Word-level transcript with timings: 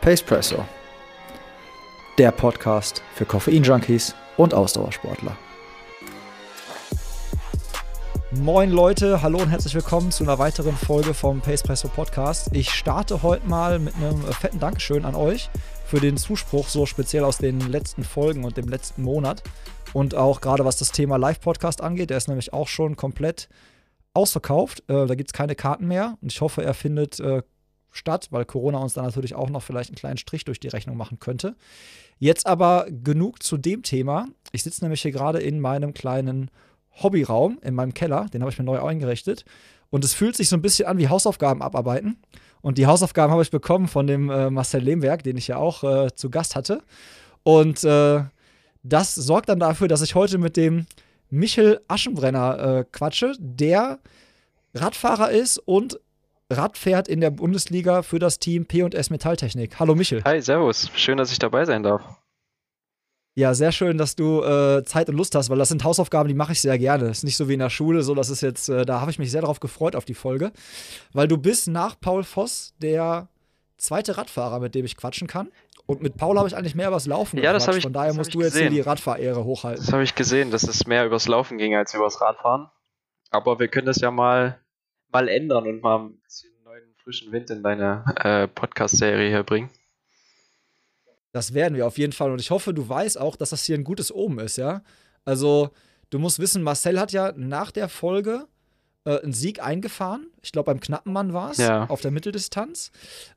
Pacepresso, 0.00 0.64
der 2.16 2.32
Podcast 2.32 3.02
für 3.14 3.26
Koffein-Junkies 3.26 4.14
und 4.38 4.54
Ausdauersportler. 4.54 5.36
Moin 8.32 8.70
Leute, 8.70 9.20
hallo 9.20 9.40
und 9.40 9.50
herzlich 9.50 9.74
willkommen 9.74 10.10
zu 10.10 10.24
einer 10.24 10.38
weiteren 10.38 10.74
Folge 10.74 11.12
vom 11.12 11.42
Pacepresso 11.42 11.88
Podcast. 11.88 12.48
Ich 12.54 12.70
starte 12.70 13.22
heute 13.22 13.46
mal 13.46 13.78
mit 13.78 13.94
einem 13.96 14.22
fetten 14.22 14.58
Dankeschön 14.58 15.04
an 15.04 15.14
euch 15.14 15.50
für 15.84 16.00
den 16.00 16.16
Zuspruch, 16.16 16.68
so 16.68 16.86
speziell 16.86 17.24
aus 17.24 17.36
den 17.36 17.60
letzten 17.60 18.02
Folgen 18.02 18.44
und 18.44 18.56
dem 18.56 18.68
letzten 18.68 19.02
Monat. 19.02 19.42
Und 19.92 20.14
auch 20.14 20.40
gerade 20.40 20.64
was 20.64 20.78
das 20.78 20.92
Thema 20.92 21.18
Live-Podcast 21.18 21.82
angeht, 21.82 22.08
der 22.08 22.16
ist 22.16 22.28
nämlich 22.28 22.54
auch 22.54 22.68
schon 22.68 22.96
komplett 22.96 23.50
ausverkauft. 24.14 24.82
Äh, 24.88 25.06
da 25.06 25.14
gibt 25.14 25.28
es 25.28 25.34
keine 25.34 25.56
Karten 25.56 25.86
mehr. 25.86 26.16
Und 26.22 26.32
ich 26.32 26.40
hoffe, 26.40 26.64
er 26.64 26.72
findet 26.72 27.20
äh, 27.20 27.42
statt, 27.92 28.28
weil 28.30 28.44
Corona 28.44 28.78
uns 28.78 28.94
da 28.94 29.02
natürlich 29.02 29.34
auch 29.34 29.50
noch 29.50 29.62
vielleicht 29.62 29.90
einen 29.90 29.96
kleinen 29.96 30.16
Strich 30.16 30.44
durch 30.44 30.60
die 30.60 30.68
Rechnung 30.68 30.96
machen 30.96 31.18
könnte. 31.18 31.56
Jetzt 32.18 32.46
aber 32.46 32.86
genug 32.90 33.42
zu 33.42 33.56
dem 33.56 33.82
Thema. 33.82 34.28
Ich 34.52 34.62
sitze 34.62 34.84
nämlich 34.84 35.02
hier 35.02 35.12
gerade 35.12 35.40
in 35.40 35.60
meinem 35.60 35.94
kleinen 35.94 36.50
Hobbyraum 37.02 37.58
in 37.62 37.74
meinem 37.74 37.94
Keller. 37.94 38.26
Den 38.32 38.42
habe 38.42 38.50
ich 38.50 38.58
mir 38.58 38.64
neu 38.64 38.82
eingerichtet. 38.82 39.44
Und 39.90 40.04
es 40.04 40.14
fühlt 40.14 40.36
sich 40.36 40.48
so 40.48 40.56
ein 40.56 40.62
bisschen 40.62 40.86
an 40.86 40.98
wie 40.98 41.08
Hausaufgaben 41.08 41.62
abarbeiten. 41.62 42.18
Und 42.60 42.78
die 42.78 42.86
Hausaufgaben 42.86 43.32
habe 43.32 43.42
ich 43.42 43.50
bekommen 43.50 43.88
von 43.88 44.06
dem 44.06 44.30
äh, 44.30 44.50
Marcel 44.50 44.82
Lehmberg, 44.82 45.22
den 45.22 45.36
ich 45.36 45.48
ja 45.48 45.56
auch 45.56 45.82
äh, 45.82 46.14
zu 46.14 46.30
Gast 46.30 46.56
hatte. 46.56 46.82
Und 47.42 47.82
äh, 47.84 48.22
das 48.82 49.14
sorgt 49.14 49.48
dann 49.48 49.60
dafür, 49.60 49.88
dass 49.88 50.02
ich 50.02 50.14
heute 50.14 50.38
mit 50.38 50.56
dem 50.56 50.86
Michel 51.30 51.80
Aschenbrenner 51.88 52.78
äh, 52.78 52.84
quatsche, 52.90 53.32
der 53.38 53.98
Radfahrer 54.74 55.30
ist 55.30 55.58
und 55.58 55.98
Rad 56.50 56.76
fährt 56.76 57.06
in 57.08 57.20
der 57.20 57.30
Bundesliga 57.30 58.02
für 58.02 58.18
das 58.18 58.38
Team 58.40 58.66
P&S 58.66 59.10
Metalltechnik. 59.10 59.78
Hallo 59.78 59.94
Michel. 59.94 60.22
Hi, 60.24 60.40
servus. 60.42 60.90
Schön, 60.96 61.16
dass 61.18 61.30
ich 61.30 61.38
dabei 61.38 61.64
sein 61.64 61.82
darf. 61.84 62.02
Ja, 63.36 63.54
sehr 63.54 63.70
schön, 63.70 63.96
dass 63.96 64.16
du 64.16 64.42
äh, 64.42 64.82
Zeit 64.84 65.08
und 65.08 65.16
Lust 65.16 65.34
hast, 65.36 65.48
weil 65.50 65.58
das 65.58 65.68
sind 65.68 65.84
Hausaufgaben, 65.84 66.28
die 66.28 66.34
mache 66.34 66.52
ich 66.52 66.60
sehr 66.60 66.76
gerne. 66.78 67.06
Das 67.06 67.18
ist 67.18 67.24
nicht 67.24 67.36
so 67.36 67.48
wie 67.48 67.54
in 67.54 67.60
der 67.60 67.70
Schule, 67.70 68.02
so 68.02 68.14
dass 68.16 68.28
es 68.28 68.40
jetzt, 68.40 68.68
äh, 68.68 68.84
da 68.84 69.00
habe 69.00 69.12
ich 69.12 69.20
mich 69.20 69.30
sehr 69.30 69.42
darauf 69.42 69.60
gefreut 69.60 69.94
auf 69.94 70.04
die 70.04 70.14
Folge, 70.14 70.50
weil 71.12 71.28
du 71.28 71.38
bist 71.38 71.68
nach 71.68 71.98
Paul 72.00 72.24
Voss 72.24 72.74
der 72.82 73.28
zweite 73.78 74.18
Radfahrer, 74.18 74.58
mit 74.58 74.74
dem 74.74 74.84
ich 74.84 74.96
quatschen 74.96 75.28
kann. 75.28 75.48
Und 75.86 76.02
mit 76.02 76.16
Paul 76.16 76.36
habe 76.38 76.48
ich 76.48 76.56
eigentlich 76.56 76.74
mehr 76.74 76.88
übers 76.88 77.06
Laufen 77.06 77.38
Ja, 77.38 77.52
das 77.52 77.66
habe 77.68 77.78
ich 77.78 77.84
Von 77.84 77.92
daher 77.92 78.12
musst 78.14 78.34
du 78.34 78.40
jetzt 78.40 78.52
gesehen. 78.52 78.72
hier 78.72 78.82
die 78.82 78.88
Radfahrehre 78.88 79.44
hochhalten. 79.44 79.84
Das 79.84 79.92
habe 79.92 80.02
ich 80.02 80.14
gesehen, 80.16 80.50
dass 80.50 80.64
es 80.64 80.86
mehr 80.86 81.06
übers 81.06 81.26
Laufen 81.28 81.56
ging 81.56 81.74
als 81.76 81.94
übers 81.94 82.20
Radfahren. 82.20 82.68
Aber 83.30 83.58
wir 83.60 83.68
können 83.68 83.86
das 83.86 84.00
ja 84.00 84.10
mal, 84.10 84.58
mal 85.12 85.28
ändern 85.28 85.66
und 85.66 85.82
mal 85.82 85.98
ein 85.98 86.20
bisschen 86.20 86.50
neuen, 86.64 86.94
frischen 86.96 87.32
Wind 87.32 87.50
in 87.50 87.62
deine 87.62 88.04
äh, 88.16 88.48
Podcast-Serie 88.48 89.28
hier 89.28 89.42
bringen. 89.42 89.70
Das 91.32 91.54
werden 91.54 91.76
wir 91.76 91.86
auf 91.86 91.98
jeden 91.98 92.12
Fall. 92.12 92.32
Und 92.32 92.40
ich 92.40 92.50
hoffe, 92.50 92.74
du 92.74 92.88
weißt 92.88 93.18
auch, 93.18 93.36
dass 93.36 93.50
das 93.50 93.64
hier 93.64 93.76
ein 93.76 93.84
gutes 93.84 94.12
Omen 94.12 94.40
ist, 94.40 94.56
ja. 94.56 94.82
Also, 95.24 95.70
du 96.10 96.18
musst 96.18 96.38
wissen, 96.38 96.62
Marcel 96.62 96.98
hat 96.98 97.12
ja 97.12 97.32
nach 97.36 97.70
der 97.70 97.88
Folge 97.88 98.48
äh, 99.04 99.18
einen 99.20 99.32
Sieg 99.32 99.62
eingefahren. 99.62 100.26
Ich 100.42 100.52
glaube, 100.52 100.66
beim 100.66 100.80
Knappenmann 100.80 101.32
war 101.32 101.50
es, 101.52 101.58
Ja. 101.58 101.86
auf 101.88 102.00
der 102.00 102.10
Mitteldistanz. 102.10 102.90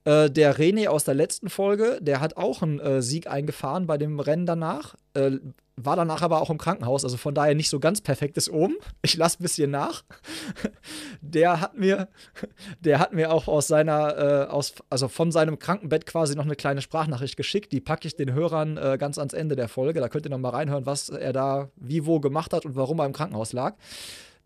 Äh, 0.05 0.29
der 0.29 0.57
René 0.57 0.87
aus 0.87 1.03
der 1.03 1.13
letzten 1.13 1.49
Folge, 1.49 1.99
der 2.01 2.19
hat 2.19 2.37
auch 2.37 2.61
einen 2.61 2.79
äh, 2.79 3.01
Sieg 3.01 3.27
eingefahren 3.27 3.87
bei 3.87 3.97
dem 3.97 4.19
Rennen 4.19 4.45
danach. 4.45 4.95
Äh, 5.13 5.37
war 5.75 5.95
danach 5.95 6.21
aber 6.21 6.39
auch 6.39 6.51
im 6.51 6.59
Krankenhaus, 6.59 7.03
also 7.03 7.17
von 7.17 7.33
daher 7.33 7.55
nicht 7.55 7.69
so 7.69 7.79
ganz 7.79 7.99
perfektes 8.01 8.47
Omen. 8.51 8.75
Ich 9.01 9.15
lasse 9.17 9.39
ein 9.39 9.43
bisschen 9.43 9.71
nach. 9.71 10.03
Der 11.21 11.61
hat 11.61 11.77
mir, 11.77 12.09
der 12.81 12.99
hat 12.99 13.13
mir 13.13 13.31
auch 13.31 13.47
aus 13.47 13.67
seiner, 13.67 14.17
äh, 14.17 14.51
aus, 14.51 14.73
also 14.89 15.07
von 15.07 15.31
seinem 15.31 15.57
Krankenbett 15.59 16.05
quasi 16.05 16.35
noch 16.35 16.45
eine 16.45 16.55
kleine 16.55 16.81
Sprachnachricht 16.81 17.37
geschickt. 17.37 17.71
Die 17.71 17.81
packe 17.81 18.07
ich 18.07 18.15
den 18.15 18.33
Hörern 18.33 18.77
äh, 18.77 18.97
ganz 18.99 19.17
ans 19.17 19.33
Ende 19.33 19.55
der 19.55 19.67
Folge. 19.67 19.99
Da 19.99 20.09
könnt 20.09 20.25
ihr 20.25 20.29
noch 20.29 20.37
mal 20.37 20.49
reinhören, 20.49 20.85
was 20.85 21.09
er 21.09 21.33
da 21.33 21.69
wie 21.75 22.05
wo 22.05 22.19
gemacht 22.19 22.53
hat 22.53 22.65
und 22.65 22.75
warum 22.75 22.99
er 22.99 23.05
im 23.05 23.13
Krankenhaus 23.13 23.53
lag. 23.53 23.75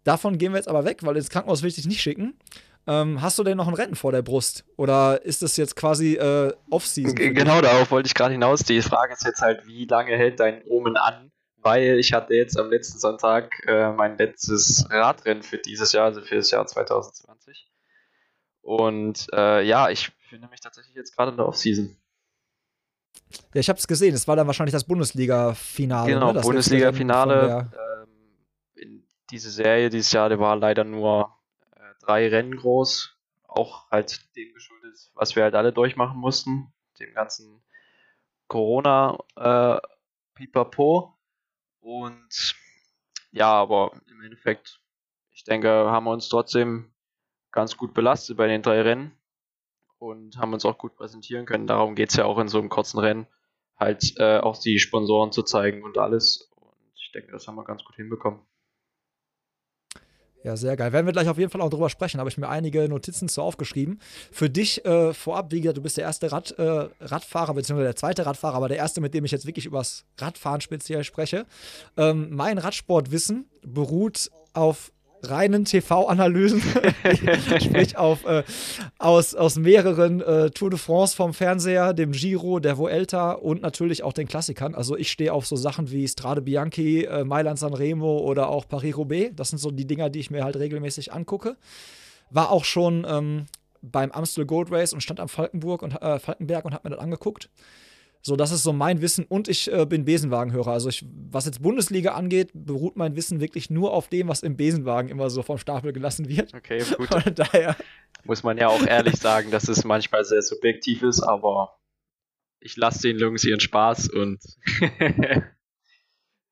Davon 0.08 0.38
gehen 0.38 0.54
wir 0.54 0.58
jetzt 0.58 0.70
aber 0.70 0.86
weg, 0.86 1.00
weil 1.04 1.18
ins 1.18 1.30
Krankenhaus 1.30 1.62
will 1.62 1.68
ich 1.70 1.76
dich 1.76 1.86
nicht 1.86 2.02
schicken. 2.02 2.40
Ähm, 2.88 3.22
hast 3.22 3.38
du 3.38 3.44
denn 3.44 3.58
noch 3.58 3.68
ein 3.68 3.74
Rennen 3.74 3.96
vor 3.96 4.14
der 4.14 4.22
Brust? 4.22 4.64
Oder 4.78 5.26
ist 5.26 5.42
das 5.42 5.58
jetzt 5.58 5.76
quasi 5.76 6.16
äh, 6.16 6.54
Off-Season? 6.70 7.14
Genau 7.16 7.60
darauf 7.60 7.92
wollte 7.92 8.08
ich 8.08 8.14
gerade 8.14 8.32
hinaus. 8.32 8.62
Die 8.62 8.82
Frage 8.82 9.14
ist 9.14 9.26
jetzt 9.26 9.42
halt, 9.42 9.68
wie 9.68 9.84
lange 9.86 10.16
hält 10.16 10.40
dein 10.40 10.64
Omen 10.70 10.96
an? 10.96 11.32
Weil 11.58 12.00
ich 12.00 12.14
hatte 12.14 12.34
jetzt 12.34 12.58
am 12.58 12.70
letzten 12.70 13.00
Sonntag 13.00 13.52
äh, 13.68 13.92
mein 13.92 14.18
letztes 14.18 14.88
Radrennen 14.90 15.44
für 15.44 15.58
dieses 15.58 15.92
Jahr, 15.92 16.06
also 16.06 16.22
für 16.22 16.36
das 16.36 16.50
Jahr 16.52 16.66
2020. 16.66 17.68
Und 18.62 19.28
äh, 19.34 19.64
ja, 19.64 19.90
ich 19.90 20.12
finde 20.30 20.48
mich 20.48 20.62
tatsächlich 20.62 20.96
jetzt 20.96 21.14
gerade 21.14 21.32
in 21.32 21.38
der 21.38 21.48
Off-Season. 21.48 21.98
Ja, 23.54 23.60
ich 23.60 23.68
habe 23.68 23.80
es 23.80 23.88
gesehen. 23.88 24.16
Es 24.16 24.26
war 24.30 24.38
dann 24.38 24.48
wahrscheinlich 24.48 24.74
das 24.74 24.86
Bundesliga-Finale. 24.86 26.14
Genau, 26.14 26.32
ne? 26.32 26.40
Bundesliga-Finale. 26.40 27.42
Rennen 27.48 27.70
von 27.70 27.80
Ähm, 28.04 28.08
in 28.76 29.08
diese 29.30 29.52
Serie 29.52 29.90
dieses 29.90 30.12
Jahr, 30.12 30.30
der 30.30 30.40
war 30.40 30.56
leider 30.56 30.84
nur 30.84 31.36
äh, 31.76 31.80
drei 32.02 32.28
Rennen 32.28 32.56
groß. 32.56 33.16
Auch 33.48 33.90
halt 33.90 34.36
dem 34.36 34.54
geschuldet, 34.54 35.12
was 35.16 35.36
wir 35.36 35.44
halt 35.44 35.56
alle 35.56 35.74
durchmachen 35.74 36.20
mussten. 36.20 36.74
Dem 37.00 37.14
ganzen 37.14 37.62
Corona 38.48 39.18
äh, 39.36 39.80
Pipapo. 40.36 41.14
Und 41.80 42.56
ja, 43.32 43.52
aber 43.52 43.92
im 44.08 44.22
Endeffekt, 44.22 44.82
ich 45.32 45.44
denke, 45.44 45.70
haben 45.70 46.06
wir 46.06 46.12
uns 46.12 46.30
trotzdem 46.30 46.92
ganz 47.52 47.78
gut 47.78 47.94
belastet 47.94 48.38
bei 48.38 48.48
den 48.48 48.62
drei 48.62 48.82
Rennen 48.82 49.18
und 50.00 50.38
haben 50.38 50.54
uns 50.54 50.66
auch 50.66 50.78
gut 50.78 50.96
präsentieren 50.96 51.46
können. 51.46 51.68
Darum 51.68 51.96
geht 51.96 52.10
es 52.10 52.16
ja 52.16 52.26
auch 52.26 52.38
in 52.40 52.50
so 52.50 52.60
einem 52.60 52.70
kurzen 52.70 53.00
Rennen, 53.00 53.28
halt 53.78 54.16
äh, 54.18 54.40
auch 54.40 54.60
die 54.60 54.80
Sponsoren 54.80 55.32
zu 55.32 55.44
zeigen 55.44 55.84
und 55.84 55.98
alles. 55.98 56.52
Und 56.56 56.92
ich 56.96 57.12
denke, 57.12 57.32
das 57.32 57.48
haben 57.48 57.56
wir 57.56 57.64
ganz 57.64 57.84
gut 57.84 57.96
hinbekommen. 57.96 58.42
Ja, 60.44 60.56
sehr 60.56 60.78
geil. 60.78 60.94
Werden 60.94 61.06
wir 61.06 61.14
gleich 61.14 61.28
auf 61.28 61.38
jeden 61.38 61.50
Fall 61.50 61.62
auch 61.62 61.70
drüber 61.70 61.90
sprechen. 61.90 62.20
Habe 62.20 62.30
ich 62.30 62.38
mir 62.38 62.48
einige 62.48 62.88
Notizen 62.88 63.28
zu 63.28 63.42
aufgeschrieben. 63.42 64.00
Für 64.32 64.50
dich 64.50 64.86
äh, 64.86 65.14
vorab, 65.14 65.52
wie 65.52 65.62
gesagt, 65.62 65.78
du 65.78 65.82
bist 65.82 65.98
der 65.98 66.06
erste 66.06 66.32
Rad, 66.32 66.52
äh, 66.58 66.88
Radfahrer, 67.02 67.54
beziehungsweise 67.54 67.88
der 67.88 67.96
zweite 67.96 68.26
Radfahrer, 68.26 68.56
aber 68.56 68.68
der 68.68 68.78
erste, 68.78 69.02
mit 69.02 69.14
dem 69.14 69.26
ich 69.26 69.32
jetzt 69.32 69.46
wirklich 69.46 69.66
übers 69.66 70.06
Radfahren 70.20 70.62
speziell 70.62 71.04
spreche. 71.04 71.46
Ähm, 71.98 72.28
mein 72.32 72.58
Radsportwissen 72.60 73.50
beruht 73.66 74.32
auf 74.54 74.92
reinen 75.24 75.66
TV-Analysen, 75.66 76.62
sprich 77.60 77.98
auf, 77.98 78.26
äh, 78.26 78.44
aus, 78.98 79.36
aus 79.36 79.58
mehreren 79.58 80.22
äh, 80.22 80.50
Tour 80.52 80.70
de 80.70 80.80
France 80.80 81.16
vom 81.16 81.34
Fernseher, 81.34 81.94
dem 81.94 82.12
Giro, 82.12 82.60
der 82.60 82.78
Vuelta 82.78 83.32
und 83.32 83.62
natürlich 83.62 84.04
auch 84.04 84.14
den 84.14 84.28
Klassikern. 84.28 84.76
Also 84.76 84.96
ich 84.96 85.12
stehe 85.12 85.34
auf 85.34 85.48
so 85.48 85.56
Sachen 85.56 85.92
wie 85.92 86.08
Strade 86.08 86.42
Bianchi, 86.42 87.06
äh, 87.06 87.24
Mailand 87.24 87.60
San 87.60 87.74
Remo 87.74 88.20
oder 88.20 88.50
auch 88.50 88.68
Paris-Roubaix. 88.68 89.36
Das 89.36 89.50
sind 89.50 89.60
so 89.60 89.72
die 89.72 89.86
Dinger, 89.86 90.10
die 90.10 90.20
ich 90.20 90.32
mir 90.32 90.44
halt 90.44 90.58
regelmäßig 90.58 91.14
angucke. 91.14 91.58
War 92.30 92.52
auch 92.52 92.66
schon 92.66 93.06
ähm, 93.10 93.46
beim 93.82 94.12
Amstel 94.12 94.46
Gold 94.46 94.72
Race 94.72 94.94
und 94.94 95.02
stand 95.02 95.20
am 95.20 95.30
Falkenburg 95.30 95.82
und, 95.82 95.94
äh, 96.02 96.20
Falkenberg 96.20 96.66
und 96.66 96.74
habe 96.74 96.90
mir 96.90 96.96
das 96.96 97.04
angeguckt. 97.04 97.50
So, 98.22 98.36
das 98.36 98.52
ist 98.52 98.64
so 98.64 98.74
mein 98.74 99.02
Wissen 99.02 99.26
und 99.26 99.48
ich 99.48 99.72
äh, 99.72 99.86
bin 99.86 100.06
Besenwagenhörer. 100.06 100.72
Also 100.72 100.90
ich, 100.90 101.06
was 101.30 101.46
jetzt 101.46 101.62
Bundesliga 101.62 102.14
angeht, 102.14 102.52
beruht 102.54 102.98
mein 102.98 103.16
Wissen 103.16 103.40
wirklich 103.40 103.70
nur 103.70 103.94
auf 103.94 104.10
dem, 104.10 104.28
was 104.28 104.44
im 104.44 104.58
Besenwagen 104.58 105.10
immer 105.10 105.30
so 105.30 105.44
vom 105.44 105.58
Stapel 105.58 105.94
gelassen 105.94 106.28
wird. 106.28 106.54
Okay, 106.54 106.84
gut. 106.98 107.08
Von 107.08 107.36
daher, 107.36 107.76
Muss 108.26 108.44
man 108.44 108.58
ja 108.58 108.68
auch 108.68 108.86
ehrlich 108.86 109.16
sagen, 109.16 109.52
dass 109.52 109.68
es 109.70 109.86
manchmal 109.86 110.26
sehr 110.26 110.42
subjektiv 110.42 111.04
ist, 111.04 111.22
aber 111.22 111.78
ich 112.60 112.76
lasse 112.76 113.04
den 113.04 113.20
Jungs 113.20 113.44
ihren 113.44 113.60
Spaß 113.60 114.10
und 114.10 114.40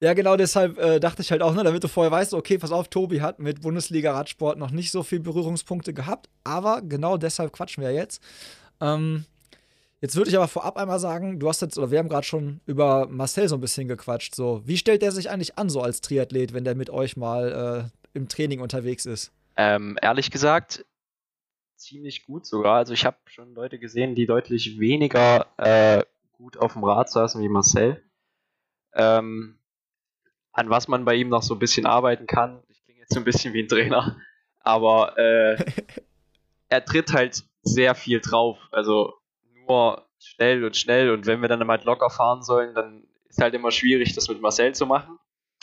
ja 0.02 0.14
genau 0.14 0.38
deshalb 0.38 0.78
äh, 0.78 1.00
dachte 1.00 1.22
ich 1.22 1.32
halt 1.32 1.42
auch, 1.42 1.54
ne, 1.54 1.64
damit 1.64 1.84
du 1.84 1.88
vorher 1.88 2.12
weißt, 2.12 2.34
okay, 2.34 2.58
pass 2.58 2.72
auf, 2.72 2.88
Tobi 2.88 3.22
hat 3.22 3.40
mit 3.40 3.62
Bundesliga-Radsport 3.62 4.58
noch 4.58 4.72
nicht 4.72 4.92
so 4.92 5.04
viel 5.04 5.20
Berührungspunkte 5.20 5.94
gehabt, 5.94 6.30
aber 6.44 6.82
genau 6.82 7.18
deshalb 7.18 7.52
quatschen 7.52 7.84
wir 7.84 7.92
jetzt. 7.92 8.22
Ähm, 8.80 9.26
Jetzt 10.06 10.18
würde 10.18 10.30
ich 10.30 10.36
aber 10.36 10.48
vorab 10.48 10.78
einmal 10.78 11.00
sagen, 11.00 11.40
du 11.40 11.50
hast 11.50 11.64
jetzt, 11.64 11.80
oder 11.80 11.90
wir 11.90 11.98
haben 11.98 12.10
gerade 12.10 12.28
schon 12.28 12.62
über 12.68 13.08
Marcel 13.08 13.50
so 13.50 13.56
ein 13.56 13.60
bisschen 13.60 13.88
gequatscht. 13.88 14.36
So, 14.36 14.62
wie 14.64 14.78
stellt 14.78 15.02
der 15.02 15.12
sich 15.12 15.32
eigentlich 15.32 15.58
an, 15.58 15.68
so 15.68 15.82
als 15.82 16.00
Triathlet, 16.00 16.54
wenn 16.54 16.64
der 16.64 16.76
mit 16.76 16.92
euch 16.92 17.18
mal 17.18 17.90
äh, 17.92 18.16
im 18.16 18.28
Training 18.28 18.60
unterwegs 18.60 19.08
ist? 19.08 19.32
Ähm, 19.58 19.98
ehrlich 20.04 20.30
gesagt, 20.30 20.86
ziemlich 21.76 22.28
gut 22.28 22.46
sogar. 22.46 22.76
Also 22.76 22.94
ich 22.94 23.04
habe 23.04 23.18
schon 23.26 23.56
Leute 23.56 23.80
gesehen, 23.80 24.14
die 24.14 24.28
deutlich 24.28 24.80
weniger 24.80 25.48
äh, 25.58 26.04
gut 26.34 26.58
auf 26.58 26.74
dem 26.74 26.84
Rad 26.84 27.10
saßen 27.10 27.42
wie 27.42 27.50
Marcel. 27.50 28.04
Ähm, 28.94 29.58
an 30.52 30.70
was 30.70 30.88
man 30.88 31.04
bei 31.04 31.16
ihm 31.16 31.30
noch 31.30 31.42
so 31.42 31.56
ein 31.56 31.60
bisschen 31.60 31.88
arbeiten 31.88 32.28
kann. 32.28 32.62
Ich 32.70 32.86
klinge 32.86 33.00
jetzt 33.00 33.14
so 33.16 33.20
ein 33.20 33.26
bisschen 33.26 33.56
wie 33.56 33.64
ein 33.64 33.68
Trainer, 33.68 34.16
aber 34.60 35.18
äh, 35.18 35.66
er 36.70 36.86
tritt 36.86 37.12
halt 37.12 37.44
sehr 37.64 37.96
viel 37.96 38.20
drauf. 38.20 38.60
Also 38.72 39.16
nur 39.68 40.08
schnell 40.20 40.64
und 40.64 40.76
schnell 40.76 41.12
und 41.12 41.26
wenn 41.26 41.42
wir 41.42 41.48
dann 41.48 41.68
halt 41.68 41.84
locker 41.84 42.10
fahren 42.10 42.44
sollen, 42.44 42.74
dann 42.74 43.08
ist 43.28 43.42
halt 43.42 43.54
immer 43.54 43.72
schwierig, 43.72 44.14
das 44.14 44.28
mit 44.28 44.42
Marcel 44.42 44.74
zu 44.74 44.86
machen. 44.86 45.18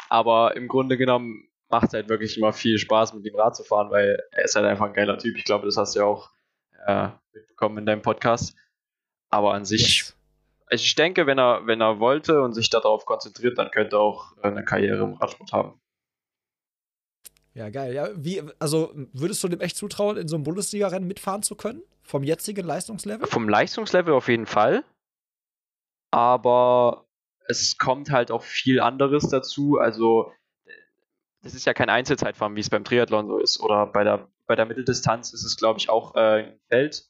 Aber 0.09 0.57
im 0.57 0.69
Grunde 0.69 0.99
genommen 0.99 1.49
macht 1.69 1.89
es 1.89 1.95
halt 1.95 2.09
wirklich 2.09 2.37
immer 2.37 2.53
viel 2.53 2.79
Spaß, 2.79 3.15
mit 3.15 3.25
ihm 3.25 3.35
Rad 3.35 3.57
zu 3.57 3.65
fahren, 3.65 3.91
weil 3.91 4.19
er 4.31 4.45
ist 4.45 4.55
halt 4.55 4.67
einfach 4.67 4.87
ein 4.87 4.93
geiler 4.93 5.17
Typ. 5.19 5.37
Ich 5.37 5.45
glaube, 5.45 5.65
das 5.65 5.77
hast 5.77 5.95
du 5.95 6.01
ja 6.01 6.05
auch 6.05 6.31
äh, 6.87 7.09
mitbekommen 7.33 7.79
in 7.79 7.87
deinem 7.87 8.03
Podcast. 8.03 8.55
Aber 9.31 9.55
an 9.55 9.65
sich, 9.65 10.01
yes. 10.01 10.17
ich 10.71 10.95
denke, 10.95 11.27
wenn 11.27 11.39
er, 11.39 11.67
wenn 11.67 11.81
er 11.81 11.99
wollte 11.99 12.43
und 12.43 12.53
sich 12.53 12.69
darauf 12.69 13.07
konzentriert, 13.07 13.57
dann 13.57 13.71
könnte 13.71 13.97
er 13.97 14.01
auch 14.01 14.37
eine 14.43 14.65
Karriere 14.65 15.03
im 15.03 15.15
Radsport 15.15 15.53
haben. 15.53 15.81
Ja, 17.55 17.69
geil. 17.69 17.93
Ja, 17.93 18.09
wie, 18.15 18.43
also 18.59 18.93
würdest 19.13 19.45
du 19.45 19.49
dem 19.49 19.61
echt 19.61 19.77
zutrauen, 19.77 20.17
in 20.17 20.29
so 20.29 20.37
einem 20.37 20.45
Bundesliga-Rennen 20.45 21.07
mitfahren 21.07 21.43
zu 21.43 21.55
können? 21.55 21.83
Vom 22.03 22.23
jetzigen 22.23 22.67
Leistungslevel? 22.67 23.27
Vom 23.27 23.49
Leistungslevel 23.49 24.15
auf 24.15 24.29
jeden 24.29 24.47
Fall. 24.47 24.85
Aber 26.11 27.07
es 27.49 27.77
kommt 27.77 28.11
halt 28.11 28.31
auch 28.31 28.43
viel 28.43 28.81
anderes 28.81 29.29
dazu. 29.29 29.79
Also, 29.79 30.33
das 31.43 31.55
ist 31.55 31.67
ja 31.67 31.75
kein 31.75 31.91
Einzelzeitfahren, 31.91 32.57
wie 32.57 32.61
es 32.61 32.71
beim 32.71 32.85
Triathlon 32.85 33.27
so 33.27 33.39
ist. 33.39 33.61
Oder 33.61 33.87
bei 33.87 34.05
der, 34.05 34.29
bei 34.47 34.57
der 34.57 34.67
Mitteldistanz 34.67 35.33
ist 35.33 35.45
es, 35.45 35.57
glaube 35.57 35.79
ich, 35.79 35.91
auch 35.91 36.15
äh, 36.15 36.45
ein 36.45 36.61
Feld, 36.69 37.07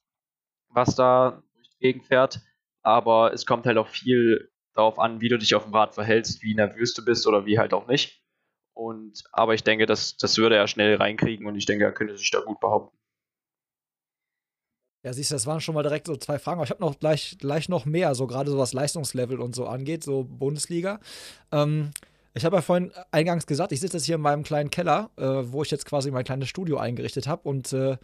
was 0.71 0.97
da 0.97 1.43
durch 1.55 1.69
die 1.71 1.79
Gegend 1.79 2.07
fährt. 2.07 2.41
Aber 2.83 3.33
es 3.33 3.47
kommt 3.47 3.67
halt 3.67 3.79
auch 3.79 3.89
viel 3.89 4.51
darauf 4.75 4.99
an, 4.99 5.21
wie 5.21 5.29
du 5.29 5.39
dich 5.39 5.55
auf 5.55 5.65
dem 5.65 5.75
Rad 5.75 5.95
verhältst, 5.95 6.43
wie 6.43 6.55
nervös 6.55 6.95
du 6.95 7.05
bist 7.05 7.27
oder 7.27 7.47
wie 7.47 7.59
halt 7.59 7.75
auch 7.75 7.87
nicht. 7.87 8.22
Und, 8.75 9.25
aber 9.33 9.55
ich 9.55 9.63
denke, 9.63 9.87
das, 9.87 10.17
das 10.17 10.39
würde 10.39 10.57
er 10.57 10.67
schnell 10.67 10.97
reinkriegen 10.97 11.47
und 11.47 11.57
ich 11.57 11.67
denke, 11.67 11.85
er 11.85 11.93
könnte 11.93 12.17
sich 12.17 12.31
da 12.31 12.41
gut 12.41 12.61
behaupten. 12.61 12.97
Ja, 15.05 15.13
siehst 15.13 15.33
du, 15.33 15.35
das 15.35 15.47
waren 15.47 15.61
schon 15.61 15.75
mal 15.75 15.83
direkt 15.83 16.07
so 16.07 16.17
zwei 16.17 16.39
Fragen. 16.39 16.59
Aber 16.59 16.65
ich 16.65 16.71
habe 16.71 16.81
noch 16.81 16.99
gleich, 16.99 17.37
gleich 17.39 17.69
noch 17.69 17.85
mehr, 17.85 18.15
so 18.15 18.27
gerade 18.27 18.51
so 18.51 18.59
was 18.59 18.73
Leistungslevel 18.73 19.41
und 19.41 19.55
so 19.55 19.67
angeht, 19.67 20.05
so 20.05 20.25
Bundesliga. 20.25 21.01
Ähm, 21.51 21.91
ich 22.35 22.45
habe 22.45 22.57
ja 22.57 22.63
vorhin 22.63 22.93
eingangs 23.11 23.47
gesagt, 23.47 23.73
ich 23.73 23.81
sitze 23.81 23.97
jetzt 23.97 24.07
hier 24.07 24.15
in 24.15 24.21
meinem 24.21 24.45
kleinen 24.45 24.71
Keller, 24.71 25.11
äh, 25.17 25.25
wo 25.25 25.63
ich 25.63 25.71
jetzt 25.71 25.87
quasi 25.87 26.11
mein 26.11 26.25
kleines 26.25 26.49
Studio 26.49 26.79
eingerichtet 26.79 27.27
habe 27.27 27.49
und 27.49 27.73
äh, 27.73 27.99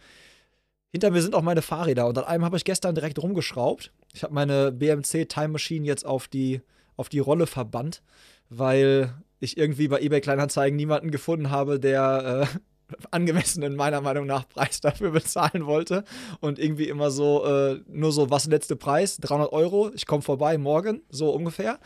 hinter 0.91 1.11
mir 1.11 1.21
sind 1.21 1.35
auch 1.35 1.41
meine 1.41 1.61
Fahrräder 1.61 2.07
und 2.07 2.17
an 2.17 2.25
einem 2.25 2.45
habe 2.45 2.57
ich 2.57 2.63
gestern 2.63 2.95
direkt 2.95 3.21
rumgeschraubt. 3.21 3.91
Ich 4.13 4.23
habe 4.23 4.33
meine 4.33 4.71
BMC 4.71 5.27
Time 5.29 5.49
Machine 5.49 5.85
jetzt 5.85 6.05
auf 6.05 6.27
die, 6.27 6.61
auf 6.97 7.09
die 7.09 7.19
Rolle 7.19 7.47
verbannt, 7.47 8.01
weil 8.49 9.13
ich 9.39 9.57
irgendwie 9.57 9.87
bei 9.87 9.99
eBay 9.99 10.21
Kleinanzeigen 10.21 10.75
niemanden 10.75 11.11
gefunden 11.11 11.49
habe, 11.49 11.79
der 11.79 12.47
äh, 12.51 12.59
angemessenen, 13.11 13.75
meiner 13.75 14.01
Meinung 14.01 14.25
nach, 14.25 14.47
Preis 14.47 14.81
dafür 14.81 15.11
bezahlen 15.11 15.65
wollte. 15.65 16.03
Und 16.39 16.59
irgendwie 16.59 16.89
immer 16.89 17.11
so, 17.11 17.45
äh, 17.45 17.81
nur 17.87 18.11
so, 18.11 18.29
was 18.29 18.47
letzte 18.47 18.75
Preis? 18.75 19.17
300 19.17 19.51
Euro, 19.51 19.91
ich 19.93 20.05
komme 20.05 20.21
vorbei 20.21 20.57
morgen, 20.57 21.01
so 21.09 21.29
ungefähr. 21.31 21.79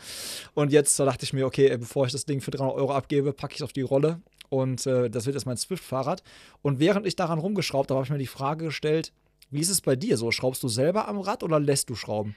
Und 0.54 0.72
jetzt 0.72 0.98
da 0.98 1.04
dachte 1.04 1.24
ich 1.24 1.32
mir, 1.32 1.46
okay, 1.46 1.76
bevor 1.76 2.06
ich 2.06 2.12
das 2.12 2.24
Ding 2.24 2.40
für 2.40 2.50
300 2.50 2.76
Euro 2.76 2.92
abgebe, 2.92 3.32
packe 3.32 3.52
ich 3.52 3.60
es 3.60 3.64
auf 3.64 3.72
die 3.72 3.82
Rolle. 3.82 4.20
Und 4.48 4.86
äh, 4.86 5.10
das 5.10 5.26
wird 5.26 5.34
jetzt 5.34 5.46
mein 5.46 5.56
Swift-Fahrrad. 5.56 6.22
Und 6.62 6.78
während 6.78 7.06
ich 7.06 7.16
daran 7.16 7.38
rumgeschraubt 7.38 7.90
habe, 7.90 7.98
habe 7.98 8.06
ich 8.06 8.12
mir 8.12 8.18
die 8.18 8.26
Frage 8.26 8.66
gestellt, 8.66 9.12
wie 9.50 9.60
ist 9.60 9.70
es 9.70 9.80
bei 9.80 9.96
dir 9.96 10.16
so? 10.16 10.30
Schraubst 10.30 10.62
du 10.62 10.68
selber 10.68 11.08
am 11.08 11.20
Rad 11.20 11.42
oder 11.42 11.60
lässt 11.60 11.90
du 11.90 11.94
schrauben? 11.94 12.34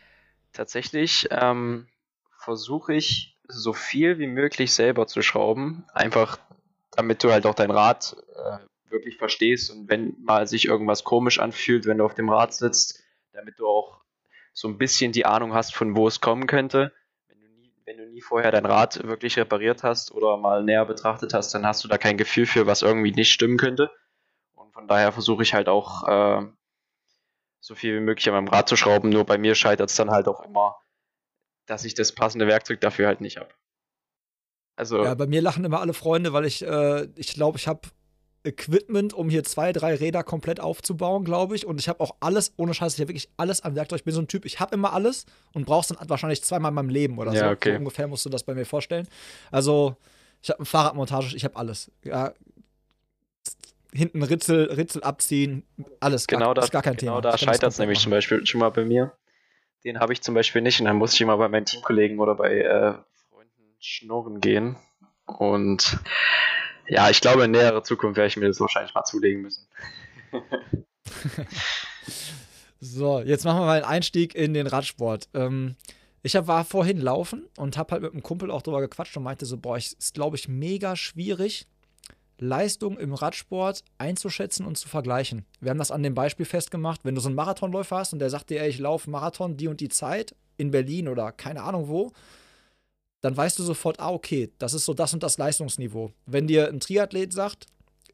Tatsächlich 0.54 1.28
ähm, 1.31 1.88
versuche 2.40 2.94
ich 2.94 3.37
so 3.47 3.73
viel 3.73 4.19
wie 4.19 4.27
möglich 4.27 4.73
selber 4.73 5.07
zu 5.07 5.21
schrauben. 5.21 5.85
Einfach 5.94 6.39
damit 6.97 7.23
du 7.23 7.31
halt 7.31 7.45
auch 7.45 7.53
dein 7.53 7.71
Rad 7.71 8.17
äh, 8.35 8.91
wirklich 8.91 9.17
verstehst 9.17 9.69
und 9.71 9.88
wenn 9.88 10.15
mal 10.19 10.47
sich 10.47 10.65
irgendwas 10.65 11.03
komisch 11.03 11.39
anfühlt, 11.39 11.85
wenn 11.85 11.99
du 11.99 12.05
auf 12.05 12.15
dem 12.15 12.29
Rad 12.29 12.53
sitzt, 12.53 13.03
damit 13.33 13.59
du 13.59 13.67
auch 13.67 14.01
so 14.53 14.67
ein 14.67 14.79
bisschen 14.79 15.11
die 15.11 15.25
Ahnung 15.25 15.53
hast, 15.53 15.75
von 15.75 15.95
wo 15.95 16.07
es 16.07 16.19
kommen 16.21 16.47
könnte. 16.47 16.91
Wenn 17.27 17.39
du 17.39 17.47
nie, 17.47 17.71
wenn 17.85 17.97
du 17.97 18.07
nie 18.07 18.21
vorher 18.21 18.51
dein 18.51 18.65
Rad 18.65 19.07
wirklich 19.07 19.38
repariert 19.38 19.83
hast 19.83 20.11
oder 20.11 20.38
mal 20.38 20.63
näher 20.63 20.85
betrachtet 20.85 21.35
hast, 21.35 21.53
dann 21.53 21.65
hast 21.65 21.83
du 21.83 21.88
da 21.88 21.99
kein 21.99 22.17
Gefühl 22.17 22.47
für, 22.47 22.65
was 22.65 22.81
irgendwie 22.81 23.11
nicht 23.11 23.31
stimmen 23.31 23.57
könnte. 23.57 23.91
Und 24.55 24.73
von 24.73 24.88
daher 24.88 25.11
versuche 25.11 25.44
ich 25.44 25.53
halt 25.53 25.69
auch 25.69 26.07
äh, 26.07 26.47
so 27.59 27.75
viel 27.75 27.97
wie 27.97 28.03
möglich 28.03 28.27
an 28.27 28.33
meinem 28.33 28.47
Rad 28.47 28.67
zu 28.67 28.75
schrauben. 28.75 29.09
Nur 29.09 29.25
bei 29.25 29.38
mir 29.38 29.53
scheitert 29.53 29.91
es 29.91 29.95
dann 29.95 30.09
halt 30.09 30.27
auch 30.27 30.44
immer, 30.44 30.77
dass 31.68 31.86
ich 31.86 31.94
das 31.94 32.12
passende 32.12 32.48
Werkzeug 32.48 32.81
dafür 32.81 33.08
halt 33.08 33.22
nicht 33.22 33.38
habe. 33.38 33.50
Also 34.75 35.04
ja, 35.04 35.14
bei 35.14 35.28
mir 35.28 35.42
lachen 35.42 35.64
immer 35.66 35.81
alle 35.81 35.94
Freunde, 35.94 36.34
weil 36.34 36.46
ich, 36.46 36.66
äh, 36.66 37.08
ich 37.16 37.34
glaube, 37.34 37.58
ich 37.58 37.68
habe 37.68 37.81
Equipment, 38.44 39.14
um 39.14 39.30
hier 39.30 39.44
zwei, 39.44 39.74
drei 39.74 39.96
Räder 39.96 40.24
komplett 40.24 40.60
aufzubauen, 40.60 41.25
glaube 41.25 41.56
ich. 41.56 41.66
Und 41.66 41.80
ich 41.80 41.90
habe 41.90 42.00
auch 42.00 42.16
alles, 42.19 42.54
ohne 42.58 42.74
Scheiß, 42.74 42.94
ich 42.94 43.02
habe 43.02 43.10
wirklich 43.10 43.30
alles 43.38 43.62
am 43.62 43.75
Werkzeug. 43.75 44.00
Ich 44.00 44.06
bin 44.06 44.14
so 44.14 44.22
ein 44.22 44.28
Typ, 44.28 44.46
ich 44.46 44.60
habe 44.60 44.74
immer 44.74 44.94
alles 44.94 45.25
und 45.54 45.66
brauchst 45.66 45.92
dann 45.92 45.98
wahrscheinlich 46.10 46.44
zweimal 46.44 46.69
in 46.69 46.75
meinem 46.75 46.90
Leben 46.90 47.18
oder 47.18 47.34
ja, 47.34 47.46
so. 47.46 47.52
Okay. 47.52 47.74
so. 47.74 47.78
ungefähr 47.80 48.08
musst 48.08 48.25
du 48.25 48.30
das 48.30 48.44
bei 48.44 48.54
mir 48.54 48.66
vorstellen. 48.66 49.08
Also, 49.52 49.98
ich 50.42 50.50
habe 50.50 50.60
eine 50.60 50.66
Fahrradmontage, 50.66 51.36
ich 51.36 51.44
habe 51.44 51.56
alles. 51.58 51.92
Ja, 52.04 52.34
hinten 53.92 54.22
Ritzel, 54.24 54.72
Ritzel 54.72 55.04
abziehen, 55.04 55.64
alles. 56.00 56.28
Genau, 56.28 56.46
gar, 56.46 56.56
da, 56.56 56.62
ist 56.64 56.72
gar 56.72 56.84
kein 56.84 56.96
genau 56.96 57.19
Thema. 57.19 57.22
Genau 57.22 57.31
da 57.31 57.38
scheitert 57.38 57.72
es 57.74 57.80
nämlich 57.80 58.00
zum 58.00 58.12
Beispiel 58.12 58.46
schon 58.46 58.60
mal 58.60 58.69
bei 58.69 58.86
mir. 58.86 59.12
Den 59.83 60.00
habe 60.00 60.13
ich 60.13 60.21
zum 60.21 60.35
Beispiel 60.35 60.62
nicht 60.62 60.79
und 60.79 60.85
dann 60.85 60.97
muss 60.97 61.13
ich 61.13 61.21
immer 61.21 61.38
bei 61.38 61.47
meinen 61.47 61.65
Teamkollegen 61.65 62.19
oder 62.19 62.35
bei 62.35 62.59
äh, 62.59 62.94
Schnurren 63.79 64.41
gehen. 64.41 64.75
Und 65.25 66.00
ja, 66.88 67.09
ich 67.09 67.21
glaube, 67.21 67.44
in 67.44 67.51
näherer 67.51 67.83
Zukunft 67.83 68.18
werde 68.18 68.27
ich 68.27 68.38
mir 68.38 68.47
das 68.47 68.59
wahrscheinlich 68.59 68.94
mal 68.94 69.03
zulegen 69.03 69.41
müssen. 69.41 69.68
so, 72.79 73.21
jetzt 73.21 73.45
machen 73.45 73.59
wir 73.59 73.65
mal 73.65 73.77
einen 73.77 73.85
Einstieg 73.85 74.35
in 74.35 74.53
den 74.53 74.68
Radsport. 74.68 75.29
Ähm, 75.33 75.75
ich 76.23 76.35
hab, 76.35 76.47
war 76.47 76.65
vorhin 76.65 77.00
laufen 77.00 77.47
und 77.57 77.77
habe 77.77 77.91
halt 77.91 78.01
mit 78.01 78.13
einem 78.13 78.23
Kumpel 78.23 78.51
auch 78.51 78.62
drüber 78.62 78.81
gequatscht 78.81 79.15
und 79.18 79.23
meinte 79.23 79.45
so, 79.45 79.57
boah, 79.57 79.77
es 79.77 79.94
ist, 79.94 80.13
glaube 80.13 80.38
ich, 80.38 80.47
mega 80.47 80.95
schwierig, 80.95 81.68
Leistung 82.39 82.98
im 82.98 83.13
Radsport 83.13 83.84
einzuschätzen 83.98 84.66
und 84.66 84.78
zu 84.78 84.88
vergleichen. 84.88 85.45
Wir 85.60 85.72
haben 85.72 85.78
das 85.78 85.92
an 85.92 86.04
dem 86.04 86.13
Beispiel 86.13 86.45
festgemacht, 86.45 87.04
wenn 87.04 87.16
du 87.16 87.22
so 87.22 87.30
einen 87.30 87.36
Marathonläufer 87.36 87.98
hast 87.98 88.13
und 88.13 88.19
der 88.19 88.30
sagt 88.30 88.50
dir, 88.50 88.62
ey, 88.62 88.69
ich 88.69 88.80
laufe 88.80 89.10
Marathon 89.10 89.57
die 89.57 89.68
und 89.68 89.81
die 89.81 89.89
Zeit 89.89 90.36
in 90.57 90.72
Berlin 90.72 91.07
oder 91.07 91.31
keine 91.31 91.63
Ahnung 91.63 91.88
wo, 91.88 92.12
dann 93.22 93.36
weißt 93.36 93.57
du 93.57 93.63
sofort, 93.63 94.00
ah, 94.00 94.12
okay, 94.12 94.51
das 94.60 94.74
ist 94.74 94.86
so 94.86 94.94
das 94.94 95.13
und 95.13 95.24
das 95.24 95.38
Leistungsniveau. 95.38 96.12
Wenn 96.25 96.48
dir 96.48 96.68
ein 96.68 96.80
Triathlet 96.80 97.34
sagt, 97.34 97.66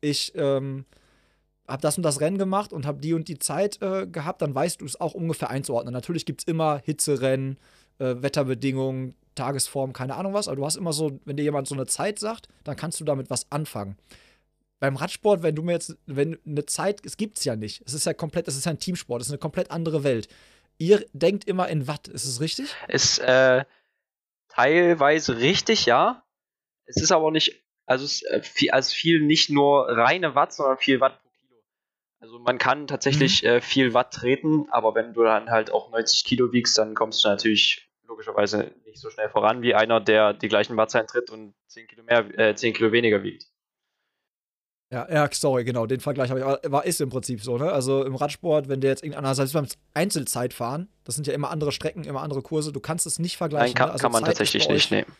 ich 0.01 0.31
ähm, 0.35 0.85
habe 1.67 1.81
das 1.81 1.97
und 1.97 2.03
das 2.03 2.21
Rennen 2.21 2.37
gemacht 2.37 2.73
und 2.73 2.85
habe 2.85 2.99
die 2.99 3.13
und 3.13 3.27
die 3.27 3.39
Zeit 3.39 3.81
äh, 3.81 4.07
gehabt, 4.07 4.41
dann 4.41 4.55
weißt 4.55 4.81
du 4.81 4.85
es 4.85 4.99
auch 4.99 5.13
ungefähr 5.13 5.49
einzuordnen. 5.49 5.93
Natürlich 5.93 6.25
gibt 6.25 6.41
es 6.41 6.47
immer 6.47 6.81
Hitzerennen, 6.83 7.57
äh, 7.99 8.15
Wetterbedingungen, 8.19 9.15
Tagesform, 9.35 9.93
keine 9.93 10.15
Ahnung 10.15 10.33
was, 10.33 10.47
aber 10.47 10.57
du 10.57 10.65
hast 10.65 10.75
immer 10.75 10.93
so, 10.93 11.19
wenn 11.25 11.37
dir 11.37 11.43
jemand 11.43 11.67
so 11.67 11.75
eine 11.75 11.85
Zeit 11.85 12.19
sagt, 12.19 12.47
dann 12.63 12.75
kannst 12.75 12.99
du 12.99 13.05
damit 13.05 13.29
was 13.29 13.51
anfangen. 13.51 13.97
Beim 14.79 14.95
Radsport, 14.95 15.43
wenn 15.43 15.55
du 15.55 15.63
mir 15.63 15.73
jetzt, 15.73 15.95
wenn 16.05 16.37
eine 16.45 16.65
Zeit, 16.65 17.05
es 17.05 17.17
gibt 17.17 17.37
es 17.37 17.45
ja 17.45 17.55
nicht. 17.55 17.81
Es 17.85 17.93
ist 17.93 18.05
ja 18.05 18.13
komplett, 18.13 18.47
es 18.47 18.57
ist 18.57 18.65
ja 18.65 18.71
ein 18.71 18.79
Teamsport, 18.79 19.21
es 19.21 19.27
ist 19.27 19.33
eine 19.33 19.39
komplett 19.39 19.71
andere 19.71 20.03
Welt. 20.03 20.27
Ihr 20.77 21.05
denkt 21.13 21.45
immer 21.45 21.69
in 21.69 21.87
Watt, 21.87 22.07
ist 22.07 22.25
es 22.25 22.41
richtig? 22.41 22.75
Es, 22.87 23.17
äh, 23.19 23.63
teilweise 24.49 25.37
richtig, 25.37 25.85
ja. 25.85 26.23
Es 26.85 27.01
ist 27.01 27.11
aber 27.11 27.31
nicht, 27.31 27.63
also 27.85 28.05
es 28.05 28.23
äh, 28.23 28.41
viel, 28.41 28.71
also 28.71 28.93
viel 28.93 29.21
nicht 29.21 29.49
nur 29.49 29.87
reine 29.87 30.35
Watt, 30.35 30.53
sondern 30.53 30.77
viel 30.77 30.99
Watt 30.99 31.21
pro 31.21 31.29
Kilo. 31.29 31.63
Also 32.19 32.39
man 32.39 32.57
kann 32.57 32.87
tatsächlich 32.87 33.43
mhm. 33.43 33.49
äh, 33.49 33.61
viel 33.61 33.93
Watt 33.93 34.13
treten, 34.13 34.67
aber 34.69 34.95
wenn 34.95 35.13
du 35.13 35.23
dann 35.23 35.49
halt 35.49 35.71
auch 35.71 35.91
90 35.91 36.23
Kilo 36.23 36.51
wiegst, 36.51 36.77
dann 36.77 36.93
kommst 36.93 37.23
du 37.23 37.29
natürlich 37.29 37.87
logischerweise 38.13 38.71
nicht 38.85 38.99
so 38.99 39.09
schnell 39.09 39.29
voran 39.29 39.61
wie 39.61 39.73
einer, 39.73 39.99
der 39.99 40.33
die 40.33 40.47
gleichen 40.47 40.77
Wattzahlen 40.77 41.07
tritt 41.07 41.29
und 41.29 41.53
10 41.67 41.87
Kilo 41.87 42.03
mehr, 42.03 42.39
äh, 42.39 42.55
10 42.55 42.73
Kilo 42.73 42.91
weniger 42.91 43.23
wiegt. 43.23 43.47
Ja, 44.91 45.07
ja, 45.11 45.27
sorry, 45.31 45.63
genau, 45.63 45.87
den 45.87 45.99
Vergleich 45.99 46.29
habe 46.29 46.39
ich. 46.39 46.45
Aber 46.45 46.59
war, 46.71 46.85
ist 46.85 47.01
im 47.01 47.09
Prinzip 47.09 47.41
so, 47.41 47.57
ne? 47.57 47.71
Also 47.71 48.05
im 48.05 48.13
Radsport, 48.13 48.69
wenn 48.69 48.79
der 48.79 48.91
jetzt 48.91 49.03
irgendeiner, 49.03 49.33
selbst 49.33 49.53
beim 49.53 49.65
Einzelzeitfahren, 49.95 50.87
das 51.03 51.15
sind 51.15 51.25
ja 51.25 51.33
immer 51.33 51.49
andere 51.49 51.71
Strecken, 51.71 52.03
immer 52.03 52.21
andere 52.21 52.43
Kurse, 52.43 52.71
du 52.71 52.79
kannst 52.79 53.07
es 53.07 53.17
nicht 53.17 53.35
vergleichen. 53.37 53.73
Nein, 53.73 53.75
kann, 53.75 53.87
ne? 53.87 53.93
also 53.93 54.03
kann 54.03 54.11
man 54.11 54.21
Zeit 54.21 54.37
tatsächlich 54.37 54.69
nicht 54.69 54.91
nehmen. 54.91 55.11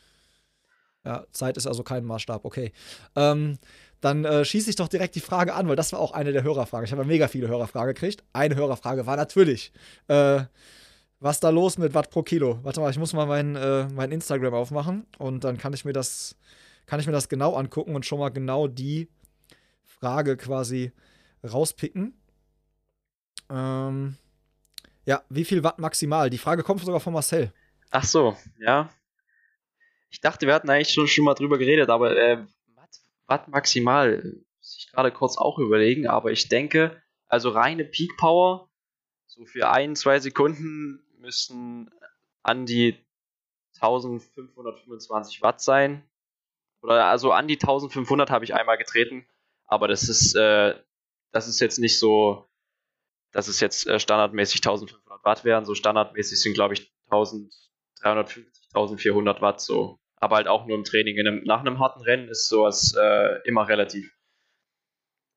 Ja, 1.03 1.25
Zeit 1.31 1.57
ist 1.57 1.65
also 1.65 1.81
kein 1.81 2.05
Maßstab, 2.05 2.45
okay. 2.45 2.71
Ähm, 3.15 3.57
dann 3.99 4.25
äh, 4.25 4.45
schieße 4.45 4.69
ich 4.69 4.75
doch 4.75 4.89
direkt 4.89 5.15
die 5.15 5.21
Frage 5.21 5.55
an, 5.55 5.67
weil 5.67 5.75
das 5.75 5.91
war 5.91 5.99
auch 5.99 6.11
eine 6.11 6.33
der 6.33 6.43
Hörerfragen. 6.43 6.85
Ich 6.85 6.91
habe 6.91 7.01
ja 7.01 7.07
mega 7.07 7.27
viele 7.27 7.47
Hörerfragen 7.47 7.95
gekriegt. 7.95 8.23
Eine 8.31 8.55
Hörerfrage 8.55 9.07
war 9.07 9.15
natürlich, 9.15 9.71
äh, 10.07 10.41
was 11.23 11.39
da 11.39 11.49
los 11.49 11.77
mit 11.77 11.93
Watt 11.93 12.09
pro 12.09 12.21
Kilo? 12.21 12.59
Warte 12.63 12.81
mal, 12.81 12.91
ich 12.91 12.99
muss 12.99 13.13
mal 13.13 13.25
mein, 13.25 13.55
äh, 13.55 13.87
mein 13.93 14.11
Instagram 14.11 14.53
aufmachen 14.53 15.07
und 15.17 15.45
dann 15.45 15.57
kann 15.57 15.71
ich 15.71 15.85
mir 15.85 15.93
das, 15.93 16.35
kann 16.85 16.99
ich 16.99 17.05
mir 17.05 17.13
das 17.13 17.29
genau 17.29 17.55
angucken 17.55 17.95
und 17.95 18.05
schon 18.05 18.19
mal 18.19 18.29
genau 18.29 18.67
die 18.67 19.07
Frage 19.85 20.35
quasi 20.35 20.91
rauspicken. 21.41 22.13
Ähm, 23.49 24.17
ja, 25.05 25.23
wie 25.29 25.45
viel 25.45 25.63
Watt 25.63 25.79
maximal? 25.79 26.29
Die 26.29 26.37
Frage 26.37 26.61
kommt 26.61 26.81
sogar 26.81 26.99
von 26.99 27.13
Marcel. 27.13 27.53
Ach 27.89 28.03
so, 28.03 28.35
ja. 28.59 28.89
Ich 30.09 30.19
dachte, 30.19 30.45
wir 30.45 30.53
hatten 30.53 30.69
eigentlich 30.69 30.93
schon, 30.93 31.07
schon 31.07 31.23
mal 31.23 31.35
drüber 31.35 31.57
geredet, 31.57 31.89
aber 31.89 32.17
äh, 32.17 32.45
Watt, 32.75 32.89
Watt 33.27 33.47
maximal, 33.47 34.21
muss 34.57 34.75
ich 34.77 34.91
gerade 34.91 35.11
kurz 35.11 35.37
auch 35.37 35.57
überlegen, 35.57 36.05
aber 36.05 36.31
ich 36.31 36.49
denke, 36.49 37.01
also 37.27 37.49
reine 37.49 37.85
Peak 37.85 38.17
Power, 38.17 38.69
so 39.25 39.45
für 39.45 39.69
ein, 39.69 39.95
zwei 39.95 40.19
Sekunden 40.19 40.99
müssten 41.23 41.89
an 42.43 42.65
die 42.65 42.99
1525 43.75 45.41
Watt 45.41 45.61
sein. 45.61 46.03
Oder 46.81 47.05
also 47.05 47.31
an 47.31 47.47
die 47.47 47.55
1500 47.55 48.29
habe 48.29 48.45
ich 48.45 48.53
einmal 48.53 48.77
getreten. 48.77 49.25
Aber 49.65 49.87
das 49.87 50.09
ist, 50.09 50.35
äh, 50.35 50.75
das 51.31 51.47
ist 51.47 51.59
jetzt 51.59 51.79
nicht 51.79 51.97
so, 51.97 52.45
dass 53.31 53.47
es 53.47 53.59
jetzt 53.61 53.87
äh, 53.87 53.99
standardmäßig 53.99 54.57
1500 54.57 55.23
Watt 55.23 55.45
wären. 55.45 55.65
So 55.65 55.73
standardmäßig 55.73 56.41
sind, 56.41 56.53
glaube 56.53 56.75
ich, 56.75 56.93
1350, 57.05 58.45
1400 58.73 59.41
Watt 59.41 59.61
so. 59.61 59.99
Aber 60.17 60.35
halt 60.35 60.47
auch 60.47 60.65
nur 60.65 60.77
im 60.77 60.83
Training. 60.83 61.17
Einem, 61.19 61.43
nach 61.45 61.61
einem 61.61 61.79
harten 61.79 62.01
Rennen 62.01 62.27
ist 62.27 62.47
sowas 62.47 62.93
äh, 62.99 63.39
immer 63.47 63.67
relativ. 63.67 64.13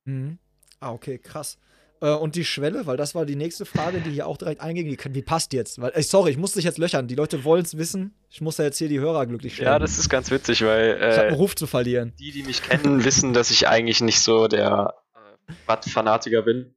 Mhm. 0.05 0.39
Ah, 0.81 0.93
okay, 0.93 1.19
krass. 1.19 1.59
Äh, 2.01 2.15
und 2.15 2.35
die 2.35 2.45
Schwelle, 2.45 2.87
weil 2.87 2.97
das 2.97 3.15
war 3.15 3.25
die 3.25 3.37
nächste 3.37 3.65
Frage, 3.65 4.01
die 4.01 4.11
hier 4.11 4.27
auch 4.27 4.37
direkt 4.37 4.61
einging, 4.61 4.87
die, 4.89 4.97
die 4.97 5.23
passt 5.23 5.53
jetzt. 5.53 5.81
Weil, 5.81 6.03
sorry, 6.03 6.31
ich 6.31 6.37
muss 6.37 6.53
dich 6.53 6.65
jetzt 6.65 6.79
löchern. 6.79 7.09
Die 7.09 7.15
Leute 7.15 7.45
wollen 7.45 7.65
es 7.65 7.77
wissen. 7.79 8.15
Ich 8.31 8.41
muss 8.41 8.59
ja 8.59 8.65
jetzt 8.65 8.79
hier 8.79 8.89
die 8.89 9.01
Hörer 9.01 9.27
glücklich 9.27 9.55
stellen. 9.55 9.69
Ja, 9.69 9.79
das 9.79 9.99
ist 9.99 10.09
ganz 10.09 10.31
witzig, 10.31 10.63
weil. 10.63 10.99
Äh, 11.01 11.11
ich 11.11 11.19
habe 11.19 11.29
einen 11.29 11.37
Ruf 11.37 11.55
zu 11.57 11.67
verlieren. 11.67 12.13
Die, 12.19 12.33
die 12.33 12.43
mich 12.43 12.63
kennen, 12.63 13.05
wissen, 13.05 13.33
dass 13.33 13.51
ich 13.51 13.69
eigentlich 13.69 14.01
nicht 14.01 14.21
so 14.21 14.49
der 14.49 14.95
äh, 15.15 15.53
Watt-Fanatiker 15.67 16.43
bin. 16.43 16.75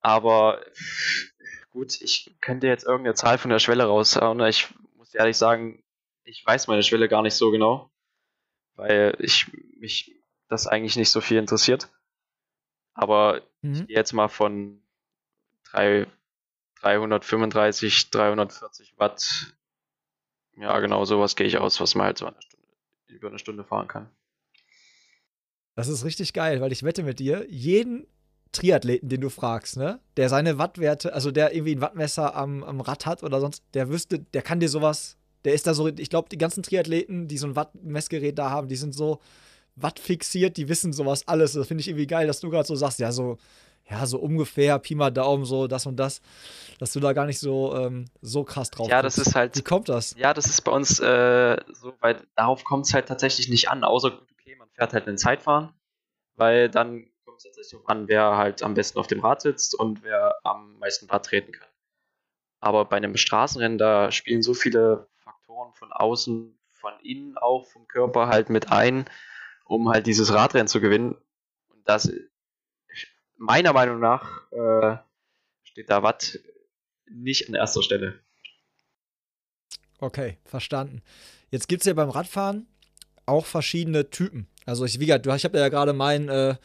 Aber 0.00 0.60
gut, 1.70 2.00
ich 2.00 2.34
könnte 2.40 2.66
jetzt 2.66 2.84
irgendeine 2.84 3.14
Zahl 3.14 3.38
von 3.38 3.50
der 3.50 3.58
Schwelle 3.58 3.84
raushauen. 3.84 4.40
Ich 4.46 4.68
muss 4.96 5.14
ehrlich 5.14 5.36
sagen, 5.36 5.82
ich 6.24 6.44
weiß 6.44 6.68
meine 6.68 6.82
Schwelle 6.82 7.08
gar 7.08 7.22
nicht 7.22 7.34
so 7.34 7.50
genau, 7.50 7.90
weil 8.76 9.14
ich 9.18 9.46
mich 9.78 10.14
das 10.48 10.66
eigentlich 10.66 10.96
nicht 10.96 11.10
so 11.10 11.20
viel 11.20 11.38
interessiert. 11.38 11.90
Aber 12.94 13.42
mhm. 13.62 13.72
ich 13.74 13.86
gehe 13.86 13.96
jetzt 13.96 14.12
mal 14.12 14.28
von 14.28 14.80
3, 15.72 16.06
335, 16.80 18.10
340 18.10 18.94
Watt. 18.98 19.54
Ja, 20.56 20.78
genau, 20.80 21.04
sowas 21.04 21.36
gehe 21.36 21.46
ich 21.46 21.58
aus, 21.58 21.80
was 21.80 21.94
man 21.94 22.06
halt 22.06 22.18
so 22.18 22.26
eine 22.26 22.40
Stunde, 22.40 22.66
über 23.08 23.28
eine 23.28 23.38
Stunde 23.38 23.64
fahren 23.64 23.88
kann. 23.88 24.08
Das 25.74 25.88
ist 25.88 26.04
richtig 26.04 26.32
geil, 26.32 26.60
weil 26.60 26.70
ich 26.70 26.84
wette 26.84 27.02
mit 27.02 27.18
dir, 27.18 27.46
jeden 27.50 28.06
Triathleten, 28.52 29.08
den 29.08 29.20
du 29.20 29.28
fragst, 29.28 29.76
ne, 29.76 29.98
der 30.16 30.28
seine 30.28 30.58
Wattwerte, 30.58 31.12
also 31.12 31.32
der 31.32 31.52
irgendwie 31.52 31.74
ein 31.74 31.80
Wattmesser 31.80 32.36
am, 32.36 32.62
am 32.62 32.80
Rad 32.80 33.04
hat 33.06 33.24
oder 33.24 33.40
sonst, 33.40 33.64
der 33.74 33.88
wüsste, 33.88 34.20
der 34.20 34.42
kann 34.42 34.60
dir 34.60 34.68
sowas, 34.68 35.16
der 35.44 35.54
ist 35.54 35.66
da 35.66 35.74
so, 35.74 35.88
ich 35.88 36.08
glaube, 36.08 36.28
die 36.28 36.38
ganzen 36.38 36.62
Triathleten, 36.62 37.26
die 37.26 37.38
so 37.38 37.48
ein 37.48 37.56
Wattmessgerät 37.56 38.38
da 38.38 38.50
haben, 38.50 38.68
die 38.68 38.76
sind 38.76 38.94
so, 38.94 39.20
Watt 39.76 39.98
fixiert, 39.98 40.56
die 40.56 40.68
wissen 40.68 40.92
sowas 40.92 41.26
alles. 41.26 41.52
Das 41.52 41.66
finde 41.66 41.80
ich 41.80 41.88
irgendwie 41.88 42.06
geil, 42.06 42.26
dass 42.26 42.40
du 42.40 42.50
gerade 42.50 42.66
so 42.66 42.76
sagst, 42.76 43.00
ja, 43.00 43.10
so, 43.12 43.38
ja, 43.90 44.06
so 44.06 44.18
ungefähr, 44.18 44.78
Pi 44.78 44.94
mal 44.94 45.10
Daumen, 45.10 45.44
so 45.44 45.66
das 45.66 45.86
und 45.86 45.96
das, 45.96 46.20
dass 46.78 46.92
du 46.92 47.00
da 47.00 47.12
gar 47.12 47.26
nicht 47.26 47.38
so, 47.38 47.74
ähm, 47.76 48.06
so 48.22 48.44
krass 48.44 48.70
drauf 48.70 48.88
Ja, 48.88 49.02
das 49.02 49.18
ist 49.18 49.34
halt. 49.34 49.56
Wie 49.56 49.62
kommt 49.62 49.88
das? 49.88 50.14
Ja, 50.16 50.32
das 50.32 50.46
ist 50.46 50.62
bei 50.62 50.72
uns 50.72 51.00
äh, 51.00 51.56
so, 51.72 51.92
weil 52.00 52.22
darauf 52.36 52.64
kommt 52.64 52.86
es 52.86 52.94
halt 52.94 53.06
tatsächlich 53.06 53.48
nicht 53.48 53.68
an, 53.68 53.84
außer 53.84 54.12
okay, 54.32 54.56
man 54.56 54.68
fährt 54.70 54.92
halt 54.92 55.06
in 55.06 55.18
Zeitfahren, 55.18 55.72
weil 56.36 56.68
dann 56.68 57.06
kommt 57.24 57.38
es 57.38 57.44
tatsächlich 57.44 57.80
an, 57.86 58.08
wer 58.08 58.36
halt 58.36 58.62
am 58.62 58.74
besten 58.74 58.98
auf 58.98 59.06
dem 59.06 59.20
Rad 59.20 59.42
sitzt 59.42 59.74
und 59.74 60.02
wer 60.02 60.36
am 60.44 60.78
meisten 60.78 61.06
Rad 61.10 61.26
treten 61.26 61.52
kann. 61.52 61.68
Aber 62.60 62.86
bei 62.86 62.96
einem 62.96 63.16
Straßenrennen, 63.16 63.76
da 63.76 64.10
spielen 64.10 64.42
so 64.42 64.54
viele 64.54 65.08
Faktoren 65.16 65.74
von 65.74 65.92
außen, 65.92 66.58
von 66.70 66.92
innen 67.02 67.36
auch, 67.36 67.66
vom 67.66 67.86
Körper 67.86 68.28
halt 68.28 68.48
mit 68.48 68.72
ein 68.72 69.04
um 69.64 69.88
halt 69.88 70.06
dieses 70.06 70.32
Radrennen 70.32 70.68
zu 70.68 70.80
gewinnen. 70.80 71.16
Und 71.68 71.88
das 71.88 72.10
meiner 73.36 73.72
Meinung 73.72 74.00
nach 74.00 74.50
äh, 74.52 74.96
steht 75.62 75.90
da 75.90 76.02
Watt 76.02 76.38
nicht 77.06 77.48
an 77.48 77.54
erster 77.54 77.82
Stelle. 77.82 78.20
Okay, 79.98 80.38
verstanden. 80.44 81.02
Jetzt 81.50 81.68
gibt 81.68 81.82
es 81.82 81.86
ja 81.86 81.94
beim 81.94 82.10
Radfahren 82.10 82.66
auch 83.26 83.46
verschiedene 83.46 84.10
Typen. 84.10 84.48
Also 84.66 84.84
ich, 84.84 85.00
wie 85.00 85.06
gesagt, 85.06 85.26
ich 85.26 85.44
habe 85.44 85.58
ja 85.58 85.68
gerade 85.68 85.92
mein, 85.92 86.28
äh, 86.28 86.56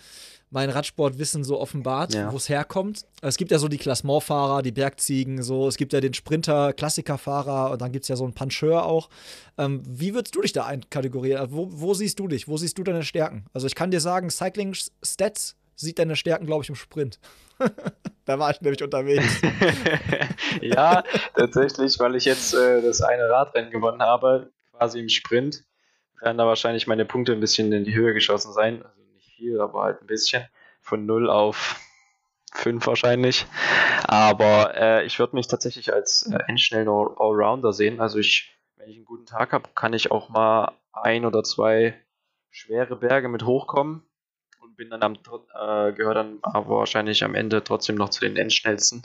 mein 0.51 0.69
Radsportwissen 0.69 1.43
so 1.43 1.59
offenbart, 1.59 2.13
ja. 2.13 2.31
wo 2.31 2.37
es 2.37 2.49
herkommt. 2.49 3.05
Es 3.21 3.37
gibt 3.37 3.51
ja 3.51 3.59
so 3.59 3.67
die 3.67 3.77
Klassementfahrer, 3.77 4.61
die 4.61 4.71
Bergziegen, 4.71 5.43
so. 5.43 5.67
Es 5.67 5.77
gibt 5.77 5.93
ja 5.93 6.01
den 6.01 6.13
Sprinter, 6.13 6.73
Klassikerfahrer 6.73 7.71
und 7.71 7.81
dann 7.81 7.91
gibt 7.91 8.03
es 8.03 8.09
ja 8.09 8.15
so 8.15 8.23
einen 8.23 8.33
Puncheur 8.33 8.85
auch. 8.85 9.09
Ähm, 9.57 9.83
wie 9.85 10.13
würdest 10.13 10.35
du 10.35 10.41
dich 10.41 10.53
da 10.53 10.65
einkategorieren? 10.65 11.39
Also 11.39 11.55
wo, 11.55 11.67
wo 11.71 11.93
siehst 11.93 12.19
du 12.19 12.27
dich? 12.27 12.47
Wo 12.47 12.57
siehst 12.57 12.77
du 12.77 12.83
deine 12.83 13.03
Stärken? 13.03 13.45
Also 13.53 13.67
ich 13.67 13.75
kann 13.75 13.91
dir 13.91 14.01
sagen, 14.01 14.29
Cycling 14.29 14.73
Stats 14.73 15.55
sieht 15.75 15.99
deine 15.99 16.15
Stärken, 16.15 16.45
glaube 16.45 16.63
ich, 16.63 16.69
im 16.69 16.75
Sprint. 16.75 17.19
da 18.25 18.39
war 18.39 18.51
ich 18.51 18.61
nämlich 18.61 18.83
unterwegs. 18.83 19.41
ja, 20.61 21.03
tatsächlich, 21.35 21.99
weil 21.99 22.15
ich 22.15 22.25
jetzt 22.25 22.53
äh, 22.53 22.81
das 22.81 23.01
eine 23.01 23.29
Radrennen 23.29 23.71
gewonnen 23.71 24.01
habe, 24.01 24.49
quasi 24.71 24.99
im 24.99 25.09
Sprint, 25.09 25.63
werden 26.21 26.37
da 26.37 26.45
wahrscheinlich 26.45 26.87
meine 26.87 27.05
Punkte 27.05 27.33
ein 27.33 27.39
bisschen 27.39 27.71
in 27.71 27.83
die 27.83 27.95
Höhe 27.95 28.13
geschossen 28.13 28.51
sein. 28.51 28.83
Also 28.83 28.98
viel, 29.39 29.61
aber 29.61 29.83
halt 29.83 30.01
ein 30.01 30.07
bisschen. 30.07 30.43
Von 30.81 31.05
0 31.05 31.29
auf 31.29 31.79
5 32.53 32.85
wahrscheinlich. 32.87 33.45
Aber 34.03 34.75
äh, 34.75 35.05
ich 35.05 35.19
würde 35.19 35.35
mich 35.35 35.47
tatsächlich 35.47 35.93
als 35.93 36.23
äh, 36.31 36.39
endschnellen 36.47 36.87
Allrounder 36.87 37.73
sehen. 37.73 38.01
Also 38.01 38.19
ich, 38.19 38.51
wenn 38.75 38.89
ich 38.89 38.97
einen 38.97 39.05
guten 39.05 39.25
Tag 39.25 39.53
habe, 39.53 39.69
kann 39.75 39.93
ich 39.93 40.11
auch 40.11 40.29
mal 40.29 40.73
ein 40.93 41.25
oder 41.25 41.43
zwei 41.43 41.95
schwere 42.49 42.95
Berge 42.95 43.29
mit 43.29 43.43
hochkommen 43.45 44.03
und 44.61 44.75
bin 44.75 44.89
dann 44.89 45.03
am 45.03 45.13
äh, 45.13 45.93
gehöre 45.93 46.15
dann 46.15 46.39
aber 46.41 46.77
wahrscheinlich 46.77 47.23
am 47.23 47.35
Ende 47.35 47.63
trotzdem 47.63 47.95
noch 47.95 48.09
zu 48.09 48.21
den 48.21 48.35
endschnellsten. 48.35 49.03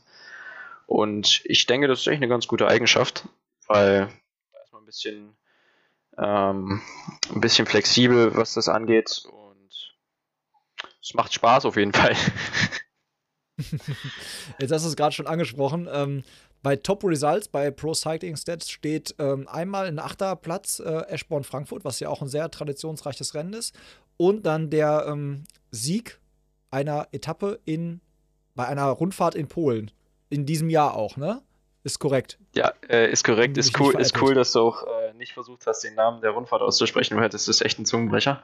Und 0.86 1.42
ich 1.44 1.66
denke, 1.66 1.86
das 1.86 2.00
ist 2.00 2.06
echt 2.06 2.16
eine 2.16 2.28
ganz 2.28 2.46
gute 2.46 2.66
Eigenschaft, 2.66 3.28
weil 3.66 4.08
da 4.52 4.58
ist 4.62 4.72
man 4.72 4.82
ein 4.82 4.86
bisschen 4.86 5.36
ähm, 6.16 6.80
ein 7.34 7.40
bisschen 7.40 7.66
flexibel, 7.66 8.36
was 8.36 8.54
das 8.54 8.68
angeht 8.68 9.24
es 11.04 11.14
macht 11.14 11.34
Spaß 11.34 11.66
auf 11.66 11.76
jeden 11.76 11.92
Fall. 11.92 12.16
Jetzt 14.58 14.72
hast 14.72 14.84
du 14.84 14.88
es 14.88 14.96
gerade 14.96 15.14
schon 15.14 15.26
angesprochen. 15.26 15.86
Ähm, 15.92 16.24
bei 16.62 16.76
Top 16.76 17.04
Results, 17.04 17.46
bei 17.48 17.70
Pro 17.70 17.92
Cycling 17.92 18.36
Stats 18.36 18.70
steht 18.70 19.14
ähm, 19.18 19.46
einmal 19.46 19.86
ein 19.86 19.98
achter 19.98 20.34
Platz 20.34 20.80
äh, 20.80 21.02
Eschborn 21.08 21.44
Frankfurt, 21.44 21.84
was 21.84 22.00
ja 22.00 22.08
auch 22.08 22.22
ein 22.22 22.28
sehr 22.28 22.50
traditionsreiches 22.50 23.34
Rennen 23.34 23.52
ist. 23.52 23.74
Und 24.16 24.46
dann 24.46 24.70
der 24.70 25.04
ähm, 25.06 25.44
Sieg 25.70 26.20
einer 26.70 27.08
Etappe 27.12 27.60
in, 27.66 28.00
bei 28.54 28.66
einer 28.66 28.86
Rundfahrt 28.86 29.34
in 29.34 29.46
Polen. 29.46 29.90
In 30.30 30.46
diesem 30.46 30.70
Jahr 30.70 30.96
auch, 30.96 31.18
ne? 31.18 31.42
Ist 31.82 31.98
korrekt. 31.98 32.38
Ja, 32.54 32.72
äh, 32.88 33.12
ist 33.12 33.24
korrekt. 33.24 33.58
Ist 33.58 33.78
cool, 33.78 33.94
ist 34.00 34.20
cool, 34.22 34.34
dass 34.34 34.52
du 34.52 34.60
auch 34.60 34.84
äh, 34.84 35.03
nicht 35.24 35.32
versucht 35.32 35.66
hast, 35.66 35.82
den 35.82 35.94
Namen 35.94 36.20
der 36.20 36.32
Rundfahrt 36.32 36.60
auszusprechen, 36.60 37.16
weil 37.18 37.30
das 37.30 37.48
ist 37.48 37.62
echt 37.62 37.78
ein 37.78 37.86
Zungenbrecher. 37.86 38.42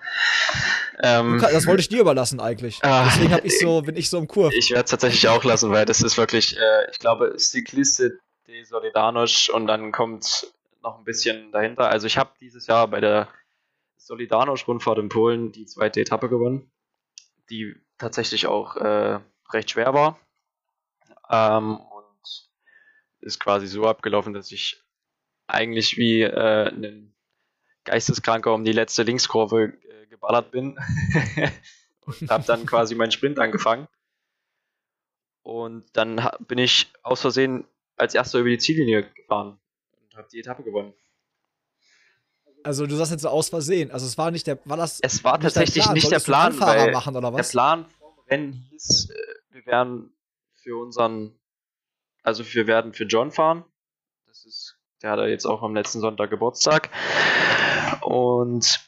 Ähm, 1.03 1.39
das 1.39 1.67
wollte 1.67 1.83
ich 1.83 1.91
dir 1.91 2.01
überlassen 2.01 2.41
eigentlich. 2.41 2.79
Ah, 2.83 3.05
Deswegen 3.05 3.35
hab 3.35 3.45
ich 3.45 3.59
so, 3.59 3.83
bin 3.83 3.97
ich 3.97 4.09
so 4.09 4.17
im 4.19 4.27
Kurs. 4.27 4.55
Ich 4.55 4.71
werde 4.71 4.85
es 4.85 4.91
tatsächlich 4.91 5.29
auch 5.29 5.45
lassen, 5.45 5.71
weil 5.71 5.85
das 5.85 6.01
ist 6.01 6.17
wirklich, 6.17 6.57
äh, 6.57 6.91
ich 6.91 6.99
glaube, 6.99 7.35
Cycliste 7.39 8.19
de 8.47 8.65
Solidarność 8.65 9.51
und 9.51 9.67
dann 9.67 9.93
kommt 9.93 10.51
noch 10.83 10.97
ein 10.97 11.05
bisschen 11.05 11.53
dahinter. 11.53 11.91
Also 11.91 12.07
ich 12.07 12.17
habe 12.17 12.31
dieses 12.41 12.67
Jahr 12.67 12.89
bei 12.89 13.01
der 13.01 13.29
Solidarność-Rundfahrt 13.99 14.99
in 14.99 15.11
Polen 15.11 15.53
die 15.53 15.67
zweite 15.67 16.01
Etappe 16.01 16.31
gewonnen, 16.31 16.71
die 17.51 17.77
tatsächlich 17.99 18.47
auch 18.47 18.77
äh, 18.77 19.21
recht 19.53 19.71
schwer 19.71 19.93
war. 19.93 20.19
Ähm, 21.29 21.79
ist 23.21 23.39
quasi 23.39 23.67
so 23.67 23.87
abgelaufen, 23.87 24.33
dass 24.33 24.51
ich 24.51 24.83
eigentlich 25.51 25.97
wie 25.97 26.23
äh, 26.23 26.69
ein 26.69 27.15
Geisteskranker 27.85 28.55
um 28.55 28.65
die 28.65 28.73
letzte 28.73 29.03
Linkskurve 29.03 29.73
äh, 29.83 30.07
geballert 30.07 30.51
bin 30.51 30.79
und 32.01 32.31
habe 32.31 32.45
dann 32.45 32.67
quasi 32.67 32.95
meinen 32.95 33.11
Sprint 33.11 33.39
angefangen. 33.39 33.89
Und 35.43 35.85
dann 35.95 36.29
bin 36.47 36.59
ich 36.59 36.93
aus 37.03 37.21
Versehen 37.21 37.67
als 37.97 38.15
erster 38.15 38.39
über 38.39 38.51
die 38.51 38.59
Ziellinie 38.59 39.11
gefahren 39.15 39.59
und 40.03 40.17
habe 40.17 40.29
die 40.31 40.41
Etappe 40.41 40.63
gewonnen. 40.63 40.93
Also 42.63 42.87
du 42.87 42.95
sagst 42.95 43.13
jetzt 43.13 43.23
so 43.23 43.31
aus 43.31 43.49
Versehen. 43.49 43.91
Also 43.91 44.05
es 44.07 44.19
war 44.19 44.31
nicht 44.31 44.47
der, 44.47 44.59
war 44.67 44.77
das? 44.77 45.01
Es 45.01 45.25
war 45.25 45.41
tatsächlich 45.41 45.85
Plan? 45.85 45.95
nicht 45.95 46.11
der 46.11 46.21
Plan, 46.21 46.59
weil 46.61 46.93
machen, 46.93 47.15
der 47.15 47.43
Plan 47.43 47.87
vom 47.99 48.19
Rennen 48.29 48.53
hieß, 48.53 49.09
äh, 49.11 49.55
wir 49.55 49.67
werden 49.67 50.13
für 50.57 50.77
unseren 50.77 51.41
also 52.23 52.45
wir 52.53 52.67
werden 52.67 52.93
für 52.93 53.05
John 53.05 53.31
fahren. 53.31 53.65
Das 54.27 54.45
ist, 54.45 54.79
der 55.03 55.11
hat 55.11 55.19
ja 55.19 55.27
jetzt 55.27 55.47
auch 55.47 55.63
am 55.63 55.75
letzten 55.75 56.01
Sonntag 56.01 56.31
Geburtstag. 56.31 56.91
Und 58.03 58.81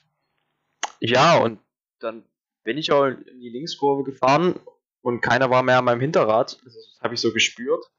ja, 1.01 1.39
und 1.39 1.59
dann 1.99 2.25
bin 2.65 2.79
ich 2.79 2.93
auch 2.93 3.07
in 3.07 3.41
die 3.41 3.49
Linkskurve 3.49 4.05
gefahren 4.05 4.61
und 5.03 5.21
keiner 5.21 5.51
war 5.51 5.63
mehr 5.63 5.79
an 5.79 5.85
meinem 5.85 6.01
Hinterrad. 6.01 6.59
Das 6.65 6.75
habe 7.03 7.15
ich 7.15 7.21
so 7.21 7.33
gespürt. 7.33 7.91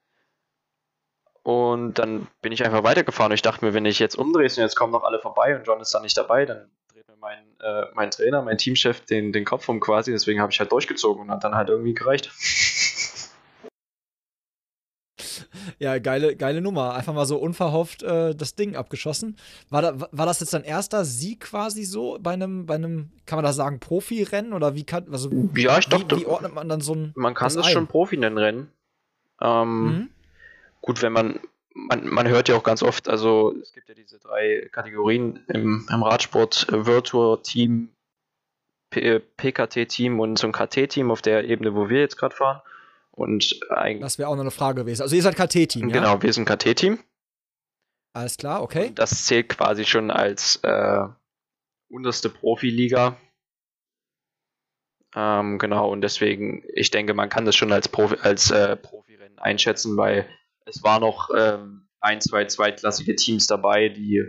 Und 1.43 1.95
dann 1.95 2.27
bin 2.41 2.53
ich 2.53 2.63
einfach 2.63 2.83
weitergefahren. 2.85 3.33
Ich 3.33 3.41
dachte 3.41 3.65
mir, 3.65 3.73
wenn 3.73 3.85
ich 3.85 3.99
jetzt 3.99 4.15
umdrehe 4.15 4.45
und 4.45 4.55
jetzt 4.55 4.75
kommen 4.75 4.93
noch 4.93 5.03
alle 5.03 5.19
vorbei 5.19 5.57
und 5.57 5.67
John 5.67 5.81
ist 5.81 5.93
dann 5.93 6.03
nicht 6.03 6.17
dabei, 6.17 6.45
dann 6.45 6.71
dreht 6.93 7.05
mir 7.09 7.17
mein, 7.17 7.43
äh, 7.59 7.87
mein 7.93 8.11
Trainer, 8.11 8.41
mein 8.41 8.57
Teamchef 8.57 9.01
den, 9.01 9.33
den 9.33 9.43
Kopf 9.43 9.67
um 9.67 9.81
quasi. 9.81 10.11
Deswegen 10.11 10.39
habe 10.39 10.53
ich 10.53 10.59
halt 10.61 10.71
durchgezogen 10.71 11.23
und 11.23 11.31
hat 11.31 11.43
dann 11.43 11.55
halt 11.55 11.67
irgendwie 11.67 11.93
gereicht. 11.93 12.31
Ja, 15.79 15.97
geile, 15.99 16.35
geile 16.35 16.61
Nummer. 16.61 16.93
Einfach 16.93 17.13
mal 17.13 17.25
so 17.25 17.37
unverhofft 17.37 18.03
äh, 18.03 18.35
das 18.35 18.55
Ding 18.55 18.75
abgeschossen. 18.75 19.37
War, 19.69 19.81
da, 19.81 20.07
war 20.11 20.25
das 20.25 20.39
jetzt 20.39 20.53
dein 20.53 20.63
erster 20.63 21.05
Sieg 21.05 21.41
quasi 21.41 21.83
so 21.83 22.17
bei 22.21 22.33
einem, 22.33 22.65
bei 22.65 22.75
einem, 22.75 23.11
kann 23.25 23.37
man 23.37 23.45
da 23.45 23.53
sagen, 23.53 23.79
Profi-Rennen? 23.79 24.53
Oder 24.53 24.75
wie 24.75 24.83
kann, 24.83 25.07
also, 25.11 25.29
ja, 25.55 25.77
ich 25.77 25.91
wie, 25.91 26.17
wie 26.17 26.25
ordnet 26.25 26.53
man 26.53 26.69
dann 26.69 26.81
so 26.81 26.95
ein. 26.95 27.11
Man 27.15 27.33
kann 27.33 27.47
das, 27.47 27.55
das 27.55 27.71
schon 27.71 27.87
Profi 27.87 28.17
nennen 28.17 28.37
Rennen. 28.37 28.71
Ähm, 29.41 29.85
mhm. 29.85 30.09
gut, 30.81 31.01
wenn 31.01 31.13
man, 31.13 31.39
man, 31.73 32.07
man 32.07 32.27
hört 32.27 32.49
ja 32.49 32.55
auch 32.55 32.63
ganz 32.63 32.83
oft, 32.83 33.09
also 33.09 33.53
es 33.61 33.73
gibt 33.73 33.89
ja 33.89 33.95
diese 33.95 34.19
drei 34.19 34.69
Kategorien 34.71 35.39
im, 35.47 35.87
im 35.91 36.03
Radsport, 36.03 36.67
äh, 36.69 36.85
Virtual 36.85 37.39
Team, 37.41 37.89
PKT-Team 38.91 40.19
und 40.19 40.37
so 40.37 40.47
ein 40.47 40.53
KT-Team 40.53 41.09
auf 41.09 41.21
der 41.21 41.45
Ebene, 41.45 41.75
wo 41.75 41.89
wir 41.89 41.99
jetzt 41.99 42.15
gerade 42.15 42.35
fahren. 42.35 42.61
Und 43.15 43.59
eigentlich. 43.69 44.01
Das 44.01 44.17
wäre 44.17 44.29
auch 44.29 44.35
noch 44.35 44.41
eine 44.41 44.51
Frage 44.51 44.81
gewesen. 44.81 45.03
Also 45.03 45.15
ihr 45.15 45.21
seid 45.21 45.35
KT-Team, 45.35 45.89
ja? 45.89 45.93
Genau, 45.93 46.21
wir 46.21 46.33
sind 46.33 46.45
KT-Team. 46.45 46.99
Alles 48.13 48.37
klar, 48.37 48.61
okay. 48.61 48.87
Und 48.87 48.99
das 48.99 49.25
zählt 49.25 49.49
quasi 49.49 49.85
schon 49.85 50.11
als 50.11 50.57
äh, 50.63 51.07
unterste 51.89 52.29
Profiliga. 52.29 53.17
Ähm, 55.15 55.59
genau, 55.59 55.91
und 55.91 56.01
deswegen, 56.01 56.63
ich 56.73 56.89
denke, 56.89 57.13
man 57.13 57.29
kann 57.29 57.45
das 57.45 57.55
schon 57.55 57.71
als, 57.71 57.87
Profi, 57.87 58.15
als 58.21 58.49
äh, 58.49 58.75
Profirennen 58.75 59.37
einschätzen, 59.37 59.95
weil 59.95 60.27
es 60.65 60.83
waren 60.83 61.01
noch 61.01 61.29
ähm, 61.35 61.87
ein, 61.99 62.19
zwei 62.19 62.45
zweitklassige 62.45 63.15
Teams 63.15 63.45
dabei, 63.45 63.89
die 63.89 64.23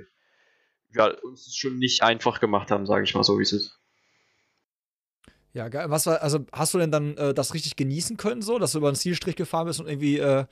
ja, 0.95 1.07
uns 1.23 1.57
schon 1.57 1.79
nicht 1.79 2.03
einfach 2.03 2.39
gemacht 2.41 2.71
haben, 2.71 2.87
sage 2.87 3.05
ich 3.05 3.15
mal 3.15 3.25
so, 3.25 3.39
wie 3.39 3.43
es 3.43 3.53
ist. 3.53 3.81
Ja, 5.55 5.69
geil. 5.69 5.89
Was 5.89 6.07
war, 6.07 6.21
also 6.21 6.45
hast 6.53 6.75
du 6.75 6.79
denn 6.79 6.91
dann 6.91 7.17
äh, 7.17 7.33
das 7.33 7.55
richtig 7.55 7.77
genießen 7.77 8.17
können, 8.17 8.43
so, 8.43 8.59
dass 8.59 8.73
du 8.73 8.79
über 8.79 8.91
den 8.91 8.97
Zielstrich 8.97 9.37
gefahren 9.37 9.69
bist 9.69 9.79
und 9.79 9.87
irgendwie, 9.87 10.19
äh, 10.19 10.47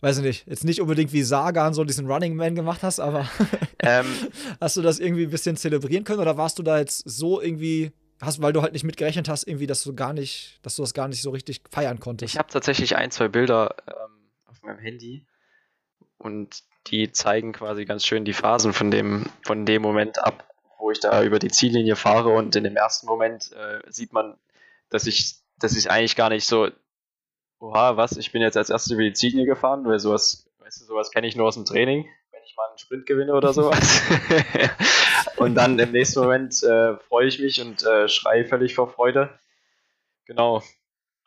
weiß 0.00 0.18
ich 0.18 0.24
nicht, 0.24 0.46
jetzt 0.46 0.64
nicht 0.64 0.80
unbedingt 0.80 1.12
wie 1.12 1.24
Sagan 1.24 1.74
so 1.74 1.82
diesen 1.82 2.06
Running 2.06 2.36
Man 2.36 2.54
gemacht 2.54 2.84
hast, 2.84 3.00
aber 3.00 3.28
ähm, 3.82 4.06
hast 4.60 4.76
du 4.76 4.82
das 4.82 5.00
irgendwie 5.00 5.24
ein 5.24 5.30
bisschen 5.30 5.56
zelebrieren 5.56 6.04
können 6.04 6.20
oder 6.20 6.36
warst 6.36 6.60
du 6.60 6.62
da 6.62 6.78
jetzt 6.78 7.02
so 7.08 7.42
irgendwie, 7.42 7.90
hast, 8.20 8.40
weil 8.40 8.52
du 8.52 8.62
halt 8.62 8.72
nicht 8.72 8.84
mitgerechnet 8.84 9.28
hast, 9.28 9.48
irgendwie, 9.48 9.66
dass 9.66 9.82
du 9.82 9.96
gar 9.96 10.12
nicht, 10.12 10.60
dass 10.62 10.76
du 10.76 10.82
das 10.82 10.94
gar 10.94 11.08
nicht 11.08 11.22
so 11.22 11.30
richtig 11.30 11.62
feiern 11.72 11.98
konntest? 11.98 12.34
Ich 12.34 12.38
habe 12.38 12.48
tatsächlich 12.48 12.94
ein, 12.94 13.10
zwei 13.10 13.26
Bilder 13.26 13.74
ähm, 13.88 14.30
auf 14.44 14.62
meinem 14.62 14.78
Handy 14.78 15.26
und 16.18 16.62
die 16.86 17.10
zeigen 17.10 17.52
quasi 17.52 17.84
ganz 17.84 18.06
schön 18.06 18.24
die 18.24 18.32
Phasen 18.32 18.72
von 18.72 18.92
dem, 18.92 19.26
von 19.42 19.66
dem 19.66 19.82
Moment 19.82 20.22
ab 20.22 20.48
wo 20.86 20.92
ich 20.92 21.00
da 21.00 21.24
über 21.24 21.40
die 21.40 21.50
Ziellinie 21.50 21.96
fahre 21.96 22.28
und 22.28 22.54
in 22.54 22.62
dem 22.62 22.76
ersten 22.76 23.08
Moment 23.08 23.50
äh, 23.54 23.80
sieht 23.88 24.12
man, 24.12 24.38
dass 24.88 25.08
ich, 25.08 25.34
dass 25.58 25.76
ich 25.76 25.90
eigentlich 25.90 26.14
gar 26.14 26.28
nicht 26.28 26.46
so, 26.46 26.68
oha, 27.58 27.96
was, 27.96 28.16
ich 28.16 28.30
bin 28.30 28.40
jetzt 28.40 28.56
als 28.56 28.70
erstes 28.70 28.92
über 28.92 29.02
die 29.02 29.12
Ziellinie 29.12 29.46
gefahren, 29.46 29.84
weil 29.84 29.98
sowas, 29.98 30.48
weißt 30.60 30.82
du, 30.82 30.84
sowas 30.84 31.10
kenne 31.10 31.26
ich 31.26 31.34
nur 31.34 31.48
aus 31.48 31.56
dem 31.56 31.64
Training, 31.64 32.06
wenn 32.30 32.40
ich 32.44 32.54
mal 32.56 32.68
einen 32.68 32.78
Sprint 32.78 33.04
gewinne 33.04 33.34
oder 33.34 33.52
sowas. 33.52 34.00
und 35.38 35.56
dann 35.56 35.76
im 35.80 35.90
nächsten 35.90 36.20
Moment 36.20 36.62
äh, 36.62 36.96
freue 36.98 37.26
ich 37.26 37.40
mich 37.40 37.60
und 37.60 37.82
äh, 37.82 38.06
schreie 38.06 38.44
völlig 38.44 38.76
vor 38.76 38.88
Freude. 38.88 39.36
Genau. 40.24 40.62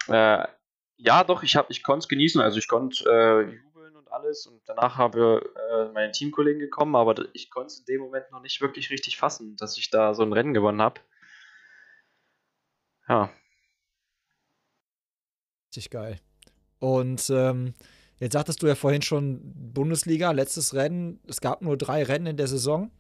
Äh, 0.08 0.48
ja, 0.96 1.26
doch, 1.26 1.44
ich, 1.44 1.58
ich 1.68 1.84
konnte 1.84 2.04
es 2.06 2.08
genießen. 2.08 2.40
Also 2.40 2.60
ich 2.60 2.70
konnte 2.70 3.52
alles 4.12 4.48
und 4.48 4.62
danach 4.66 4.98
habe 4.98 5.42
äh, 5.72 5.92
meine 5.94 6.12
Teamkollegen 6.12 6.60
gekommen, 6.60 6.96
aber 6.96 7.16
ich 7.34 7.50
konnte 7.50 7.68
es 7.68 7.80
in 7.80 7.86
dem 7.86 8.02
Moment 8.02 8.32
noch 8.32 8.42
nicht 8.42 8.62
wirklich 8.62 8.90
richtig 8.90 9.18
fassen, 9.18 9.56
dass 9.58 9.78
ich 9.78 9.90
da 9.90 10.14
so 10.14 10.24
ein 10.24 10.34
Rennen 10.34 10.54
gewonnen 10.54 10.82
habe. 10.82 11.02
Ja. 13.08 13.30
Richtig 15.68 15.90
geil. 15.90 16.20
Und 16.80 17.30
ähm, 17.30 17.74
jetzt 18.20 18.34
sagtest 18.34 18.62
du 18.62 18.68
ja 18.68 18.76
vorhin 18.76 19.02
schon 19.02 19.42
Bundesliga, 19.74 20.32
letztes 20.32 20.74
Rennen. 20.74 21.20
Es 21.28 21.42
gab 21.42 21.62
nur 21.62 21.78
drei 21.78 22.04
Rennen 22.04 22.28
in 22.28 22.38
der 22.38 22.48
Saison. 22.48 22.92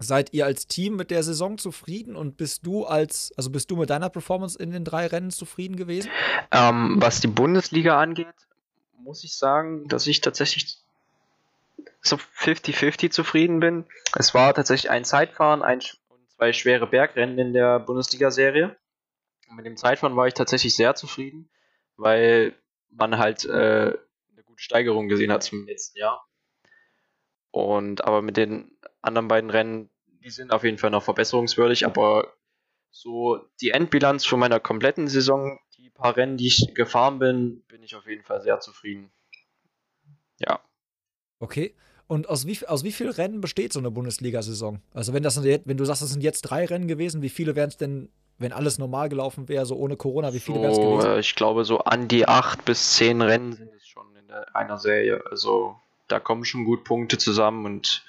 Seid 0.00 0.34
ihr 0.34 0.44
als 0.44 0.66
Team 0.66 0.96
mit 0.96 1.10
der 1.10 1.22
Saison 1.22 1.56
zufrieden 1.56 2.16
und 2.16 2.36
bist 2.36 2.66
du 2.66 2.84
als, 2.84 3.32
also 3.36 3.50
bist 3.50 3.70
du 3.70 3.76
mit 3.76 3.90
deiner 3.90 4.10
Performance 4.10 4.58
in 4.58 4.70
den 4.70 4.84
drei 4.84 5.06
Rennen 5.06 5.30
zufrieden 5.30 5.76
gewesen? 5.76 6.10
Ähm, 6.50 6.96
was 6.98 7.20
die 7.20 7.28
Bundesliga 7.28 8.00
angeht, 8.00 8.34
muss 8.98 9.24
ich 9.24 9.36
sagen, 9.36 9.88
dass 9.88 10.06
ich 10.06 10.20
tatsächlich 10.20 10.78
so 12.00 12.16
50-50 12.16 13.10
zufrieden 13.10 13.60
bin. 13.60 13.86
Es 14.16 14.34
war 14.34 14.54
tatsächlich 14.54 14.90
ein 14.90 15.04
Zeitfahren 15.04 15.62
ein, 15.62 15.80
und 16.08 16.30
zwei 16.30 16.52
schwere 16.52 16.86
Bergrennen 16.86 17.38
in 17.38 17.52
der 17.52 17.80
Bundesliga-Serie. 17.80 18.76
Und 19.48 19.56
mit 19.56 19.66
dem 19.66 19.76
Zeitfahren 19.76 20.16
war 20.16 20.26
ich 20.26 20.34
tatsächlich 20.34 20.76
sehr 20.76 20.94
zufrieden, 20.94 21.48
weil 21.96 22.54
man 22.90 23.18
halt 23.18 23.44
äh, 23.44 23.48
eine 24.32 24.42
gute 24.44 24.62
Steigerung 24.62 25.08
gesehen 25.08 25.32
hat 25.32 25.42
zum 25.42 25.66
letzten 25.66 25.98
Jahr. 25.98 26.26
Und 27.50 28.04
aber 28.04 28.20
mit 28.22 28.36
den 28.36 28.76
anderen 29.00 29.28
beiden 29.28 29.50
Rennen, 29.50 29.90
die 30.24 30.30
sind 30.30 30.52
auf 30.52 30.64
jeden 30.64 30.78
Fall 30.78 30.90
noch 30.90 31.02
verbesserungswürdig, 31.02 31.86
aber 31.86 32.34
so 32.90 33.38
die 33.60 33.70
Endbilanz 33.70 34.24
von 34.24 34.38
meiner 34.40 34.60
kompletten 34.60 35.08
Saison 35.08 35.58
paar 35.94 36.16
Rennen, 36.16 36.36
die 36.36 36.46
ich 36.46 36.74
gefahren 36.74 37.18
bin, 37.18 37.62
bin 37.68 37.82
ich 37.82 37.94
auf 37.96 38.06
jeden 38.06 38.22
Fall 38.22 38.42
sehr 38.42 38.60
zufrieden. 38.60 39.10
Ja. 40.38 40.60
Okay. 41.38 41.74
Und 42.06 42.28
aus 42.28 42.46
wie, 42.46 42.66
aus 42.66 42.84
wie 42.84 42.92
vielen 42.92 43.12
Rennen 43.12 43.40
besteht 43.40 43.72
so 43.72 43.78
eine 43.78 43.90
Bundesliga-Saison? 43.90 44.80
Also 44.92 45.14
wenn 45.14 45.22
das 45.22 45.42
wenn 45.42 45.76
du 45.76 45.84
sagst, 45.84 46.02
es 46.02 46.10
sind 46.10 46.22
jetzt 46.22 46.42
drei 46.42 46.66
Rennen 46.66 46.86
gewesen, 46.86 47.22
wie 47.22 47.30
viele 47.30 47.56
wären 47.56 47.68
es 47.68 47.76
denn, 47.78 48.10
wenn 48.36 48.52
alles 48.52 48.78
normal 48.78 49.08
gelaufen 49.08 49.48
wäre, 49.48 49.64
so 49.64 49.76
ohne 49.76 49.96
Corona, 49.96 50.34
wie 50.34 50.40
viele 50.40 50.58
so, 50.58 50.62
wären 50.62 50.72
es 50.72 50.78
gewesen? 50.78 51.16
Äh, 51.16 51.20
ich 51.20 51.34
glaube, 51.34 51.64
so 51.64 51.78
an 51.78 52.08
die 52.08 52.28
acht 52.28 52.64
bis 52.64 52.94
zehn 52.94 53.22
Rennen 53.22 53.54
sind 53.54 53.72
es 53.74 53.88
schon 53.88 54.14
in 54.16 54.28
der, 54.28 54.54
einer 54.54 54.78
Serie. 54.78 55.22
Also 55.30 55.76
da 56.08 56.20
kommen 56.20 56.44
schon 56.44 56.66
gut 56.66 56.84
Punkte 56.84 57.16
zusammen 57.16 57.64
und 57.64 58.04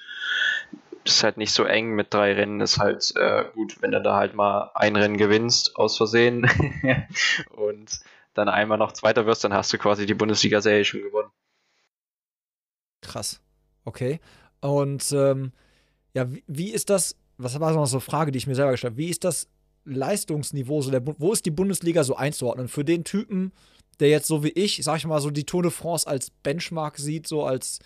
ist 1.08 1.22
halt 1.22 1.36
nicht 1.36 1.52
so 1.52 1.64
eng 1.64 1.94
mit 1.94 2.12
drei 2.12 2.32
Rennen. 2.34 2.60
Ist 2.60 2.78
halt 2.78 3.12
äh, 3.16 3.44
gut, 3.54 3.80
wenn 3.82 3.92
du 3.92 4.02
da 4.02 4.16
halt 4.16 4.34
mal 4.34 4.70
ein 4.74 4.96
Rennen 4.96 5.16
gewinnst 5.16 5.76
aus 5.76 5.96
Versehen 5.96 6.48
und 7.50 8.00
dann 8.34 8.48
einmal 8.48 8.78
noch 8.78 8.92
Zweiter 8.92 9.26
wirst, 9.26 9.44
dann 9.44 9.54
hast 9.54 9.72
du 9.72 9.78
quasi 9.78 10.06
die 10.06 10.14
Bundesliga-Serie 10.14 10.84
schon 10.84 11.02
gewonnen. 11.02 11.30
Krass. 13.02 13.40
Okay. 13.84 14.20
Und 14.60 15.12
ähm, 15.12 15.52
ja, 16.14 16.30
wie, 16.30 16.44
wie, 16.46 16.70
ist 16.70 16.90
das? 16.90 17.16
Was 17.38 17.58
war 17.60 17.72
noch 17.72 17.86
so 17.86 17.96
eine 17.96 18.00
Frage, 18.00 18.32
die 18.32 18.38
ich 18.38 18.46
mir 18.46 18.54
selber 18.54 18.72
gestellt 18.72 18.92
habe? 18.92 18.98
Wie 18.98 19.10
ist 19.10 19.24
das 19.24 19.48
Leistungsniveau? 19.84 20.82
So 20.82 20.90
der, 20.90 21.02
wo 21.04 21.32
ist 21.32 21.46
die 21.46 21.50
Bundesliga 21.50 22.04
so 22.04 22.16
einzuordnen? 22.16 22.68
Für 22.68 22.84
den 22.84 23.04
Typen, 23.04 23.52
der 24.00 24.08
jetzt 24.08 24.26
so 24.26 24.42
wie 24.42 24.50
ich, 24.50 24.82
sag 24.82 24.98
ich 24.98 25.06
mal, 25.06 25.20
so 25.20 25.30
die 25.30 25.44
Tour 25.44 25.62
de 25.62 25.70
France 25.70 26.06
als 26.06 26.30
Benchmark 26.30 26.98
sieht, 26.98 27.26
so 27.26 27.44
als 27.44 27.78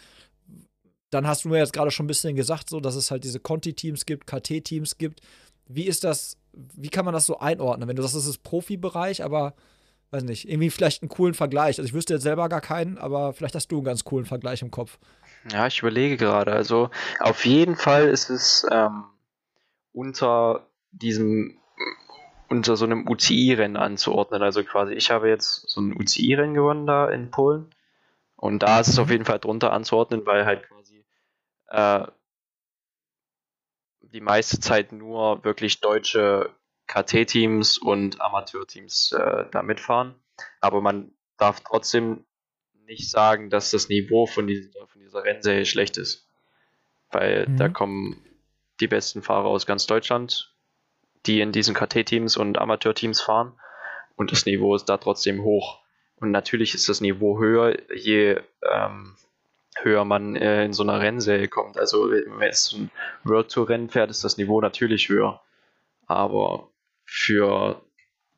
dann 1.10 1.26
hast 1.26 1.44
du 1.44 1.48
mir 1.48 1.58
jetzt 1.58 1.72
gerade 1.72 1.90
schon 1.90 2.04
ein 2.04 2.08
bisschen 2.08 2.36
gesagt, 2.36 2.70
so, 2.70 2.80
dass 2.80 2.94
es 2.94 3.10
halt 3.10 3.24
diese 3.24 3.40
Conti-Teams 3.40 4.06
gibt, 4.06 4.26
KT-Teams 4.26 4.98
gibt. 4.98 5.20
Wie 5.66 5.86
ist 5.86 6.04
das, 6.04 6.36
wie 6.52 6.88
kann 6.88 7.04
man 7.04 7.14
das 7.14 7.26
so 7.26 7.38
einordnen? 7.38 7.88
Wenn 7.88 7.96
du 7.96 8.02
sagst, 8.02 8.16
das 8.16 8.26
ist 8.26 8.42
Profibereich, 8.42 9.24
aber 9.24 9.54
weiß 10.10 10.24
nicht, 10.24 10.48
irgendwie 10.48 10.70
vielleicht 10.70 11.02
einen 11.02 11.08
coolen 11.08 11.34
Vergleich. 11.34 11.78
Also 11.78 11.84
ich 11.84 11.94
wüsste 11.94 12.14
jetzt 12.14 12.22
selber 12.22 12.48
gar 12.48 12.60
keinen, 12.60 12.98
aber 12.98 13.32
vielleicht 13.32 13.54
hast 13.54 13.68
du 13.68 13.76
einen 13.76 13.84
ganz 13.84 14.04
coolen 14.04 14.26
Vergleich 14.26 14.62
im 14.62 14.70
Kopf. 14.70 14.98
Ja, 15.52 15.66
ich 15.66 15.80
überlege 15.80 16.16
gerade. 16.16 16.52
Also 16.52 16.90
auf 17.20 17.44
jeden 17.46 17.76
Fall 17.76 18.08
ist 18.08 18.30
es 18.30 18.66
ähm, 18.70 19.04
unter 19.92 20.66
diesem 20.92 21.56
unter 22.48 22.76
so 22.76 22.84
einem 22.84 23.08
UCI-Rennen 23.08 23.76
anzuordnen. 23.76 24.42
Also 24.42 24.64
quasi, 24.64 24.94
ich 24.94 25.12
habe 25.12 25.28
jetzt 25.28 25.68
so 25.68 25.80
ein 25.80 25.94
UCI-Rennen 25.96 26.54
gewonnen 26.54 26.84
da 26.84 27.08
in 27.08 27.30
Polen. 27.30 27.66
Und 28.34 28.64
da 28.64 28.80
ist 28.80 28.88
es 28.88 28.98
auf 28.98 29.06
mhm. 29.06 29.12
jeden 29.12 29.24
Fall 29.24 29.38
drunter 29.38 29.72
anzuordnen, 29.72 30.26
weil 30.26 30.44
halt 30.44 30.62
äh, 31.70 32.06
die 34.00 34.20
meiste 34.20 34.60
Zeit 34.60 34.92
nur 34.92 35.44
wirklich 35.44 35.80
deutsche 35.80 36.54
KT-Teams 36.86 37.78
und 37.78 38.20
Amateurteams 38.20 39.12
äh, 39.12 39.44
da 39.50 39.62
mitfahren. 39.62 40.14
Aber 40.60 40.80
man 40.80 41.12
darf 41.38 41.60
trotzdem 41.60 42.24
nicht 42.86 43.10
sagen, 43.10 43.50
dass 43.50 43.70
das 43.70 43.88
Niveau 43.88 44.26
von 44.26 44.48
dieser, 44.48 44.86
von 44.88 45.00
dieser 45.00 45.24
Rennserie 45.24 45.64
schlecht 45.64 45.96
ist. 45.96 46.28
Weil 47.10 47.46
mhm. 47.48 47.56
da 47.56 47.68
kommen 47.68 48.24
die 48.80 48.88
besten 48.88 49.22
Fahrer 49.22 49.46
aus 49.46 49.66
ganz 49.66 49.86
Deutschland, 49.86 50.52
die 51.26 51.40
in 51.40 51.52
diesen 51.52 51.74
KT-Teams 51.74 52.36
und 52.36 52.58
Amateurteams 52.58 53.20
fahren. 53.20 53.58
Und 54.16 54.32
das 54.32 54.46
Niveau 54.46 54.74
ist 54.74 54.86
da 54.86 54.96
trotzdem 54.96 55.42
hoch. 55.42 55.80
Und 56.16 56.32
natürlich 56.32 56.74
ist 56.74 56.88
das 56.88 57.00
Niveau 57.00 57.38
höher, 57.38 57.76
je 57.94 58.40
ähm, 58.62 59.16
höher 59.82 60.04
man 60.04 60.36
äh, 60.36 60.64
in 60.64 60.72
so 60.72 60.82
einer 60.82 61.00
Rennserie 61.00 61.48
kommt. 61.48 61.78
Also 61.78 62.10
wenn 62.10 62.28
man 62.30 62.42
jetzt 62.42 62.72
ein 62.72 62.90
World 63.24 63.50
Tour 63.50 63.68
Rennen 63.68 63.88
fährt, 63.88 64.10
ist 64.10 64.24
das 64.24 64.36
Niveau 64.36 64.60
natürlich 64.60 65.08
höher. 65.08 65.40
Aber 66.06 66.68
für 67.04 67.82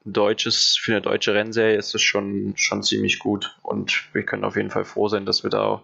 deutsches, 0.05 0.79
für 0.81 0.93
eine 0.93 1.03
deutsche 1.03 1.35
Rennserie 1.35 1.77
ist 1.77 1.95
es 1.95 2.03
schon, 2.03 2.55
schon 2.57 2.83
ziemlich 2.83 3.19
gut. 3.19 3.57
Und 3.63 4.09
wir 4.15 4.25
können 4.25 4.45
auf 4.45 4.57
jeden 4.57 4.71
Fall 4.71 4.85
froh 4.85 5.09
sein, 5.09 5.27
dass 5.27 5.43
wir 5.43 5.51
da 5.51 5.83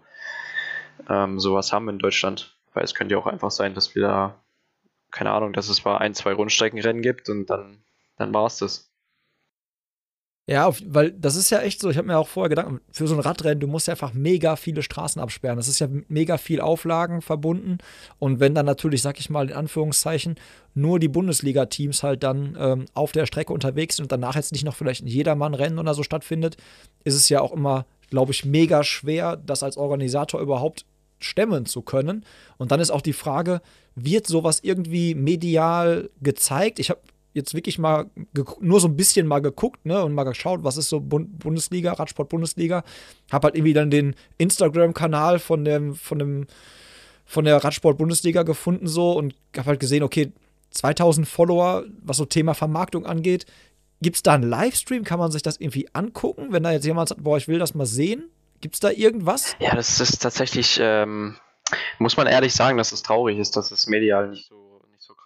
ähm, 1.09 1.39
sowas 1.39 1.73
haben 1.73 1.89
in 1.89 1.99
Deutschland. 1.99 2.57
Weil 2.75 2.85
es 2.85 2.95
könnte 2.95 3.15
ja 3.15 3.19
auch 3.19 3.27
einfach 3.27 3.51
sein, 3.51 3.75
dass 3.75 3.95
wir 3.95 4.03
da, 4.03 4.41
keine 5.11 5.33
Ahnung, 5.33 5.53
dass 5.53 5.69
es 5.69 5.85
mal 5.85 5.99
ein, 5.99 6.15
zwei 6.15 6.33
Rundstreckenrennen 6.33 7.03
gibt 7.03 7.29
und 7.29 7.47
dann, 7.47 7.83
dann 8.17 8.33
war 8.35 8.47
es 8.47 8.59
das. 8.59 8.88
Ja, 10.49 10.73
weil 10.87 11.13
das 11.13 11.37
ist 11.37 11.51
ja 11.51 11.61
echt 11.61 11.81
so, 11.81 11.91
ich 11.91 11.99
habe 11.99 12.07
mir 12.07 12.17
auch 12.17 12.27
vorher 12.27 12.49
gedacht, 12.49 12.69
für 12.91 13.07
so 13.07 13.15
ein 13.15 13.21
Radrennen, 13.21 13.61
du 13.61 13.67
musst 13.67 13.87
ja 13.87 13.93
einfach 13.93 14.15
mega 14.15 14.57
viele 14.57 14.83
Straßen 14.83 15.21
absperren. 15.21 15.59
Das 15.59 15.69
ist 15.69 15.79
ja 15.79 15.89
mega 16.09 16.39
viel 16.39 16.61
Auflagen 16.61 17.21
verbunden. 17.21 17.79
Und 18.19 18.41
wenn 18.41 18.55
dann 18.55 18.65
natürlich, 18.65 19.03
sag 19.03 19.21
ich 19.21 19.29
mal 19.29 19.51
in 19.51 19.57
Anführungszeichen, 19.57 20.37
nur 20.75 20.99
die 20.99 21.09
Bundesliga-Teams 21.09 22.03
halt 22.03 22.23
dann 22.23 22.57
ähm, 22.59 22.87
auf 22.95 23.13
der 23.13 23.27
Strecke 23.27 23.53
unterwegs 23.53 23.97
sind 23.97 24.05
und 24.05 24.13
danach 24.13 24.37
jetzt 24.37 24.53
nicht 24.53 24.65
noch 24.65 24.75
vielleicht 24.75 25.05
ein 25.05 25.09
Jedermann-Rennen 25.09 25.79
oder 25.79 25.93
so 25.93 26.03
stattfindet, 26.03 26.57
ist 27.05 27.15
es 27.15 27.29
ja 27.29 27.43
auch 27.43 27.53
immer 27.53 27.85
glaube 28.11 28.33
ich, 28.33 28.45
mega 28.45 28.85
schwer, 28.85 29.37
das 29.37 29.63
als 29.63 29.77
Organisator 29.77 30.41
überhaupt 30.41 30.85
stemmen 31.19 31.67
zu 31.67 31.83
können. 31.83 32.25
Und 32.59 32.71
dann 32.71 32.81
ist 32.81 32.91
auch 32.91 33.01
die 33.01 33.13
Frage, 33.13 33.61
wird 33.95 34.27
sowas 34.27 34.61
irgendwie 34.63 35.15
medial 35.15 36.11
gezeigt? 36.21 36.79
Ich 36.79 36.91
habe 36.91 37.01
jetzt 37.35 37.55
wirklich 37.55 37.79
mal 37.79 38.07
nur 38.61 38.81
so 38.81 38.89
ein 38.89 38.97
bisschen 38.97 39.27
mal 39.27 39.41
geguckt, 39.41 39.85
ne, 39.87 40.03
und 40.03 40.15
mal 40.15 40.25
geschaut, 40.25 40.65
was 40.65 40.77
ist 40.77 40.89
so 40.89 41.01
Bund 41.01 41.39
Bundesliga, 41.39 41.93
Radsport 41.93 42.29
Bundesliga. 42.29 42.85
Hab 43.31 43.45
halt 43.45 43.55
irgendwie 43.55 43.75
dann 43.75 43.91
den 43.91 44.15
Instagram-Kanal 44.39 45.39
von 45.39 45.65
dem, 45.65 45.95
von 45.95 46.19
dem, 46.19 46.47
von 47.25 47.45
der 47.45 47.63
Radsport 47.63 47.99
Bundesliga 47.99 48.43
gefunden 48.43 48.87
so 48.87 49.13
und 49.13 49.35
hab 49.57 49.67
halt 49.67 49.81
gesehen, 49.81 50.03
okay, 50.03 50.33
2000 50.71 51.27
Follower, 51.27 51.85
was 52.03 52.19
so 52.19 52.25
Thema 52.25 52.55
Vermarktung 52.55 53.07
angeht. 53.07 53.47
Gibt 54.01 54.17
es 54.17 54.23
da 54.23 54.35
einen 54.35 54.49
Livestream? 54.49 55.05
Kann 55.05 55.19
man 55.19 55.31
sich 55.31 55.43
das 55.43 55.59
irgendwie 55.59 55.89
angucken, 55.93 56.49
wenn 56.51 56.63
da 56.63 56.73
jetzt 56.73 56.85
jemand 56.85 57.09
sagt, 57.09 57.25
boah, 57.25 57.37
ich 57.37 57.49
will 57.49 57.59
das 57.59 57.75
mal 57.75 57.87
sehen? 57.87 58.31
Gibt 58.61 58.75
es 58.75 58.81
da 58.81 58.91
irgendwas? 58.91 59.57
Ja, 59.61 59.75
das 59.75 60.01
ist 60.01 60.19
tatsächlich, 60.19 60.79
ähm, 60.81 61.37
muss 61.99 62.17
man 62.17 62.27
ehrlich 62.27 62.55
sagen, 62.55 62.79
dass 62.79 62.93
es 62.93 63.03
traurig 63.03 63.39
ist, 63.39 63.57
dass 63.57 63.71
es 63.71 63.87
medial 63.87 64.31
nicht 64.31 64.49
so 64.49 64.68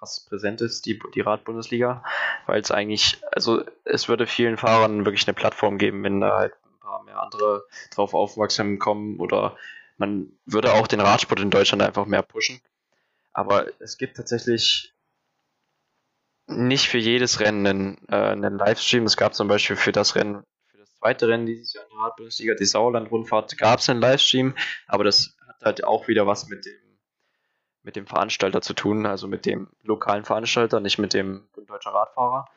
krass 0.03 0.27
präsent 0.29 0.61
ist, 0.61 0.85
die, 0.87 1.01
die 1.15 1.21
Rad-Bundesliga, 1.21 2.03
weil 2.47 2.61
es 2.61 2.73
eigentlich, 2.73 3.23
also 3.31 3.63
es 3.85 4.09
würde 4.09 4.27
vielen 4.27 4.57
Fahrern 4.57 5.05
wirklich 5.05 5.27
eine 5.29 5.35
Plattform 5.35 5.79
geben, 5.79 6.03
wenn 6.03 6.21
da 6.21 6.37
halt 6.39 6.55
ein 6.65 6.81
paar 6.81 7.05
mehr 7.05 7.23
andere 7.23 7.65
drauf 7.95 8.13
aufmerksam 8.13 8.81
kommen 8.81 9.21
oder 9.21 9.57
man 9.99 10.33
würde 10.45 10.73
auch 10.73 10.89
den 10.89 11.01
Radsport 11.01 11.41
in 11.41 11.51
Deutschland 11.51 11.83
einfach 11.83 12.07
mehr 12.07 12.23
pushen. 12.23 12.61
Aber 13.33 13.67
es 13.79 13.97
gibt 13.97 14.17
tatsächlich 14.17 14.93
nicht 16.49 16.89
für 16.89 16.99
jedes 16.99 17.39
Rennen 17.39 17.67
einen, 17.67 18.09
äh, 18.09 18.17
einen 18.17 18.59
Livestream. 18.59 19.05
Es 19.05 19.17
gab 19.17 19.35
zum 19.35 19.47
Beispiel 19.47 19.77
für 19.77 19.93
das 19.93 20.17
Rennen 20.17 20.43
zweite 20.99 21.29
Rennen 21.29 21.47
dieses 21.47 21.75
Jahr 21.75 21.85
in 21.85 21.91
der 21.91 22.07
Radbundesliga, 22.07 22.55
die 22.55 22.65
Sauerland-Rundfahrt, 22.65 23.57
gab 23.59 23.81
es 23.81 23.89
einen 23.89 24.01
Livestream, 24.01 24.55
aber 24.87 25.03
das 25.05 25.37
hat 25.49 25.63
halt 25.63 25.85
auch 25.85 26.07
wieder 26.07 26.27
was 26.27 26.49
mit 26.49 26.65
dem, 26.65 26.92
mit 27.83 27.97
dem 27.97 28.07
Veranstalter 28.07 28.63
zu 28.63 28.75
tun, 28.75 29.07
also 29.07 29.29
mit 29.29 29.47
dem 29.47 29.69
lokalen 29.83 30.25
Veranstalter, 30.25 30.81
nicht 30.81 30.99
mit 30.99 31.15
dem 31.15 31.49
deutschen 31.67 31.93
Radfahrer 31.93 32.49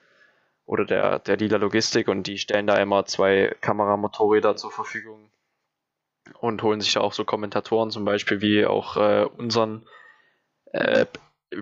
oder 0.65 0.85
der, 0.85 1.19
der 1.19 1.37
Lila 1.37 1.57
Logistik 1.57 2.07
und 2.07 2.27
die 2.27 2.37
stellen 2.37 2.67
da 2.67 2.77
immer 2.77 3.05
zwei 3.05 3.55
Kameramotorräder 3.61 4.55
zur 4.55 4.71
Verfügung 4.71 5.29
und 6.39 6.63
holen 6.63 6.81
sich 6.81 6.93
da 6.93 7.01
auch 7.01 7.13
so 7.13 7.23
Kommentatoren, 7.23 7.91
zum 7.91 8.05
Beispiel 8.05 8.41
wie 8.41 8.65
auch 8.65 8.97
äh, 8.97 9.25
unseren 9.37 9.85
äh, 10.71 11.05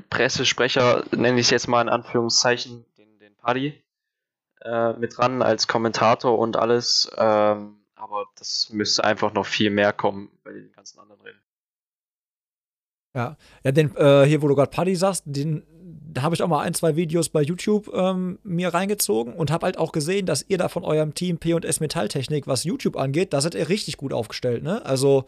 Pressesprecher, 0.09 1.03
nenne 1.11 1.39
ich 1.39 1.47
es 1.47 1.51
jetzt 1.51 1.67
mal 1.67 1.81
in 1.81 1.89
Anführungszeichen, 1.89 2.85
den, 2.97 3.19
den 3.19 3.35
Paddy, 3.35 3.83
äh, 4.61 4.93
mit 4.93 5.17
dran 5.17 5.41
als 5.41 5.67
Kommentator 5.67 6.37
und 6.39 6.55
alles. 6.57 7.11
Ähm, 7.17 7.83
aber 7.95 8.25
das 8.37 8.69
müsste 8.71 9.03
einfach 9.03 9.33
noch 9.33 9.45
viel 9.45 9.69
mehr 9.69 9.93
kommen 9.93 10.31
bei 10.43 10.51
den 10.51 10.71
ganzen 10.71 10.99
anderen 10.99 11.21
Rennen. 11.21 11.41
Ja, 13.15 13.37
ja, 13.63 13.71
den, 13.71 13.95
äh, 13.95 14.25
hier, 14.25 14.41
wo 14.41 14.47
du 14.47 14.55
gerade 14.55 14.71
Paddy 14.71 14.95
sagst, 14.95 15.23
den, 15.25 15.63
habe 16.21 16.35
ich 16.35 16.43
auch 16.43 16.47
mal 16.47 16.61
ein, 16.61 16.73
zwei 16.73 16.95
Videos 16.95 17.29
bei 17.29 17.41
YouTube 17.41 17.91
ähm, 17.93 18.39
mir 18.43 18.73
reingezogen 18.73 19.33
und 19.33 19.51
habe 19.51 19.65
halt 19.65 19.77
auch 19.77 19.91
gesehen, 19.91 20.25
dass 20.25 20.45
ihr 20.47 20.57
da 20.57 20.67
von 20.67 20.83
eurem 20.83 21.13
Team 21.13 21.37
P&S 21.37 21.79
Metalltechnik, 21.79 22.47
was 22.47 22.63
YouTube 22.63 22.97
angeht, 22.97 23.33
da 23.33 23.41
seid 23.41 23.55
ihr 23.55 23.69
richtig 23.69 23.97
gut 23.97 24.13
aufgestellt, 24.13 24.63
ne? 24.63 24.85
Also, 24.85 25.25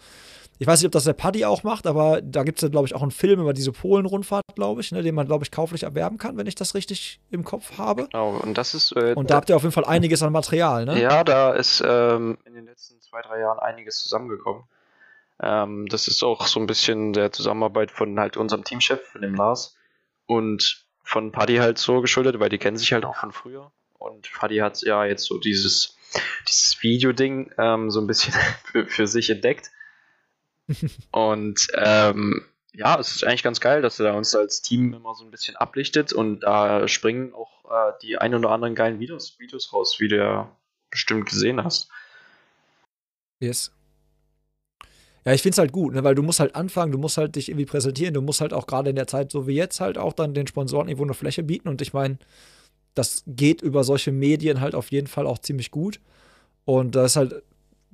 ich 0.57 0.67
weiß 0.67 0.79
nicht, 0.79 0.85
ob 0.85 0.93
das 0.93 1.03
der 1.03 1.13
Paddy 1.13 1.43
auch 1.45 1.63
macht, 1.63 1.85
aber 1.85 2.21
da 2.21 2.43
gibt 2.43 2.59
es 2.59 2.61
ja, 2.63 2.69
glaube 2.69 2.87
ich, 2.87 2.95
auch 2.95 3.01
einen 3.01 3.11
Film 3.11 3.41
über 3.41 3.53
diese 3.53 3.73
Polen-Rundfahrt, 3.73 4.43
glaube 4.55 4.81
ich, 4.81 4.91
ne, 4.91 5.03
den 5.03 5.13
man, 5.13 5.27
glaube 5.27 5.43
ich, 5.43 5.51
kauflich 5.51 5.83
erwerben 5.83 6.17
kann, 6.17 6.37
wenn 6.37 6.47
ich 6.47 6.55
das 6.55 6.75
richtig 6.75 7.19
im 7.29 7.43
Kopf 7.43 7.77
habe. 7.77 8.07
Genau, 8.11 8.37
und 8.37 8.57
das 8.57 8.73
ist. 8.73 8.93
Äh, 8.95 9.13
und 9.15 9.29
da 9.29 9.35
habt 9.35 9.49
ihr 9.49 9.55
auf 9.55 9.63
jeden 9.63 9.73
Fall 9.73 9.85
einiges 9.85 10.23
an 10.23 10.31
Material, 10.31 10.85
ne? 10.85 11.01
Ja, 11.01 11.23
da 11.23 11.51
ist 11.53 11.83
ähm, 11.85 12.37
in 12.45 12.53
den 12.53 12.65
letzten 12.65 13.01
zwei, 13.01 13.21
drei 13.21 13.39
Jahren 13.39 13.59
einiges 13.59 13.97
zusammengekommen. 13.97 14.63
Ähm, 15.41 15.87
das 15.87 16.07
ist 16.07 16.23
auch 16.23 16.47
so 16.47 16.59
ein 16.59 16.67
bisschen 16.67 17.13
der 17.13 17.31
Zusammenarbeit 17.31 17.91
von 17.91 18.19
halt 18.19 18.37
unserem 18.37 18.63
Teamchef, 18.63 19.01
von 19.01 19.21
dem 19.21 19.35
Lars, 19.35 19.75
und 20.25 20.85
von 21.03 21.31
Paddy 21.31 21.57
halt 21.57 21.77
so 21.77 22.01
geschuldet, 22.01 22.39
weil 22.39 22.49
die 22.49 22.57
kennen 22.57 22.77
sich 22.77 22.93
halt 22.93 23.05
auch 23.05 23.17
von 23.17 23.31
früher. 23.31 23.71
Und 23.93 24.31
Paddy 24.33 24.57
hat 24.57 24.81
ja 24.81 25.05
jetzt 25.05 25.25
so 25.25 25.39
dieses, 25.39 25.97
dieses 26.47 26.81
Video-Ding 26.81 27.51
ähm, 27.57 27.91
so 27.91 27.99
ein 27.99 28.07
bisschen 28.07 28.33
für, 28.65 28.87
für 28.87 29.07
sich 29.07 29.29
entdeckt 29.29 29.71
und 31.11 31.67
ähm, 31.75 32.45
ja, 32.73 32.99
es 32.99 33.15
ist 33.15 33.23
eigentlich 33.23 33.43
ganz 33.43 33.59
geil, 33.59 33.81
dass 33.81 33.99
er 33.99 34.15
uns 34.15 34.35
als 34.35 34.61
Team 34.61 34.93
immer 34.93 35.15
so 35.15 35.23
ein 35.23 35.31
bisschen 35.31 35.55
ablichtet 35.55 36.11
und 36.11 36.41
da 36.41 36.87
springen 36.87 37.33
auch 37.33 37.65
äh, 37.71 37.93
die 38.01 38.17
ein 38.17 38.35
oder 38.35 38.49
anderen 38.49 38.75
geilen 38.75 38.99
Videos, 38.99 39.39
Videos 39.39 39.71
raus, 39.71 39.97
wie 39.99 40.07
du 40.07 40.17
ja 40.17 40.55
bestimmt 40.89 41.29
gesehen 41.29 41.63
hast. 41.63 41.89
Yes. 43.39 43.71
Ja, 45.25 45.33
ich 45.33 45.41
finde 45.41 45.55
es 45.55 45.57
halt 45.59 45.71
gut, 45.71 45.93
ne, 45.93 46.03
weil 46.03 46.15
du 46.15 46.21
musst 46.21 46.39
halt 46.39 46.55
anfangen, 46.55 46.91
du 46.91 46.97
musst 46.97 47.17
halt 47.17 47.35
dich 47.35 47.49
irgendwie 47.49 47.65
präsentieren, 47.65 48.13
du 48.13 48.21
musst 48.21 48.41
halt 48.41 48.53
auch 48.53 48.67
gerade 48.67 48.91
in 48.91 48.95
der 48.95 49.07
Zeit, 49.07 49.31
so 49.31 49.47
wie 49.47 49.55
jetzt, 49.55 49.79
halt 49.79 49.97
auch 49.97 50.13
dann 50.13 50.33
den 50.33 50.47
Sponsoren 50.47 50.87
irgendwo 50.87 51.03
eine 51.03 51.15
Fläche 51.15 51.43
bieten 51.43 51.67
und 51.67 51.81
ich 51.81 51.93
meine, 51.93 52.17
das 52.93 53.23
geht 53.25 53.61
über 53.61 53.83
solche 53.83 54.11
Medien 54.11 54.61
halt 54.61 54.75
auf 54.75 54.91
jeden 54.91 55.07
Fall 55.07 55.27
auch 55.27 55.39
ziemlich 55.39 55.71
gut. 55.71 55.99
Und 56.63 56.95
da 56.95 57.05
ist 57.05 57.17
halt 57.17 57.43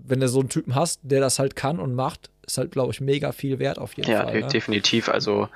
wenn 0.04 0.20
du 0.20 0.28
so 0.28 0.40
einen 0.40 0.50
Typen 0.50 0.76
hast, 0.76 1.00
der 1.04 1.22
das 1.22 1.40
halt 1.40 1.56
kann 1.56 1.80
und 1.80 1.96
macht, 1.96 2.30
ist 2.46 2.58
halt, 2.58 2.72
glaube 2.72 2.92
ich, 2.92 3.02
mega 3.02 3.32
viel 3.32 3.60
wert 3.60 3.80
auf 3.80 3.94
jeden 3.94 4.10
ja, 4.10 4.24
Fall. 4.24 4.36
Ja, 4.36 4.46
ne? 4.46 4.52
definitiv. 4.52 5.10
Also 5.10 5.48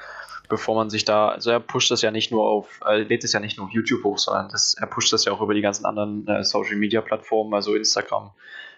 bevor 0.50 0.76
man 0.76 0.90
sich 0.90 1.06
da, 1.06 1.30
also 1.30 1.50
er 1.50 1.60
pusht 1.60 1.90
das 1.90 2.02
ja 2.02 2.12
nicht 2.12 2.32
nur 2.32 2.48
auf, 2.48 2.80
er 2.86 3.00
lädt 3.00 3.24
es 3.24 3.34
ja 3.34 3.40
nicht 3.40 3.58
nur 3.58 3.68
auf 3.68 3.74
YouTube 3.74 4.04
hoch, 4.04 4.18
sondern 4.18 4.50
das, 4.50 4.76
er 4.76 4.88
pusht 4.88 5.12
das 5.12 5.26
ja 5.26 5.32
auch 5.32 5.42
über 5.42 5.54
die 5.54 5.62
ganzen 5.62 5.86
anderen 5.86 6.28
äh, 6.28 6.44
Social 6.44 6.76
Media 6.76 7.02
Plattformen, 7.02 7.54
also 7.54 7.74
Instagram, 7.76 8.32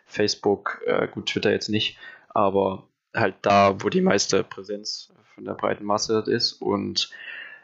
Facebook, 0.06 0.82
äh, 0.86 1.08
gut, 1.10 1.28
Twitter 1.28 1.52
jetzt 1.52 1.70
nicht, 1.70 1.98
aber 2.38 2.88
halt 3.16 3.36
da, 3.42 3.82
wo 3.82 3.90
die 3.90 4.02
meiste 4.02 4.44
Präsenz 4.44 5.12
von 5.34 5.44
der 5.44 5.54
breiten 5.54 5.84
Masse 5.84 6.24
ist 6.28 6.54
und 6.54 7.10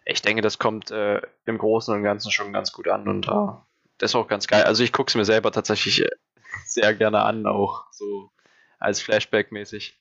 ich 0.06 0.22
denke, 0.22 0.42
das 0.42 0.58
kommt 0.58 0.92
äh, 0.92 1.22
im 1.46 1.58
Großen 1.60 1.94
und 1.94 2.04
Ganzen 2.04 2.32
schon 2.32 2.52
ganz 2.52 2.74
gut 2.74 2.88
an 2.88 3.08
und 3.08 3.28
da 3.28 3.66
das 4.00 4.12
ist 4.12 4.16
auch 4.16 4.28
ganz 4.28 4.48
geil. 4.48 4.64
Also 4.64 4.84
ich 4.84 4.92
gucke 4.92 5.10
es 5.10 5.16
mir 5.16 5.26
selber 5.26 5.52
tatsächlich 5.52 6.02
äh, 6.02 6.10
sehr 6.66 6.94
gerne 6.94 7.22
an, 7.22 7.46
auch 7.46 7.86
so 7.92 8.32
als 8.80 9.02
Flashback-mäßig. 9.02 9.94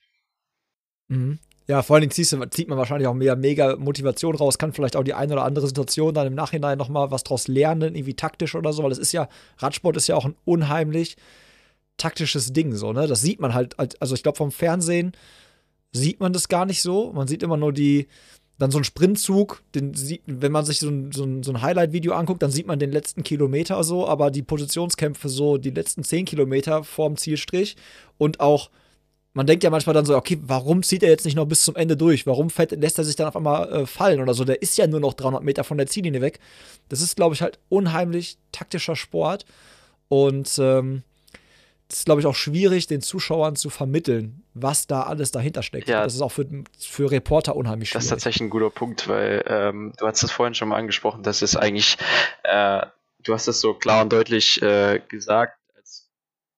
Mhm. 1.07 1.39
Ja, 1.67 1.81
vor 1.81 1.95
allem 1.95 2.11
zieht 2.11 2.33
man 2.67 2.77
wahrscheinlich 2.77 3.07
auch 3.07 3.13
mehr 3.13 3.37
mega 3.37 3.77
Motivation 3.77 4.35
raus, 4.35 4.57
kann 4.57 4.73
vielleicht 4.73 4.97
auch 4.97 5.03
die 5.03 5.13
eine 5.13 5.33
oder 5.33 5.45
andere 5.45 5.67
Situation 5.67 6.13
dann 6.13 6.27
im 6.27 6.35
Nachhinein 6.35 6.77
nochmal 6.77 7.11
was 7.11 7.23
draus 7.23 7.47
lernen, 7.47 7.95
irgendwie 7.95 8.15
taktisch 8.15 8.55
oder 8.55 8.73
so, 8.73 8.83
weil 8.83 8.91
es 8.91 8.97
ist 8.97 9.13
ja, 9.13 9.29
Radsport 9.59 9.95
ist 9.95 10.07
ja 10.07 10.15
auch 10.15 10.25
ein 10.25 10.35
unheimlich 10.43 11.15
taktisches 11.97 12.53
Ding, 12.53 12.75
so, 12.75 12.93
ne? 12.93 13.07
Das 13.07 13.21
sieht 13.21 13.39
man 13.39 13.53
halt, 13.53 13.75
also 14.01 14.15
ich 14.15 14.23
glaube, 14.23 14.37
vom 14.37 14.51
Fernsehen 14.51 15.13
sieht 15.91 16.19
man 16.19 16.33
das 16.33 16.47
gar 16.47 16.65
nicht 16.65 16.81
so. 16.81 17.13
Man 17.13 17.27
sieht 17.27 17.43
immer 17.43 17.57
nur 17.57 17.71
die, 17.71 18.07
dann 18.57 18.71
so 18.71 18.77
ein 18.77 18.83
Sprintzug, 18.83 19.63
den 19.73 19.93
sieht, 19.93 20.21
wenn 20.25 20.51
man 20.51 20.65
sich 20.65 20.79
so 20.79 20.89
ein, 20.89 21.11
so 21.11 21.23
ein, 21.23 21.43
so 21.43 21.51
ein 21.51 21.61
Highlight-Video 21.61 22.13
anguckt, 22.13 22.41
dann 22.41 22.51
sieht 22.51 22.67
man 22.67 22.79
den 22.79 22.91
letzten 22.91 23.23
Kilometer 23.23 23.83
so, 23.83 24.07
aber 24.07 24.31
die 24.31 24.43
Positionskämpfe 24.43 25.29
so 25.29 25.57
die 25.57 25.71
letzten 25.71 26.03
zehn 26.03 26.25
Kilometer 26.25 26.83
vorm 26.83 27.17
Zielstrich 27.17 27.75
und 28.17 28.39
auch, 28.39 28.69
man 29.33 29.47
denkt 29.47 29.63
ja 29.63 29.71
manchmal 29.71 29.95
dann 29.95 30.05
so, 30.05 30.15
okay, 30.15 30.37
warum 30.43 30.83
zieht 30.83 31.01
er 31.01 31.09
jetzt 31.09 31.25
nicht 31.25 31.35
noch 31.35 31.47
bis 31.47 31.63
zum 31.63 31.75
Ende 31.75 31.97
durch? 31.97 32.27
Warum 32.27 32.51
fällt, 32.51 32.71
lässt 32.71 32.99
er 32.99 33.03
sich 33.03 33.15
dann 33.15 33.27
auf 33.27 33.35
einmal 33.35 33.71
äh, 33.71 33.85
fallen 33.87 34.21
oder 34.21 34.35
so? 34.35 34.43
Der 34.43 34.61
ist 34.61 34.77
ja 34.77 34.85
nur 34.85 34.99
noch 34.99 35.15
300 35.15 35.43
Meter 35.43 35.63
von 35.63 35.77
der 35.79 35.87
Ziellinie 35.87 36.21
weg. 36.21 36.39
Das 36.89 37.01
ist, 37.01 37.15
glaube 37.15 37.33
ich, 37.33 37.41
halt 37.41 37.57
unheimlich 37.69 38.37
taktischer 38.51 38.95
Sport 38.95 39.45
und 40.07 40.59
ähm, 40.59 41.01
ist, 41.93 42.05
glaube 42.05 42.21
ich, 42.21 42.27
auch 42.27 42.35
schwierig, 42.35 42.87
den 42.87 43.01
Zuschauern 43.01 43.55
zu 43.55 43.69
vermitteln, 43.69 44.43
was 44.53 44.87
da 44.87 45.03
alles 45.03 45.31
dahinter 45.31 45.63
steckt. 45.63 45.87
Ja. 45.87 46.03
Das 46.03 46.13
ist 46.13 46.21
auch 46.21 46.31
für, 46.31 46.47
für 46.77 47.11
Reporter 47.11 47.55
unheimlich 47.55 47.89
schwierig. 47.89 47.99
Das 47.99 48.03
ist 48.05 48.09
tatsächlich 48.09 48.41
ein 48.41 48.49
guter 48.49 48.69
Punkt, 48.69 49.07
weil 49.07 49.43
ähm, 49.47 49.93
du 49.97 50.07
hast 50.07 50.23
es 50.23 50.31
vorhin 50.31 50.53
schon 50.53 50.69
mal 50.69 50.77
angesprochen, 50.77 51.23
dass 51.23 51.41
es 51.41 51.55
eigentlich, 51.55 51.97
äh, 52.43 52.85
du 53.19 53.33
hast 53.33 53.47
es 53.47 53.61
so 53.61 53.73
klar 53.73 54.03
und 54.03 54.13
deutlich 54.13 54.61
äh, 54.61 55.01
gesagt, 55.07 55.59
als 55.75 56.09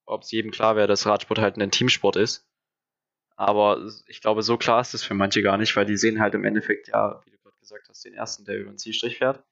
ob 0.05 0.23
es 0.23 0.31
jedem 0.31 0.51
klar 0.51 0.75
wäre, 0.75 0.87
dass 0.87 1.05
Radsport 1.05 1.39
halt 1.39 1.57
ein 1.57 1.71
Teamsport 1.71 2.15
ist. 2.15 2.47
Aber 3.35 3.79
ich 4.07 4.21
glaube, 4.21 4.43
so 4.43 4.57
klar 4.57 4.81
ist 4.81 4.93
es 4.93 5.03
für 5.03 5.13
manche 5.13 5.41
gar 5.41 5.57
nicht, 5.57 5.75
weil 5.75 5.85
die 5.85 5.97
sehen 5.97 6.21
halt 6.21 6.33
im 6.35 6.45
Endeffekt, 6.45 6.87
ja, 6.87 7.21
wie 7.25 7.31
du 7.31 7.37
gerade 7.37 7.57
gesagt 7.59 7.89
hast, 7.89 8.05
den 8.05 8.13
ersten, 8.13 8.45
der 8.45 8.57
über 8.57 8.71
den 8.71 8.77
Zielstrich 8.77 9.17
fährt. 9.17 9.43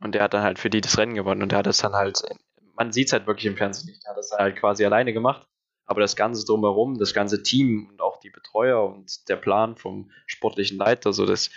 Und 0.00 0.14
der 0.14 0.22
hat 0.22 0.34
dann 0.34 0.42
halt 0.42 0.58
für 0.58 0.68
die 0.68 0.80
das 0.80 0.98
Rennen 0.98 1.14
gewonnen 1.14 1.42
und 1.42 1.52
der 1.52 1.60
hat 1.60 1.66
es 1.66 1.78
dann 1.78 1.94
halt 1.94 2.22
man 2.76 2.92
sieht 2.92 3.08
es 3.08 3.12
halt 3.12 3.26
wirklich 3.26 3.46
im 3.46 3.56
Fernsehen 3.56 3.86
nicht. 3.86 4.04
Er 4.04 4.10
hat 4.10 4.18
das 4.18 4.32
halt 4.32 4.56
quasi 4.56 4.84
alleine 4.84 5.12
gemacht. 5.12 5.46
Aber 5.84 6.00
das 6.00 6.16
Ganze 6.16 6.46
drumherum, 6.46 6.98
das 6.98 7.12
ganze 7.12 7.42
Team 7.42 7.88
und 7.90 8.00
auch 8.00 8.20
die 8.20 8.30
Betreuer 8.30 8.84
und 8.84 9.28
der 9.28 9.36
Plan 9.36 9.76
vom 9.76 10.10
sportlichen 10.26 10.78
Leiter, 10.78 11.12
so 11.12 11.26
das, 11.26 11.50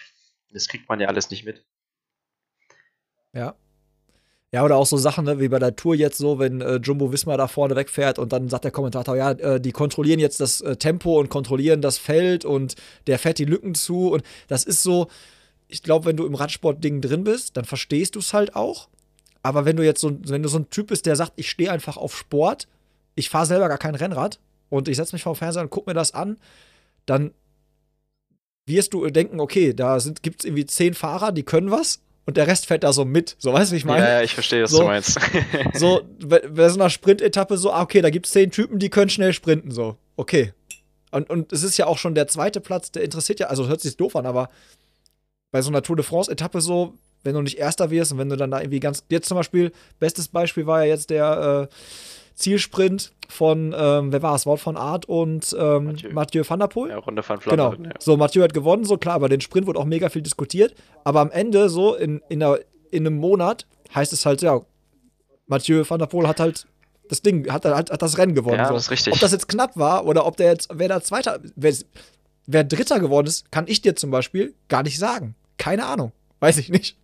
das 0.51 0.67
kriegt 0.67 0.89
man 0.89 0.99
ja 0.99 1.07
alles 1.07 1.29
nicht 1.29 1.45
mit. 1.45 1.63
Ja. 3.33 3.55
Ja, 4.51 4.63
oder 4.63 4.77
auch 4.77 4.85
so 4.85 4.97
Sachen, 4.97 5.25
ne, 5.25 5.39
wie 5.39 5.49
bei 5.49 5.59
der 5.59 5.75
Tour 5.75 5.95
jetzt 5.95 6.17
so, 6.17 6.39
wenn 6.39 6.61
äh, 6.61 6.77
Jumbo 6.77 7.11
Wismar 7.11 7.37
da 7.37 7.47
vorne 7.47 7.75
wegfährt 7.75 8.17
und 8.17 8.31
dann 8.31 8.47
sagt 8.47 8.63
der 8.63 8.71
Kommentator, 8.71 9.15
ja, 9.15 9.31
äh, 9.31 9.59
die 9.59 9.73
kontrollieren 9.73 10.19
jetzt 10.19 10.39
das 10.39 10.61
äh, 10.61 10.77
Tempo 10.77 11.19
und 11.19 11.29
kontrollieren 11.29 11.81
das 11.81 11.97
Feld 11.97 12.45
und 12.45 12.75
der 13.07 13.19
fährt 13.19 13.37
die 13.37 13.45
Lücken 13.45 13.75
zu 13.75 14.11
und 14.11 14.23
das 14.47 14.63
ist 14.63 14.81
so, 14.81 15.07
ich 15.67 15.83
glaube, 15.83 16.05
wenn 16.05 16.15
du 16.15 16.25
im 16.25 16.35
Radsport-Ding 16.35 17.01
drin 17.01 17.25
bist, 17.25 17.57
dann 17.57 17.65
verstehst 17.65 18.15
du 18.15 18.19
es 18.19 18.33
halt 18.33 18.55
auch. 18.55 18.87
Aber 19.45 19.63
wenn 19.63 19.77
du 19.77 19.85
jetzt 19.85 20.01
so, 20.01 20.17
wenn 20.27 20.41
du 20.41 20.49
so 20.49 20.57
ein 20.57 20.71
Typ 20.71 20.87
bist, 20.87 21.05
der 21.05 21.15
sagt, 21.15 21.33
ich 21.35 21.51
stehe 21.51 21.71
einfach 21.71 21.97
auf 21.97 22.17
Sport, 22.17 22.67
ich 23.13 23.29
fahre 23.29 23.45
selber 23.45 23.69
gar 23.69 23.77
kein 23.77 23.93
Rennrad, 23.93 24.39
und 24.69 24.87
ich 24.87 24.97
setze 24.97 25.13
mich 25.13 25.21
vor 25.21 25.33
den 25.33 25.37
Fernseher 25.37 25.61
und 25.61 25.69
gucke 25.69 25.87
mir 25.87 25.93
das 25.93 26.15
an, 26.15 26.37
dann 27.05 27.31
wirst 28.65 28.95
du 28.95 29.07
denken, 29.07 29.39
okay, 29.39 29.75
da 29.75 29.99
gibt 30.23 30.41
es 30.41 30.45
irgendwie 30.45 30.65
zehn 30.65 30.95
Fahrer, 30.95 31.31
die 31.31 31.43
können 31.43 31.69
was 31.69 32.01
und 32.25 32.37
der 32.37 32.47
Rest 32.47 32.65
fährt 32.65 32.83
da 32.83 32.91
so 32.91 33.05
mit. 33.05 33.35
So, 33.37 33.53
weißt 33.53 33.69
du, 33.69 33.73
wie 33.73 33.77
ich 33.77 33.85
meine? 33.85 34.03
Ja, 34.03 34.11
ja, 34.13 34.21
ich 34.23 34.33
verstehe, 34.33 34.63
was 34.63 34.71
so, 34.71 34.79
du 34.79 34.85
meinst. 34.85 35.19
so, 35.75 36.01
bei 36.19 36.69
so 36.69 36.79
einer 36.79 36.89
Sprintetappe 36.89 37.59
so, 37.59 37.71
ah, 37.71 37.83
okay, 37.83 38.01
da 38.01 38.09
gibt 38.09 38.25
es 38.25 38.31
zehn 38.31 38.49
Typen, 38.49 38.79
die 38.79 38.89
können 38.89 39.11
schnell 39.11 39.31
sprinten, 39.31 39.69
so. 39.69 39.95
Okay. 40.15 40.53
Und, 41.11 41.29
und 41.29 41.53
es 41.53 41.61
ist 41.61 41.77
ja 41.77 41.85
auch 41.85 41.99
schon 41.99 42.15
der 42.15 42.27
zweite 42.27 42.61
Platz, 42.61 42.91
der 42.91 43.03
interessiert 43.03 43.39
ja, 43.39 43.47
also 43.47 43.67
hört 43.67 43.81
sich 43.81 43.95
doof 43.95 44.15
an, 44.15 44.25
aber 44.25 44.49
bei 45.51 45.61
so 45.61 45.69
einer 45.69 45.83
Tour 45.83 45.95
de 45.97 46.03
France-Etappe 46.03 46.61
so, 46.61 46.95
wenn 47.25 47.35
du 47.35 47.41
nicht 47.41 47.57
Erster 47.57 47.91
wirst 47.91 48.11
und 48.11 48.17
wenn 48.17 48.29
du 48.29 48.37
dann 48.37 48.51
da 48.51 48.61
irgendwie 48.61 48.79
ganz, 48.79 49.03
jetzt 49.09 49.27
zum 49.27 49.35
Beispiel, 49.35 49.71
bestes 49.99 50.29
Beispiel 50.29 50.65
war 50.65 50.83
ja 50.83 50.89
jetzt 50.89 51.09
der, 51.09 51.69
äh, 51.69 51.75
Zielsprint 52.35 53.13
von, 53.29 53.73
ähm, 53.75 54.11
wer 54.11 54.21
war 54.21 54.35
es, 54.35 54.45
Wort 54.45 54.59
von 54.59 54.75
Art 54.75 55.05
und 55.05 55.55
ähm, 55.57 55.85
Mathieu. 55.85 56.09
Mathieu 56.11 56.43
van 56.47 56.59
der 56.59 56.67
Poel. 56.67 56.89
Ja, 56.89 56.97
Runde 56.97 57.23
van 57.27 57.39
Flandern. 57.39 57.77
Genau. 57.77 57.89
Ja. 57.89 57.95
So, 57.99 58.17
Mathieu 58.17 58.43
hat 58.43 58.53
gewonnen, 58.53 58.83
so 58.83 58.97
klar, 58.97 59.15
aber 59.15 59.29
den 59.29 59.41
Sprint 59.41 59.67
wurde 59.67 59.79
auch 59.79 59.85
mega 59.85 60.09
viel 60.09 60.21
diskutiert. 60.21 60.75
Aber 61.05 61.21
am 61.21 61.31
Ende, 61.31 61.69
so 61.69 61.95
in, 61.95 62.21
in, 62.27 62.43
einer, 62.43 62.59
in 62.91 63.07
einem 63.07 63.17
Monat, 63.17 63.65
heißt 63.93 64.11
es 64.11 64.25
halt, 64.25 64.41
ja, 64.41 64.61
Mathieu 65.47 65.83
van 65.87 65.99
der 65.99 66.07
Poel 66.07 66.27
hat 66.27 66.39
halt 66.39 66.67
das 67.07 67.21
Ding, 67.21 67.49
hat, 67.51 67.63
hat, 67.65 67.91
hat 67.91 68.01
das 68.01 68.17
Rennen 68.17 68.35
gewonnen. 68.35 68.57
Ja, 68.57 68.67
so. 68.67 68.73
das 68.73 68.83
ist 68.83 68.91
richtig. 68.91 69.13
Ob 69.13 69.19
das 69.19 69.31
jetzt 69.31 69.47
knapp 69.47 69.77
war 69.77 70.05
oder 70.05 70.25
ob 70.25 70.35
der 70.37 70.47
jetzt, 70.47 70.69
wer 70.73 70.89
da 70.89 71.01
Zweiter, 71.01 71.39
wer, 71.55 71.73
wer 72.47 72.63
Dritter 72.63 72.99
geworden 72.99 73.27
ist, 73.27 73.49
kann 73.51 73.65
ich 73.67 73.81
dir 73.81 73.95
zum 73.95 74.11
Beispiel 74.11 74.53
gar 74.67 74.83
nicht 74.83 74.99
sagen. 74.99 75.35
Keine 75.57 75.85
Ahnung. 75.85 76.11
Weiß 76.39 76.57
ich 76.57 76.69
nicht. 76.69 76.97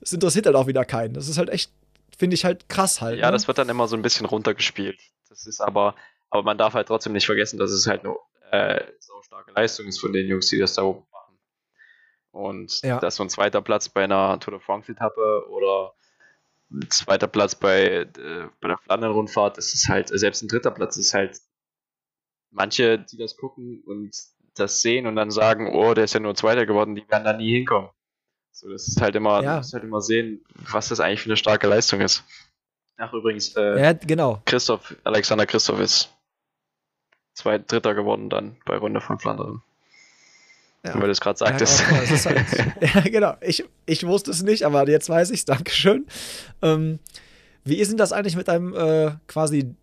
Es 0.00 0.12
interessiert 0.12 0.46
halt 0.46 0.56
auch 0.56 0.66
wieder 0.66 0.84
keinen. 0.84 1.14
Das 1.14 1.28
ist 1.28 1.38
halt 1.38 1.48
echt 1.48 1.70
finde 2.16 2.34
ich 2.34 2.44
halt 2.44 2.68
krass 2.68 3.00
halt. 3.00 3.18
Ja, 3.18 3.26
ne? 3.26 3.32
das 3.32 3.48
wird 3.48 3.58
dann 3.58 3.68
immer 3.68 3.88
so 3.88 3.96
ein 3.96 4.02
bisschen 4.02 4.26
runtergespielt. 4.26 5.00
Das 5.28 5.46
ist 5.46 5.60
aber, 5.60 5.94
aber 6.30 6.42
man 6.42 6.58
darf 6.58 6.74
halt 6.74 6.88
trotzdem 6.88 7.12
nicht 7.12 7.26
vergessen, 7.26 7.58
dass 7.58 7.70
es 7.70 7.86
halt 7.86 8.04
eine 8.04 8.16
äh, 8.50 8.84
so 9.00 9.12
starke 9.22 9.52
Leistung 9.52 9.86
ist 9.86 10.00
von 10.00 10.12
den 10.12 10.26
Jungs, 10.26 10.48
die 10.48 10.58
das 10.58 10.74
da 10.74 10.82
oben 10.82 11.06
machen. 11.10 11.38
Und 12.30 12.82
ja. 12.82 12.98
dass 13.00 13.16
so 13.16 13.24
ein 13.24 13.30
zweiter 13.30 13.62
Platz 13.62 13.88
bei 13.88 14.04
einer 14.04 14.38
Tour 14.40 14.54
de 14.54 14.60
France-Etappe 14.60 15.46
oder 15.50 15.94
ein 16.70 16.88
zweiter 16.90 17.26
Platz 17.26 17.54
bei, 17.54 17.82
äh, 17.82 18.06
bei 18.60 18.68
der 18.68 18.78
Flandern-Rundfahrt, 18.78 19.58
das 19.58 19.74
ist 19.74 19.88
halt, 19.88 20.08
selbst 20.08 20.42
ein 20.42 20.48
dritter 20.48 20.70
Platz 20.70 20.96
ist 20.96 21.14
halt, 21.14 21.40
manche, 22.50 22.98
die 22.98 23.16
das 23.16 23.36
gucken 23.36 23.82
und 23.86 24.16
das 24.54 24.80
sehen 24.80 25.06
und 25.06 25.16
dann 25.16 25.30
sagen, 25.30 25.74
oh, 25.74 25.94
der 25.94 26.04
ist 26.04 26.14
ja 26.14 26.20
nur 26.20 26.34
Zweiter 26.36 26.66
geworden, 26.66 26.94
die 26.94 27.08
werden 27.08 27.24
da 27.24 27.32
nie 27.32 27.52
hinkommen. 27.52 27.90
So, 28.54 28.70
das 28.70 28.86
ist 28.86 29.00
halt 29.00 29.16
immer, 29.16 29.42
ja. 29.42 29.50
du 29.50 29.56
musst 29.58 29.74
halt 29.74 29.82
immer 29.82 30.00
sehen, 30.00 30.44
was 30.70 30.88
das 30.88 31.00
eigentlich 31.00 31.20
für 31.20 31.28
eine 31.28 31.36
starke 31.36 31.66
Leistung 31.66 32.00
ist. 32.00 32.22
Ach, 32.96 33.12
übrigens, 33.12 33.56
äh, 33.56 33.82
ja, 33.82 33.92
genau. 33.92 34.40
Christoph, 34.44 34.94
Alexander 35.02 35.44
Christoph 35.44 35.80
ist 35.80 36.14
zwei 37.34 37.58
Dritter 37.58 37.94
geworden 37.94 38.30
dann 38.30 38.56
bei 38.64 38.76
Runde 38.76 39.00
von 39.00 39.18
Flandern. 39.18 39.60
Ja. 40.84 40.94
Wenn 40.94 41.00
du 41.00 41.08
das 41.08 41.20
gerade 41.20 41.36
sagtest. 41.36 41.80
Ja, 41.80 42.04
genau, 42.04 42.24
halt, 42.26 42.80
ja, 42.94 43.00
genau. 43.00 43.34
Ich, 43.40 43.64
ich 43.86 44.06
wusste 44.06 44.30
es 44.30 44.44
nicht, 44.44 44.62
aber 44.62 44.88
jetzt 44.88 45.08
weiß 45.08 45.30
ich 45.30 45.40
es. 45.40 45.44
Dankeschön. 45.46 46.06
Ähm, 46.62 47.00
wie 47.64 47.78
ist 47.78 47.90
denn 47.90 47.98
das 47.98 48.12
eigentlich 48.12 48.36
mit 48.36 48.46
deinem 48.46 48.72
äh, 48.72 49.16
quasi 49.26 49.74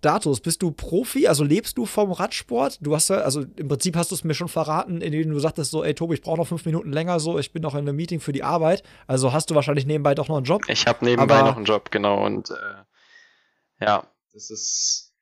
Status? 0.00 0.40
Bist 0.40 0.62
du 0.62 0.70
Profi? 0.70 1.28
Also 1.28 1.44
lebst 1.44 1.76
du 1.76 1.84
vom 1.84 2.10
Radsport? 2.12 2.78
Du 2.80 2.94
hast 2.94 3.10
ja, 3.10 3.18
also 3.18 3.44
im 3.56 3.68
Prinzip 3.68 3.96
hast 3.96 4.10
du 4.10 4.14
es 4.14 4.24
mir 4.24 4.34
schon 4.34 4.48
verraten, 4.48 5.02
indem 5.02 5.30
du 5.30 5.38
sagtest 5.38 5.70
so, 5.70 5.84
ey 5.84 5.94
Tobi, 5.94 6.14
ich 6.14 6.22
brauche 6.22 6.38
noch 6.38 6.46
fünf 6.46 6.64
Minuten 6.64 6.92
länger, 6.92 7.20
so, 7.20 7.38
ich 7.38 7.52
bin 7.52 7.62
noch 7.62 7.74
in 7.74 7.80
einem 7.80 7.96
Meeting 7.96 8.20
für 8.20 8.32
die 8.32 8.42
Arbeit. 8.42 8.82
Also 9.06 9.32
hast 9.32 9.50
du 9.50 9.54
wahrscheinlich 9.54 9.84
nebenbei 9.84 10.14
doch 10.14 10.28
noch 10.28 10.38
einen 10.38 10.46
Job. 10.46 10.62
Ich 10.68 10.86
habe 10.86 11.04
nebenbei 11.04 11.36
Aber 11.36 11.50
noch 11.50 11.56
einen 11.56 11.66
Job, 11.66 11.90
genau. 11.90 12.24
Und 12.24 12.50
äh, 12.50 13.84
ja, 13.84 14.06
das 14.32 14.50
ist 14.50 15.12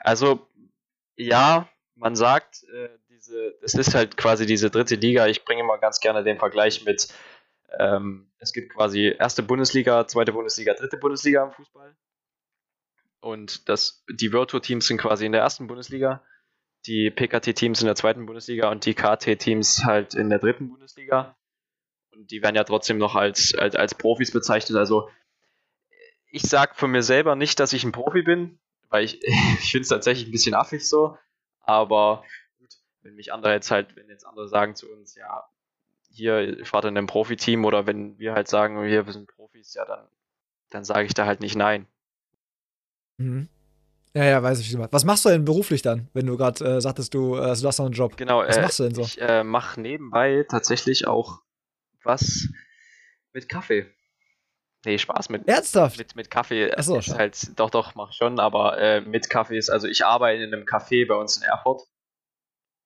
also 0.00 0.46
ja, 1.16 1.68
man 1.96 2.14
sagt, 2.14 2.62
äh, 2.72 2.88
diese, 3.08 3.54
es 3.62 3.74
ist 3.74 3.94
halt 3.94 4.16
quasi 4.16 4.46
diese 4.46 4.70
dritte 4.70 4.94
Liga. 4.94 5.26
Ich 5.26 5.44
bringe 5.44 5.62
immer 5.62 5.78
ganz 5.78 5.98
gerne 5.98 6.22
den 6.22 6.38
Vergleich 6.38 6.84
mit, 6.84 7.08
ähm, 7.78 8.30
es 8.38 8.52
gibt 8.52 8.72
quasi 8.72 9.14
erste 9.18 9.42
Bundesliga, 9.42 10.06
zweite 10.06 10.32
Bundesliga, 10.32 10.74
dritte 10.74 10.96
Bundesliga 10.96 11.44
im 11.44 11.52
Fußball. 11.52 11.96
Und 13.20 13.68
das, 13.68 14.04
die 14.10 14.32
Virtual-Teams 14.32 14.86
sind 14.86 14.98
quasi 14.98 15.26
in 15.26 15.32
der 15.32 15.40
ersten 15.40 15.66
Bundesliga, 15.66 16.22
die 16.86 17.10
PKT-Teams 17.10 17.80
in 17.80 17.86
der 17.86 17.96
zweiten 17.96 18.26
Bundesliga 18.26 18.70
und 18.70 18.84
die 18.84 18.94
KT-Teams 18.94 19.84
halt 19.84 20.14
in 20.14 20.30
der 20.30 20.38
dritten 20.38 20.68
Bundesliga. 20.68 21.36
Und 22.12 22.30
die 22.30 22.42
werden 22.42 22.56
ja 22.56 22.64
trotzdem 22.64 22.98
noch 22.98 23.14
als, 23.16 23.54
als, 23.54 23.74
als 23.74 23.94
Profis 23.94 24.30
bezeichnet. 24.30 24.78
Also 24.78 25.08
ich 26.30 26.42
sag 26.42 26.76
von 26.76 26.90
mir 26.90 27.02
selber 27.02 27.36
nicht, 27.36 27.58
dass 27.60 27.72
ich 27.72 27.84
ein 27.84 27.92
Profi 27.92 28.22
bin, 28.22 28.58
weil 28.88 29.04
ich, 29.04 29.22
ich 29.60 29.70
finde 29.70 29.82
es 29.82 29.88
tatsächlich 29.88 30.28
ein 30.28 30.32
bisschen 30.32 30.54
affig 30.54 30.88
so. 30.88 31.16
Aber 31.60 32.24
gut, 32.58 32.70
wenn 33.02 33.14
mich 33.14 33.32
andere 33.32 33.52
jetzt 33.52 33.70
halt, 33.70 33.96
wenn 33.96 34.08
jetzt 34.08 34.26
andere 34.26 34.48
sagen 34.48 34.74
zu 34.74 34.90
uns, 34.90 35.14
ja, 35.16 35.44
hier, 36.10 36.58
ich 36.60 36.72
warte 36.72 36.88
in 36.88 36.96
einem 36.96 37.06
Profiteam 37.06 37.64
oder 37.64 37.86
wenn 37.86 38.18
wir 38.18 38.34
halt 38.34 38.48
sagen, 38.48 38.82
hier, 38.84 39.06
wir 39.06 39.12
sind 39.12 39.28
Profis, 39.28 39.74
ja, 39.74 39.84
dann, 39.84 40.08
dann 40.70 40.84
sage 40.84 41.06
ich 41.06 41.14
da 41.14 41.26
halt 41.26 41.40
nicht 41.40 41.56
nein. 41.56 41.86
Mhm. 43.18 43.48
Ja, 44.14 44.24
ja, 44.24 44.42
weiß 44.42 44.60
ich. 44.60 44.76
Was 44.76 45.04
machst 45.04 45.24
du 45.24 45.28
denn 45.28 45.44
beruflich 45.44 45.82
dann, 45.82 46.08
wenn 46.14 46.26
du 46.26 46.36
gerade 46.36 46.64
äh, 46.64 46.80
sagtest, 46.80 47.12
du, 47.14 47.36
äh, 47.36 47.54
du 47.54 47.66
hast 47.66 47.78
noch 47.78 47.86
einen 47.86 47.94
Job? 47.94 48.16
Genau, 48.16 48.40
was 48.40 48.56
äh, 48.56 48.62
machst 48.62 48.78
du 48.78 48.84
denn 48.84 48.94
so? 48.94 49.02
Ich 49.02 49.20
äh, 49.20 49.44
mache 49.44 49.80
nebenbei 49.80 50.46
tatsächlich 50.48 51.06
auch 51.06 51.42
was 52.02 52.48
mit 53.32 53.48
Kaffee. 53.48 53.86
Nee, 54.84 54.98
Spaß 54.98 55.28
mit. 55.28 55.46
Ernsthaft? 55.46 55.98
Mit, 55.98 56.16
mit 56.16 56.30
Kaffee. 56.30 56.72
Achso, 56.72 56.96
ist 56.96 57.14
halt, 57.14 57.58
doch, 57.58 57.70
doch, 57.70 57.94
mach 57.94 58.10
ich 58.10 58.16
schon, 58.16 58.40
aber 58.40 58.78
äh, 58.78 59.00
mit 59.00 59.28
Kaffee 59.28 59.58
ist, 59.58 59.68
also 59.68 59.86
ich 59.86 60.04
arbeite 60.04 60.42
in 60.42 60.54
einem 60.54 60.64
Café 60.64 61.06
bei 61.06 61.14
uns 61.14 61.36
in 61.36 61.42
Erfurt. 61.42 61.82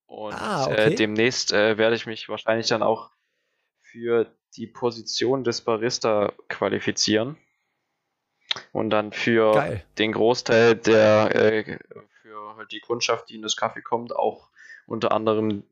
Und 0.06 0.34
ah, 0.34 0.66
äh, 0.68 0.86
okay. 0.86 0.94
demnächst 0.96 1.52
werde 1.52 1.94
ich 1.94 2.06
mich 2.06 2.28
wahrscheinlich 2.28 2.68
dann 2.68 2.82
auch 2.82 3.10
für 3.80 4.34
die 4.56 4.66
Position 4.66 5.44
des 5.44 5.62
Barista 5.62 6.32
qualifizieren 6.48 7.38
und 8.72 8.90
dann 8.90 9.12
für 9.12 9.52
Geil. 9.52 9.84
den 9.98 10.12
Großteil 10.12 10.76
der, 10.76 11.34
äh, 11.34 11.78
für 12.22 12.56
halt 12.56 12.72
die 12.72 12.80
Kundschaft, 12.80 13.28
die 13.28 13.36
in 13.36 13.42
das 13.42 13.56
Kaffee 13.56 13.82
kommt, 13.82 14.14
auch 14.14 14.48
unter 14.86 15.12
anderem 15.12 15.64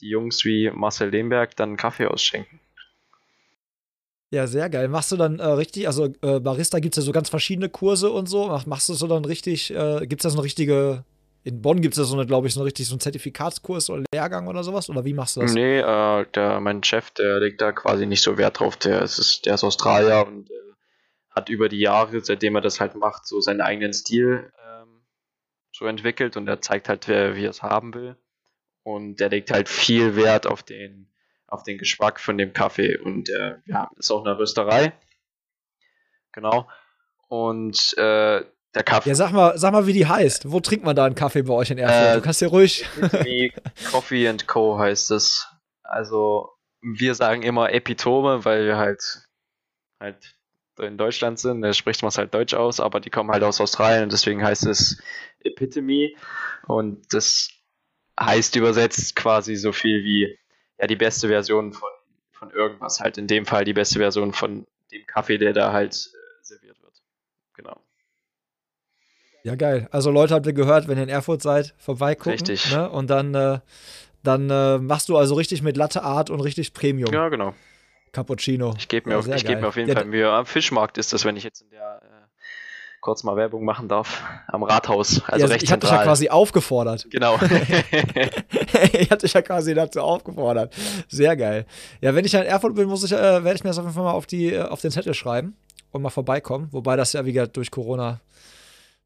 die 0.00 0.08
Jungs 0.08 0.44
wie 0.44 0.70
Marcel 0.70 1.10
Lehmberg 1.10 1.56
dann 1.56 1.76
Kaffee 1.76 2.06
ausschenken. 2.06 2.60
Ja, 4.30 4.46
sehr 4.46 4.68
geil. 4.68 4.88
Machst 4.88 5.10
du 5.10 5.16
dann 5.16 5.38
äh, 5.38 5.44
richtig, 5.44 5.86
also 5.86 6.12
äh, 6.20 6.38
Barista 6.38 6.80
gibt 6.80 6.96
es 6.96 7.02
ja 7.02 7.06
so 7.06 7.12
ganz 7.12 7.30
verschiedene 7.30 7.70
Kurse 7.70 8.10
und 8.10 8.28
so. 8.28 8.48
Mach, 8.48 8.66
machst 8.66 8.88
du 8.88 8.94
so 8.94 9.06
dann 9.06 9.24
richtig, 9.24 9.70
äh, 9.70 10.06
gibt 10.06 10.20
es 10.20 10.24
da 10.24 10.30
so 10.30 10.36
eine 10.36 10.44
richtige, 10.44 11.04
in 11.44 11.62
Bonn 11.62 11.80
gibt 11.80 11.94
es 11.94 11.98
ja 11.98 12.04
so 12.04 12.14
eine, 12.14 12.26
glaube 12.26 12.46
ich, 12.46 12.52
so 12.52 12.60
eine 12.60 12.66
richtig 12.66 12.86
so 12.86 12.92
einen 12.92 13.00
Zertifikatskurs 13.00 13.88
oder 13.88 14.04
Lehrgang 14.12 14.46
oder 14.46 14.62
sowas? 14.62 14.90
Oder 14.90 15.06
wie 15.06 15.14
machst 15.14 15.36
du 15.36 15.40
das? 15.40 15.54
Nee, 15.54 15.78
äh, 15.78 16.26
der, 16.34 16.60
mein 16.60 16.84
Chef, 16.84 17.10
der 17.12 17.40
legt 17.40 17.62
da 17.62 17.72
quasi 17.72 18.04
nicht 18.04 18.20
so 18.20 18.36
Wert 18.36 18.60
drauf. 18.60 18.76
Der 18.76 19.00
ist, 19.00 19.46
der 19.46 19.54
ist 19.54 19.64
Australier 19.64 20.26
und 20.26 20.50
äh, 20.50 20.54
hat 21.38 21.48
über 21.48 21.68
die 21.68 21.80
Jahre, 21.80 22.20
seitdem 22.20 22.54
er 22.56 22.60
das 22.60 22.80
halt 22.80 22.94
macht, 22.94 23.26
so 23.26 23.40
seinen 23.40 23.60
eigenen 23.60 23.92
Stil 23.92 24.52
ähm, 24.64 25.02
so 25.72 25.86
entwickelt 25.86 26.36
und 26.36 26.48
er 26.48 26.60
zeigt 26.60 26.88
halt, 26.88 27.08
wer, 27.08 27.36
wie 27.36 27.46
er 27.46 27.50
es 27.50 27.62
haben 27.62 27.94
will. 27.94 28.16
Und 28.82 29.16
der 29.20 29.30
legt 29.30 29.50
halt 29.50 29.68
viel 29.68 30.16
Wert 30.16 30.46
auf 30.46 30.62
den, 30.62 31.10
auf 31.46 31.62
den 31.62 31.78
Geschmack 31.78 32.20
von 32.20 32.38
dem 32.38 32.52
Kaffee 32.52 32.98
und 32.98 33.28
äh, 33.30 33.56
ja, 33.66 33.90
ist 33.96 34.10
auch 34.10 34.24
eine 34.24 34.38
Rösterei. 34.38 34.92
Genau. 36.32 36.68
Und 37.28 37.96
äh, 37.98 38.44
der 38.74 38.82
Kaffee. 38.84 39.10
Ja, 39.10 39.14
sag 39.14 39.32
mal, 39.32 39.58
sag 39.58 39.72
mal, 39.72 39.86
wie 39.86 39.92
die 39.92 40.06
heißt. 40.06 40.50
Wo 40.50 40.60
trinkt 40.60 40.84
man 40.84 40.96
da 40.96 41.04
einen 41.04 41.14
Kaffee 41.14 41.42
bei 41.42 41.54
euch 41.54 41.70
in 41.70 41.78
Erfurt? 41.78 42.12
Äh, 42.12 42.14
du 42.16 42.22
kannst 42.22 42.40
ja 42.40 42.48
ruhig. 42.48 42.86
Coffee 43.90 44.28
and 44.28 44.46
Co. 44.46 44.78
heißt 44.78 45.10
es. 45.10 45.48
Also, 45.82 46.50
wir 46.80 47.14
sagen 47.14 47.42
immer 47.42 47.72
Epitome, 47.72 48.44
weil 48.44 48.66
wir 48.66 48.76
halt 48.76 49.28
halt 50.00 50.37
in 50.78 50.96
Deutschland 50.96 51.38
sind, 51.38 51.62
da 51.62 51.72
spricht 51.72 52.02
man 52.02 52.08
es 52.08 52.18
halt 52.18 52.34
Deutsch 52.34 52.54
aus, 52.54 52.80
aber 52.80 53.00
die 53.00 53.10
kommen 53.10 53.30
halt 53.30 53.42
aus 53.42 53.60
Australien 53.60 54.04
und 54.04 54.12
deswegen 54.12 54.42
heißt 54.42 54.66
es 54.66 55.00
Epitome 55.40 56.10
und 56.66 57.12
das 57.12 57.50
heißt 58.18 58.56
übersetzt 58.56 59.16
quasi 59.16 59.56
so 59.56 59.72
viel 59.72 60.04
wie 60.04 60.38
ja 60.78 60.86
die 60.86 60.96
beste 60.96 61.28
Version 61.28 61.72
von, 61.72 61.90
von 62.32 62.50
irgendwas, 62.50 63.00
halt 63.00 63.18
in 63.18 63.26
dem 63.26 63.46
Fall 63.46 63.64
die 63.64 63.72
beste 63.72 63.98
Version 63.98 64.32
von 64.32 64.66
dem 64.92 65.06
Kaffee, 65.06 65.38
der 65.38 65.52
da 65.52 65.72
halt 65.72 65.94
äh, 65.94 66.44
serviert 66.44 66.80
wird. 66.82 67.02
Genau. 67.54 67.80
Ja, 69.44 69.54
geil. 69.54 69.88
Also 69.90 70.10
Leute, 70.10 70.34
habt 70.34 70.46
ihr 70.46 70.52
gehört, 70.52 70.88
wenn 70.88 70.98
ihr 70.98 71.04
in 71.04 71.08
Erfurt 71.08 71.42
seid, 71.42 71.74
vorbeigucken. 71.78 72.32
Richtig. 72.32 72.70
Ne? 72.72 72.88
Und 72.88 73.08
dann, 73.10 73.34
äh, 73.34 73.60
dann 74.22 74.50
äh, 74.50 74.78
machst 74.78 75.08
du 75.08 75.16
also 75.16 75.34
richtig 75.34 75.62
mit 75.62 75.76
Latte 75.76 76.02
Art 76.02 76.30
und 76.30 76.40
richtig 76.40 76.72
Premium. 76.72 77.12
Ja, 77.12 77.28
genau. 77.28 77.54
Cappuccino. 78.12 78.74
Ich 78.78 78.88
gebe 78.88 79.10
mir, 79.10 79.18
auf, 79.18 79.26
geb 79.26 79.60
mir 79.60 79.68
auf 79.68 79.76
jeden 79.76 79.88
ja, 79.88 79.94
Fall 79.94 80.04
Mühe. 80.04 80.30
Am 80.30 80.46
Fischmarkt 80.46 80.98
ist 80.98 81.12
das, 81.12 81.24
wenn 81.24 81.36
ich 81.36 81.44
jetzt 81.44 81.62
in 81.62 81.70
der 81.70 82.00
äh, 82.02 82.06
kurz 83.00 83.22
mal 83.22 83.36
Werbung 83.36 83.64
machen 83.64 83.88
darf, 83.88 84.22
am 84.48 84.62
Rathaus. 84.62 85.22
Also 85.26 85.46
ja, 85.46 85.52
recht 85.52 85.62
ich 85.62 85.72
hatte 85.72 85.86
dich 85.86 85.90
ja 85.90 86.02
quasi 86.02 86.28
aufgefordert. 86.28 87.06
Genau. 87.10 87.36
ich 88.92 89.10
hatte 89.10 89.26
dich 89.26 89.32
ja 89.32 89.42
quasi 89.42 89.74
dazu 89.74 90.00
aufgefordert. 90.00 90.74
Sehr 91.08 91.36
geil. 91.36 91.66
Ja, 92.00 92.14
wenn 92.14 92.24
ich 92.24 92.34
in 92.34 92.42
Erfurt 92.42 92.74
bin, 92.74 92.88
muss 92.88 93.04
ich, 93.04 93.12
äh, 93.12 93.16
werde 93.16 93.54
ich 93.54 93.64
mir 93.64 93.70
das 93.70 93.78
auf 93.78 93.84
jeden 93.84 93.94
Fall 93.94 94.04
mal 94.04 94.12
auf, 94.12 94.26
die, 94.26 94.52
äh, 94.52 94.62
auf 94.62 94.80
den 94.80 94.90
Zettel 94.90 95.14
schreiben 95.14 95.56
und 95.90 96.02
mal 96.02 96.10
vorbeikommen. 96.10 96.68
Wobei 96.72 96.96
das 96.96 97.12
ja, 97.12 97.24
wie 97.24 97.32
gesagt, 97.32 97.56
durch 97.56 97.70
Corona 97.70 98.20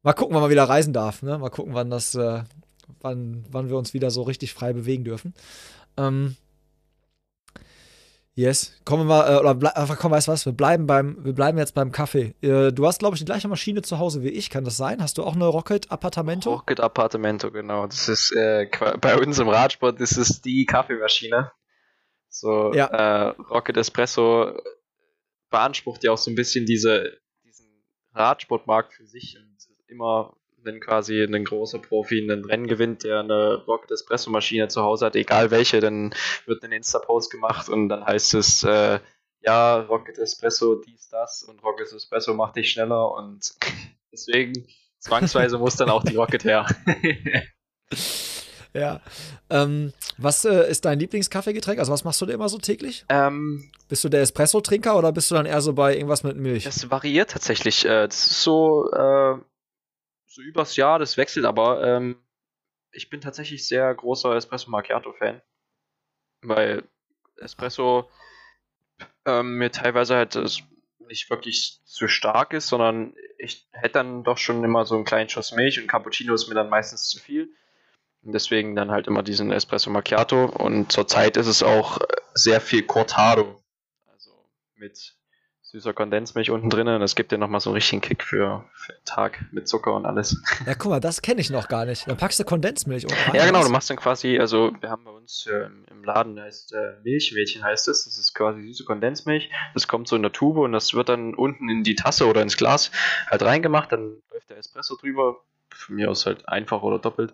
Mal 0.03 0.13
gucken, 0.13 0.35
wann 0.35 0.41
man 0.41 0.51
wieder 0.51 0.65
reisen 0.65 0.91
darf. 0.91 1.23
Ne? 1.23 1.37
Mal 1.37 1.49
gucken, 1.49 1.73
wann 1.73 1.89
das, 1.89 2.13
äh, 2.13 2.43
wann, 2.99 3.45
wann 3.49 3.69
wir 3.69 3.77
uns 3.77 3.93
wieder 3.93 4.11
so 4.11 4.23
richtig 4.23 4.53
frei 4.53 4.73
bewegen 4.73 5.05
dürfen. 5.05 5.33
Ähm, 5.95 6.35
yes. 8.35 8.73
Kommen 8.85 9.07
wir 9.07 9.15
mal, 9.15 9.33
äh, 9.33 9.39
oder 9.39 9.77
einfach, 9.77 9.97
komm, 9.97 10.11
weißt 10.11 10.27
du 10.27 10.31
was? 10.31 10.45
Wir 10.45 10.53
bleiben 10.53 10.87
beim, 10.87 11.23
wir 11.23 11.33
bleiben 11.33 11.57
jetzt 11.57 11.73
beim 11.73 11.91
Kaffee. 11.91 12.35
Äh, 12.41 12.71
du 12.71 12.87
hast, 12.87 12.99
glaube 12.99 13.15
ich, 13.15 13.19
die 13.19 13.25
gleiche 13.25 13.47
Maschine 13.47 13.81
zu 13.81 13.99
Hause 13.99 14.23
wie 14.23 14.29
ich, 14.29 14.49
kann 14.49 14.63
das 14.63 14.77
sein? 14.77 15.01
Hast 15.01 15.17
du 15.17 15.23
auch 15.23 15.35
eine 15.35 15.45
Rocket 15.45 15.91
Appartamento? 15.91 16.53
Rocket 16.53 16.79
Appartamento, 16.79 17.51
genau. 17.51 17.87
Das 17.87 18.07
ist 18.09 18.31
äh, 18.31 18.67
bei 19.01 19.17
uns 19.17 19.39
im 19.39 19.49
Radsport, 19.49 19.99
das 19.99 20.17
ist 20.17 20.45
die 20.45 20.65
Kaffeemaschine. 20.65 21.51
So, 22.29 22.73
ja. 22.73 22.87
äh, 22.87 23.35
Rocket 23.49 23.77
Espresso 23.77 24.53
beansprucht 25.51 26.03
ja 26.03 26.11
auch 26.11 26.17
so 26.17 26.31
ein 26.31 26.35
bisschen 26.35 26.65
diese, 26.65 27.17
diesen 27.43 27.67
Radsportmarkt 28.13 28.93
für 28.93 29.05
sich 29.05 29.37
und 29.37 29.55
immer 29.87 30.35
wenn 30.63 30.79
quasi 30.79 31.23
ein 31.23 31.43
großer 31.43 31.79
Profi 31.79 32.19
ein 32.19 32.45
Rennen 32.45 32.67
gewinnt, 32.67 33.03
der 33.03 33.19
eine 33.19 33.63
Rocket 33.65 33.91
Espresso 33.91 34.29
Maschine 34.29 34.67
zu 34.67 34.81
Hause 34.81 35.05
hat, 35.05 35.15
egal 35.15 35.51
welche, 35.51 35.79
dann 35.79 36.13
wird 36.45 36.63
ein 36.63 36.71
Insta-Post 36.71 37.31
gemacht 37.31 37.69
und 37.69 37.89
dann 37.89 38.05
heißt 38.05 38.33
es, 38.35 38.63
äh, 38.63 38.99
ja, 39.41 39.79
Rocket 39.81 40.17
Espresso, 40.17 40.75
dies, 40.75 41.09
das 41.09 41.43
und 41.43 41.63
Rocket 41.63 41.91
Espresso 41.91 42.33
macht 42.33 42.55
dich 42.55 42.71
schneller 42.71 43.11
und 43.11 43.53
deswegen 44.11 44.67
zwangsweise 44.99 45.57
muss 45.57 45.75
dann 45.75 45.89
auch 45.89 46.03
die 46.03 46.15
Rocket 46.15 46.43
her. 46.45 46.65
ja. 48.73 49.01
Ähm, 49.49 49.91
was 50.17 50.45
äh, 50.45 50.69
ist 50.69 50.85
dein 50.85 50.99
Lieblingskaffeegetränk? 50.99 51.79
Also 51.79 51.91
was 51.91 52.03
machst 52.03 52.21
du 52.21 52.25
denn 52.25 52.35
immer 52.35 52.49
so 52.49 52.57
täglich? 52.57 53.05
Ähm, 53.09 53.69
bist 53.89 54.03
du 54.03 54.09
der 54.09 54.21
Espresso-Trinker 54.21 54.97
oder 54.97 55.11
bist 55.11 55.29
du 55.29 55.35
dann 55.35 55.45
eher 55.45 55.61
so 55.61 55.73
bei 55.73 55.95
irgendwas 55.95 56.23
mit 56.23 56.37
Milch? 56.37 56.63
Das 56.63 56.89
variiert 56.89 57.31
tatsächlich. 57.31 57.85
Äh, 57.85 58.07
das 58.07 58.27
ist 58.27 58.43
so, 58.43 58.89
äh, 58.91 59.35
so 60.33 60.41
übers 60.41 60.75
Jahr, 60.75 60.99
das 60.99 61.17
wechselt 61.17 61.45
aber. 61.45 61.83
Ähm, 61.83 62.17
ich 62.91 63.09
bin 63.09 63.21
tatsächlich 63.21 63.67
sehr 63.67 63.93
großer 63.93 64.35
Espresso 64.35 64.69
Macchiato-Fan. 64.71 65.41
Weil 66.41 66.83
Espresso 67.37 68.09
ähm, 69.25 69.57
mir 69.57 69.71
teilweise 69.71 70.15
halt 70.15 70.35
nicht 71.07 71.29
wirklich 71.29 71.81
zu 71.85 72.07
stark 72.07 72.53
ist, 72.53 72.67
sondern 72.67 73.15
ich 73.37 73.67
hätte 73.71 73.93
dann 73.93 74.23
doch 74.23 74.37
schon 74.37 74.63
immer 74.63 74.85
so 74.85 74.95
einen 74.95 75.05
kleinen 75.05 75.29
Schuss 75.29 75.51
Milch 75.51 75.79
und 75.79 75.87
Cappuccino 75.87 76.33
ist 76.33 76.47
mir 76.47 76.55
dann 76.55 76.69
meistens 76.69 77.07
zu 77.07 77.19
viel. 77.19 77.53
Und 78.23 78.31
deswegen 78.31 78.75
dann 78.75 78.89
halt 78.89 79.07
immer 79.07 79.21
diesen 79.21 79.51
Espresso 79.51 79.89
Macchiato 79.89 80.45
und 80.45 80.91
zurzeit 80.91 81.37
ist 81.37 81.47
es 81.47 81.61
auch 81.61 81.99
sehr 82.33 82.61
viel 82.61 82.83
Cortado. 82.83 83.61
Also 84.07 84.31
mit 84.75 85.15
süßer 85.73 85.93
Kondensmilch 85.93 86.51
unten 86.51 86.69
drin 86.69 86.87
und 86.87 87.01
es 87.01 87.15
gibt 87.15 87.31
dir 87.31 87.39
nochmal 87.39 87.59
so 87.59 87.71
einen 87.71 87.75
richtigen 87.75 87.99
Kick 87.99 88.21
für, 88.21 88.63
für 88.75 88.93
den 88.93 89.05
Tag 89.05 89.43
mit 89.51 89.67
Zucker 89.67 89.95
und 89.95 90.05
alles. 90.05 90.39
Ja, 90.67 90.75
guck 90.75 90.91
mal, 90.91 90.99
das 90.99 91.23
kenne 91.23 91.41
ich 91.41 91.49
noch 91.49 91.67
gar 91.67 91.85
nicht. 91.85 92.07
Dann 92.07 92.15
packst 92.15 92.39
du 92.39 92.43
Kondensmilch 92.43 93.05
unten 93.05 93.35
Ja, 93.35 93.47
genau, 93.47 93.63
du 93.63 93.69
machst 93.69 93.89
dann 93.89 93.97
quasi, 93.97 94.37
also 94.37 94.71
wir 94.81 94.91
haben 94.91 95.03
bei 95.03 95.09
uns 95.09 95.47
äh, 95.47 95.65
im 95.89 96.03
Laden, 96.03 96.39
heißt 96.39 96.73
äh, 96.73 97.01
Milchmädchen 97.03 97.63
heißt 97.63 97.87
es, 97.87 98.05
das 98.05 98.19
ist 98.19 98.35
quasi 98.35 98.61
süße 98.61 98.85
Kondensmilch, 98.85 99.49
das 99.73 99.87
kommt 99.87 100.07
so 100.07 100.15
in 100.15 100.21
der 100.21 100.31
Tube 100.31 100.57
und 100.57 100.73
das 100.73 100.93
wird 100.93 101.09
dann 101.09 101.33
unten 101.33 101.67
in 101.69 101.83
die 101.83 101.95
Tasse 101.95 102.27
oder 102.27 102.43
ins 102.43 102.55
Glas 102.55 102.91
halt 103.31 103.41
reingemacht, 103.41 103.91
dann 103.91 104.21
läuft 104.31 104.51
der 104.51 104.57
Espresso 104.57 104.95
drüber, 104.95 105.37
von 105.73 105.95
mir 105.95 106.11
aus 106.11 106.27
halt 106.27 106.47
einfach 106.47 106.83
oder 106.83 106.99
doppelt 106.99 107.33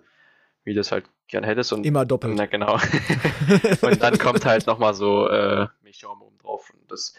wie 0.63 0.73
du 0.73 0.81
es 0.81 0.91
halt 0.91 1.05
gern 1.27 1.43
hättest. 1.43 1.73
Und, 1.73 1.85
Immer 1.85 2.05
doppelt. 2.05 2.35
Na, 2.35 2.45
genau. 2.45 2.73
und 3.81 4.03
dann 4.03 4.17
kommt 4.19 4.45
halt 4.45 4.67
nochmal 4.67 4.93
so 4.93 5.27
äh, 5.27 5.67
Milchschaum 5.81 6.21
oben 6.21 6.37
drauf. 6.37 6.69
Und 6.73 6.91
das 6.91 7.15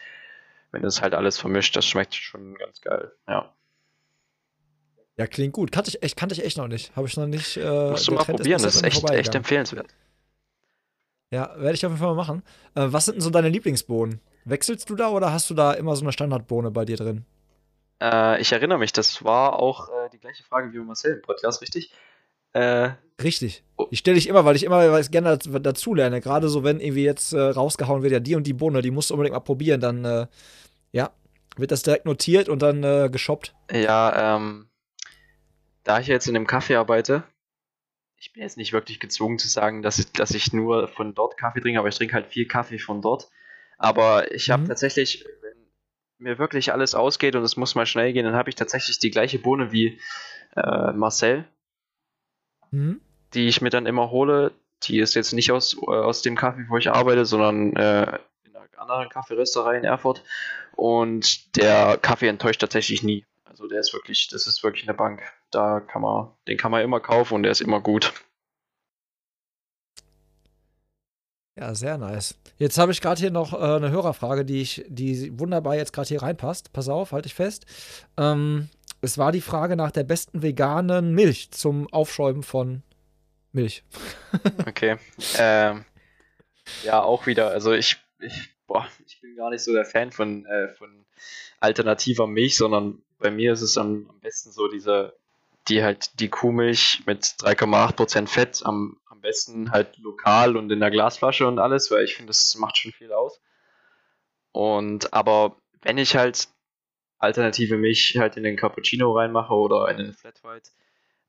wenn 0.71 0.81
das 0.81 1.01
halt 1.01 1.13
alles 1.13 1.37
vermischt, 1.37 1.75
das 1.75 1.85
schmeckt 1.85 2.15
schon 2.15 2.55
ganz 2.55 2.81
geil, 2.81 3.11
ja. 3.27 3.53
Ja, 5.17 5.27
klingt 5.27 5.53
gut. 5.53 5.71
Kannte 5.71 5.89
ich 5.89 6.01
echt, 6.01 6.15
kannte 6.17 6.33
ich 6.33 6.43
echt 6.43 6.57
noch 6.57 6.67
nicht. 6.67 6.95
Habe 6.95 7.07
ich 7.07 7.15
noch 7.17 7.27
nicht. 7.27 7.57
Äh, 7.57 7.91
Musst 7.91 8.07
du 8.07 8.13
mal 8.13 8.23
probieren, 8.23 8.61
das 8.61 8.75
ist 8.75 8.83
echt, 8.83 9.07
echt 9.11 9.35
empfehlenswert. 9.35 9.87
Ja, 11.29 11.53
werde 11.57 11.73
ich 11.73 11.85
auf 11.85 11.91
jeden 11.91 12.01
Fall 12.01 12.15
mal 12.15 12.15
machen. 12.15 12.43
Äh, 12.75 12.87
was 12.87 13.05
sind 13.05 13.15
denn 13.15 13.21
so 13.21 13.29
deine 13.29 13.49
Lieblingsbohnen? 13.49 14.19
Wechselst 14.45 14.89
du 14.89 14.95
da 14.95 15.09
oder 15.09 15.31
hast 15.31 15.49
du 15.49 15.53
da 15.53 15.73
immer 15.73 15.95
so 15.95 16.03
eine 16.03 16.11
Standardbohne 16.11 16.71
bei 16.71 16.85
dir 16.85 16.97
drin? 16.97 17.25
Äh, 18.01 18.41
ich 18.41 18.51
erinnere 18.51 18.79
mich, 18.79 18.93
das 18.93 19.23
war 19.23 19.59
auch 19.59 19.89
äh, 19.89 20.09
die 20.11 20.17
gleiche 20.17 20.43
Frage 20.43 20.73
wie 20.73 20.79
bei 20.79 20.83
Marcel 20.83 21.15
im 21.15 21.21
Podcast, 21.21 21.61
richtig? 21.61 21.93
Äh, 22.53 22.91
richtig. 23.21 23.63
Oh. 23.77 23.87
Die 23.91 23.95
stelle 23.95 24.17
ich 24.17 24.27
immer, 24.27 24.45
weil 24.45 24.55
ich 24.55 24.63
immer 24.63 24.91
weil 24.91 25.01
ich 25.01 25.11
gerne 25.11 25.37
dazu 25.37 25.93
lerne. 25.93 26.21
Gerade 26.21 26.49
so, 26.49 26.63
wenn 26.63 26.79
irgendwie 26.79 27.03
jetzt 27.03 27.33
äh, 27.33 27.39
rausgehauen 27.39 28.03
wird, 28.03 28.13
ja, 28.13 28.19
die 28.19 28.35
und 28.35 28.45
die 28.45 28.53
Bohne, 28.53 28.81
die 28.81 28.91
musst 28.91 29.09
du 29.09 29.13
unbedingt 29.13 29.33
mal 29.33 29.39
probieren, 29.39 29.81
dann 29.81 30.05
äh, 30.05 30.27
ja, 30.91 31.11
wird 31.57 31.71
das 31.71 31.83
direkt 31.83 32.05
notiert 32.05 32.49
und 32.49 32.61
dann 32.61 32.83
äh, 32.83 33.09
geshoppt. 33.11 33.53
Ja, 33.71 34.35
ähm, 34.35 34.67
da 35.83 35.99
ich 35.99 36.07
jetzt 36.07 36.27
in 36.27 36.35
einem 36.35 36.47
Kaffee 36.47 36.75
arbeite, 36.75 37.23
ich 38.17 38.33
bin 38.33 38.43
jetzt 38.43 38.57
nicht 38.57 38.71
wirklich 38.71 38.99
gezwungen 38.99 39.39
zu 39.39 39.47
sagen, 39.47 39.81
dass 39.81 39.97
ich, 39.97 40.11
dass 40.11 40.31
ich 40.31 40.53
nur 40.53 40.87
von 40.87 41.15
dort 41.15 41.37
Kaffee 41.37 41.59
trinke, 41.59 41.79
aber 41.79 41.89
ich 41.89 41.95
trinke 41.95 42.13
halt 42.13 42.27
viel 42.27 42.47
Kaffee 42.47 42.77
von 42.77 43.01
dort. 43.01 43.29
Aber 43.79 44.31
ich 44.31 44.51
habe 44.51 44.63
mhm. 44.63 44.67
tatsächlich, 44.67 45.25
wenn 45.41 45.57
mir 46.19 46.37
wirklich 46.37 46.71
alles 46.71 46.93
ausgeht 46.93 47.35
und 47.35 47.43
es 47.43 47.57
muss 47.57 47.73
mal 47.73 47.87
schnell 47.87 48.13
gehen, 48.13 48.25
dann 48.25 48.35
habe 48.35 48.49
ich 48.49 48.55
tatsächlich 48.55 48.99
die 48.99 49.09
gleiche 49.09 49.39
Bohne 49.39 49.71
wie 49.71 49.99
äh, 50.55 50.91
Marcel. 50.91 51.45
Mhm. 52.71 52.99
Die 53.33 53.47
ich 53.47 53.61
mir 53.61 53.69
dann 53.69 53.85
immer 53.85 54.09
hole. 54.11 54.51
Die 54.83 54.99
ist 54.99 55.13
jetzt 55.13 55.33
nicht 55.33 55.51
aus, 55.51 55.75
äh, 55.75 55.91
aus 55.91 56.21
dem 56.21 56.35
Kaffee, 56.35 56.65
wo 56.67 56.77
ich 56.77 56.89
arbeite, 56.89 57.25
sondern 57.25 57.75
äh, 57.75 58.17
anderen 58.81 59.09
Kaffeerösterei 59.09 59.77
in 59.77 59.83
Erfurt 59.83 60.23
und 60.75 61.55
der 61.55 61.97
Kaffee 61.97 62.27
enttäuscht 62.27 62.61
tatsächlich 62.61 63.03
nie. 63.03 63.25
Also 63.45 63.67
der 63.67 63.79
ist 63.79 63.93
wirklich, 63.93 64.27
das 64.29 64.47
ist 64.47 64.63
wirklich 64.63 64.87
eine 64.87 64.97
Bank. 64.97 65.21
Da 65.51 65.79
kann 65.79 66.01
man, 66.01 66.29
den 66.47 66.57
kann 66.57 66.71
man 66.71 66.81
immer 66.81 66.99
kaufen 66.99 67.35
und 67.35 67.43
der 67.43 67.51
ist 67.51 67.61
immer 67.61 67.81
gut. 67.81 68.13
Ja, 71.57 71.75
sehr 71.75 71.97
nice. 71.97 72.35
Jetzt 72.57 72.77
habe 72.77 72.93
ich 72.93 73.01
gerade 73.01 73.19
hier 73.19 73.29
noch 73.29 73.53
äh, 73.53 73.57
eine 73.57 73.91
Hörerfrage, 73.91 74.45
die 74.45 74.61
ich, 74.61 74.85
die 74.87 75.37
wunderbar 75.37 75.75
jetzt 75.75 75.91
gerade 75.91 76.07
hier 76.07 76.21
reinpasst. 76.21 76.71
Pass 76.71 76.87
auf, 76.87 77.11
halte 77.11 77.27
ich 77.27 77.35
fest. 77.35 77.65
Ähm, 78.17 78.69
es 79.01 79.17
war 79.17 79.31
die 79.31 79.41
Frage 79.41 79.75
nach 79.75 79.91
der 79.91 80.03
besten 80.03 80.41
veganen 80.41 81.13
Milch 81.13 81.51
zum 81.51 81.91
Aufschäumen 81.91 82.43
von 82.43 82.83
Milch. 83.51 83.83
okay. 84.67 84.97
Ähm, 85.37 85.85
ja, 86.83 87.01
auch 87.01 87.25
wieder. 87.25 87.49
Also 87.49 87.73
ich, 87.73 87.97
ich 88.19 88.49
boah, 88.67 88.87
ich 89.05 89.19
bin 89.21 89.35
gar 89.35 89.49
nicht 89.49 89.63
so 89.63 89.73
der 89.73 89.85
Fan 89.85 90.11
von, 90.11 90.45
äh, 90.45 90.69
von 90.69 91.05
alternativer 91.59 92.27
Milch, 92.27 92.57
sondern 92.57 93.01
bei 93.19 93.31
mir 93.31 93.53
ist 93.53 93.61
es 93.61 93.77
am, 93.77 94.07
am 94.09 94.19
besten 94.19 94.51
so 94.51 94.67
diese, 94.67 95.13
die 95.67 95.83
halt 95.83 96.19
die 96.19 96.29
Kuhmilch 96.29 97.03
mit 97.05 97.23
3,8% 97.23 98.27
Fett 98.27 98.61
am, 98.65 98.99
am 99.09 99.19
besten 99.21 99.71
halt 99.71 99.97
lokal 99.97 100.55
und 100.55 100.71
in 100.71 100.79
der 100.79 100.91
Glasflasche 100.91 101.47
und 101.47 101.59
alles, 101.59 101.91
weil 101.91 102.03
ich 102.03 102.15
finde, 102.15 102.29
das 102.29 102.55
macht 102.55 102.77
schon 102.77 102.91
viel 102.91 103.11
aus. 103.11 103.41
Und 104.51 105.13
aber 105.13 105.57
wenn 105.81 105.97
ich 105.97 106.15
halt 106.15 106.47
alternative 107.21 107.77
Milch 107.77 108.17
halt 108.17 108.35
in 108.35 108.43
den 108.43 108.57
Cappuccino 108.57 109.11
reinmache 109.11 109.53
oder 109.53 109.89
in 109.89 109.97
den 109.97 110.13
Flat 110.13 110.43
White, 110.43 110.71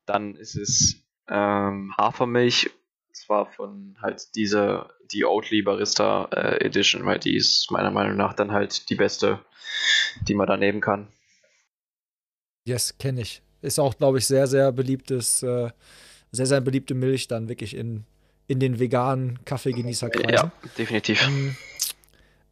dann 0.06 0.34
ist 0.34 0.56
es 0.56 1.02
ähm, 1.28 1.94
Hafermilch 1.96 2.70
zwar 3.12 3.46
von 3.46 3.96
halt 4.00 4.34
diese, 4.34 4.88
die 5.12 5.24
Oatly 5.24 5.62
Barista 5.62 6.28
äh, 6.32 6.64
Edition, 6.64 7.04
weil 7.04 7.18
die 7.18 7.36
ist 7.36 7.70
meiner 7.70 7.90
Meinung 7.90 8.16
nach 8.16 8.32
dann 8.32 8.52
halt 8.52 8.88
die 8.88 8.94
beste, 8.94 9.44
die 10.26 10.34
man 10.34 10.46
da 10.46 10.56
nehmen 10.56 10.80
kann. 10.80 11.08
Yes, 12.64 12.96
kenne 12.98 13.20
ich. 13.20 13.42
Ist 13.60 13.78
auch, 13.78 13.96
glaube 13.96 14.18
ich, 14.18 14.26
sehr, 14.26 14.46
sehr 14.46 14.72
beliebtes, 14.72 15.42
äh, 15.42 15.70
sehr, 16.30 16.46
sehr 16.46 16.60
beliebte 16.60 16.94
Milch 16.94 17.28
dann 17.28 17.48
wirklich 17.48 17.76
in, 17.76 18.04
in 18.48 18.60
den 18.60 18.78
veganen 18.78 19.44
Kaffeegenießerkreisen. 19.44 20.32
Ja, 20.32 20.52
definitiv. 20.78 21.26
Ähm, 21.26 21.56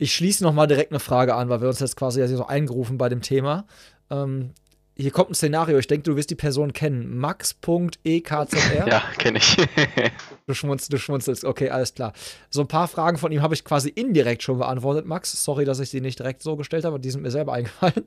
ich 0.01 0.15
schließe 0.15 0.43
nochmal 0.43 0.67
direkt 0.67 0.93
eine 0.93 0.99
Frage 0.99 1.35
an, 1.35 1.51
weil 1.51 1.61
wir 1.61 1.69
uns 1.69 1.79
jetzt 1.79 1.95
quasi 1.95 2.27
so 2.27 2.47
eingerufen 2.47 2.97
bei 2.97 3.11
dem 3.11 3.21
Thema. 3.21 3.67
Ähm, 4.11 4.55
hier 4.97 5.11
kommt 5.11 5.31
ein 5.31 5.35
Szenario, 5.35 5.79
ich 5.79 5.87
denke, 5.87 6.05
du 6.05 6.17
wirst 6.17 6.31
die 6.31 6.37
Person 6.37 6.73
kennen. 6.73 7.19
Max.ekzr. 7.19 8.89
Ja, 8.89 9.03
kenne 9.19 9.39
ich. 9.39 9.57
du, 10.47 10.55
schmunzelst, 10.55 10.93
du 10.93 10.99
schmunzelst, 10.99 11.45
okay, 11.45 11.69
alles 11.69 11.95
klar. 11.95 12.15
So 12.49 12.63
ein 12.63 12.69
paar 12.69 12.89
Fragen 12.89 13.19
von 13.19 13.31
ihm 13.31 13.43
habe 13.43 13.55
ich 13.55 13.63
quasi 13.63 13.91
indirekt 13.91 14.43
schon 14.43 14.59
beantwortet, 14.59 15.05
Max. 15.05 15.45
Sorry, 15.45 15.67
dass 15.67 15.81
ich 15.81 15.91
sie 15.91 16.01
nicht 16.01 16.19
direkt 16.19 16.43
so 16.43 16.57
gestellt 16.57 16.85
habe, 16.87 16.99
die 16.99 17.11
sind 17.11 17.21
mir 17.21 17.31
selber 17.31 17.53
eingefallen. 17.55 18.07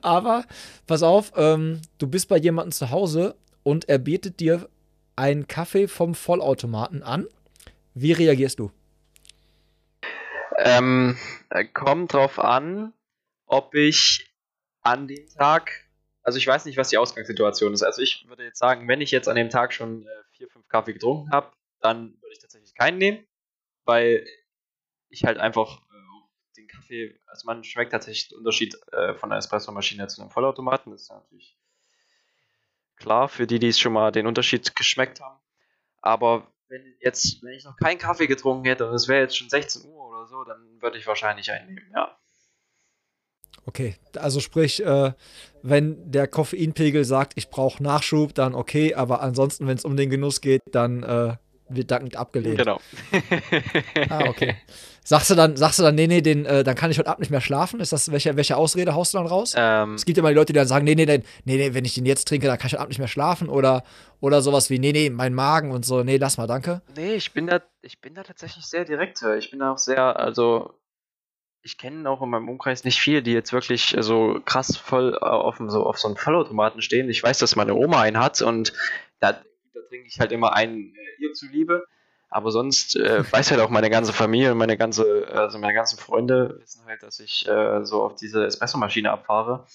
Aber 0.00 0.44
pass 0.86 1.02
auf, 1.02 1.32
ähm, 1.36 1.80
du 1.98 2.06
bist 2.06 2.28
bei 2.28 2.38
jemandem 2.38 2.72
zu 2.72 2.90
Hause 2.90 3.34
und 3.62 3.86
er 3.88 3.98
bietet 3.98 4.40
dir 4.40 4.66
einen 5.14 5.46
Kaffee 5.46 5.88
vom 5.88 6.14
Vollautomaten 6.14 7.02
an. 7.02 7.26
Wie 7.94 8.12
reagierst 8.12 8.58
du? 8.58 8.70
Ähm, 10.64 11.18
kommt 11.74 12.12
drauf 12.12 12.38
an, 12.38 12.92
ob 13.46 13.74
ich 13.74 14.32
an 14.82 15.08
dem 15.08 15.28
Tag 15.28 15.82
also 16.22 16.38
ich 16.38 16.46
weiß 16.46 16.64
nicht, 16.64 16.76
was 16.76 16.88
die 16.88 16.98
Ausgangssituation 16.98 17.74
ist. 17.74 17.82
Also 17.82 18.02
ich 18.02 18.26
würde 18.28 18.44
jetzt 18.44 18.58
sagen, 18.58 18.86
wenn 18.88 19.00
ich 19.00 19.10
jetzt 19.10 19.28
an 19.28 19.36
dem 19.36 19.50
Tag 19.50 19.72
schon 19.72 20.06
äh, 20.06 20.10
vier, 20.30 20.48
fünf 20.48 20.68
Kaffee 20.68 20.92
getrunken 20.92 21.30
habe, 21.30 21.52
dann 21.80 22.14
würde 22.20 22.32
ich 22.32 22.38
tatsächlich 22.38 22.74
keinen 22.74 22.98
nehmen, 22.98 23.26
weil 23.84 24.26
ich 25.08 25.24
halt 25.24 25.38
einfach 25.38 25.80
äh, 25.80 26.56
den 26.56 26.68
Kaffee, 26.68 27.18
also 27.26 27.46
man 27.46 27.64
schmeckt 27.64 27.92
tatsächlich 27.92 28.28
den 28.28 28.38
Unterschied 28.38 28.76
äh, 28.92 29.14
von 29.14 29.30
einer 29.30 29.38
Espresso-Maschine 29.38 30.06
zu 30.06 30.22
einem 30.22 30.30
Vollautomaten. 30.30 30.92
Das 30.92 31.02
ist 31.02 31.10
natürlich 31.10 31.58
klar, 32.96 33.28
für 33.28 33.46
die, 33.46 33.58
die 33.58 33.68
es 33.68 33.80
schon 33.80 33.92
mal 33.92 34.12
den 34.12 34.26
Unterschied 34.26 34.76
geschmeckt 34.76 35.20
haben. 35.20 35.40
Aber 36.00 36.46
wenn 36.68 36.94
jetzt, 37.00 37.42
wenn 37.42 37.54
ich 37.54 37.64
noch 37.64 37.76
keinen 37.76 37.98
Kaffee 37.98 38.28
getrunken 38.28 38.64
hätte 38.64 38.88
und 38.88 38.94
es 38.94 39.08
wäre 39.08 39.22
jetzt 39.22 39.36
schon 39.36 39.50
16 39.50 39.90
Uhr 39.90 40.01
oder 40.22 40.28
so, 40.28 40.44
dann 40.44 40.80
würde 40.80 40.98
ich 40.98 41.06
wahrscheinlich 41.06 41.50
einnehmen, 41.50 41.90
ja. 41.94 42.16
Okay, 43.64 43.94
also 44.16 44.40
sprich, 44.40 44.84
äh, 44.84 45.12
wenn 45.62 46.10
der 46.10 46.26
Koffeinpegel 46.26 47.04
sagt, 47.04 47.34
ich 47.36 47.48
brauche 47.48 47.82
Nachschub, 47.82 48.34
dann 48.34 48.54
okay, 48.54 48.94
aber 48.94 49.20
ansonsten, 49.20 49.66
wenn 49.66 49.76
es 49.76 49.84
um 49.84 49.96
den 49.96 50.10
Genuss 50.10 50.40
geht, 50.40 50.62
dann 50.72 51.02
äh, 51.02 51.36
wird 51.68 51.90
dankend 51.90 52.16
abgelehnt. 52.16 52.58
Genau. 52.58 52.80
ah, 54.10 54.24
okay. 54.28 54.56
Sagst 55.04 55.30
du 55.30 55.34
dann, 55.34 55.56
sagst 55.56 55.80
du 55.80 55.82
dann, 55.82 55.96
nee, 55.96 56.06
nee, 56.06 56.20
den, 56.20 56.46
äh, 56.46 56.62
dann 56.62 56.76
kann 56.76 56.90
ich 56.90 56.98
heute 56.98 57.08
Abend 57.08 57.20
nicht 57.20 57.30
mehr 57.30 57.40
schlafen? 57.40 57.80
Ist 57.80 57.92
das, 57.92 58.12
welche, 58.12 58.36
welche 58.36 58.56
Ausrede 58.56 58.94
haust 58.94 59.14
du 59.14 59.18
dann 59.18 59.26
raus? 59.26 59.54
Ähm, 59.56 59.94
es 59.94 60.04
gibt 60.04 60.16
immer 60.16 60.28
die 60.28 60.36
Leute, 60.36 60.52
die 60.52 60.58
dann 60.58 60.68
sagen, 60.68 60.84
nee, 60.84 60.94
nee, 60.94 61.06
nee, 61.06 61.22
nee, 61.44 61.74
wenn 61.74 61.84
ich 61.84 61.94
den 61.94 62.06
jetzt 62.06 62.28
trinke, 62.28 62.46
dann 62.46 62.56
kann 62.56 62.68
ich 62.68 62.74
heute 62.74 62.80
Abend 62.80 62.90
nicht 62.90 63.00
mehr 63.00 63.08
schlafen 63.08 63.48
oder, 63.48 63.82
oder 64.20 64.42
sowas 64.42 64.70
wie, 64.70 64.78
nee, 64.78 64.92
nee, 64.92 65.10
mein 65.10 65.34
Magen 65.34 65.72
und 65.72 65.84
so, 65.84 66.04
nee, 66.04 66.18
lass 66.18 66.38
mal, 66.38 66.46
danke. 66.46 66.82
Nee, 66.96 67.14
ich 67.14 67.32
bin 67.32 67.48
da, 67.48 67.62
ich 67.80 68.00
bin 68.00 68.14
da 68.14 68.22
tatsächlich 68.22 68.64
sehr 68.66 68.84
direkt. 68.84 69.20
Ich 69.38 69.50
bin 69.50 69.58
da 69.58 69.72
auch 69.72 69.78
sehr, 69.78 70.20
also 70.20 70.74
ich 71.62 71.78
kenne 71.78 72.08
auch 72.08 72.22
in 72.22 72.30
meinem 72.30 72.48
Umkreis 72.48 72.84
nicht 72.84 73.00
viele, 73.00 73.22
die 73.22 73.32
jetzt 73.32 73.52
wirklich 73.52 73.96
so 74.00 74.40
krass 74.44 74.76
voll 74.76 75.16
auf 75.18 75.60
so, 75.66 75.84
auf 75.84 75.98
so 75.98 76.08
einen 76.08 76.16
Vollautomaten 76.16 76.82
stehen. 76.82 77.08
Ich 77.08 77.22
weiß, 77.22 77.38
dass 77.38 77.56
meine 77.56 77.74
Oma 77.74 78.02
einen 78.02 78.18
hat 78.18 78.42
und 78.42 78.72
da, 79.20 79.40
da 79.74 79.80
trinke 79.88 80.08
ich 80.08 80.20
halt 80.20 80.32
immer 80.32 80.54
einen 80.54 80.94
äh, 80.94 81.22
ihr 81.22 81.32
zuliebe. 81.32 81.84
Aber 82.28 82.50
sonst 82.50 82.96
äh, 82.96 83.22
weiß 83.32 83.50
halt 83.50 83.60
auch 83.60 83.70
meine 83.70 83.90
ganze 83.90 84.12
Familie 84.12 84.52
und 84.52 84.58
meine 84.58 84.76
ganze, 84.76 85.28
also 85.28 85.58
meine 85.58 85.74
ganzen 85.74 85.98
Freunde 85.98 86.58
wissen 86.60 86.84
halt, 86.86 87.02
dass 87.02 87.20
ich 87.20 87.46
äh, 87.46 87.84
so 87.84 88.02
auf 88.02 88.14
diese 88.14 88.46
Espressomaschine 88.46 89.10
abfahre. 89.10 89.66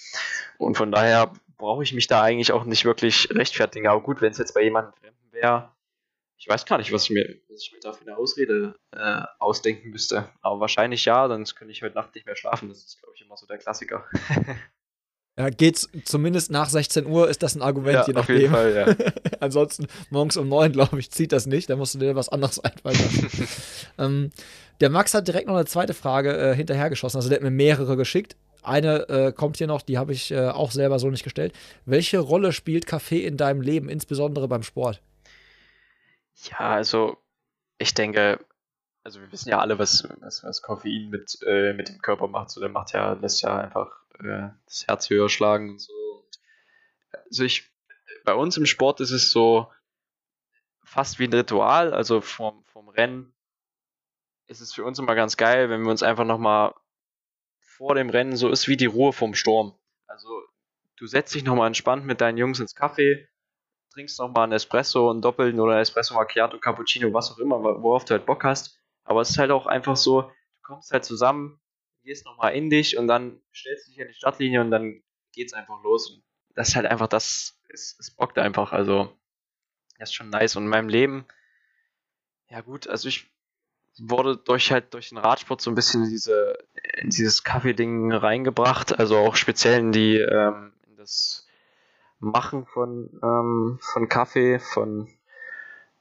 Und 0.57 0.75
von 0.75 0.91
daher 0.91 1.31
brauche 1.57 1.83
ich 1.83 1.93
mich 1.93 2.07
da 2.07 2.21
eigentlich 2.21 2.51
auch 2.51 2.65
nicht 2.65 2.85
wirklich 2.85 3.29
rechtfertigen. 3.31 3.87
Aber 3.87 4.01
gut, 4.01 4.21
wenn 4.21 4.31
es 4.31 4.37
jetzt 4.37 4.53
bei 4.53 4.63
jemandem 4.63 4.93
wäre, 5.31 5.71
ich 6.39 6.47
weiß 6.47 6.65
gar 6.65 6.77
nicht, 6.77 6.91
was 6.91 7.05
ich 7.05 7.09
mir, 7.11 7.39
was 7.49 7.63
ich 7.63 7.73
mir 7.73 7.79
da 7.79 7.93
für 7.93 8.01
eine 8.01 8.17
Ausrede 8.17 8.75
äh, 8.91 9.21
ausdenken 9.39 9.89
müsste. 9.89 10.29
Aber 10.41 10.59
wahrscheinlich 10.59 11.03
ja, 11.05 11.27
sonst 11.27 11.55
könnte 11.55 11.71
ich 11.71 11.81
heute 11.81 11.95
Nacht 11.95 12.13
nicht 12.15 12.25
mehr 12.25 12.35
schlafen. 12.35 12.69
Das 12.69 12.79
ist, 12.79 12.99
glaube 12.99 13.13
ich, 13.15 13.21
immer 13.23 13.37
so 13.37 13.47
der 13.47 13.57
Klassiker. 13.57 14.05
Ja, 15.37 15.49
geht's 15.51 15.87
zumindest 16.03 16.49
nach 16.49 16.67
16 16.67 17.05
Uhr, 17.05 17.29
ist 17.29 17.43
das 17.43 17.55
ein 17.55 17.61
Argument, 17.61 17.93
ja, 17.93 18.07
je 18.07 18.13
nachdem. 18.13 18.35
Auf 18.35 18.41
jeden 18.41 18.53
Fall, 18.53 18.73
ja. 18.73 19.11
Ansonsten 19.39 19.87
morgens 20.09 20.35
um 20.35 20.49
9, 20.49 20.71
glaube 20.71 20.99
ich, 20.99 21.11
zieht 21.11 21.31
das 21.31 21.45
nicht. 21.45 21.69
Da 21.69 21.75
musst 21.75 21.93
du 21.93 21.99
dir 21.99 22.15
was 22.15 22.29
anderes 22.29 22.59
einfallen 22.63 22.97
lassen. 22.97 23.47
ähm, 23.99 24.31
der 24.81 24.89
Max 24.89 25.13
hat 25.13 25.27
direkt 25.27 25.47
noch 25.47 25.55
eine 25.55 25.65
zweite 25.65 25.93
Frage 25.93 26.35
äh, 26.35 26.55
hinterhergeschossen. 26.55 27.17
Also 27.17 27.29
der 27.29 27.37
hat 27.37 27.43
mir 27.43 27.51
mehrere 27.51 27.95
geschickt. 27.97 28.35
Eine 28.63 29.07
äh, 29.09 29.31
kommt 29.31 29.57
hier 29.57 29.67
noch, 29.67 29.83
die 29.83 29.99
habe 29.99 30.11
ich 30.11 30.31
äh, 30.31 30.49
auch 30.49 30.71
selber 30.71 30.97
so 30.97 31.09
nicht 31.09 31.23
gestellt. 31.23 31.53
Welche 31.85 32.17
Rolle 32.17 32.51
spielt 32.51 32.87
Kaffee 32.87 33.23
in 33.23 33.37
deinem 33.37 33.61
Leben, 33.61 33.89
insbesondere 33.89 34.47
beim 34.47 34.63
Sport? 34.63 35.01
Ja, 36.49 36.71
also 36.71 37.17
ich 37.77 37.93
denke, 37.93 38.39
also 39.03 39.21
wir 39.21 39.31
wissen 39.31 39.49
ja 39.49 39.59
alle, 39.59 39.77
was, 39.77 40.07
was, 40.19 40.43
was 40.43 40.63
Koffein 40.63 41.09
mit, 41.11 41.37
äh, 41.45 41.73
mit 41.73 41.89
dem 41.89 42.01
Körper 42.01 42.27
macht. 42.27 42.49
So, 42.49 42.59
der 42.59 42.69
macht 42.69 42.93
ja, 42.93 43.13
lässt 43.13 43.43
ja 43.43 43.55
einfach 43.55 44.01
äh, 44.19 44.49
das 44.65 44.85
Herz 44.87 45.09
höher 45.09 45.29
schlagen 45.29 45.71
und 45.71 45.81
so. 45.81 45.93
Also 47.25 47.43
ich, 47.43 47.71
bei 48.23 48.33
uns 48.33 48.57
im 48.57 48.65
Sport 48.65 48.99
ist 48.99 49.11
es 49.11 49.31
so 49.31 49.71
fast 50.83 51.19
wie 51.19 51.25
ein 51.25 51.33
Ritual, 51.33 51.93
also 51.93 52.21
vom, 52.21 52.63
vom 52.65 52.89
Rennen 52.89 53.33
ist 54.47 54.61
es 54.61 54.73
für 54.73 54.85
uns 54.85 54.97
immer 54.97 55.15
ganz 55.15 55.37
geil, 55.37 55.69
wenn 55.69 55.83
wir 55.83 55.91
uns 55.91 56.03
einfach 56.03 56.23
nochmal 56.23 56.73
vor 57.59 57.95
dem 57.95 58.09
Rennen 58.09 58.35
so 58.35 58.49
ist 58.49 58.67
wie 58.67 58.77
die 58.77 58.85
Ruhe 58.85 59.13
vom 59.13 59.35
Sturm. 59.35 59.77
Also 60.07 60.29
du 60.95 61.05
setzt 61.05 61.35
dich 61.35 61.43
nochmal 61.43 61.67
entspannt 61.67 62.05
mit 62.05 62.21
deinen 62.21 62.37
Jungs 62.37 62.59
ins 62.59 62.73
Kaffee, 62.73 63.27
trinkst 63.91 64.19
nochmal 64.19 64.45
einen 64.45 64.53
Espresso, 64.53 65.11
einen 65.11 65.21
doppelten 65.21 65.59
oder 65.59 65.73
einen 65.73 65.81
Espresso 65.81 66.15
Macchiato, 66.15 66.59
Cappuccino, 66.59 67.13
was 67.13 67.31
auch 67.31 67.39
immer, 67.39 67.61
worauf 67.61 68.05
du 68.05 68.13
halt 68.13 68.25
Bock 68.25 68.43
hast. 68.43 68.79
Aber 69.03 69.21
es 69.21 69.29
ist 69.29 69.37
halt 69.37 69.51
auch 69.51 69.67
einfach 69.67 69.97
so, 69.97 70.21
du 70.23 70.61
kommst 70.63 70.91
halt 70.91 71.05
zusammen, 71.05 71.59
gehst 72.07 72.25
nochmal 72.25 72.55
in 72.55 72.71
dich 72.71 72.97
und 72.97 73.07
dann 73.07 73.39
stellst 73.53 73.87
du 73.87 73.91
dich 73.91 74.01
an 74.01 74.07
die 74.07 74.13
Startlinie 74.15 74.61
und 74.61 74.71
dann 74.71 75.03
geht's 75.33 75.53
einfach 75.53 75.83
los. 75.83 76.09
Und 76.09 76.23
das 76.55 76.69
ist 76.69 76.75
halt 76.75 76.87
einfach 76.87 77.07
das, 77.07 77.59
es, 77.69 77.95
es 77.99 78.09
bockt 78.09 78.39
einfach. 78.39 78.71
Also, 78.71 79.15
das 79.99 80.09
ist 80.09 80.15
schon 80.15 80.31
nice. 80.31 80.55
Und 80.55 80.63
in 80.63 80.69
meinem 80.69 80.89
Leben, 80.89 81.25
ja 82.49 82.61
gut, 82.61 82.87
also 82.87 83.07
ich 83.09 83.29
wurde 83.99 84.37
durch 84.37 84.71
halt 84.71 84.93
durch 84.93 85.09
den 85.09 85.17
Radsport 85.17 85.59
so 85.59 85.71
ein 85.71 85.75
bisschen 85.75 86.03
in 86.03 86.09
diese 86.09 86.57
in 86.93 87.09
dieses 87.09 87.43
Kaffee-Ding 87.43 88.11
reingebracht, 88.13 88.97
also 88.97 89.17
auch 89.17 89.35
speziell 89.35 89.79
in 89.79 89.91
die 89.91 90.17
ähm, 90.17 90.73
in 90.87 90.95
das 90.95 91.47
Machen 92.19 92.65
von 92.65 93.09
ähm, 93.21 93.79
von 93.81 94.09
Kaffee, 94.09 94.59
von, 94.59 95.09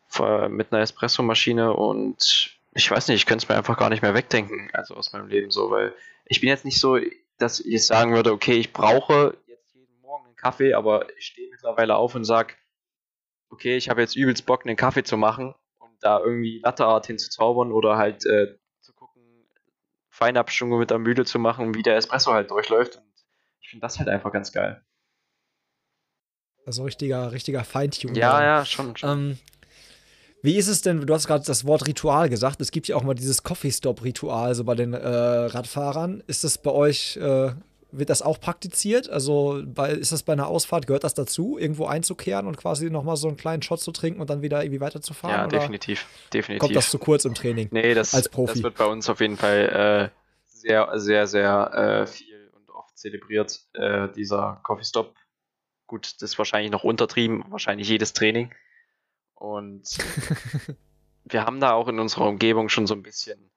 von 0.07 0.53
mit 0.53 0.73
einer 0.73 0.83
Espresso-Maschine 0.83 1.73
und 1.73 2.56
ich 2.77 2.91
weiß 2.91 3.09
nicht, 3.09 3.17
ich 3.17 3.27
könnte 3.27 3.45
es 3.45 3.49
mir 3.49 3.57
einfach 3.57 3.79
gar 3.79 3.89
nicht 3.89 4.03
mehr 4.03 4.15
wegdenken, 4.15 4.69
also 4.75 4.95
aus 4.95 5.13
meinem 5.13 5.29
Leben 5.29 5.51
so, 5.51 5.71
weil 5.71 5.95
ich 6.27 6.41
bin 6.41 6.51
jetzt 6.51 6.65
nicht 6.67 6.79
so, 6.79 6.99
dass 7.39 7.61
ich 7.61 7.87
sagen 7.87 8.15
würde, 8.15 8.33
okay, 8.33 8.55
ich 8.55 8.73
brauche 8.73 9.37
jetzt 9.47 9.75
jeden 9.75 9.99
Morgen 10.03 10.27
einen 10.27 10.37
Kaffee, 10.37 10.75
aber 10.75 11.09
ich 11.17 11.27
stehe 11.27 11.51
mittlerweile 11.51 11.97
auf 11.97 12.15
und 12.15 12.25
sage, 12.25 12.55
okay, 13.49 13.77
ich 13.77 13.89
habe 13.89 14.03
jetzt 14.03 14.15
übelst 14.15 14.45
Bock, 14.45 14.67
einen 14.67 14.77
Kaffee 14.77 15.05
zu 15.05 15.17
machen 15.17 15.55
und 15.79 15.93
da 16.01 16.21
irgendwie 16.21 16.61
Latteart 16.63 17.07
hinzuzaubern 17.07 17.73
oder 17.73 17.97
halt 17.97 18.27
äh, 18.27 18.59
zu 18.81 18.93
gucken, 18.93 19.23
Feinabstimmung 20.11 20.79
mit 20.79 20.91
der 20.91 20.99
Mühle 20.99 21.25
zu 21.25 21.39
machen, 21.39 21.75
wie 21.75 21.83
der 21.83 21.97
Espresso 21.97 22.33
halt 22.33 22.51
durchläuft. 22.51 22.97
Und 22.97 23.13
ich 23.61 23.71
finde 23.71 23.83
das 23.87 23.99
halt 23.99 24.11
einfach 24.11 24.33
ganz 24.33 24.53
geil. 24.53 24.85
Also 26.67 26.85
richtiger, 26.85 27.33
richtiger 27.33 27.65
Feintuning. 27.65 28.17
Ja, 28.17 28.43
ja, 28.43 28.65
schon. 28.67 28.97
schon. 28.97 29.11
Ähm, 29.11 29.39
wie 30.47 30.57
ist 30.57 30.69
es 30.69 30.81
denn, 30.81 31.05
du 31.05 31.13
hast 31.13 31.27
gerade 31.27 31.45
das 31.45 31.67
Wort 31.67 31.89
Ritual 31.89 32.29
gesagt, 32.29 32.61
es 32.61 32.71
gibt 32.71 32.87
ja 32.87 32.95
auch 32.95 33.03
mal 33.03 33.15
dieses 33.15 33.43
Coffee-Stop-Ritual, 33.43 34.55
so 34.55 34.63
bei 34.63 34.77
den 34.77 34.95
äh, 34.95 35.07
Radfahrern. 35.07 36.23
Ist 36.29 36.45
das 36.45 36.57
bei 36.57 36.71
euch, 36.71 37.17
äh, 37.17 37.51
wird 37.91 38.11
das 38.11 38.23
auch 38.23 38.39
praktiziert? 38.39 39.11
Also 39.11 39.61
bei, 39.67 39.91
ist 39.91 40.13
das 40.13 40.23
bei 40.23 40.35
einer 40.35 40.47
Ausfahrt, 40.47 40.87
gehört 40.87 41.03
das 41.03 41.15
dazu, 41.15 41.59
irgendwo 41.59 41.87
einzukehren 41.87 42.47
und 42.47 42.57
quasi 42.57 42.91
nochmal 42.91 43.17
so 43.17 43.27
einen 43.27 43.37
kleinen 43.37 43.63
Shot 43.63 43.81
zu 43.81 43.91
trinken 43.91 44.21
und 44.21 44.31
dann 44.31 44.41
wieder 44.41 44.63
irgendwie 44.63 44.81
weiterzufahren? 44.81 45.35
Ja, 45.35 45.47
definitiv, 45.49 46.07
definitiv. 46.33 46.61
Kommt 46.61 46.77
das 46.77 46.91
zu 46.91 46.99
kurz 47.01 47.25
im 47.25 47.35
Training? 47.35 47.69
Nee, 47.73 47.95
das, 47.95 48.15
als 48.15 48.29
Profi? 48.29 48.55
das 48.55 48.63
wird 48.63 48.77
bei 48.77 48.87
uns 48.87 49.11
auf 49.11 49.21
jeden 49.21 49.37
Fall 49.37 50.13
äh, 50.15 50.21
sehr, 50.47 50.89
sehr, 51.01 51.27
sehr 51.27 51.75
äh, 51.75 52.07
viel 52.07 52.53
und 52.53 52.71
oft 52.71 52.97
zelebriert, 52.97 53.63
äh, 53.75 54.09
dieser 54.15 54.61
Coffee-Stop. 54.63 55.13
Gut, 55.89 56.15
das 56.21 56.31
ist 56.31 56.39
wahrscheinlich 56.39 56.71
noch 56.71 56.85
untertrieben, 56.85 57.45
wahrscheinlich 57.49 57.89
jedes 57.89 58.13
Training. 58.13 58.53
Und 59.37 59.87
wir 61.25 61.45
haben 61.45 61.61
da 61.61 61.73
auch 61.73 61.89
in 61.89 62.01
unserer 62.01 62.27
Umgebung 62.27 62.69
schon 62.69 62.87
so 62.87 62.95
ein 62.95 63.03
bisschen 63.03 63.51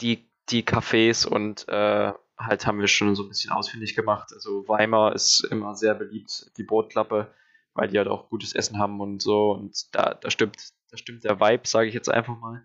die, 0.00 0.28
die 0.48 0.62
Cafés 0.62 1.26
und 1.26 1.68
äh, 1.68 2.12
halt 2.38 2.66
haben 2.66 2.80
wir 2.80 2.88
schon 2.88 3.14
so 3.14 3.22
ein 3.22 3.28
bisschen 3.28 3.52
ausfindig 3.52 3.94
gemacht. 3.94 4.32
Also 4.32 4.66
Weimar 4.68 5.14
ist 5.14 5.44
immer 5.44 5.74
sehr 5.74 5.94
beliebt, 5.94 6.50
die 6.56 6.64
Brotklappe, 6.64 7.32
weil 7.74 7.88
die 7.88 7.98
halt 7.98 8.08
auch 8.08 8.28
gutes 8.28 8.54
Essen 8.54 8.78
haben 8.78 9.00
und 9.00 9.22
so. 9.22 9.52
Und 9.52 9.94
da, 9.94 10.14
da 10.14 10.30
stimmt, 10.30 10.56
da 10.90 10.96
stimmt 10.96 11.24
der 11.24 11.40
Vibe, 11.40 11.66
sage 11.66 11.88
ich 11.88 11.94
jetzt 11.94 12.10
einfach 12.10 12.38
mal. 12.38 12.62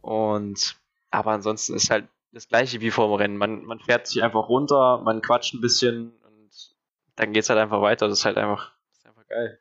Und 0.00 0.76
aber 1.10 1.32
ansonsten 1.32 1.74
ist 1.74 1.90
halt 1.90 2.08
das 2.32 2.48
gleiche 2.48 2.80
wie 2.80 2.90
vor 2.90 3.06
dem 3.08 3.14
Rennen. 3.14 3.36
Man, 3.36 3.64
man 3.64 3.78
fährt 3.78 4.06
sich 4.06 4.22
einfach 4.22 4.48
runter, 4.48 5.00
man 5.04 5.22
quatscht 5.22 5.54
ein 5.54 5.60
bisschen 5.60 6.12
und 6.26 6.50
dann 7.16 7.32
geht 7.32 7.44
es 7.44 7.50
halt 7.50 7.60
einfach 7.60 7.80
weiter. 7.80 8.08
Das 8.08 8.18
ist 8.18 8.24
halt 8.24 8.36
einfach, 8.36 8.72
ist 8.92 9.06
einfach 9.06 9.26
geil. 9.28 9.60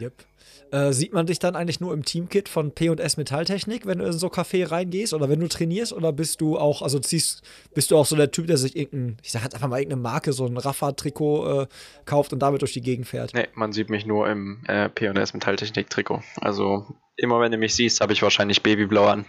Yep. 0.00 0.24
Äh, 0.70 0.92
sieht 0.92 1.12
man 1.12 1.26
dich 1.26 1.38
dann 1.38 1.54
eigentlich 1.54 1.80
nur 1.80 1.92
im 1.92 2.04
Teamkit 2.04 2.48
von 2.48 2.72
P&S 2.72 3.16
Metalltechnik, 3.16 3.86
wenn 3.86 3.98
du 3.98 4.06
in 4.06 4.12
so 4.12 4.28
Café 4.28 4.70
reingehst 4.70 5.12
oder 5.12 5.28
wenn 5.28 5.38
du 5.38 5.48
trainierst 5.48 5.92
oder 5.92 6.12
bist 6.12 6.40
du 6.40 6.58
auch, 6.58 6.82
also 6.82 6.98
ziehst, 6.98 7.42
bist 7.74 7.90
du 7.90 7.98
auch 7.98 8.06
so 8.06 8.16
der 8.16 8.30
Typ, 8.30 8.46
der 8.46 8.56
sich 8.56 8.74
irgendein, 8.74 9.18
ich 9.22 9.32
sag 9.32 9.42
halt 9.42 9.54
einfach 9.54 9.68
mal 9.68 9.78
irgendeine 9.78 10.02
Marke, 10.02 10.32
so 10.32 10.46
ein 10.46 10.56
Rafa-Trikot 10.56 11.62
äh, 11.62 11.66
kauft 12.06 12.32
und 12.32 12.40
damit 12.40 12.62
durch 12.62 12.72
die 12.72 12.80
Gegend 12.80 13.06
fährt? 13.06 13.34
Nee, 13.34 13.48
man 13.54 13.72
sieht 13.72 13.90
mich 13.90 14.06
nur 14.06 14.28
im 14.28 14.64
äh, 14.66 14.88
P&S 14.88 15.34
Metalltechnik-Trikot. 15.34 16.22
Also 16.36 16.86
immer 17.16 17.40
wenn 17.40 17.52
du 17.52 17.58
mich 17.58 17.74
siehst, 17.74 18.00
habe 18.00 18.14
ich 18.14 18.22
wahrscheinlich 18.22 18.62
Babyblau 18.62 19.06
an. 19.06 19.26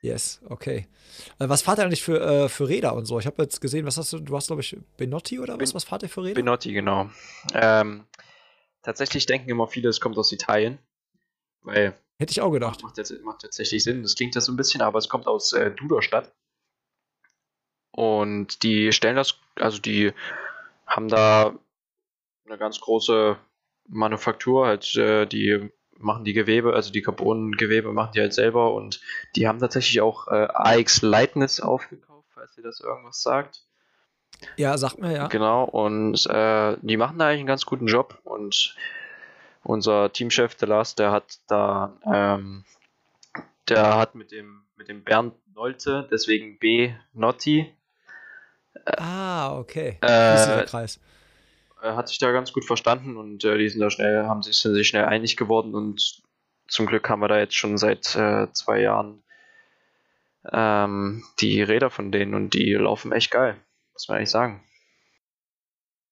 Yes, 0.00 0.40
okay. 0.48 0.86
Äh, 1.38 1.48
was 1.48 1.62
fahrt 1.62 1.78
ihr 1.78 1.84
eigentlich 1.84 2.04
für, 2.04 2.20
äh, 2.20 2.48
für 2.48 2.68
Räder 2.68 2.94
und 2.94 3.06
so? 3.06 3.18
Ich 3.18 3.26
habe 3.26 3.42
jetzt 3.42 3.60
gesehen, 3.60 3.84
was 3.84 3.96
hast 3.96 4.12
du, 4.12 4.20
du 4.20 4.36
hast 4.36 4.46
glaube 4.46 4.62
ich 4.62 4.76
Benotti 4.96 5.40
oder 5.40 5.58
was? 5.60 5.74
Was 5.74 5.84
fahrt 5.84 6.04
ihr 6.04 6.08
für 6.08 6.22
Räder? 6.22 6.34
Benotti, 6.34 6.72
genau. 6.72 7.10
Ähm, 7.52 8.04
tatsächlich 8.82 9.26
denken 9.26 9.50
immer 9.50 9.66
viele, 9.66 9.88
es 9.88 10.00
kommt 10.00 10.18
aus 10.18 10.32
Italien. 10.32 10.78
Weil. 11.62 11.94
Hätte 12.18 12.32
ich 12.32 12.40
auch 12.40 12.50
gedacht. 12.50 12.82
Macht, 12.82 12.98
macht 13.22 13.42
tatsächlich 13.42 13.82
Sinn. 13.84 14.02
Das 14.02 14.14
klingt 14.14 14.34
ja 14.34 14.40
so 14.40 14.52
ein 14.52 14.56
bisschen, 14.56 14.82
aber 14.82 14.98
es 14.98 15.08
kommt 15.08 15.26
aus 15.26 15.52
äh, 15.52 15.70
Duderstadt. 15.70 16.32
Und 17.92 18.62
die 18.62 18.92
stellen 18.92 19.16
das, 19.16 19.38
also 19.56 19.78
die 19.78 20.12
haben 20.86 21.08
da 21.08 21.58
eine 22.46 22.58
ganz 22.58 22.80
große 22.80 23.36
Manufaktur, 23.88 24.66
halt, 24.66 24.94
äh, 24.96 25.26
die 25.26 25.70
machen 25.98 26.24
die 26.24 26.32
Gewebe, 26.32 26.74
also 26.74 26.92
die 26.92 27.02
Carbon-Gewebe 27.02 27.92
machen 27.92 28.12
die 28.14 28.20
halt 28.20 28.32
selber 28.32 28.72
und 28.74 29.00
die 29.34 29.48
haben 29.48 29.58
tatsächlich 29.58 30.00
auch 30.00 30.28
äh, 30.28 30.46
AX 30.52 31.02
Lightness 31.02 31.60
aufgekauft, 31.60 32.28
falls 32.32 32.56
ihr 32.56 32.62
das 32.62 32.80
irgendwas 32.80 33.22
sagt. 33.22 33.67
Ja, 34.56 34.76
sagt 34.78 34.98
mir 34.98 35.12
ja. 35.12 35.26
Genau, 35.28 35.64
und 35.64 36.26
äh, 36.26 36.76
die 36.82 36.96
machen 36.96 37.18
da 37.18 37.26
eigentlich 37.26 37.40
einen 37.40 37.46
ganz 37.46 37.66
guten 37.66 37.86
Job 37.86 38.18
und 38.24 38.76
unser 39.62 40.12
Teamchef, 40.12 40.54
der 40.54 40.68
Lars, 40.68 40.94
der 40.94 41.10
hat 41.10 41.38
da, 41.48 41.92
ähm, 42.06 42.64
der 43.68 43.96
hat 43.96 44.14
mit 44.14 44.32
dem, 44.32 44.62
mit 44.76 44.88
dem 44.88 45.04
Bernd 45.04 45.34
Nolte, 45.54 46.06
deswegen 46.10 46.58
B 46.58 46.92
Notti. 47.12 47.74
ah, 48.96 49.58
okay. 49.58 49.98
Äh, 50.00 50.64
Kreis. 50.66 51.00
hat 51.82 52.08
sich 52.08 52.18
da 52.18 52.30
ganz 52.30 52.52
gut 52.52 52.64
verstanden 52.64 53.16
und 53.16 53.44
äh, 53.44 53.58
die 53.58 53.68
sind 53.68 53.80
da 53.80 53.90
schnell, 53.90 54.24
haben 54.26 54.42
sich, 54.42 54.56
sind 54.56 54.74
sich 54.74 54.86
schnell 54.86 55.06
einig 55.06 55.36
geworden 55.36 55.74
und 55.74 56.22
zum 56.68 56.86
Glück 56.86 57.08
haben 57.08 57.20
wir 57.20 57.28
da 57.28 57.38
jetzt 57.38 57.56
schon 57.56 57.76
seit 57.76 58.14
äh, 58.14 58.52
zwei 58.52 58.80
Jahren 58.80 59.22
ähm, 60.52 61.24
die 61.40 61.60
Räder 61.62 61.90
von 61.90 62.12
denen 62.12 62.34
und 62.34 62.54
die 62.54 62.72
laufen 62.74 63.12
echt 63.12 63.30
geil, 63.30 63.56
muss 63.98 64.08
man 64.08 64.18
eigentlich 64.18 64.30
sagen. 64.30 64.62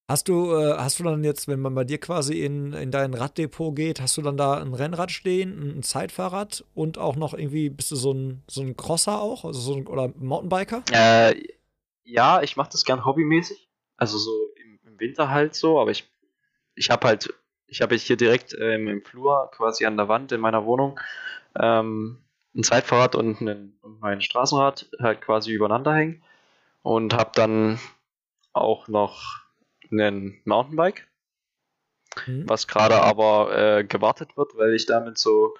Hast 0.09 0.28
du, 0.28 0.55
äh, 0.55 0.76
hast 0.76 0.99
du 0.99 1.05
dann 1.05 1.24
jetzt, 1.24 1.49
wenn 1.49 1.61
man 1.61 1.74
bei 1.74 1.84
dir 1.84 1.99
quasi 1.99 2.45
in, 2.45 2.72
in 2.72 2.91
dein 2.91 3.14
Raddepot 3.14 3.74
geht, 3.74 4.01
hast 4.01 4.16
du 4.16 4.22
dann 4.22 4.37
da 4.37 4.61
ein 4.61 4.74
Rennrad 4.74 5.11
stehen, 5.11 5.78
ein 5.78 5.82
Zeitfahrrad 5.82 6.64
und 6.74 6.99
auch 6.99 7.16
noch 7.16 7.34
irgendwie, 7.34 7.70
bist 7.70 7.91
du 7.91 7.97
so 7.97 8.12
ein, 8.12 8.43
so 8.49 8.62
ein 8.62 8.76
Crosser 8.76 9.20
auch? 9.20 9.45
Also 9.45 9.61
so 9.61 9.74
ein, 9.74 9.87
oder 9.87 10.12
Mountainbiker? 10.16 10.82
Äh, 10.93 11.43
ja, 12.05 12.43
ich 12.43 12.57
mache 12.57 12.70
das 12.70 12.84
gern 12.84 13.05
hobbymäßig. 13.05 13.68
Also 13.97 14.18
so 14.18 14.30
im, 14.64 14.78
im 14.84 15.01
Winter 15.01 15.30
halt 15.30 15.55
so, 15.55 15.80
aber 15.80 15.91
ich, 15.91 16.09
ich 16.74 16.91
habe 16.91 17.07
halt, 17.07 17.34
ich 17.66 17.82
habe 17.82 17.97
hier 17.97 18.16
direkt 18.16 18.57
ähm, 18.61 18.87
im 18.87 19.05
Flur 19.05 19.51
quasi 19.53 19.87
an 19.87 19.97
der 19.97 20.09
Wand 20.09 20.30
in 20.30 20.41
meiner 20.41 20.64
Wohnung 20.66 21.01
ähm, 21.59 22.18
ein 22.55 22.62
Zeitfahrrad 22.62 23.14
und, 23.14 23.41
einen, 23.41 23.78
und 23.82 24.01
mein 24.01 24.20
Straßenrad 24.20 24.89
halt 25.01 25.20
quasi 25.20 25.53
übereinander 25.53 25.95
hängen 25.95 26.22
und 26.87 27.14
habe 27.14 27.32
dann 27.34 27.80
auch 28.53 28.87
noch 28.87 29.43
einen 29.91 30.41
Mountainbike, 30.45 31.09
mhm. 32.26 32.49
was 32.49 32.68
gerade 32.68 33.03
aber 33.03 33.78
äh, 33.78 33.82
gewartet 33.82 34.37
wird, 34.37 34.57
weil 34.57 34.72
ich 34.72 34.87
damit 34.87 35.18
so, 35.18 35.57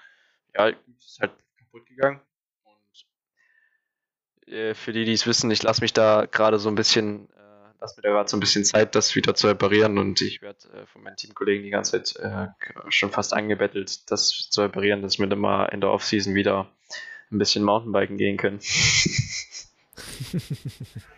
ja, 0.55 0.67
ist 0.67 1.19
halt 1.19 1.33
kaputt 1.57 1.85
gegangen. 1.85 2.21
Und 2.63 4.53
äh, 4.53 4.73
für 4.73 4.93
die, 4.93 5.03
die 5.03 5.11
es 5.11 5.27
wissen, 5.27 5.51
ich 5.51 5.63
lasse 5.63 5.81
mich 5.81 5.91
da 5.91 6.27
gerade 6.27 6.59
so 6.59 6.69
ein 6.69 6.75
bisschen, 6.75 7.29
äh, 7.31 7.73
lasse 7.81 7.97
mir 7.97 8.03
da 8.03 8.09
gerade 8.11 8.29
so 8.29 8.37
ein 8.37 8.39
bisschen 8.39 8.63
Zeit, 8.63 8.95
das 8.95 9.13
wieder 9.13 9.35
zu 9.35 9.47
reparieren 9.47 9.97
und 9.97 10.21
ich 10.21 10.41
werde 10.41 10.69
äh, 10.69 10.85
von 10.85 11.03
meinen 11.03 11.17
Teamkollegen 11.17 11.65
die 11.65 11.71
ganze 11.71 12.01
Zeit 12.01 12.15
äh, 12.23 12.47
schon 12.87 13.11
fast 13.11 13.33
angebettelt, 13.33 14.09
das 14.09 14.49
zu 14.49 14.61
reparieren, 14.61 15.01
dass 15.01 15.19
wir 15.19 15.27
dann 15.27 15.39
mal 15.39 15.65
in 15.65 15.81
der 15.81 15.91
Offseason 15.91 16.35
wieder 16.35 16.71
ein 17.33 17.37
bisschen 17.37 17.65
Mountainbiken 17.65 18.15
gehen 18.15 18.37
können. 18.37 18.61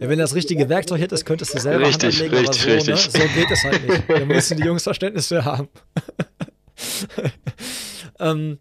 Wenn 0.00 0.18
das 0.18 0.34
richtige 0.34 0.68
Werkzeug 0.68 1.00
hättest, 1.00 1.26
könntest 1.26 1.54
du 1.54 1.58
selber 1.58 1.86
richtig, 1.86 2.20
Hand 2.20 2.32
anlegen, 2.32 2.46
richtig, 2.46 2.72
aber 2.72 2.80
so, 2.80 2.90
richtig. 2.90 3.14
Ne? 3.14 3.28
so 3.28 3.40
geht 3.40 3.50
es 3.50 3.64
halt 3.64 3.88
nicht. 3.88 4.04
Da 4.08 4.24
müssen 4.24 4.56
die 4.56 4.64
Jungs 4.64 4.82
Verständnis 4.82 5.28
für 5.28 5.44
haben. 5.44 5.68
ähm, 8.18 8.58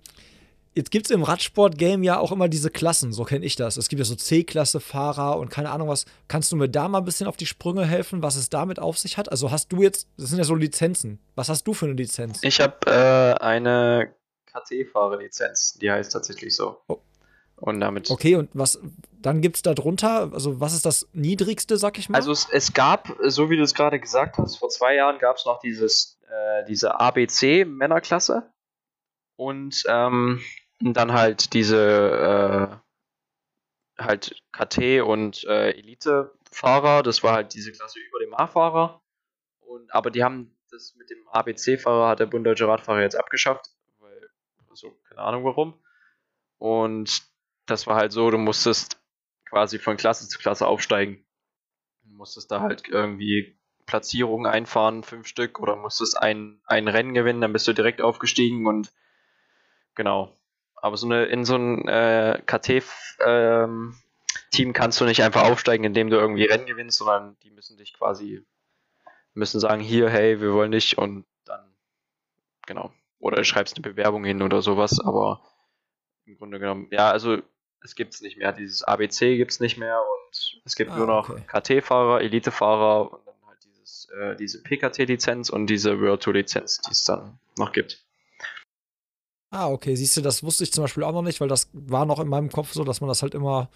jetzt 0.73 0.91
gibt 0.91 1.07
es 1.07 1.11
im 1.11 1.23
Radsport-Game 1.23 2.03
ja 2.03 2.19
auch 2.19 2.31
immer 2.31 2.47
diese 2.47 2.69
Klassen, 2.69 3.11
so 3.11 3.23
kenne 3.23 3.45
ich 3.45 3.55
das. 3.55 3.77
Es 3.77 3.89
gibt 3.89 3.99
ja 3.99 4.05
so 4.05 4.15
C-Klasse-Fahrer 4.15 5.37
und 5.37 5.49
keine 5.49 5.71
Ahnung 5.71 5.87
was. 5.89 6.05
Kannst 6.27 6.51
du 6.51 6.55
mir 6.55 6.69
da 6.69 6.87
mal 6.87 6.99
ein 6.99 7.05
bisschen 7.05 7.27
auf 7.27 7.37
die 7.37 7.45
Sprünge 7.45 7.85
helfen, 7.85 8.23
was 8.23 8.35
es 8.35 8.49
damit 8.49 8.79
auf 8.79 8.97
sich 8.97 9.17
hat? 9.17 9.31
Also 9.31 9.51
hast 9.51 9.71
du 9.71 9.81
jetzt, 9.81 10.07
das 10.17 10.29
sind 10.29 10.37
ja 10.37 10.43
so 10.43 10.55
Lizenzen. 10.55 11.19
Was 11.35 11.49
hast 11.49 11.65
du 11.65 11.73
für 11.73 11.85
eine 11.85 11.95
Lizenz? 11.95 12.39
Ich 12.43 12.59
habe 12.59 12.75
äh, 12.85 13.43
eine 13.43 14.13
KT-Fahrer-Lizenz, 14.45 15.77
die 15.81 15.91
heißt 15.91 16.11
tatsächlich 16.11 16.55
so. 16.55 16.77
Oh. 16.87 16.99
Und 17.57 17.79
damit. 17.79 18.11
Okay, 18.11 18.35
und 18.35 18.49
was 18.53 18.79
dann 19.27 19.41
gibt 19.41 19.57
es 19.57 19.61
da 19.61 19.73
drunter? 19.73 20.31
Also, 20.31 20.61
was 20.61 20.73
ist 20.73 20.85
das 20.85 21.09
niedrigste, 21.11 21.77
sag 21.77 21.97
ich 21.99 22.07
mal? 22.07 22.15
Also, 22.15 22.31
es, 22.31 22.47
es 22.49 22.73
gab, 22.73 23.13
so 23.23 23.49
wie 23.49 23.57
du 23.57 23.63
es 23.63 23.73
gerade 23.73 23.99
gesagt 23.99 24.37
hast, 24.37 24.55
vor 24.55 24.69
zwei 24.69 24.95
Jahren 24.95 25.19
gab 25.19 25.35
es 25.35 25.45
noch 25.45 25.59
dieses, 25.59 26.17
äh, 26.29 26.63
diese 26.65 26.97
ABC-Männerklasse. 26.97 28.49
Und 29.35 29.83
ähm, 29.89 30.41
dann 30.79 31.11
halt 31.11 31.53
diese 31.53 32.79
äh, 33.99 34.01
halt 34.01 34.41
KT 34.53 35.01
und 35.01 35.43
äh, 35.43 35.71
Elite-Fahrer. 35.71 37.03
Das 37.03 37.21
war 37.21 37.33
halt 37.33 37.53
diese 37.53 37.73
Klasse 37.73 37.99
über 37.99 38.19
dem 38.19 38.33
A-Fahrer. 38.33 39.01
Und 39.59 39.93
aber 39.93 40.09
die 40.09 40.23
haben 40.23 40.55
das 40.71 40.95
mit 40.95 41.09
dem 41.09 41.27
ABC-Fahrer 41.27 42.07
hat 42.07 42.19
der 42.19 42.27
Bund 42.27 42.45
Deutsche 42.45 42.67
Radfahrer 42.67 43.01
jetzt 43.01 43.17
abgeschafft, 43.17 43.71
weil 43.99 44.29
also 44.69 44.97
keine 45.09 45.21
Ahnung 45.21 45.43
warum. 45.43 45.73
Und 46.57 47.23
das 47.65 47.85
war 47.85 47.95
halt 47.95 48.11
so, 48.11 48.31
du 48.31 48.37
musstest 48.37 48.96
quasi 49.49 49.79
von 49.79 49.97
Klasse 49.97 50.27
zu 50.27 50.39
Klasse 50.39 50.67
aufsteigen. 50.67 51.25
Du 52.03 52.13
musstest 52.13 52.51
da 52.51 52.61
halt 52.61 52.87
irgendwie 52.87 53.57
Platzierungen 53.85 54.45
einfahren, 54.45 55.03
fünf 55.03 55.27
Stück, 55.27 55.59
oder 55.59 55.75
musstest 55.75 56.21
ein, 56.21 56.61
ein 56.65 56.87
Rennen 56.87 57.13
gewinnen, 57.13 57.41
dann 57.41 57.53
bist 57.53 57.67
du 57.67 57.73
direkt 57.73 58.01
aufgestiegen 58.01 58.67
und 58.67 58.91
genau. 59.95 60.35
Aber 60.75 60.97
so 60.97 61.07
eine, 61.07 61.25
in 61.25 61.43
so 61.45 61.55
ein 61.55 61.87
äh, 61.87 62.41
KT-Team 62.45 62.83
ähm, 63.25 64.73
kannst 64.73 65.01
du 65.01 65.05
nicht 65.05 65.23
einfach 65.23 65.43
aufsteigen, 65.43 65.85
indem 65.85 66.09
du 66.09 66.17
irgendwie 66.17 66.45
Rennen 66.45 66.67
gewinnst, 66.67 66.99
sondern 66.99 67.37
die 67.43 67.49
müssen 67.49 67.77
dich 67.77 67.93
quasi, 67.93 68.45
müssen 69.33 69.59
sagen, 69.59 69.81
hier, 69.81 70.09
hey, 70.09 70.39
wir 70.39 70.53
wollen 70.53 70.71
dich 70.71 70.97
und 70.97 71.25
dann, 71.45 71.73
genau. 72.67 72.91
Oder 73.19 73.37
du 73.37 73.43
schreibst 73.45 73.75
eine 73.77 73.89
Bewerbung 73.89 74.23
hin 74.23 74.43
oder 74.43 74.61
sowas, 74.61 74.99
aber 74.99 75.41
im 76.25 76.37
Grunde 76.37 76.59
genommen, 76.59 76.87
ja, 76.91 77.09
also 77.09 77.41
es 77.83 77.95
gibt 77.95 78.13
es 78.13 78.21
nicht 78.21 78.37
mehr. 78.37 78.51
Dieses 78.53 78.83
ABC 78.83 79.37
gibt 79.37 79.51
es 79.51 79.59
nicht 79.59 79.77
mehr 79.77 79.99
und 79.99 80.61
es 80.65 80.75
gibt 80.75 80.91
ah, 80.91 80.97
nur 80.97 81.07
noch 81.07 81.29
okay. 81.29 81.43
KT-Fahrer, 81.81 82.21
Elite-Fahrer 82.21 83.13
und 83.13 83.25
dann 83.25 83.35
halt 83.47 83.59
dieses, 83.63 84.09
äh, 84.09 84.35
diese 84.35 84.61
PKT-Lizenz 84.61 85.49
und 85.49 85.67
diese 85.67 85.99
World 85.99 86.21
Tour-Lizenz, 86.23 86.81
die 86.81 86.91
es 86.91 87.03
dann 87.03 87.39
noch 87.57 87.71
gibt. 87.71 88.03
Ah, 89.49 89.69
okay. 89.69 89.95
Siehst 89.95 90.17
du, 90.17 90.21
das 90.21 90.43
wusste 90.43 90.65
ich 90.65 90.73
zum 90.73 90.83
Beispiel 90.83 91.03
auch 91.03 91.13
noch 91.13 91.21
nicht, 91.21 91.39
weil 91.39 91.47
das 91.47 91.69
war 91.71 92.05
noch 92.05 92.19
in 92.19 92.27
meinem 92.27 92.49
Kopf 92.49 92.73
so, 92.73 92.83
dass 92.83 92.99
man 92.99 93.07
das 93.07 93.21
halt 93.21 93.33
immer, 93.33 93.69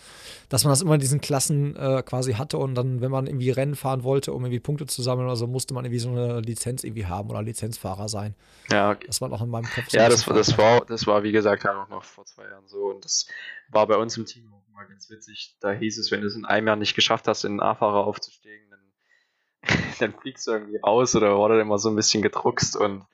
dass 0.49 0.65
man 0.65 0.71
das 0.71 0.81
immer 0.81 0.95
in 0.95 0.99
diesen 0.99 1.21
Klassen 1.21 1.77
äh, 1.77 2.03
quasi 2.05 2.33
hatte 2.33 2.57
und 2.57 2.75
dann, 2.75 2.99
wenn 2.99 3.09
man 3.09 3.25
irgendwie 3.25 3.51
Rennen 3.51 3.75
fahren 3.75 4.03
wollte, 4.03 4.33
um 4.33 4.43
irgendwie 4.43 4.59
Punkte 4.59 4.85
zu 4.85 5.01
sammeln 5.01 5.27
oder 5.27 5.37
so, 5.37 5.47
musste 5.47 5.73
man 5.73 5.85
irgendwie 5.85 5.99
so 5.99 6.09
eine 6.09 6.41
Lizenz 6.41 6.83
irgendwie 6.83 7.05
haben 7.05 7.29
oder 7.29 7.41
Lizenzfahrer 7.41 8.09
sein. 8.09 8.35
Ja, 8.69 8.91
okay. 8.91 9.07
Das 9.07 9.21
war 9.21 9.29
noch 9.29 9.41
in 9.41 9.49
meinem 9.49 9.63
Kopf 9.63 9.89
so. 9.89 9.97
Ja, 9.97 10.09
das, 10.09 10.25
das, 10.25 10.57
war, 10.57 10.83
das 10.85 11.07
war, 11.07 11.23
wie 11.23 11.31
gesagt, 11.31 11.63
halt 11.63 11.77
auch 11.77 11.89
noch 11.89 12.03
vor 12.03 12.25
zwei 12.25 12.43
Jahren 12.43 12.67
so 12.67 12.87
und 12.87 13.05
das 13.05 13.27
war 13.69 13.87
bei 13.87 13.95
uns 13.95 14.17
im 14.17 14.25
Team 14.25 14.51
auch 14.53 14.67
mal 14.73 14.85
ganz 14.87 15.09
witzig. 15.09 15.55
Da 15.61 15.71
hieß 15.71 15.97
es, 15.99 16.11
wenn 16.11 16.19
du 16.19 16.27
es 16.27 16.35
in 16.35 16.43
einem 16.43 16.67
Jahr 16.67 16.75
nicht 16.75 16.95
geschafft 16.95 17.29
hast, 17.29 17.45
in 17.45 17.51
einen 17.51 17.59
A-Fahrer 17.61 18.05
aufzusteigen, 18.05 18.69
dann, 18.69 19.79
dann 19.99 20.13
fliegst 20.19 20.47
du 20.47 20.51
irgendwie 20.51 20.77
raus 20.77 21.15
oder 21.15 21.37
wurde 21.37 21.61
immer 21.61 21.77
so 21.77 21.89
ein 21.89 21.95
bisschen 21.95 22.21
gedruckst 22.21 22.75
und 22.75 23.05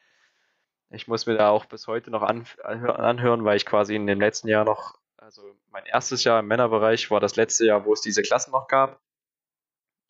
ich 0.90 1.08
muss 1.08 1.26
mir 1.26 1.36
da 1.36 1.50
auch 1.50 1.66
bis 1.66 1.88
heute 1.88 2.12
noch 2.12 2.24
anhören, 2.24 3.44
weil 3.44 3.58
ich 3.58 3.66
quasi 3.66 3.96
in 3.96 4.08
dem 4.08 4.20
letzten 4.20 4.48
Jahr 4.48 4.64
noch, 4.64 4.98
also 5.18 5.44
mein 5.70 5.86
erstes 5.86 6.24
Jahr 6.24 6.40
im 6.40 6.48
Männerbereich 6.48 7.12
war 7.12 7.20
das 7.20 7.36
letzte 7.36 7.66
Jahr, 7.66 7.86
wo 7.86 7.94
es 7.94 8.02
diese 8.02 8.22
Klassen 8.22 8.52
noch 8.52 8.68
gab. 8.68 9.02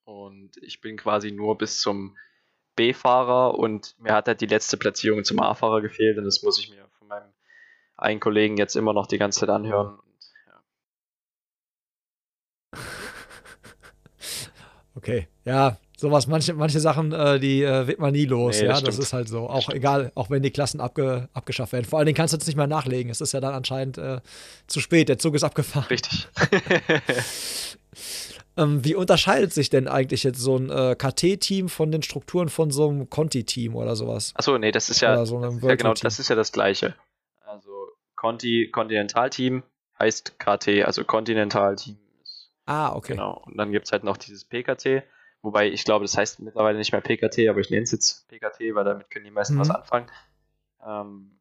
Und 0.05 0.57
ich 0.61 0.79
bin 0.79 0.97
quasi 0.97 1.31
nur 1.31 1.57
bis 1.57 1.81
zum 1.81 2.17
B-Fahrer 2.75 3.55
und 3.55 3.99
mir 3.99 4.13
hat 4.13 4.27
halt 4.27 4.39
die 4.39 4.45
letzte 4.45 4.77
Platzierung 4.77 5.23
zum 5.23 5.41
A-Fahrer 5.41 5.81
gefehlt 5.81 6.17
und 6.17 6.25
das 6.25 6.43
muss 6.43 6.59
ich 6.59 6.69
mir 6.69 6.87
von 6.99 7.07
meinem 7.07 7.33
einen 7.97 8.19
Kollegen 8.19 8.57
jetzt 8.57 8.75
immer 8.75 8.93
noch 8.93 9.07
die 9.07 9.17
ganze 9.17 9.41
Zeit 9.41 9.49
anhören. 9.49 9.99
Okay, 14.95 15.27
ja, 15.45 15.77
sowas, 15.97 16.27
manche, 16.27 16.53
manche 16.53 16.79
Sachen, 16.79 17.11
äh, 17.11 17.39
die 17.39 17.63
äh, 17.63 17.87
wird 17.87 17.99
man 17.99 18.13
nie 18.13 18.25
los. 18.25 18.61
Nee, 18.61 18.67
das 18.67 18.79
ja, 18.79 18.85
das 18.85 18.99
ist 18.99 19.13
halt 19.13 19.27
so. 19.27 19.49
Auch 19.49 19.69
egal, 19.69 20.11
auch 20.15 20.29
wenn 20.29 20.43
die 20.43 20.51
Klassen 20.51 20.79
abge, 20.79 21.27
abgeschafft 21.33 21.73
werden. 21.73 21.85
Vor 21.85 21.99
allen 21.99 22.05
Dingen 22.05 22.15
kannst 22.15 22.33
du 22.33 22.37
jetzt 22.37 22.45
nicht 22.45 22.55
mehr 22.55 22.67
nachlegen. 22.67 23.11
Es 23.11 23.19
ist 23.19 23.33
ja 23.33 23.41
dann 23.41 23.53
anscheinend 23.53 23.97
äh, 23.97 24.21
zu 24.67 24.79
spät. 24.79 25.09
Der 25.09 25.17
Zug 25.17 25.35
ist 25.35 25.43
abgefahren. 25.43 25.87
Richtig. 25.89 26.27
ähm, 28.57 28.85
wie 28.85 28.93
unterscheidet 28.95 29.53
sich 29.53 29.69
denn 29.69 29.87
eigentlich 29.87 30.23
jetzt 30.23 30.39
so 30.39 30.57
ein 30.57 30.69
äh, 30.69 30.95
KT-Team 30.95 31.67
von 31.67 31.91
den 31.91 32.03
Strukturen 32.03 32.49
von 32.49 32.69
so 32.69 32.89
einem 32.89 33.09
Conti-Team 33.09 33.75
oder 33.75 33.95
sowas? 33.95 34.33
Achso, 34.35 34.57
nee, 34.59 34.71
das 34.71 34.89
ist 34.89 35.01
ja, 35.01 35.25
so 35.25 35.41
ja 35.41 35.75
genau, 35.75 35.93
das 35.95 36.19
ist 36.19 36.29
ja 36.29 36.35
das 36.35 36.51
Gleiche. 36.51 36.93
Also 37.43 37.71
Conti, 38.15 38.69
Kontinentalteam 38.71 39.63
heißt 39.99 40.37
KT, 40.37 40.83
also 40.85 41.03
Kontinentalteam. 41.03 41.97
Ah, 42.67 42.93
okay. 42.93 43.13
Genau. 43.13 43.41
Und 43.45 43.57
dann 43.57 43.71
gibt 43.71 43.85
es 43.85 43.91
halt 43.91 44.03
noch 44.03 44.17
dieses 44.17 44.45
PKT 44.45 45.03
Wobei 45.41 45.69
ich 45.69 45.83
glaube, 45.85 46.03
das 46.05 46.17
heißt 46.17 46.39
mittlerweile 46.39 46.77
nicht 46.77 46.91
mehr 46.91 47.01
PKT, 47.01 47.47
aber 47.49 47.59
ich 47.59 47.69
nenne 47.69 47.83
es 47.83 47.91
jetzt 47.91 48.27
PKT, 48.27 48.75
weil 48.75 48.83
damit 48.83 49.09
können 49.11 49.25
die 49.25 49.31
meisten 49.31 49.55
mhm. 49.55 49.59
was 49.59 49.69
anfangen. 49.69 50.07
Ähm, 50.85 51.31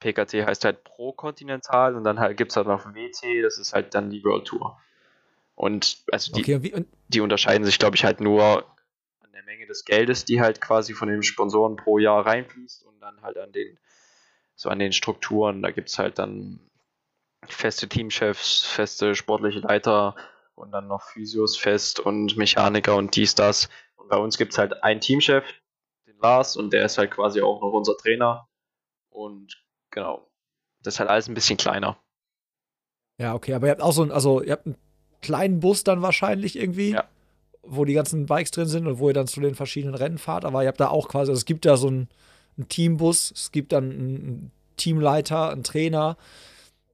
PKT 0.00 0.46
heißt 0.46 0.64
halt 0.64 0.84
Pro 0.84 1.12
Kontinental 1.12 1.96
und 1.96 2.04
dann 2.04 2.20
halt 2.20 2.36
gibt 2.36 2.52
es 2.52 2.56
halt 2.56 2.66
noch 2.66 2.94
WT, 2.94 3.42
das 3.42 3.58
ist 3.58 3.72
halt 3.72 3.94
dann 3.94 4.10
die 4.10 4.22
World 4.24 4.46
Tour. 4.46 4.78
Und 5.54 6.04
also 6.12 6.32
die, 6.32 6.54
okay, 6.54 6.72
und 6.72 6.86
die 7.08 7.20
unterscheiden 7.20 7.64
sich, 7.64 7.80
glaube 7.80 7.96
ich, 7.96 8.04
halt 8.04 8.20
nur 8.20 8.64
an 9.20 9.32
der 9.32 9.42
Menge 9.42 9.66
des 9.66 9.84
Geldes, 9.84 10.24
die 10.24 10.40
halt 10.40 10.60
quasi 10.60 10.94
von 10.94 11.08
den 11.08 11.24
Sponsoren 11.24 11.74
pro 11.74 11.98
Jahr 11.98 12.24
reinfließt 12.24 12.84
und 12.84 13.00
dann 13.00 13.20
halt 13.22 13.38
an 13.38 13.50
den, 13.50 13.76
so 14.54 14.68
an 14.68 14.78
den 14.78 14.92
Strukturen. 14.92 15.62
Da 15.62 15.72
gibt 15.72 15.88
es 15.88 15.98
halt 15.98 16.20
dann 16.20 16.60
feste 17.48 17.88
Teamchefs, 17.88 18.62
feste 18.62 19.16
sportliche 19.16 19.58
Leiter 19.58 20.14
und 20.58 20.72
dann 20.72 20.88
noch 20.88 21.02
Physios 21.02 21.56
fest 21.56 22.00
und 22.00 22.36
Mechaniker 22.36 22.96
und 22.96 23.14
dies, 23.16 23.34
das. 23.34 23.68
Und 23.96 24.08
bei 24.08 24.16
uns 24.16 24.36
gibt 24.38 24.52
es 24.52 24.58
halt 24.58 24.82
einen 24.82 25.00
Teamchef, 25.00 25.44
den 26.06 26.18
Lars, 26.18 26.56
und 26.56 26.72
der 26.72 26.84
ist 26.84 26.98
halt 26.98 27.10
quasi 27.12 27.40
auch 27.40 27.60
noch 27.60 27.72
unser 27.72 27.96
Trainer. 27.96 28.48
Und 29.10 29.62
genau, 29.90 30.30
das 30.82 30.94
ist 30.94 31.00
halt 31.00 31.10
alles 31.10 31.28
ein 31.28 31.34
bisschen 31.34 31.56
kleiner. 31.56 31.96
Ja, 33.20 33.34
okay, 33.34 33.54
aber 33.54 33.66
ihr 33.66 33.70
habt 33.72 33.82
auch 33.82 33.92
so 33.92 34.02
ein, 34.02 34.12
also 34.12 34.42
ihr 34.42 34.52
habt 34.52 34.66
einen 34.66 34.76
kleinen 35.22 35.60
Bus 35.60 35.82
dann 35.84 36.02
wahrscheinlich 36.02 36.56
irgendwie, 36.56 36.90
Ja. 36.92 37.08
wo 37.62 37.84
die 37.84 37.94
ganzen 37.94 38.26
Bikes 38.26 38.52
drin 38.52 38.66
sind 38.68 38.86
und 38.86 38.98
wo 38.98 39.08
ihr 39.08 39.14
dann 39.14 39.26
zu 39.26 39.40
den 39.40 39.54
verschiedenen 39.54 39.94
Rennen 39.96 40.18
fahrt, 40.18 40.44
aber 40.44 40.62
ihr 40.62 40.68
habt 40.68 40.80
da 40.80 40.88
auch 40.88 41.08
quasi, 41.08 41.30
also 41.30 41.38
es 41.40 41.44
gibt 41.44 41.64
da 41.64 41.76
so 41.76 41.88
einen, 41.88 42.08
einen 42.56 42.68
Teambus, 42.68 43.32
es 43.32 43.50
gibt 43.50 43.72
dann 43.72 43.90
einen 43.90 44.52
Teamleiter, 44.76 45.50
einen 45.50 45.64
Trainer. 45.64 46.16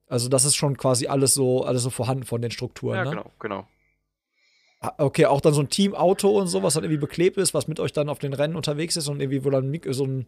Also 0.07 0.29
das 0.29 0.45
ist 0.45 0.55
schon 0.55 0.77
quasi 0.77 1.07
alles 1.07 1.35
so, 1.35 1.65
alles 1.65 1.83
so 1.83 1.91
vorhanden 1.91 2.25
von 2.25 2.43
den 2.43 2.51
Strukturen. 2.51 2.97
Ja, 2.97 3.05
ne? 3.05 3.11
genau, 3.11 3.31
genau. 3.39 3.69
Ah, 4.81 4.93
Okay, 4.99 5.27
auch 5.27 5.41
dann 5.41 5.55
so 5.55 5.61
ein 5.63 5.71
Teamauto 5.71 6.29
und 6.39 6.47
so, 6.47 6.63
was 6.63 6.75
dann 6.75 6.85
irgendwie 6.85 7.01
beklebt 7.01 7.37
ist, 7.39 7.55
was 7.55 7.69
mit 7.69 7.81
euch 7.81 7.93
dann 7.93 8.09
auf 8.09 8.19
den 8.19 8.35
Rennen 8.35 8.57
unterwegs 8.57 8.97
ist 8.97 9.09
und 9.09 9.21
irgendwie, 9.21 9.45
wo 9.45 9.51
dann 9.51 9.81
so 9.91 10.05
ein, 10.05 10.27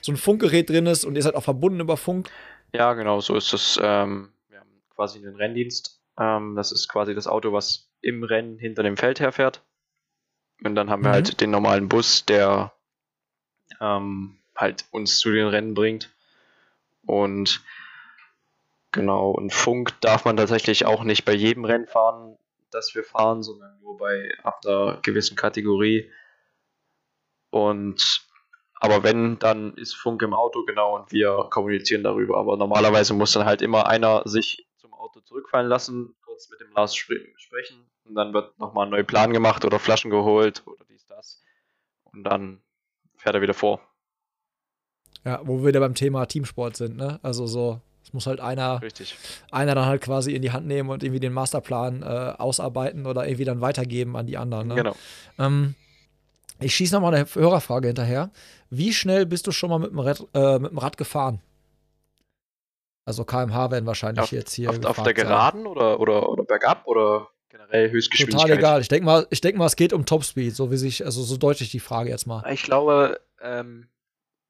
so 0.00 0.12
ein 0.12 0.16
Funkgerät 0.16 0.68
drin 0.68 0.86
ist 0.86 1.04
und 1.04 1.14
ihr 1.16 1.22
seid 1.22 1.34
auch 1.36 1.44
verbunden 1.44 1.80
über 1.80 1.96
Funk. 1.96 2.30
Ja, 2.72 2.94
genau, 2.94 3.20
so 3.20 3.36
ist 3.36 3.52
es. 3.52 3.78
Ähm, 3.80 4.32
wir 4.48 4.60
haben 4.60 4.82
quasi 4.94 5.18
einen 5.18 5.36
Renndienst. 5.36 6.00
Ähm, 6.18 6.54
das 6.56 6.72
ist 6.72 6.88
quasi 6.88 7.14
das 7.14 7.26
Auto, 7.28 7.52
was 7.52 7.88
im 8.00 8.24
Rennen 8.24 8.58
hinter 8.58 8.82
dem 8.82 8.96
Feld 8.96 9.20
herfährt. 9.20 9.62
Und 10.64 10.74
dann 10.74 10.90
haben 10.90 11.02
wir 11.02 11.10
Mhm. 11.10 11.14
halt 11.14 11.40
den 11.40 11.50
normalen 11.50 11.88
Bus, 11.88 12.24
der 12.24 12.72
ähm, 13.80 14.38
halt 14.56 14.84
uns 14.90 15.18
zu 15.18 15.30
den 15.32 15.46
Rennen 15.46 15.74
bringt. 15.74 16.10
Und 17.06 17.62
genau, 18.94 19.30
und 19.30 19.52
Funk 19.52 20.00
darf 20.00 20.24
man 20.24 20.38
tatsächlich 20.38 20.86
auch 20.86 21.04
nicht 21.04 21.26
bei 21.26 21.34
jedem 21.34 21.66
Rennen 21.66 21.86
fahren, 21.86 22.38
das 22.70 22.94
wir 22.94 23.04
fahren, 23.04 23.42
sondern 23.42 23.78
nur 23.80 23.98
bei 23.98 24.32
ab 24.42 24.60
einer 24.64 24.98
gewissen 25.02 25.36
Kategorie. 25.36 26.10
Und 27.50 28.26
aber 28.80 29.02
wenn, 29.02 29.38
dann 29.38 29.74
ist 29.74 29.94
Funk 29.94 30.22
im 30.22 30.34
Auto, 30.34 30.64
genau, 30.64 30.96
und 30.96 31.12
wir 31.12 31.46
kommunizieren 31.50 32.02
darüber. 32.02 32.38
Aber 32.38 32.56
normalerweise 32.56 33.14
muss 33.14 33.32
dann 33.32 33.46
halt 33.46 33.62
immer 33.62 33.86
einer 33.86 34.22
sich 34.26 34.66
zum 34.76 34.92
Auto 34.92 35.20
zurückfallen 35.20 35.68
lassen, 35.68 36.14
kurz 36.24 36.50
mit 36.50 36.60
dem 36.60 36.70
Lars 36.72 36.94
spre 36.94 37.14
sprechen. 37.36 37.90
Und 38.04 38.14
dann 38.14 38.34
wird 38.34 38.58
nochmal 38.58 38.86
ein 38.86 38.90
neuer 38.90 39.04
Plan 39.04 39.32
gemacht 39.32 39.64
oder 39.64 39.78
Flaschen 39.78 40.10
geholt 40.10 40.62
oder 40.66 40.84
dies, 40.90 41.06
das. 41.06 41.42
Und 42.04 42.24
dann 42.24 42.62
fährt 43.16 43.34
er 43.34 43.42
wieder 43.42 43.54
vor. 43.54 43.80
Ja, 45.24 45.40
wo 45.44 45.60
wir 45.60 45.68
wieder 45.68 45.80
beim 45.80 45.94
Thema 45.94 46.26
Teamsport 46.26 46.76
sind, 46.76 46.98
ne? 46.98 47.18
Also 47.22 47.46
so, 47.46 47.80
muss 48.14 48.26
halt 48.26 48.40
einer, 48.40 48.80
Richtig. 48.80 49.16
einer 49.50 49.74
dann 49.74 49.86
halt 49.86 50.00
quasi 50.00 50.32
in 50.32 50.40
die 50.40 50.52
Hand 50.52 50.66
nehmen 50.66 50.88
und 50.88 51.02
irgendwie 51.02 51.20
den 51.20 51.32
Masterplan 51.32 52.02
äh, 52.02 52.06
ausarbeiten 52.38 53.06
oder 53.06 53.26
irgendwie 53.26 53.44
dann 53.44 53.60
weitergeben 53.60 54.16
an 54.16 54.26
die 54.26 54.38
anderen. 54.38 54.68
Ne? 54.68 54.74
Genau. 54.76 54.96
Ähm, 55.38 55.74
ich 56.60 56.74
schieße 56.74 56.94
nochmal 56.94 57.14
eine 57.14 57.26
Hörerfrage 57.26 57.88
hinterher. 57.88 58.30
Wie 58.70 58.92
schnell 58.92 59.26
bist 59.26 59.46
du 59.46 59.52
schon 59.52 59.70
mal 59.70 59.78
mit 59.78 59.90
dem 59.90 59.98
Rad, 59.98 60.24
äh, 60.32 60.58
mit 60.58 60.70
dem 60.70 60.78
Rad 60.78 60.96
gefahren? 60.96 61.40
Also 63.04 63.24
kmh 63.24 63.70
werden 63.70 63.86
wahrscheinlich 63.86 64.24
Auf- 64.24 64.32
jetzt 64.32 64.54
hier. 64.54 64.70
Auf, 64.70 64.82
auf 64.84 65.02
der. 65.02 65.12
Geraden 65.12 65.66
oder, 65.66 66.00
oder, 66.00 66.28
oder 66.28 66.44
bergab 66.44 66.86
oder 66.86 67.28
generell 67.50 67.90
Höchstgeschwindigkeit? 67.90 68.42
Total 68.42 68.58
egal. 68.58 68.80
Ich 68.80 68.88
denke 68.88 69.04
mal, 69.04 69.26
ich 69.30 69.40
denk 69.40 69.58
mal, 69.58 69.66
es 69.66 69.76
geht 69.76 69.92
um 69.92 70.06
Topspeed, 70.06 70.54
so 70.54 70.70
wie 70.70 70.76
sich, 70.76 71.04
also 71.04 71.22
so 71.22 71.36
deutlich 71.36 71.70
die 71.70 71.80
Frage 71.80 72.08
jetzt 72.10 72.26
mal. 72.26 72.42
Ich 72.50 72.62
glaube, 72.62 73.20
ähm, 73.42 73.88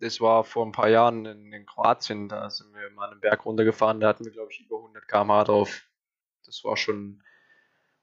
das 0.04 0.20
war 0.20 0.44
vor 0.44 0.66
ein 0.66 0.72
paar 0.72 0.88
Jahren 0.88 1.24
in, 1.24 1.52
in 1.52 1.64
Kroatien, 1.64 2.28
da 2.28 2.50
sind 2.50 2.74
wir 2.74 2.90
mal 2.90 3.10
einen 3.10 3.20
Berg 3.20 3.46
runtergefahren, 3.46 4.00
da 4.00 4.08
hatten 4.08 4.26
wir, 4.26 4.32
glaube 4.32 4.52
ich, 4.52 4.60
über 4.60 4.76
100 4.76 5.08
km 5.08 5.28
drauf. 5.44 5.88
Das 6.44 6.62
war 6.62 6.76
schon, 6.76 7.22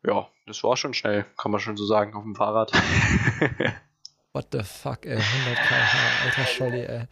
ja, 0.04 0.28
das 0.48 0.64
war 0.64 0.76
schon 0.78 0.96
schnell, 0.96 1.26
kann 1.38 1.52
man 1.52 1.60
schon 1.60 1.78
so 1.78 1.86
sagen, 1.86 2.16
auf 2.16 2.24
dem 2.24 2.36
Fahrrad. 2.36 2.72
What 4.34 4.48
the 4.52 4.64
fuck, 4.64 5.06
ey. 5.06 5.18
100 5.18 5.58
km/h, 5.58 6.26
alter 6.26 6.46
Scholli, 6.48 6.82
ey. 6.82 7.08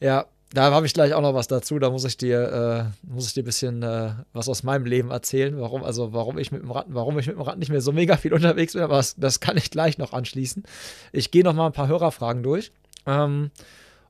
Ja, 0.00 0.26
da 0.52 0.72
habe 0.72 0.86
ich 0.86 0.94
gleich 0.94 1.12
auch 1.12 1.20
noch 1.20 1.34
was 1.34 1.46
dazu. 1.46 1.78
Da 1.78 1.90
muss 1.90 2.04
ich 2.04 2.16
dir, 2.16 2.92
äh, 3.06 3.06
muss 3.06 3.26
ich 3.26 3.34
dir 3.34 3.42
ein 3.42 3.44
bisschen 3.44 3.82
äh, 3.82 4.14
was 4.32 4.48
aus 4.48 4.62
meinem 4.62 4.86
Leben 4.86 5.10
erzählen. 5.10 5.60
Warum, 5.60 5.84
also 5.84 6.14
warum 6.14 6.38
ich 6.38 6.50
mit 6.50 6.62
dem 6.62 6.70
Rad, 6.70 6.86
warum 6.88 7.18
ich 7.18 7.26
mit 7.26 7.36
dem 7.36 7.42
Rad 7.42 7.58
nicht 7.58 7.70
mehr 7.70 7.82
so 7.82 7.92
mega 7.92 8.16
viel 8.16 8.32
unterwegs 8.32 8.72
bin, 8.72 8.82
aber 8.82 8.96
das, 8.96 9.14
das 9.16 9.40
kann 9.40 9.58
ich 9.58 9.70
gleich 9.70 9.98
noch 9.98 10.14
anschließen. 10.14 10.64
Ich 11.12 11.30
gehe 11.30 11.44
noch 11.44 11.52
mal 11.52 11.66
ein 11.66 11.72
paar 11.72 11.88
Hörerfragen 11.88 12.42
durch. 12.42 12.72
Ähm, 13.06 13.50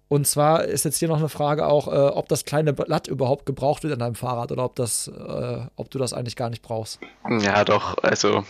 und 0.08 0.26
zwar 0.26 0.64
ist 0.64 0.84
jetzt 0.84 0.98
hier 0.98 1.08
noch 1.08 1.18
eine 1.18 1.28
Frage 1.28 1.66
auch, 1.66 1.88
äh, 1.88 1.90
ob 1.90 2.28
das 2.28 2.44
kleine 2.44 2.72
Blatt 2.72 3.08
überhaupt 3.08 3.46
gebraucht 3.46 3.82
wird 3.82 3.92
an 3.92 3.98
deinem 3.98 4.14
Fahrrad 4.14 4.52
oder 4.52 4.64
ob 4.64 4.74
das, 4.76 5.08
äh, 5.08 5.66
ob 5.76 5.90
du 5.90 5.98
das 5.98 6.12
eigentlich 6.12 6.36
gar 6.36 6.50
nicht 6.50 6.62
brauchst. 6.62 7.00
ja, 7.28 7.64
doch, 7.64 7.98
also 8.02 8.44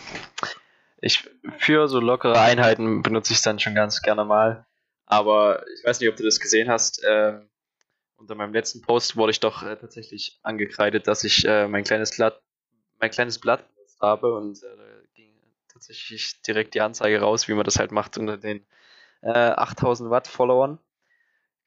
ich 1.00 1.28
für 1.59 1.88
so 1.88 2.00
lockere 2.00 2.38
Einheiten 2.38 3.02
benutze 3.02 3.32
ich 3.32 3.38
es 3.38 3.42
dann 3.42 3.59
schon 3.59 3.74
ganz 3.74 4.02
gerne 4.02 4.24
mal. 4.24 4.66
Aber 5.06 5.64
ich 5.74 5.84
weiß 5.84 6.00
nicht, 6.00 6.09
ob 6.11 6.16
du 6.16 6.24
das 6.24 6.38
gesehen 6.38 6.68
hast. 6.68 7.02
ähm, 7.09 7.48
unter 8.18 8.34
meinem 8.34 8.52
letzten 8.52 8.82
Post 8.82 9.16
wurde 9.16 9.30
ich 9.30 9.40
doch 9.40 9.62
äh, 9.62 9.76
tatsächlich 9.76 10.38
angekreidet, 10.42 11.06
dass 11.06 11.24
ich 11.24 11.44
äh, 11.46 11.68
mein 11.68 11.84
kleines 11.84 12.16
Blatt, 12.16 12.42
mein 12.98 13.11
kleines 13.11 13.38
Blatt 13.38 13.64
habe 14.00 14.34
und 14.34 14.62
äh, 14.62 14.76
da 14.76 14.84
ging 15.14 15.32
tatsächlich 15.72 16.42
direkt 16.42 16.74
die 16.74 16.80
Anzeige 16.80 17.20
raus, 17.20 17.48
wie 17.48 17.54
man 17.54 17.64
das 17.64 17.78
halt 17.78 17.92
macht 17.92 18.18
unter 18.18 18.36
den 18.36 18.66
äh, 19.22 19.30
8000 19.30 20.11
Watt 20.11 20.26
Followern. 20.26 20.78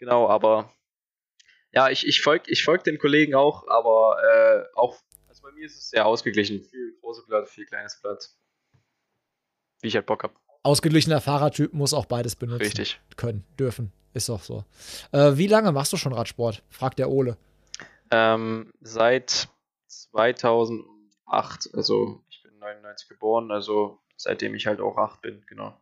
Genau, 0.01 0.27
aber 0.27 0.73
ja, 1.71 1.91
ich, 1.91 2.07
ich 2.07 2.21
folge 2.21 2.49
ich 2.49 2.63
folg 2.63 2.83
den 2.83 2.97
Kollegen 2.97 3.35
auch, 3.35 3.67
aber 3.67 4.17
äh, 4.19 4.63
auch, 4.75 4.97
also 5.27 5.43
bei 5.43 5.51
mir 5.51 5.63
ist 5.63 5.77
es 5.77 5.91
sehr 5.91 6.07
ausgeglichen. 6.07 6.63
Viel 6.63 6.97
großes 7.01 7.27
Blatt, 7.27 7.47
viel 7.47 7.67
kleines 7.67 8.01
Blatt. 8.01 8.27
Wie 9.81 9.89
ich 9.89 9.95
halt 9.95 10.07
Bock 10.07 10.23
habe. 10.23 10.33
Ausgeglichener 10.63 11.21
Fahrradtyp 11.21 11.73
muss 11.73 11.93
auch 11.93 12.07
beides 12.07 12.35
benutzen. 12.35 12.63
Richtig. 12.63 12.99
können, 13.15 13.45
dürfen. 13.59 13.93
Ist 14.15 14.27
doch 14.27 14.41
so. 14.41 14.65
Äh, 15.11 15.37
wie 15.37 15.45
lange 15.45 15.71
machst 15.71 15.93
du 15.93 15.97
schon 15.97 16.13
Radsport? 16.13 16.63
Fragt 16.69 16.97
der 16.97 17.11
Ole. 17.11 17.37
Ähm, 18.09 18.73
seit 18.81 19.49
2008, 19.87 21.69
also 21.75 22.23
ich 22.27 22.41
bin 22.41 22.57
99 22.57 23.07
geboren, 23.07 23.51
also 23.51 23.99
seitdem 24.17 24.55
ich 24.55 24.65
halt 24.65 24.81
auch 24.81 24.97
8 24.97 25.21
bin, 25.21 25.43
genau. 25.45 25.79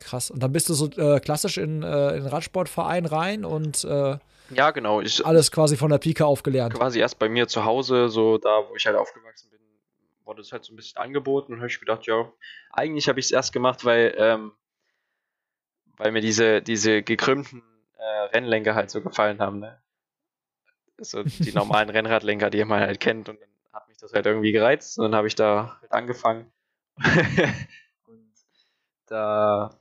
Krass. 0.00 0.30
Und 0.30 0.42
dann 0.42 0.52
bist 0.52 0.68
du 0.68 0.74
so 0.74 0.90
äh, 0.96 1.20
klassisch 1.20 1.58
in, 1.58 1.82
äh, 1.82 2.16
in 2.16 2.26
Radsportverein 2.26 3.06
rein 3.06 3.44
und 3.44 3.84
äh, 3.84 4.18
Ja, 4.50 4.70
genau. 4.72 5.00
Ich 5.00 5.24
alles 5.24 5.52
quasi 5.52 5.76
von 5.76 5.90
der 5.90 5.98
Pike 5.98 6.24
aufgelernt. 6.26 6.74
quasi 6.74 6.98
erst 6.98 7.18
bei 7.18 7.28
mir 7.28 7.46
zu 7.46 7.64
Hause, 7.64 8.08
so 8.08 8.38
da, 8.38 8.64
wo 8.68 8.74
ich 8.76 8.86
halt 8.86 8.96
aufgewachsen 8.96 9.50
bin, 9.50 9.60
wurde 10.24 10.40
es 10.40 10.52
halt 10.52 10.64
so 10.64 10.72
ein 10.72 10.76
bisschen 10.76 10.96
angeboten 10.96 11.52
und 11.52 11.58
habe 11.58 11.68
ich 11.68 11.78
gedacht, 11.78 12.06
ja, 12.06 12.32
eigentlich 12.72 13.08
habe 13.08 13.20
ich 13.20 13.26
es 13.26 13.30
erst 13.30 13.52
gemacht, 13.52 13.84
weil, 13.84 14.14
ähm, 14.16 14.52
weil 15.98 16.12
mir 16.12 16.20
diese, 16.22 16.62
diese 16.62 17.02
gekrümmten 17.02 17.62
äh, 17.98 18.34
Rennlenker 18.34 18.74
halt 18.74 18.90
so 18.90 19.02
gefallen 19.02 19.38
haben, 19.40 19.58
ne? 19.60 19.78
Also 20.98 21.22
die 21.24 21.52
normalen 21.52 21.90
Rennradlenker, 21.90 22.48
die 22.50 22.64
man 22.64 22.80
halt 22.80 23.00
kennt 23.00 23.28
und 23.28 23.40
dann 23.40 23.48
hat 23.72 23.88
mich 23.88 23.98
das 23.98 24.12
halt 24.12 24.24
irgendwie 24.26 24.52
gereizt 24.52 24.98
und 24.98 25.04
dann 25.04 25.14
habe 25.14 25.28
ich 25.28 25.34
da 25.34 25.78
halt 25.80 25.92
angefangen. 25.92 26.50
und 28.06 28.32
da, 29.06 29.79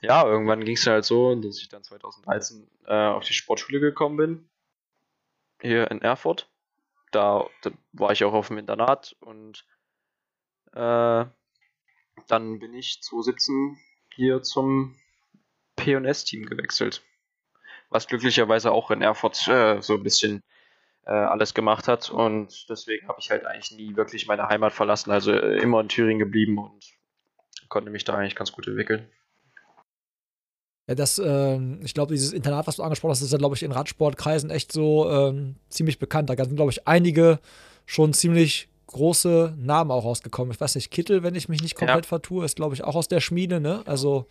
ja, 0.00 0.24
irgendwann 0.26 0.64
ging 0.64 0.76
es 0.76 0.86
halt 0.86 1.04
so, 1.04 1.34
dass 1.34 1.58
ich 1.58 1.68
dann 1.68 1.82
2013 1.82 2.66
äh, 2.86 3.08
auf 3.08 3.24
die 3.24 3.34
Sportschule 3.34 3.80
gekommen 3.80 4.16
bin, 4.16 4.50
hier 5.60 5.90
in 5.90 6.02
Erfurt. 6.02 6.48
Da, 7.12 7.46
da 7.62 7.70
war 7.92 8.12
ich 8.12 8.24
auch 8.24 8.32
auf 8.32 8.48
dem 8.48 8.58
Internat 8.58 9.16
und 9.20 9.64
äh, 10.72 11.24
dann 12.28 12.58
bin 12.58 12.74
ich 12.74 13.02
2017 13.02 13.78
hier 14.14 14.42
zum 14.42 14.96
P&S-Team 15.76 16.46
gewechselt. 16.46 17.02
Was 17.88 18.06
glücklicherweise 18.06 18.70
auch 18.70 18.90
in 18.90 19.02
Erfurt 19.02 19.48
äh, 19.48 19.80
so 19.82 19.94
ein 19.94 20.02
bisschen 20.02 20.44
äh, 21.04 21.10
alles 21.10 21.54
gemacht 21.54 21.88
hat 21.88 22.10
und 22.10 22.68
deswegen 22.68 23.08
habe 23.08 23.18
ich 23.20 23.30
halt 23.30 23.44
eigentlich 23.44 23.72
nie 23.72 23.96
wirklich 23.96 24.28
meine 24.28 24.48
Heimat 24.48 24.72
verlassen, 24.72 25.10
also 25.10 25.32
äh, 25.32 25.58
immer 25.60 25.80
in 25.80 25.88
Thüringen 25.88 26.20
geblieben 26.20 26.58
und 26.58 26.84
konnte 27.68 27.90
mich 27.90 28.04
da 28.04 28.14
eigentlich 28.14 28.36
ganz 28.36 28.52
gut 28.52 28.68
entwickeln. 28.68 29.10
Ja, 30.90 30.96
das, 30.96 31.20
ähm, 31.24 31.78
ich 31.84 31.94
glaube, 31.94 32.12
dieses 32.12 32.32
Internat, 32.32 32.66
was 32.66 32.74
du 32.74 32.82
angesprochen 32.82 33.12
hast, 33.12 33.22
ist 33.22 33.30
ja, 33.30 33.38
glaube 33.38 33.54
ich, 33.54 33.62
in 33.62 33.70
Radsportkreisen 33.70 34.50
echt 34.50 34.72
so 34.72 35.08
ähm, 35.08 35.54
ziemlich 35.68 36.00
bekannt. 36.00 36.28
Da 36.28 36.44
sind, 36.44 36.56
glaube 36.56 36.72
ich, 36.72 36.88
einige 36.88 37.38
schon 37.86 38.12
ziemlich 38.12 38.68
große 38.88 39.54
Namen 39.56 39.92
auch 39.92 40.04
rausgekommen. 40.04 40.52
Ich 40.52 40.60
weiß 40.60 40.74
nicht, 40.74 40.90
Kittel, 40.90 41.22
wenn 41.22 41.36
ich 41.36 41.48
mich 41.48 41.62
nicht 41.62 41.76
komplett 41.76 42.06
vertue, 42.06 42.44
ist, 42.44 42.56
glaube 42.56 42.74
ich, 42.74 42.82
auch 42.82 42.96
aus 42.96 43.06
der 43.06 43.20
Schmiede, 43.20 43.60
ne? 43.60 43.84
Also 43.86 44.26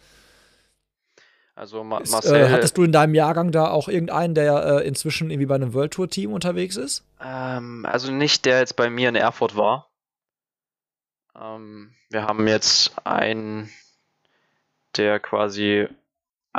Also 1.56 1.82
Ma 1.86 2.00
ist, 2.00 2.12
Marcel, 2.12 2.36
äh, 2.36 2.50
hattest 2.50 2.78
du 2.78 2.84
in 2.84 2.92
deinem 2.92 3.16
Jahrgang 3.16 3.54
da 3.54 3.70
auch 3.70 3.88
irgendeinen, 3.88 4.36
der 4.36 4.82
äh, 4.82 4.86
inzwischen 4.86 5.32
irgendwie 5.32 5.46
bei 5.46 5.56
einem 5.56 5.74
World 5.74 5.94
Tour 5.94 6.10
Team 6.10 6.34
unterwegs 6.34 6.76
ist? 6.76 7.06
Ähm, 7.24 7.86
also 7.86 8.12
nicht 8.12 8.44
der 8.44 8.60
jetzt 8.60 8.76
bei 8.76 8.90
mir 8.90 9.08
in 9.08 9.16
Erfurt 9.16 9.56
war. 9.56 9.90
Ähm, 11.40 11.94
wir 12.10 12.24
haben 12.24 12.46
jetzt 12.50 12.92
einen, 13.06 13.70
der 14.98 15.22
quasi 15.22 15.88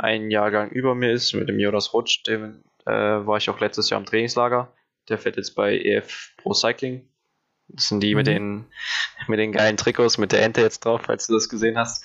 ein 0.01 0.31
Jahrgang 0.31 0.69
über 0.71 0.95
mir 0.95 1.11
ist, 1.11 1.33
mit 1.33 1.47
dem 1.47 1.59
Jonas 1.59 1.93
Rutsch, 1.93 2.25
dem 2.25 2.63
äh, 2.85 2.91
war 2.91 3.37
ich 3.37 3.49
auch 3.49 3.59
letztes 3.59 3.89
Jahr 3.89 3.99
im 3.99 4.05
Trainingslager. 4.05 4.73
Der 5.09 5.17
fährt 5.19 5.37
jetzt 5.37 5.55
bei 5.55 5.77
EF 5.77 6.33
Pro 6.37 6.53
Cycling 6.53 7.07
Das 7.67 7.87
sind 7.87 8.01
die 8.01 8.13
mhm. 8.13 8.17
mit, 8.17 8.27
den, 8.27 8.65
mit 9.27 9.39
den 9.39 9.51
geilen 9.51 9.77
Trikots, 9.77 10.17
mit 10.17 10.31
der 10.31 10.41
Ente 10.41 10.61
jetzt 10.61 10.85
drauf, 10.85 11.01
falls 11.05 11.27
du 11.27 11.33
das 11.33 11.49
gesehen 11.49 11.77
hast. 11.77 12.03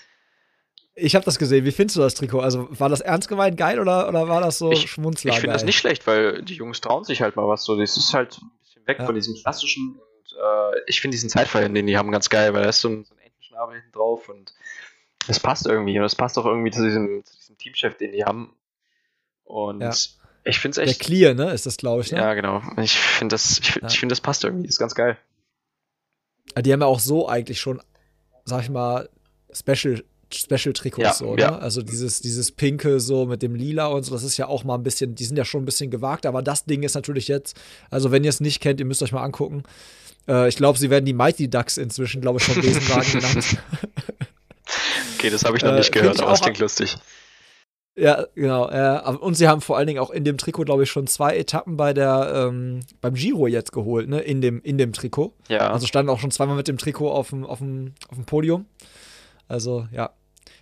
Ich 0.95 1.15
habe 1.15 1.25
das 1.25 1.39
gesehen. 1.39 1.65
Wie 1.65 1.73
findest 1.73 1.97
du 1.97 2.01
das 2.01 2.15
Trikot? 2.15 2.41
Also 2.41 2.69
war 2.71 2.89
das 2.89 3.01
ernst 3.01 3.29
gemeint 3.29 3.57
geil 3.57 3.81
oder, 3.81 4.09
oder 4.09 4.29
war 4.29 4.41
das 4.41 4.59
so 4.59 4.73
ich, 4.73 4.91
Schmunzler? 4.91 5.33
Ich 5.33 5.41
finde 5.41 5.55
das 5.55 5.65
nicht 5.65 5.79
schlecht, 5.79 6.07
weil 6.07 6.43
die 6.43 6.55
Jungs 6.55 6.81
trauen 6.81 7.05
sich 7.05 7.23
halt 7.23 7.37
mal 7.37 7.49
was 7.49 7.65
so. 7.65 7.77
Das 7.77 7.97
ist 7.97 8.15
halt 8.15 8.39
ein 8.39 8.51
bisschen 8.61 8.87
weg 8.87 8.99
ja. 8.99 9.07
von 9.07 9.15
diesem 9.15 9.35
klassischen. 9.35 9.99
Und, 9.99 10.33
äh, 10.33 10.81
ich 10.87 11.01
finde 11.01 11.15
diesen 11.15 11.29
Zeitfall, 11.31 11.71
den 11.71 11.87
die 11.87 11.97
haben, 11.97 12.11
ganz 12.11 12.29
geil, 12.29 12.53
weil 12.55 12.63
da 12.63 12.71
ist 12.71 12.81
so 12.81 12.89
ein, 12.89 13.05
so 13.05 13.15
ein 13.15 13.21
Entenschnabel 13.21 13.77
hinten 13.77 13.93
drauf 13.93 14.29
und 14.31 14.55
es 15.29 15.41
passt 15.41 15.67
irgendwie. 15.67 15.99
Und 15.99 16.05
es 16.05 16.15
passt 16.15 16.39
auch 16.39 16.47
irgendwie 16.47 16.71
zu 16.71 16.83
diesem, 16.83 17.25
zu 17.25 17.37
diesem 17.37 17.59
Teamchef, 17.59 17.97
den 17.97 18.13
die 18.13 18.25
haben. 18.25 18.55
Und 19.45 19.81
ja. 19.81 19.93
ich 20.45 20.59
finde 20.59 20.81
es 20.81 20.89
echt. 20.89 21.01
Der 21.01 21.07
Clear, 21.07 21.35
ne? 21.35 21.53
Ist 21.53 21.67
das, 21.67 21.77
glaube 21.77 22.03
ich. 22.03 22.13
Ne? 22.13 22.19
Ja, 22.19 22.35
genau. 22.35 22.63
Ich 22.81 22.97
finde 22.97 23.35
das, 23.35 23.59
ich, 23.59 23.77
ja. 23.77 23.89
ich 23.89 23.99
finde 23.99 24.13
das 24.13 24.21
passt 24.21 24.45
irgendwie. 24.45 24.67
Das 24.67 24.75
ist 24.75 24.79
ganz 24.79 24.95
geil. 24.95 25.17
Die 26.59 26.73
haben 26.73 26.81
ja 26.81 26.87
auch 26.87 27.01
so 27.01 27.29
eigentlich 27.29 27.61
schon, 27.61 27.83
sag 28.45 28.63
ich 28.63 28.71
mal, 28.71 29.09
Special 29.53 30.03
Special-Trikots 30.33 31.05
ja, 31.05 31.13
so, 31.13 31.35
ne? 31.37 31.43
Ja. 31.43 31.59
Also 31.59 31.83
dieses, 31.83 32.21
dieses 32.21 32.51
Pinke 32.51 32.99
so 32.99 33.27
mit 33.27 33.43
dem 33.43 33.55
Lila 33.55 33.87
und 33.87 34.03
so, 34.03 34.13
das 34.13 34.25
ist 34.25 34.37
ja 34.37 34.49
auch 34.49 34.65
mal 34.65 34.75
ein 34.75 34.83
bisschen, 34.83 35.15
die 35.15 35.25
sind 35.25 35.37
ja 35.37 35.45
schon 35.45 35.63
ein 35.63 35.67
bisschen 35.67 35.91
gewagt, 35.91 36.27
aber 36.27 36.43
das 36.43 36.65
Ding 36.65 36.83
ist 36.83 36.95
natürlich 36.95 37.29
jetzt, 37.29 37.57
also 37.91 38.11
wenn 38.11 38.25
ihr 38.25 38.31
es 38.31 38.41
nicht 38.41 38.61
kennt, 38.61 38.81
ihr 38.81 38.87
müsst 38.87 39.03
euch 39.03 39.13
mal 39.13 39.23
angucken. 39.23 39.63
Äh, 40.29 40.49
ich 40.49 40.57
glaube, 40.57 40.79
sie 40.79 40.91
werden 40.91 41.05
die 41.05 41.13
Mighty 41.13 41.49
Ducks 41.49 41.77
inzwischen, 41.77 42.21
glaube 42.21 42.39
ich, 42.41 42.45
vom 42.45 42.61
Besenwagen 42.61 43.13
genannt. 43.13 43.57
Okay, 45.17 45.31
das 45.31 45.45
habe 45.45 45.57
ich 45.57 45.63
noch 45.63 45.75
nicht 45.75 45.95
äh, 45.95 45.99
gehört, 45.99 46.21
aber 46.21 46.31
das 46.31 46.41
klingt 46.41 46.59
lustig. 46.59 46.97
Ja, 47.99 48.27
genau. 48.35 48.69
Äh, 48.69 49.01
und 49.21 49.35
sie 49.35 49.49
haben 49.49 49.63
vor 49.63 49.79
allen 49.79 49.87
Dingen 49.87 50.01
auch 50.01 50.11
in 50.11 50.25
dem 50.25 50.37
Trikot, 50.37 50.65
glaube 50.65 50.83
ich, 50.83 50.91
schon 50.91 51.07
zwei 51.07 51.37
Etappen 51.37 51.79
bei 51.79 51.95
der, 51.95 52.31
ähm, 52.35 52.81
beim 53.01 53.15
Giro 53.15 53.47
jetzt 53.47 53.73
geholt, 53.73 54.09
ne? 54.09 54.21
In 54.21 54.43
dem, 54.43 54.61
in 54.63 54.77
dem 54.77 54.93
Trikot. 54.93 55.33
Ja. 55.49 55.71
Also 55.71 55.87
standen 55.87 56.11
auch 56.11 56.21
schon 56.21 56.31
zweimal 56.31 56.57
mit 56.57 56.69
dem 56.69 56.77
Trikot 56.77 57.11
auf 57.11 57.31
dem, 57.31 57.45
auf 57.45 57.59
dem, 57.59 57.95
auf 58.09 58.17
dem 58.17 58.27
Podium. 58.27 58.67
Also, 59.49 59.89
ja. 59.93 60.11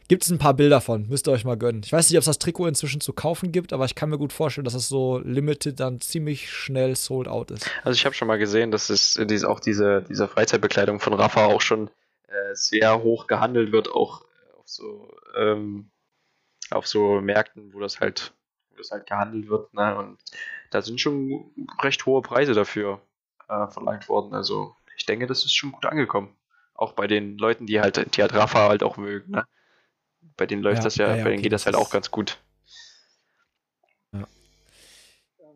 Gibt 0.07 0.23
es 0.23 0.31
ein 0.31 0.39
paar 0.39 0.53
Bilder 0.53 0.83
von, 0.83 1.09
müsst 1.09 1.27
ihr 1.27 1.33
euch 1.33 1.47
mal 1.47 1.57
gönnen. 1.57 1.81
Ich 1.83 1.93
weiß 1.93 2.11
nicht, 2.11 2.19
ob 2.19 2.21
es 2.21 2.27
das 2.27 2.39
Trikot 2.39 2.67
inzwischen 2.67 3.01
zu 3.01 3.15
kaufen 3.15 3.53
gibt, 3.53 3.73
aber 3.73 3.87
ich 3.87 3.95
kann 3.95 4.11
mir 4.11 4.19
gut 4.19 4.35
vorstellen, 4.35 4.67
dass 4.67 4.75
es 4.75 4.87
so 4.87 5.19
limited 5.19 5.81
dann 5.81 6.03
ziemlich 6.03 6.51
schnell 6.51 6.95
sold 6.95 7.27
out 7.27 7.51
ist. 7.51 7.71
Also 7.85 7.97
ich 7.97 8.05
habe 8.05 8.15
schon 8.15 8.29
mal 8.29 8.39
gesehen, 8.39 8.71
dass 8.71 8.91
es 8.91 9.17
äh, 9.17 9.45
auch 9.47 9.61
diese, 9.61 10.05
diese 10.07 10.29
Freizeitbekleidung 10.29 11.01
von 11.01 11.15
Rafa 11.15 11.47
auch 11.47 11.63
schon 11.63 11.89
äh, 12.29 12.35
sehr 12.53 13.03
hoch 13.03 13.27
gehandelt 13.27 13.73
wird, 13.73 13.91
auch 13.91 14.25
auf 14.65 14.71
so, 14.71 15.17
ähm, 15.37 15.91
auf 16.71 16.87
so 16.87 17.21
Märkten, 17.21 17.73
wo 17.75 17.81
das 17.81 18.01
halt, 18.01 18.33
wo 18.71 18.77
das 18.77 18.91
halt 18.91 19.07
gehandelt 19.07 19.49
wird. 19.49 19.73
Ne? 19.75 19.97
Und 19.97 20.19
da 20.71 20.83
sind 20.83 21.01
schon 21.01 21.53
recht 21.83 22.07
hohe 22.07 22.23
Preise 22.23 22.55
dafür 22.55 23.01
äh, 23.49 23.67
verlangt 23.69 24.09
worden. 24.09 24.35
Also 24.35 24.75
ich 24.97 25.07
denke, 25.07 25.27
das 25.27 25.45
ist 25.45 25.55
schon 25.55 25.73
gut 25.73 25.87
angekommen. 25.87 26.35
Auch 26.75 26.93
bei 26.93 27.07
den 27.07 27.39
Leuten, 27.39 27.67
die 27.67 27.81
halt, 27.81 28.17
die 28.17 28.23
halt 28.23 28.35
Rafa 28.35 28.69
halt 28.69 28.83
auch 28.83 28.97
mögen. 28.97 29.33
Ne? 29.33 29.47
Bei 30.37 30.47
denen 30.47 30.63
läuft 30.63 30.79
ja, 30.79 30.85
das 30.85 30.97
ja, 30.97 31.09
ja, 31.09 31.17
ja 31.17 31.25
bei 31.25 31.31
denen 31.31 31.39
okay, 31.39 31.43
geht 31.43 31.53
das 31.53 31.67
halt 31.67 31.77
auch 31.77 31.91
ganz 31.91 32.11
gut. 32.11 32.39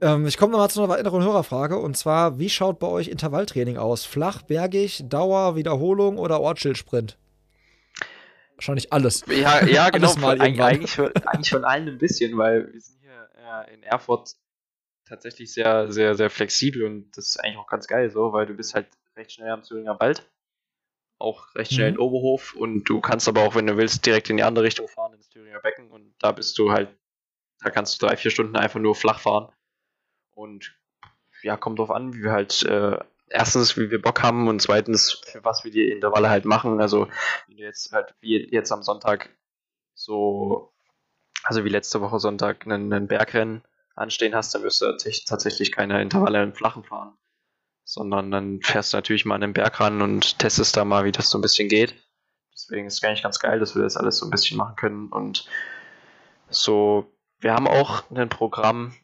Ähm, 0.00 0.26
ich 0.26 0.36
komme 0.36 0.52
nochmal 0.52 0.70
zu 0.70 0.80
einer 0.80 0.92
weiteren 0.92 1.24
Hörerfrage 1.24 1.76
und 1.76 1.96
zwar: 1.96 2.38
Wie 2.38 2.50
schaut 2.50 2.78
bei 2.78 2.86
euch 2.86 3.08
Intervalltraining 3.08 3.78
aus? 3.78 4.04
Flach, 4.04 4.42
bergig, 4.42 5.02
Dauer, 5.08 5.56
Wiederholung 5.56 6.18
oder 6.18 6.40
Ortsschildsprint? 6.40 7.18
Wahrscheinlich 8.58 8.92
alles. 8.92 9.24
Ja, 9.28 9.64
ja 9.64 9.88
genau. 9.90 10.14
Mal 10.16 10.40
Eig 10.40 10.60
eigentlich, 10.60 10.90
von, 10.90 11.14
eigentlich 11.14 11.50
von 11.50 11.64
allen 11.64 11.88
ein 11.88 11.98
bisschen, 11.98 12.36
weil 12.36 12.72
wir 12.72 12.80
sind 12.80 12.98
hier 13.00 13.28
äh, 13.36 13.72
in 13.72 13.82
Erfurt 13.82 14.34
tatsächlich 15.06 15.52
sehr, 15.52 15.90
sehr, 15.90 16.14
sehr 16.14 16.28
flexibel 16.28 16.84
und 16.84 17.10
das 17.16 17.28
ist 17.28 17.36
eigentlich 17.38 17.56
auch 17.56 17.68
ganz 17.68 17.86
geil 17.86 18.10
so, 18.10 18.32
weil 18.32 18.46
du 18.46 18.54
bist 18.54 18.74
halt 18.74 18.88
recht 19.16 19.32
schnell 19.32 19.50
am 19.50 19.62
Züringer 19.62 19.98
Wald 19.98 20.28
auch 21.18 21.54
recht 21.54 21.72
schnell 21.72 21.90
mhm. 21.90 21.96
in 21.96 22.00
Oberhof 22.00 22.54
und 22.54 22.84
du 22.84 23.00
kannst 23.00 23.28
aber 23.28 23.42
auch, 23.42 23.54
wenn 23.54 23.66
du 23.66 23.76
willst, 23.76 24.06
direkt 24.06 24.30
in 24.30 24.36
die 24.36 24.42
andere 24.42 24.64
Richtung 24.64 24.88
fahren, 24.88 25.14
ins 25.14 25.28
Thüringer 25.28 25.60
Becken 25.60 25.90
und 25.90 26.14
da 26.20 26.32
bist 26.32 26.58
du 26.58 26.70
halt, 26.70 26.96
da 27.60 27.70
kannst 27.70 28.00
du 28.00 28.06
drei, 28.06 28.16
vier 28.16 28.30
Stunden 28.30 28.56
einfach 28.56 28.80
nur 28.80 28.94
flach 28.94 29.20
fahren 29.20 29.52
und 30.30 30.78
ja, 31.42 31.56
kommt 31.56 31.78
drauf 31.78 31.90
an, 31.90 32.14
wie 32.14 32.22
wir 32.22 32.32
halt 32.32 32.62
äh, 32.64 32.98
erstens, 33.30 33.76
wie 33.76 33.90
wir 33.90 34.00
Bock 34.00 34.22
haben 34.22 34.48
und 34.48 34.60
zweitens, 34.60 35.22
für 35.26 35.44
was 35.44 35.64
wir 35.64 35.70
die 35.70 35.90
Intervalle 35.90 36.30
halt 36.30 36.44
machen. 36.44 36.80
Also, 36.80 37.08
wenn 37.46 37.56
du 37.56 37.62
jetzt 37.62 37.92
halt 37.92 38.14
wie 38.20 38.48
jetzt 38.52 38.72
am 38.72 38.82
Sonntag 38.82 39.30
so, 39.94 40.72
also 41.42 41.64
wie 41.64 41.70
letzte 41.70 42.00
Woche 42.00 42.18
Sonntag 42.18 42.66
einen, 42.66 42.92
einen 42.92 43.08
Bergrennen 43.08 43.62
anstehen 43.94 44.34
hast, 44.34 44.54
dann 44.54 44.62
wirst 44.62 44.80
du 44.80 44.96
tatsächlich 45.26 45.72
keine 45.72 46.00
Intervalle 46.00 46.42
im 46.42 46.54
Flachen 46.54 46.84
fahren 46.84 47.18
sondern 47.88 48.30
dann 48.30 48.60
fährst 48.60 48.92
du 48.92 48.98
natürlich 48.98 49.24
mal 49.24 49.36
an 49.36 49.40
den 49.40 49.54
Berg 49.54 49.80
ran 49.80 50.02
und 50.02 50.38
testest 50.38 50.76
da 50.76 50.84
mal, 50.84 51.06
wie 51.06 51.12
das 51.12 51.30
so 51.30 51.38
ein 51.38 51.40
bisschen 51.40 51.70
geht. 51.70 51.94
Deswegen 52.52 52.86
ist 52.86 52.98
es 52.98 53.02
eigentlich 53.02 53.22
ganz 53.22 53.38
geil, 53.38 53.60
dass 53.60 53.74
wir 53.74 53.82
das 53.82 53.96
alles 53.96 54.18
so 54.18 54.26
ein 54.26 54.30
bisschen 54.30 54.58
machen 54.58 54.76
können. 54.76 55.08
Und 55.08 55.48
so, 56.50 57.10
wir 57.38 57.54
haben 57.54 57.66
auch 57.66 58.02
ein 58.10 58.28
Programm, 58.28 58.94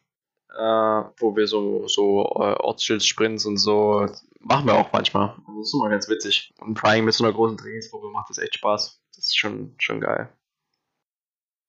äh, 0.57 1.03
wo 1.17 1.35
wir 1.35 1.47
so, 1.47 1.87
so 1.87 2.21
äh, 2.21 2.55
Ortsschildsprints 2.59 3.45
und 3.45 3.57
so 3.57 4.07
machen 4.39 4.67
wir 4.67 4.75
auch 4.75 4.91
manchmal. 4.93 5.35
Das 5.57 5.67
ist 5.67 5.73
immer 5.73 5.89
ganz 5.89 6.07
witzig. 6.07 6.53
Und 6.59 6.79
vor 6.79 6.89
allem 6.89 7.05
mit 7.05 7.13
so 7.13 7.23
einer 7.23 7.33
großen 7.33 7.57
Trainingsgruppe 7.57 8.07
macht 8.07 8.29
das 8.29 8.37
echt 8.37 8.55
Spaß. 8.55 9.01
Das 9.15 9.25
ist 9.25 9.37
schon, 9.37 9.75
schon 9.79 9.99
geil. 9.99 10.29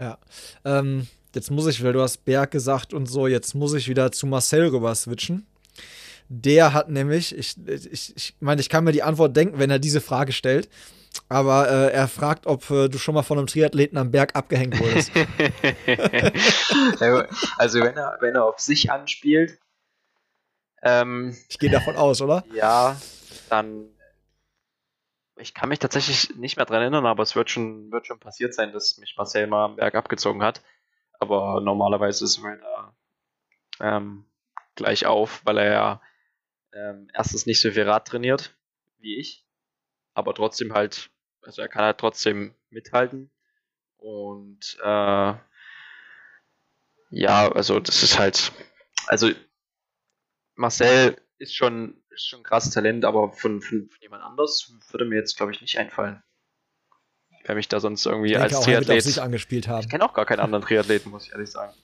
Ja. 0.01 0.19
Ähm, 0.65 1.07
jetzt 1.35 1.51
muss 1.51 1.67
ich, 1.67 1.83
weil 1.83 1.95
du 1.95 2.03
hast 2.03 2.25
Berg 2.25 2.51
gesagt 2.51 2.93
und 2.93 3.07
so, 3.07 3.27
jetzt 3.27 3.55
muss 3.55 3.75
ich 3.75 3.89
wieder 3.89 4.13
zu 4.13 4.27
Marcel 4.27 4.69
rüber 4.69 4.95
switchen. 4.95 5.47
Der 6.29 6.73
hat 6.73 6.91
nämlich, 6.91 7.37
ich, 7.37 7.57
ich, 7.67 8.17
ich 8.17 8.35
meine, 8.41 8.61
ich 8.61 8.69
kann 8.69 8.85
mir 8.85 8.93
die 8.93 9.03
Antwort 9.03 9.37
denken, 9.37 9.59
wenn 9.59 9.71
er 9.71 9.79
diese 9.79 10.01
Frage 10.01 10.33
stellt. 10.33 10.69
Aber 11.29 11.69
äh, 11.69 11.93
er 11.93 12.09
fragt, 12.09 12.47
ob 12.47 12.71
äh, 12.71 12.89
du 12.89 12.99
schon 12.99 13.15
mal 13.15 13.23
von 13.23 13.39
einem 13.39 13.47
Triathleten 13.47 13.99
am 13.99 14.11
Berg 14.11 14.35
abgehängt 14.35 14.79
wurdest. 14.79 15.11
also 17.59 17.81
wenn 17.81 17.97
er, 17.97 18.19
wenn 18.21 18.35
er 18.35 18.45
auf 18.45 18.61
sich 18.61 18.91
anspielt. 18.91 19.59
Ähm, 20.83 21.37
ich 21.49 21.59
gehe 21.59 21.71
davon 21.71 21.97
aus, 21.97 22.21
oder? 22.23 22.45
Ja, 22.53 22.97
dann. 23.49 23.91
Ich 25.39 25.53
kann 25.53 25.69
mich 25.69 25.81
tatsächlich 25.81 26.35
nicht 26.37 26.57
mehr 26.57 26.65
dran 26.65 26.81
erinnern, 26.81 27.05
aber 27.05 27.23
es 27.23 27.37
wird 27.37 27.51
schon, 27.51 27.93
wird 27.93 28.07
schon 28.07 28.19
passiert 28.19 28.55
sein, 28.55 28.73
dass 28.73 28.97
mich 28.97 29.17
Marcel 29.19 29.47
mal 29.47 29.67
am 29.67 29.77
Berg 29.77 29.95
abgezogen 29.95 30.43
hat. 30.43 30.63
Aber 31.19 31.61
normalerweise 31.61 32.25
ist 32.25 32.41
er 32.43 32.57
da 32.57 32.95
ähm, 33.81 34.25
gleich 34.75 35.07
auf, 35.07 35.43
weil 35.45 35.59
er 35.59 35.73
ja 35.73 36.01
ähm, 36.73 37.09
erstens 37.13 37.47
nicht 37.47 37.61
so 37.61 37.71
viel 37.71 37.89
Rad 37.89 38.09
trainiert 38.09 38.55
wie 38.99 39.19
ich, 39.19 39.46
aber 40.17 40.35
trotzdem 40.35 40.73
halt, 40.73 41.11
also 41.43 41.61
er 41.61 41.69
kann 41.69 41.85
halt 41.85 41.99
trotzdem 41.99 42.55
mithalten. 42.71 43.31
Und 43.99 44.79
äh, 44.83 45.35
ja, 47.11 47.53
also 47.53 47.81
das 47.81 48.03
ist 48.03 48.19
halt, 48.19 48.51
also 49.07 49.31
Marcel 50.55 51.17
ist 51.39 51.55
schon, 51.55 52.03
ist 52.09 52.29
schon 52.29 52.41
ein 52.41 52.45
krasses 52.45 52.73
Talent, 52.73 53.05
aber 53.05 53.31
von, 53.33 53.61
von, 53.61 53.89
von 53.91 54.01
jemand 54.01 54.23
anders 54.23 54.73
würde 54.91 55.05
mir 55.05 55.17
jetzt, 55.17 55.37
glaube 55.37 55.53
ich, 55.53 55.61
nicht 55.61 55.79
einfallen. 55.79 56.23
Wer 57.45 57.55
mich 57.55 57.69
da 57.69 57.79
sonst 57.79 58.07
irgendwie 58.07 58.33
ich 58.33 58.39
als 58.39 58.55
auch, 58.55 58.65
Triathlet. 58.65 59.19
angespielt 59.19 59.69
haben. 59.69 59.83
Ich 59.83 59.91
kenne 59.91 60.05
auch 60.05 60.15
gar 60.15 60.25
keinen 60.25 60.41
anderen 60.41 60.65
Triathleten, 60.65 61.11
muss 61.11 61.27
ich 61.27 61.33
ehrlich 61.33 61.51
sagen. 61.51 61.75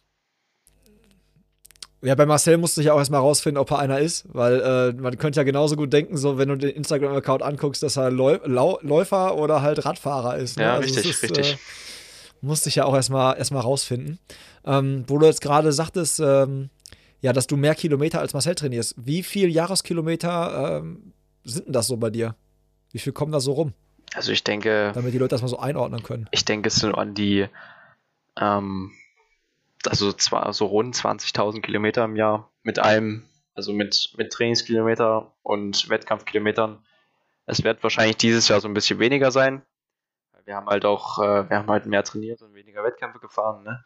Ja, 2.05 2.17
bei 2.17 2.27
Marcel 2.27 2.59
musste 2.59 2.81
ich 2.81 2.89
ja 2.89 2.95
auch 2.95 2.99
erstmal 2.99 3.21
rausfinden, 3.21 3.61
ob 3.61 3.71
er 3.71 3.79
einer 3.79 4.01
ist, 4.01 4.25
weil 4.33 4.61
äh, 4.61 4.93
man 5.01 5.17
könnte 5.19 5.39
ja 5.39 5.45
genauso 5.45 5.77
gut 5.77 5.93
denken, 5.93 6.17
so 6.17 6.37
wenn 6.37 6.49
du 6.49 6.57
den 6.57 6.71
Instagram-Account 6.71 7.43
anguckst, 7.43 7.81
dass 7.83 7.97
er 7.97 8.11
Läu 8.11 8.39
Läufer 8.45 9.37
oder 9.37 9.63
halt 9.63 9.85
Radfahrer 9.85 10.37
ist. 10.37 10.57
Ne? 10.57 10.65
Ja, 10.65 10.75
also 10.75 10.83
richtig, 10.83 11.11
ist, 11.11 11.23
richtig. 11.23 11.53
Äh, 11.53 11.57
musste 12.41 12.69
ich 12.69 12.75
ja 12.75 12.87
auch 12.87 12.95
erstmal 12.95 13.39
erstmal 13.39 13.63
rausfinden. 13.63 14.19
Ähm, 14.65 15.05
wo 15.07 15.19
du 15.19 15.27
jetzt 15.27 15.41
gerade 15.41 15.73
sagtest, 15.73 16.19
ähm, 16.19 16.71
ja, 17.21 17.33
dass 17.33 17.47
du 17.47 17.57
mehr 17.57 17.77
Kilometer 17.77 18.19
als 18.19 18.35
Marcel 18.35 18.57
trainierst. 18.57 18.95
Wie 18.99 19.23
viel 19.23 19.49
Jahreskilometer 19.49 20.81
ähm, 20.81 21.13
sind 21.45 21.67
denn 21.67 21.73
das 21.73 21.87
so 21.87 21.97
bei 21.97 22.11
dir? 22.11 22.35
Wie 22.91 22.99
viel 22.99 23.13
kommen 23.13 23.31
da 23.31 23.39
so 23.39 23.53
rum? 23.53 23.75
Also 24.15 24.33
ich 24.33 24.43
denke. 24.43 24.91
Damit 24.93 25.15
die 25.15 25.19
Leute 25.19 25.31
das 25.31 25.43
mal 25.43 25.49
so 25.49 25.59
einordnen 25.59 26.03
können. 26.03 26.29
Ich 26.33 26.45
denke, 26.45 26.67
es 26.67 26.77
sind 26.77 26.97
an 26.97 27.15
die 27.15 27.47
ähm, 28.41 28.91
also 29.89 30.13
zwar 30.13 30.53
so 30.53 30.67
rund 30.67 30.95
20.000 30.95 31.61
Kilometer 31.61 32.05
im 32.05 32.17
Jahr 32.17 32.51
mit 32.63 32.79
allem, 32.79 33.25
also 33.55 33.73
mit, 33.73 34.15
mit 34.17 34.33
Trainingskilometer 34.33 35.33
und 35.43 35.89
Wettkampfkilometern. 35.89 36.85
Es 37.47 37.65
wird 37.65 37.83
wahrscheinlich 37.83 38.17
dieses 38.17 38.49
Jahr 38.49 38.61
so 38.61 38.69
ein 38.69 38.75
bisschen 38.75 38.99
weniger 38.99 39.31
sein. 39.31 39.63
Wir 40.45 40.57
haben 40.57 40.67
halt 40.67 40.85
auch, 40.85 41.19
äh, 41.19 41.49
wir 41.49 41.59
haben 41.59 41.71
halt 41.71 41.87
mehr 41.87 42.03
trainiert 42.03 42.43
und 42.43 42.55
weniger 42.55 42.83
Wettkämpfe 42.83 43.21
gefahren, 43.21 43.63
ne? 43.63 43.85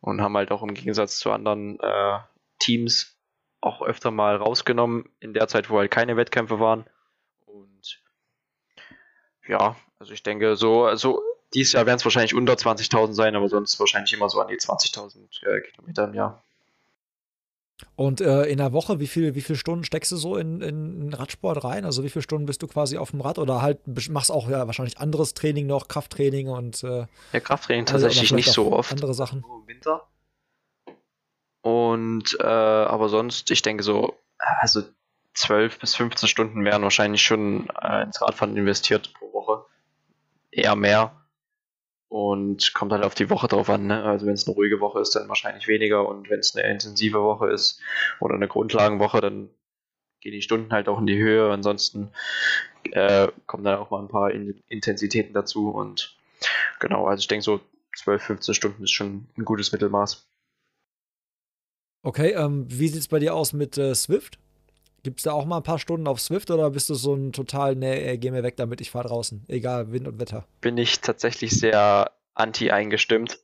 Und 0.00 0.20
haben 0.20 0.36
halt 0.36 0.50
auch 0.52 0.62
im 0.62 0.74
Gegensatz 0.74 1.18
zu 1.18 1.32
anderen 1.32 1.80
äh, 1.80 2.18
Teams 2.58 3.18
auch 3.60 3.82
öfter 3.82 4.10
mal 4.10 4.36
rausgenommen 4.36 5.08
in 5.20 5.32
der 5.32 5.48
Zeit, 5.48 5.70
wo 5.70 5.78
halt 5.78 5.90
keine 5.90 6.16
Wettkämpfe 6.16 6.60
waren. 6.60 6.84
Und 7.46 8.02
ja, 9.46 9.76
also 9.98 10.12
ich 10.12 10.22
denke, 10.22 10.56
so, 10.56 10.94
so 10.94 11.22
dieses 11.56 11.72
Jahr 11.72 11.86
werden 11.86 11.96
es 11.96 12.04
wahrscheinlich 12.04 12.34
unter 12.34 12.52
20.000 12.52 13.14
sein, 13.14 13.34
aber 13.34 13.48
sonst 13.48 13.80
wahrscheinlich 13.80 14.12
immer 14.12 14.28
so 14.28 14.40
an 14.40 14.48
die 14.48 14.56
20.000 14.56 15.16
äh, 15.42 15.62
Kilometer 15.62 16.04
im 16.04 16.14
Jahr. 16.14 16.42
Und 17.94 18.20
äh, 18.20 18.44
in 18.44 18.58
der 18.58 18.72
Woche, 18.72 19.00
wie, 19.00 19.06
viel, 19.06 19.34
wie 19.34 19.40
viele 19.40 19.58
Stunden 19.58 19.84
steckst 19.84 20.12
du 20.12 20.16
so 20.16 20.36
in, 20.36 20.60
in, 20.60 21.12
Radsport 21.12 21.64
rein? 21.64 21.84
Also 21.84 22.04
wie 22.04 22.10
viele 22.10 22.22
Stunden 22.22 22.46
bist 22.46 22.62
du 22.62 22.66
quasi 22.66 22.98
auf 22.98 23.10
dem 23.10 23.20
Rad 23.22 23.38
oder 23.38 23.62
halt 23.62 23.80
machst 24.08 24.30
auch 24.30 24.48
ja 24.48 24.66
wahrscheinlich 24.66 24.98
anderes 24.98 25.34
Training 25.34 25.66
noch, 25.66 25.88
Krafttraining 25.88 26.48
und 26.48 26.82
äh, 26.84 27.06
Ja, 27.32 27.40
Krafttraining 27.40 27.86
tatsächlich 27.86 28.32
nicht 28.32 28.52
so 28.52 28.72
oft. 28.72 28.92
Andere 28.92 29.14
Sachen. 29.14 29.40
Nur 29.40 29.60
im 29.60 29.66
Winter. 29.66 30.06
Und 31.62 32.36
äh, 32.38 32.44
aber 32.44 33.08
sonst, 33.08 33.50
ich 33.50 33.62
denke 33.62 33.82
so, 33.82 34.14
also 34.38 34.82
12 35.34 35.78
bis 35.78 35.96
15 35.96 36.28
Stunden 36.28 36.64
werden 36.64 36.82
wahrscheinlich 36.82 37.22
schon 37.22 37.68
äh, 37.82 38.02
ins 38.02 38.20
Radfahren 38.22 38.56
investiert 38.56 39.12
pro 39.14 39.32
Woche. 39.32 39.64
Eher 40.50 40.76
mehr. 40.76 41.12
Und 42.16 42.72
kommt 42.72 42.92
halt 42.92 43.04
auf 43.04 43.14
die 43.14 43.28
Woche 43.28 43.46
drauf 43.46 43.68
an. 43.68 43.88
Ne? 43.88 44.02
Also 44.02 44.24
wenn 44.24 44.32
es 44.32 44.46
eine 44.46 44.56
ruhige 44.56 44.80
Woche 44.80 45.00
ist, 45.00 45.14
dann 45.14 45.28
wahrscheinlich 45.28 45.68
weniger. 45.68 46.08
Und 46.08 46.30
wenn 46.30 46.38
es 46.38 46.56
eine 46.56 46.66
intensive 46.66 47.22
Woche 47.22 47.50
ist 47.50 47.78
oder 48.20 48.36
eine 48.36 48.48
Grundlagenwoche, 48.48 49.20
dann 49.20 49.50
gehen 50.22 50.32
die 50.32 50.40
Stunden 50.40 50.72
halt 50.72 50.88
auch 50.88 50.98
in 50.98 51.04
die 51.04 51.18
Höhe. 51.18 51.52
Ansonsten 51.52 52.10
äh, 52.92 53.28
kommen 53.44 53.64
dann 53.64 53.76
auch 53.76 53.90
mal 53.90 54.00
ein 54.00 54.08
paar 54.08 54.30
in 54.30 54.62
Intensitäten 54.68 55.34
dazu. 55.34 55.68
Und 55.68 56.16
genau, 56.80 57.06
also 57.06 57.20
ich 57.20 57.28
denke 57.28 57.44
so 57.44 57.60
12, 57.98 58.22
15 58.22 58.54
Stunden 58.54 58.84
ist 58.84 58.92
schon 58.92 59.26
ein 59.36 59.44
gutes 59.44 59.72
Mittelmaß. 59.72 60.26
Okay, 62.02 62.30
ähm, 62.30 62.64
wie 62.70 62.88
sieht 62.88 63.00
es 63.00 63.08
bei 63.08 63.18
dir 63.18 63.34
aus 63.34 63.52
mit 63.52 63.76
äh, 63.76 63.94
Swift? 63.94 64.38
Gibt 65.06 65.20
es 65.20 65.22
da 65.22 65.30
auch 65.34 65.44
mal 65.44 65.58
ein 65.58 65.62
paar 65.62 65.78
Stunden 65.78 66.08
auf 66.08 66.20
Swift 66.20 66.50
oder 66.50 66.68
bist 66.68 66.90
du 66.90 66.94
so 66.96 67.14
ein 67.14 67.30
total, 67.30 67.76
nee, 67.76 68.16
geh 68.16 68.32
mir 68.32 68.42
weg 68.42 68.56
damit, 68.56 68.80
ich 68.80 68.90
fahre 68.90 69.06
draußen, 69.06 69.44
egal 69.46 69.92
Wind 69.92 70.08
und 70.08 70.18
Wetter? 70.18 70.48
Bin 70.60 70.76
ich 70.78 71.00
tatsächlich 71.00 71.52
sehr 71.52 72.10
anti 72.34 72.72
eingestimmt, 72.72 73.38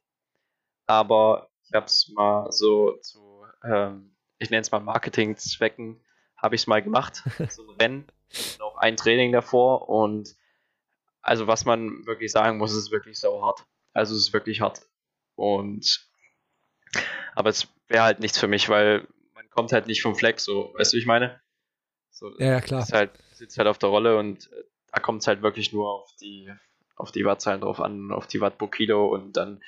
aber 0.89 1.51
ich 1.65 1.73
habe 1.73 1.87
es 1.87 2.09
mal 2.17 2.51
so 2.51 2.97
zu, 3.01 3.45
ähm, 3.63 4.11
ich 4.39 4.51
nenne 4.51 4.63
es 4.63 4.73
mal 4.73 4.81
Marketingzwecken, 4.81 6.01
habe 6.37 6.57
ich 6.57 6.63
es 6.63 6.67
mal 6.67 6.83
gemacht, 6.83 7.23
so 7.49 7.63
ein 7.63 7.77
Rennen, 7.81 8.07
noch 8.59 8.77
ein 8.79 8.97
Training 8.97 9.31
davor 9.31 9.89
und 9.89 10.35
also 11.21 11.47
was 11.47 11.65
man 11.65 12.05
wirklich 12.07 12.33
sagen 12.33 12.59
muss, 12.59 12.75
ist 12.75 12.91
wirklich 12.91 13.21
so 13.21 13.41
hart. 13.41 13.65
Also 13.93 14.17
es 14.17 14.23
ist 14.23 14.33
wirklich 14.33 14.61
hart 14.61 14.81
und 15.37 16.09
aber 17.37 17.51
es 17.51 17.69
wäre 17.87 18.03
halt 18.03 18.19
nichts 18.19 18.37
für 18.37 18.49
mich, 18.49 18.69
weil 18.69 19.07
man 19.37 19.49
kommt 19.51 19.71
halt 19.71 19.87
nicht 19.87 20.03
vom 20.03 20.17
Fleck, 20.17 20.41
so, 20.41 20.75
weißt 20.77 20.93
du, 20.93 20.97
ich 20.97 21.07
meine? 21.07 21.41
So, 22.23 22.33
ja, 22.39 22.61
klar. 22.61 22.83
Ist 22.83 22.93
halt, 22.93 23.11
sitzt 23.33 23.59
halt 23.59 23.67
auf 23.67 23.79
der 23.79 23.89
Rolle 23.89 24.17
und 24.17 24.47
äh, 24.53 24.63
da 24.93 25.01
kommt 25.01 25.23
es 25.23 25.27
halt 25.27 25.43
wirklich 25.43 25.73
nur 25.73 25.91
auf 25.91 26.15
die, 26.21 26.53
auf 26.95 27.11
die 27.11 27.25
Wattzahlen 27.25 27.63
drauf 27.63 27.81
an, 27.81 28.13
auf 28.13 28.29
die 28.29 28.41
Watt 28.41 28.59
pro 28.59 28.69
Kilo 28.69 29.13
und 29.13 29.37
dann 29.37 29.61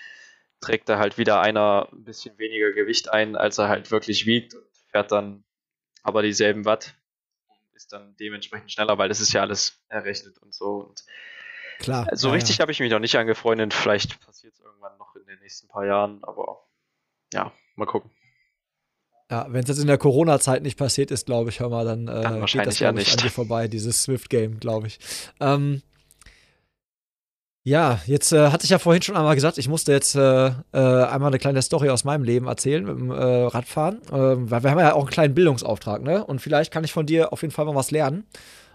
trägt 0.60 0.88
da 0.88 0.98
halt 0.98 1.18
wieder 1.18 1.40
einer 1.40 1.88
ein 1.92 2.04
bisschen 2.04 2.38
weniger 2.38 2.70
Gewicht 2.70 3.10
ein, 3.10 3.34
als 3.34 3.58
er 3.58 3.68
halt 3.68 3.90
wirklich 3.90 4.24
wiegt 4.24 4.54
und 4.54 4.64
fährt 4.92 5.10
dann 5.10 5.42
aber 6.04 6.22
dieselben 6.22 6.64
Watt 6.64 6.94
und 7.48 7.74
ist 7.74 7.92
dann 7.92 8.14
dementsprechend 8.20 8.70
schneller, 8.70 8.98
weil 8.98 9.08
das 9.08 9.20
ist 9.20 9.32
ja 9.32 9.40
alles 9.40 9.82
errechnet 9.88 10.38
und 10.38 10.54
so. 10.54 10.76
Und 10.76 11.04
Klar. 11.80 12.06
So 12.12 12.28
ja, 12.28 12.34
richtig 12.34 12.58
ja. 12.58 12.62
habe 12.62 12.70
ich 12.70 12.78
mich 12.78 12.92
noch 12.92 13.00
nicht 13.00 13.16
angefreundet. 13.16 13.74
Vielleicht 13.74 14.24
passiert 14.24 14.54
es 14.54 14.60
irgendwann 14.60 14.96
noch 14.96 15.16
in 15.16 15.26
den 15.26 15.40
nächsten 15.40 15.66
paar 15.66 15.84
Jahren, 15.84 16.22
aber 16.22 16.64
ja, 17.32 17.52
mal 17.74 17.86
gucken. 17.86 18.12
Ja, 19.30 19.46
wenn 19.48 19.62
es 19.62 19.68
jetzt 19.68 19.78
in 19.78 19.86
der 19.86 19.98
Corona-Zeit 19.98 20.62
nicht 20.62 20.78
passiert 20.78 21.10
ist, 21.10 21.26
glaube 21.26 21.48
ich, 21.48 21.60
hör 21.60 21.70
mal, 21.70 21.84
dann, 21.84 22.08
äh, 22.08 22.22
dann 22.22 22.44
geht 22.44 22.66
das, 22.66 22.78
ja 22.78 22.92
nicht. 22.92 23.10
an 23.10 23.24
dir 23.24 23.30
vorbei, 23.30 23.68
dieses 23.68 24.02
Swift-Game, 24.02 24.60
glaube 24.60 24.88
ich. 24.88 24.98
Ähm, 25.40 25.82
ja, 27.66 28.00
jetzt 28.04 28.30
äh, 28.32 28.50
hatte 28.50 28.64
ich 28.64 28.70
ja 28.70 28.78
vorhin 28.78 29.00
schon 29.00 29.16
einmal 29.16 29.34
gesagt, 29.34 29.56
ich 29.56 29.68
musste 29.68 29.92
jetzt 29.92 30.14
äh, 30.14 30.48
äh, 30.48 30.52
einmal 30.72 31.28
eine 31.28 31.38
kleine 31.38 31.62
Story 31.62 31.88
aus 31.88 32.04
meinem 32.04 32.22
Leben 32.22 32.46
erzählen 32.46 32.84
mit 32.84 32.98
dem 32.98 33.10
äh, 33.10 33.14
Radfahren, 33.14 34.02
ähm, 34.12 34.50
weil 34.50 34.62
wir 34.62 34.70
haben 34.70 34.78
ja 34.78 34.92
auch 34.92 35.04
einen 35.04 35.10
kleinen 35.10 35.34
Bildungsauftrag, 35.34 36.02
ne? 36.02 36.22
Und 36.22 36.42
vielleicht 36.42 36.70
kann 36.70 36.84
ich 36.84 36.92
von 36.92 37.06
dir 37.06 37.32
auf 37.32 37.40
jeden 37.40 37.52
Fall 37.52 37.64
mal 37.64 37.74
was 37.74 37.90
lernen. 37.90 38.26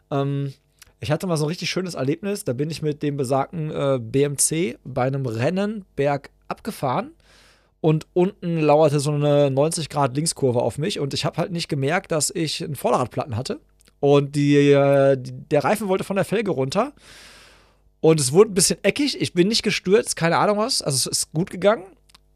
Ähm, 0.09 0.53
ich 0.99 1.11
hatte 1.11 1.27
mal 1.27 1.37
so 1.37 1.45
ein 1.45 1.49
richtig 1.49 1.69
schönes 1.69 1.93
Erlebnis, 1.93 2.45
da 2.45 2.53
bin 2.53 2.71
ich 2.71 2.81
mit 2.81 3.03
dem 3.03 3.15
besagten 3.15 3.69
äh, 3.69 3.99
BMC 4.01 4.79
bei 4.83 5.03
einem 5.03 5.27
Rennen 5.27 5.85
bergab 5.95 6.63
gefahren 6.63 7.11
und 7.81 8.07
unten 8.13 8.59
lauerte 8.59 8.99
so 8.99 9.11
eine 9.11 9.49
90 9.51 9.89
Grad 9.89 10.15
Linkskurve 10.15 10.61
auf 10.61 10.77
mich 10.77 10.99
und 10.99 11.13
ich 11.13 11.25
habe 11.25 11.37
halt 11.37 11.51
nicht 11.51 11.69
gemerkt, 11.69 12.11
dass 12.11 12.29
ich 12.29 12.63
einen 12.63 12.75
Vorderradplatten 12.75 13.35
hatte 13.35 13.59
und 13.99 14.35
äh, 14.37 15.15
die, 15.15 15.31
der 15.31 15.63
Reifen 15.63 15.87
wollte 15.87 16.03
von 16.03 16.15
der 16.15 16.25
Felge 16.25 16.51
runter 16.51 16.93
und 18.01 18.19
es 18.19 18.31
wurde 18.31 18.51
ein 18.51 18.53
bisschen 18.53 18.79
eckig. 18.83 19.19
Ich 19.19 19.33
bin 19.33 19.47
nicht 19.47 19.63
gestürzt, 19.63 20.15
keine 20.15 20.37
Ahnung 20.37 20.57
was. 20.57 20.81
Also 20.81 21.09
es 21.09 21.17
ist 21.19 21.33
gut 21.33 21.49
gegangen. 21.49 21.83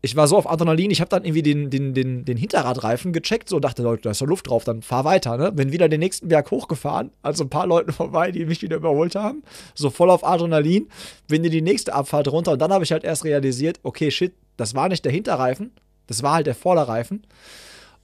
Ich 0.06 0.18
war 0.18 0.28
so 0.28 0.38
auf 0.38 0.52
Adrenalin, 0.52 0.92
ich 0.92 1.00
habe 1.00 1.08
dann 1.08 1.24
irgendwie 1.24 1.42
den, 1.42 1.70
den, 1.70 1.94
den, 1.94 2.26
den 2.26 2.36
Hinterradreifen 2.36 3.14
gecheckt, 3.14 3.48
so 3.48 3.62
dachte, 3.62 3.84
Leute, 3.84 4.02
da 4.02 4.12
ist 4.12 4.22
doch 4.22 4.28
Luft 4.28 4.50
drauf, 4.50 4.66
dann 4.66 4.82
fahr 4.82 5.06
weiter, 5.06 5.38
ne? 5.38 5.54
Bin 5.54 5.72
wieder 5.72 5.88
den 5.88 6.02
nächsten 6.02 6.28
Berg 6.28 6.52
hochgefahren, 6.52 7.12
also 7.22 7.46
ein 7.46 7.50
paar 7.50 7.68
Leute 7.68 7.94
vorbei, 7.94 8.32
die 8.32 8.46
mich 8.46 8.62
wieder 8.62 8.76
überholt 8.76 9.16
haben, 9.16 9.44
so 9.74 9.90
voll 9.90 10.10
auf 10.10 10.26
Adrenalin, 10.26 10.90
bin 11.30 11.44
in 11.46 11.52
die 11.52 11.62
nächste 11.62 11.94
Abfahrt 11.94 12.28
runter 12.28 12.52
und 12.52 12.62
dann 12.62 12.74
habe 12.74 12.84
ich 12.84 12.92
halt 12.92 13.06
erst 13.06 13.24
realisiert, 13.24 13.80
okay, 13.84 14.12
shit, 14.12 14.34
das 14.58 14.76
war 14.76 14.90
nicht 14.90 15.06
der 15.06 15.14
Hinterreifen, 15.14 15.72
das 16.08 16.22
war 16.22 16.34
halt 16.34 16.48
der 16.48 16.56
Vorderreifen. 16.56 17.26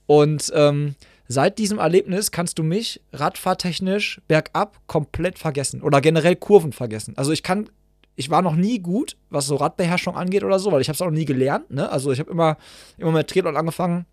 Und 0.06 0.50
ähm, 0.54 0.94
seit 1.28 1.58
diesem 1.58 1.78
Erlebnis 1.78 2.32
kannst 2.32 2.58
du 2.58 2.62
mich 2.62 3.00
radfahrtechnisch 3.12 4.20
bergab 4.26 4.80
komplett 4.86 5.38
vergessen 5.38 5.82
oder 5.82 6.00
generell 6.00 6.34
Kurven 6.34 6.72
vergessen. 6.72 7.14
Also 7.16 7.30
ich 7.30 7.42
kann, 7.42 7.68
ich 8.16 8.30
war 8.30 8.42
noch 8.42 8.54
nie 8.54 8.80
gut, 8.80 9.16
was 9.30 9.46
so 9.46 9.56
Radbeherrschung 9.56 10.16
angeht 10.16 10.44
oder 10.44 10.58
so, 10.58 10.72
weil 10.72 10.80
ich 10.80 10.88
habe 10.88 10.94
es 10.94 11.02
auch 11.02 11.06
noch 11.06 11.12
nie 11.12 11.24
gelernt. 11.24 11.70
Ne? 11.70 11.90
Also 11.90 12.12
ich 12.12 12.20
habe 12.20 12.30
immer, 12.30 12.56
immer 12.98 13.12
mit 13.12 13.28
Triathlon 13.28 13.56
angefangen 13.56 14.06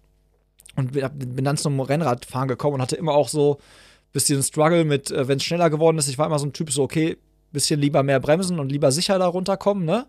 und 0.75 0.91
bin 0.93 1.43
dann 1.43 1.57
zum 1.57 1.79
Rennradfahren 1.79 2.47
gekommen 2.47 2.75
und 2.75 2.81
hatte 2.81 2.95
immer 2.95 3.13
auch 3.13 3.29
so 3.29 3.55
ein 3.55 4.11
bisschen 4.13 4.41
Struggle 4.43 4.85
mit, 4.85 5.11
äh, 5.11 5.27
wenn 5.27 5.37
es 5.37 5.43
schneller 5.43 5.69
geworden 5.69 5.97
ist. 5.97 6.07
Ich 6.07 6.17
war 6.17 6.27
immer 6.27 6.39
so 6.39 6.45
ein 6.45 6.53
Typ, 6.53 6.71
so 6.71 6.83
okay, 6.83 7.17
bisschen 7.51 7.79
lieber 7.79 8.03
mehr 8.03 8.19
bremsen 8.19 8.59
und 8.59 8.71
lieber 8.71 8.91
sicher 8.91 9.17
da 9.19 9.27
runterkommen, 9.27 9.85
ne? 9.85 10.05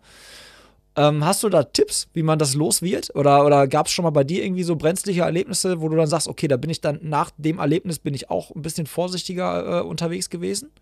Ähm, 0.96 1.24
hast 1.24 1.44
du 1.44 1.48
da 1.48 1.62
Tipps, 1.62 2.08
wie 2.12 2.24
man 2.24 2.40
das 2.40 2.54
los 2.54 2.82
wird? 2.82 3.14
Oder, 3.14 3.46
oder 3.46 3.68
gab 3.68 3.86
es 3.86 3.92
schon 3.92 4.02
mal 4.02 4.10
bei 4.10 4.24
dir 4.24 4.44
irgendwie 4.44 4.64
so 4.64 4.74
brenzliche 4.74 5.20
Erlebnisse, 5.20 5.80
wo 5.80 5.88
du 5.88 5.96
dann 5.96 6.08
sagst, 6.08 6.26
okay, 6.26 6.48
da 6.48 6.56
bin 6.56 6.70
ich 6.70 6.80
dann 6.80 6.98
nach 7.02 7.30
dem 7.36 7.60
Erlebnis 7.60 8.00
bin 8.00 8.14
ich 8.14 8.30
auch 8.30 8.50
ein 8.50 8.62
bisschen 8.62 8.86
vorsichtiger 8.86 9.78
äh, 9.78 9.82
unterwegs 9.82 10.28
gewesen? 10.28 10.72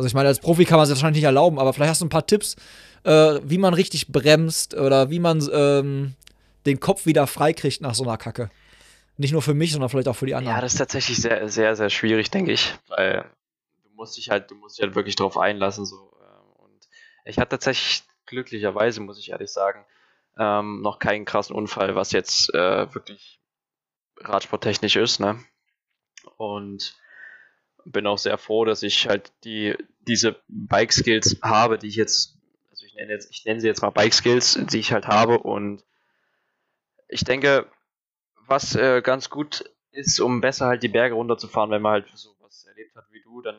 Also 0.00 0.06
ich 0.06 0.14
meine, 0.14 0.28
als 0.28 0.40
Profi 0.40 0.64
kann 0.64 0.78
man 0.78 0.84
es 0.84 0.88
wahrscheinlich 0.88 1.18
nicht 1.18 1.26
erlauben, 1.26 1.58
aber 1.58 1.74
vielleicht 1.74 1.90
hast 1.90 2.00
du 2.00 2.06
ein 2.06 2.08
paar 2.08 2.26
Tipps, 2.26 2.56
äh, 3.04 3.38
wie 3.44 3.58
man 3.58 3.74
richtig 3.74 4.08
bremst 4.08 4.72
oder 4.72 5.10
wie 5.10 5.18
man 5.18 5.46
ähm, 5.52 6.14
den 6.64 6.80
Kopf 6.80 7.04
wieder 7.04 7.26
freikriegt 7.26 7.82
nach 7.82 7.94
so 7.94 8.04
einer 8.04 8.16
Kacke. 8.16 8.48
Nicht 9.18 9.32
nur 9.32 9.42
für 9.42 9.52
mich, 9.52 9.72
sondern 9.72 9.90
vielleicht 9.90 10.08
auch 10.08 10.16
für 10.16 10.24
die 10.24 10.34
anderen. 10.34 10.56
Ja, 10.56 10.62
das 10.62 10.72
ist 10.72 10.78
tatsächlich 10.78 11.18
sehr, 11.18 11.46
sehr, 11.50 11.76
sehr 11.76 11.90
schwierig, 11.90 12.30
denke 12.30 12.50
ich, 12.50 12.74
weil 12.88 13.26
du 13.82 13.90
musst 13.94 14.16
dich 14.16 14.30
halt, 14.30 14.50
du 14.50 14.54
musst 14.54 14.78
dich 14.78 14.84
halt 14.84 14.94
wirklich 14.94 15.16
darauf 15.16 15.36
einlassen. 15.36 15.84
So. 15.84 15.96
Äh, 15.96 16.62
und 16.62 16.88
ich 17.26 17.36
hatte 17.36 17.50
tatsächlich 17.50 18.02
glücklicherweise, 18.24 19.02
muss 19.02 19.18
ich 19.18 19.32
ehrlich 19.32 19.50
sagen, 19.50 19.84
ähm, 20.38 20.80
noch 20.80 20.98
keinen 20.98 21.26
krassen 21.26 21.54
Unfall, 21.54 21.94
was 21.94 22.12
jetzt 22.12 22.54
äh, 22.54 22.94
wirklich 22.94 23.38
radsporttechnisch 24.16 24.96
ist. 24.96 25.20
Ne? 25.20 25.44
Und 26.38 26.96
bin 27.84 28.06
auch 28.06 28.18
sehr 28.18 28.38
froh, 28.38 28.64
dass 28.64 28.82
ich 28.82 29.08
halt 29.08 29.32
die, 29.44 29.76
diese 30.06 30.36
Bike-Skills 30.48 31.38
habe, 31.42 31.78
die 31.78 31.88
ich 31.88 31.96
jetzt, 31.96 32.36
also 32.70 32.86
ich 32.86 32.94
nenne, 32.94 33.12
jetzt, 33.12 33.30
ich 33.30 33.44
nenne 33.44 33.60
sie 33.60 33.66
jetzt 33.66 33.82
mal 33.82 33.90
Bike-Skills, 33.90 34.58
die 34.70 34.78
ich 34.78 34.92
halt 34.92 35.06
habe. 35.06 35.38
Und 35.38 35.84
ich 37.08 37.24
denke, 37.24 37.66
was 38.46 38.74
äh, 38.74 39.02
ganz 39.02 39.30
gut 39.30 39.64
ist, 39.92 40.20
um 40.20 40.40
besser 40.40 40.66
halt 40.66 40.82
die 40.82 40.88
Berge 40.88 41.14
runterzufahren, 41.14 41.70
wenn 41.70 41.82
man 41.82 41.92
halt 41.92 42.08
sowas 42.14 42.64
erlebt 42.66 42.94
hat 42.96 43.06
wie 43.10 43.22
du, 43.22 43.42
dann 43.42 43.56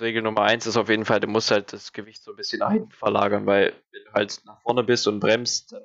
Regel 0.00 0.22
Nummer 0.22 0.42
eins 0.42 0.66
ist 0.66 0.76
auf 0.76 0.88
jeden 0.88 1.04
Fall, 1.04 1.20
du 1.20 1.26
musst 1.26 1.50
halt 1.50 1.72
das 1.72 1.92
Gewicht 1.92 2.22
so 2.22 2.32
ein 2.32 2.36
bisschen 2.36 2.60
nach 2.60 2.72
hinten 2.72 2.92
verlagern, 2.92 3.46
weil 3.46 3.72
wenn 3.90 4.04
du 4.04 4.12
halt 4.12 4.40
nach 4.44 4.60
vorne 4.60 4.84
bist 4.84 5.06
und 5.08 5.20
bremst, 5.20 5.72
dann 5.72 5.82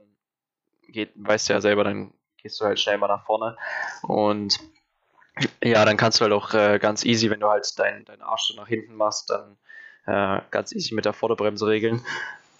geht, 0.88 1.11
weißt 1.16 1.49
du 1.49 1.53
ja 1.53 1.61
selber, 1.61 1.84
dann 1.84 2.14
gehst 2.38 2.59
du 2.59 2.66
halt 2.66 2.80
schnell 2.80 2.97
mal 2.97 3.07
nach 3.07 3.26
vorne. 3.26 3.57
Und 4.03 4.59
ja, 5.63 5.86
dann 5.86 5.97
kannst 5.97 6.19
du 6.19 6.23
halt 6.23 6.34
auch 6.34 6.53
äh, 6.53 6.79
ganz 6.79 7.03
easy, 7.05 7.29
wenn 7.29 7.39
du 7.39 7.49
halt 7.49 7.67
deinen 7.79 8.05
dein 8.05 8.21
Arsch 8.21 8.53
nach 8.55 8.67
hinten 8.67 8.95
machst, 8.95 9.29
dann 9.29 9.57
äh, 10.05 10.41
ganz 10.51 10.73
easy 10.73 10.93
mit 10.93 11.05
der 11.05 11.13
Vorderbremse 11.13 11.67
regeln. 11.67 12.05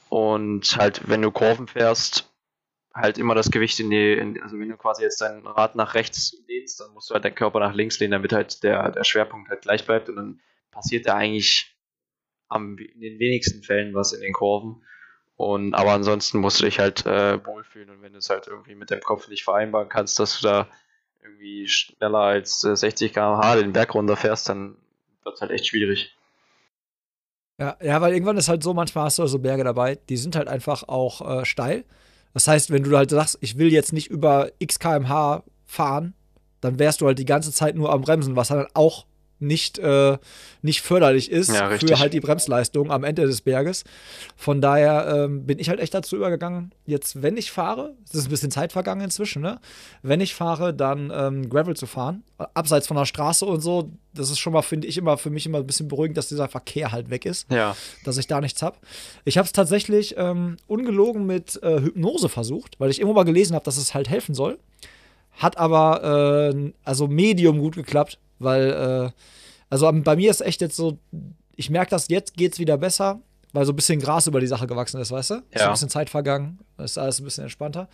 Und 0.10 0.78
halt, 0.78 1.08
wenn 1.10 1.22
du 1.22 1.32
Kurven 1.32 1.68
fährst, 1.68 2.32
halt 2.94 3.18
immer 3.18 3.34
das 3.34 3.50
Gewicht 3.50 3.80
in 3.80 3.90
die, 3.90 4.14
in, 4.14 4.42
also 4.42 4.60
wenn 4.60 4.70
du 4.70 4.78
quasi 4.78 5.02
jetzt 5.02 5.22
dein 5.22 5.46
Rad 5.46 5.76
nach 5.76 5.96
rechts 5.96 6.38
lehnst, 6.48 6.80
dann 6.80 6.94
musst 6.94 7.10
du 7.10 7.16
halt 7.16 7.26
deinen 7.26 7.36
Körper 7.36 7.60
nach 7.60 7.74
links 7.74 8.00
lehnen, 8.00 8.12
damit 8.12 8.34
halt 8.34 8.64
der, 8.64 8.92
der 8.92 9.04
Schwerpunkt 9.04 9.50
halt 9.50 9.64
gleich 9.64 9.86
bleibt 9.86 10.10
und 10.10 10.16
dann 10.16 10.42
passiert 10.70 11.08
da 11.08 11.16
eigentlich 11.16 11.76
am, 12.50 12.78
in 12.78 13.02
den 13.02 13.20
wenigsten 13.20 13.64
Fällen 13.64 13.96
was 13.96 14.14
in 14.14 14.22
den 14.22 14.34
Kurven. 14.34 14.84
Und, 15.36 15.74
aber 15.74 15.94
ansonsten 15.94 16.38
musst 16.38 16.62
du 16.62 16.66
dich 16.66 16.80
halt 16.80 17.06
äh, 17.08 17.44
wohlfühlen 17.44 17.90
und 17.90 18.02
wenn 18.04 18.14
du 18.14 18.20
es 18.20 18.30
halt 18.30 18.48
irgendwie 18.48 18.76
mit 18.76 18.92
dem 18.92 19.02
Kopf 19.02 19.28
nicht 19.28 19.44
vereinbaren 19.44 19.90
kannst, 19.90 20.20
dass 20.20 20.40
du 20.40 20.48
da 20.48 20.68
irgendwie 21.24 21.68
schneller 21.68 22.20
als 22.20 22.64
äh, 22.64 22.76
60 22.76 23.14
km/h 23.14 23.56
den 23.56 23.74
Berg 23.74 23.94
runterfährst, 23.96 24.50
dann 24.50 24.76
wird 25.24 25.36
es 25.36 25.42
halt 25.42 25.52
echt 25.52 25.68
schwierig. 25.68 26.16
Ja, 27.60 27.78
ja, 27.82 28.02
weil 28.02 28.14
irgendwann 28.14 28.38
ist 28.38 28.50
halt 28.50 28.64
so, 28.64 28.74
manchmal 28.74 29.06
hast 29.06 29.20
du 29.20 29.28
so 29.28 29.40
Berge 29.40 29.64
dabei, 29.64 29.96
die 30.10 30.18
sind 30.18 30.36
halt 30.36 30.48
einfach 30.48 30.84
auch 30.88 31.42
äh, 31.42 31.46
steil. 31.46 31.86
Das 32.34 32.48
heißt, 32.48 32.72
wenn 32.72 32.84
du 32.84 32.98
halt 32.98 33.12
sagst, 33.12 33.38
ich 33.42 33.58
will 33.58 33.72
jetzt 33.72 33.94
nicht 33.94 34.10
über 34.10 34.52
x 34.58 34.80
kmh 34.80 35.44
fahren, 35.66 36.16
dann 36.62 36.80
wärst 36.80 37.02
du 37.02 37.06
halt 37.06 37.20
die 37.20 37.26
ganze 37.26 37.52
Zeit 37.52 37.76
nur 37.76 37.92
am 37.92 38.02
Bremsen, 38.02 38.36
was 38.36 38.48
dann 38.48 38.68
auch 38.74 39.06
nicht, 39.44 39.78
äh, 39.80 40.18
nicht 40.62 40.82
förderlich 40.82 41.30
ist 41.32 41.50
Ja, 41.50 41.70
für 41.78 42.00
halt 42.00 42.14
die 42.14 42.20
Bremsleistung 42.20 42.92
am 42.92 43.04
Ende 43.04 43.26
des 43.28 43.42
Berges. 43.42 43.84
Von 44.36 44.62
daher 44.62 45.26
ähm, 45.26 45.46
bin 45.46 45.60
ich 45.60 45.70
halt 45.70 45.80
echt 45.80 45.94
dazu 45.94 46.16
übergegangen, 46.16 46.74
jetzt, 46.86 47.22
wenn 47.22 47.38
ich 47.38 47.52
fahre, 47.52 47.94
es 48.08 48.16
ist 48.16 48.26
ein 48.28 48.30
bisschen 48.30 48.52
Zeit 48.52 48.72
vergangen 48.72 49.02
inzwischen, 49.02 49.42
ne? 49.42 49.60
Wenn 50.02 50.22
ich 50.22 50.34
fahre, 50.34 50.74
dann 50.74 51.12
ähm, 51.14 51.50
Gravel 51.50 51.76
zu 51.76 51.86
fahren, 51.86 52.24
abseits 52.54 52.88
von 52.88 52.98
der 52.98 53.06
Straße 53.06 53.46
und 53.46 53.62
so. 53.62 53.92
Das 54.16 54.30
ist 54.30 54.40
schon 54.40 54.54
mal, 54.54 54.62
finde 54.62 54.88
ich, 54.88 54.98
immer 54.98 55.18
für 55.18 55.30
mich 55.32 55.46
immer 55.46 55.58
ein 55.60 55.66
bisschen 55.68 55.88
beruhigend, 55.88 56.18
dass 56.18 56.28
dieser 56.28 56.48
Verkehr 56.48 56.92
halt 56.92 57.10
weg 57.10 57.26
ist 57.26 57.52
Ja. 57.52 57.76
dass 58.06 58.18
ich 58.18 58.28
da 58.28 58.42
nichts 58.42 58.62
habe. 58.62 58.78
Ich 59.26 59.38
habe 59.38 59.46
es 59.46 59.52
tatsächlich 59.54 60.16
ähm, 60.18 60.58
ungelogen 60.68 61.26
mit 61.26 61.62
äh, 61.64 61.82
Hypnose 61.82 62.30
versucht, 62.30 62.80
weil 62.80 62.92
ich 62.92 63.00
immer 63.02 63.14
mal 63.14 63.24
gelesen 63.24 63.56
habe, 63.56 63.66
dass 63.66 63.78
es 63.78 63.94
halt 63.94 64.10
helfen 64.10 64.36
soll. 64.36 64.60
Hat 65.32 65.58
aber 65.58 66.52
äh, 66.54 66.72
also 66.84 67.08
medium 67.08 67.58
gut 67.58 67.76
geklappt, 67.76 68.20
weil 68.40 69.12
äh, 69.14 69.20
also 69.70 69.92
bei 69.92 70.16
mir 70.16 70.30
ist 70.30 70.42
echt 70.42 70.62
jetzt 70.62 70.76
so, 70.76 70.98
ich 71.56 71.70
merke 71.70 71.90
das 71.92 72.08
jetzt 72.08 72.36
geht's 72.36 72.60
wieder 72.60 72.78
besser, 72.78 73.20
weil 73.54 73.66
so 73.66 73.72
ein 73.74 73.76
bisschen 73.76 74.00
Gras 74.00 74.28
über 74.28 74.40
die 74.40 74.48
Sache 74.48 74.68
gewachsen 74.68 75.00
ist, 75.00 75.12
weißt 75.12 75.30
du? 75.32 75.36
Ist 75.52 75.62
Ja. 75.62 75.68
ein 75.68 75.74
bisschen 75.74 75.90
Zeit 75.90 76.10
vergangen, 76.10 76.60
ist 76.78 76.98
alles 76.98 77.20
ein 77.20 77.24
bisschen 77.24 77.44
entspannter. 77.46 77.88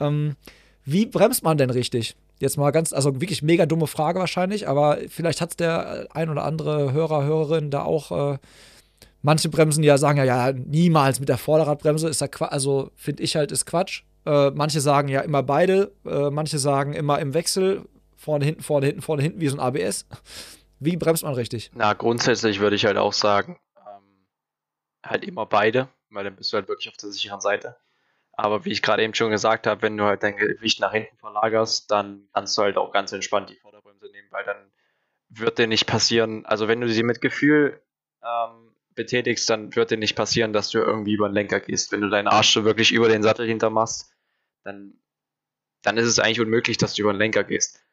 Ähm, 0.00 0.36
wie 0.84 1.06
bremst 1.06 1.42
man 1.42 1.56
denn 1.56 1.70
richtig? 1.70 2.16
Jetzt 2.40 2.58
mal 2.58 2.70
ganz, 2.72 2.92
also 2.92 3.20
wirklich 3.20 3.42
mega 3.42 3.64
dumme 3.64 3.86
Frage 3.86 4.18
wahrscheinlich, 4.18 4.68
aber 4.68 4.98
vielleicht 5.08 5.40
hat 5.40 5.60
der 5.60 6.08
ein 6.12 6.28
oder 6.28 6.44
andere 6.44 6.92
Hörer, 6.92 7.24
Hörerin 7.24 7.70
da 7.70 7.84
auch 7.84 8.34
äh, 8.34 8.38
manche 9.22 9.48
Bremsen, 9.48 9.82
ja 9.84 9.96
sagen, 9.96 10.18
ja, 10.18 10.24
ja, 10.24 10.52
niemals 10.52 11.20
mit 11.20 11.28
der 11.28 11.38
Vorderradbremse 11.38 12.08
ist 12.08 12.20
ja 12.20 12.28
Quatsch, 12.28 12.52
also 12.52 12.90
finde 12.96 13.22
ich 13.22 13.36
halt, 13.36 13.52
ist 13.52 13.64
Quatsch. 13.66 14.02
Äh, 14.26 14.50
manche 14.50 14.80
sagen 14.80 15.08
ja 15.08 15.20
immer 15.20 15.42
beide, 15.42 15.92
äh, 16.06 16.30
manche 16.30 16.58
sagen 16.58 16.92
immer 16.92 17.18
im 17.18 17.34
Wechsel, 17.34 17.82
vorne, 18.24 18.44
hinten, 18.44 18.62
vorne, 18.62 18.86
hinten, 18.86 19.02
vorne, 19.02 19.22
hinten, 19.22 19.40
wie 19.40 19.48
so 19.48 19.56
ein 19.56 19.60
ABS. 19.60 20.06
Wie 20.80 20.96
bremst 20.96 21.22
man 21.22 21.34
richtig? 21.34 21.70
Na, 21.74 21.92
grundsätzlich 21.92 22.58
würde 22.60 22.76
ich 22.76 22.86
halt 22.86 22.96
auch 22.96 23.12
sagen, 23.12 23.60
ähm, 23.76 24.26
halt 25.04 25.24
immer 25.24 25.46
beide, 25.46 25.88
weil 26.10 26.24
dann 26.24 26.36
bist 26.36 26.52
du 26.52 26.56
halt 26.56 26.68
wirklich 26.68 26.88
auf 26.88 26.96
der 26.96 27.10
sicheren 27.10 27.40
Seite. 27.40 27.76
Aber 28.32 28.64
wie 28.64 28.72
ich 28.72 28.82
gerade 28.82 29.04
eben 29.04 29.14
schon 29.14 29.30
gesagt 29.30 29.66
habe, 29.66 29.82
wenn 29.82 29.96
du 29.96 30.04
halt 30.04 30.22
dein 30.22 30.36
Gewicht 30.36 30.80
nach 30.80 30.92
hinten 30.92 31.16
verlagerst, 31.18 31.90
dann 31.90 32.28
kannst 32.32 32.58
du 32.58 32.62
halt 32.62 32.76
auch 32.76 32.92
ganz 32.92 33.12
entspannt 33.12 33.50
die 33.50 33.56
Vorderbremse 33.56 34.10
nehmen, 34.10 34.28
weil 34.30 34.44
dann 34.44 34.72
wird 35.28 35.58
dir 35.58 35.66
nicht 35.66 35.86
passieren, 35.86 36.44
also 36.46 36.66
wenn 36.66 36.80
du 36.80 36.88
sie 36.88 37.02
mit 37.02 37.20
Gefühl 37.20 37.80
ähm, 38.22 38.74
betätigst, 38.94 39.48
dann 39.50 39.74
wird 39.76 39.90
dir 39.90 39.98
nicht 39.98 40.16
passieren, 40.16 40.52
dass 40.52 40.70
du 40.70 40.78
irgendwie 40.78 41.12
über 41.12 41.28
den 41.28 41.34
Lenker 41.34 41.60
gehst. 41.60 41.92
Wenn 41.92 42.00
du 42.00 42.08
deinen 42.08 42.28
Arsch 42.28 42.52
so 42.52 42.64
wirklich 42.64 42.92
über 42.92 43.08
den 43.08 43.22
Sattel 43.22 43.46
hinter 43.46 43.70
machst, 43.70 44.12
dann, 44.62 44.94
dann 45.82 45.96
ist 45.96 46.06
es 46.06 46.18
eigentlich 46.18 46.40
unmöglich, 46.40 46.78
dass 46.78 46.94
du 46.94 47.02
über 47.02 47.12
den 47.12 47.18
Lenker 47.18 47.44
gehst. 47.44 47.83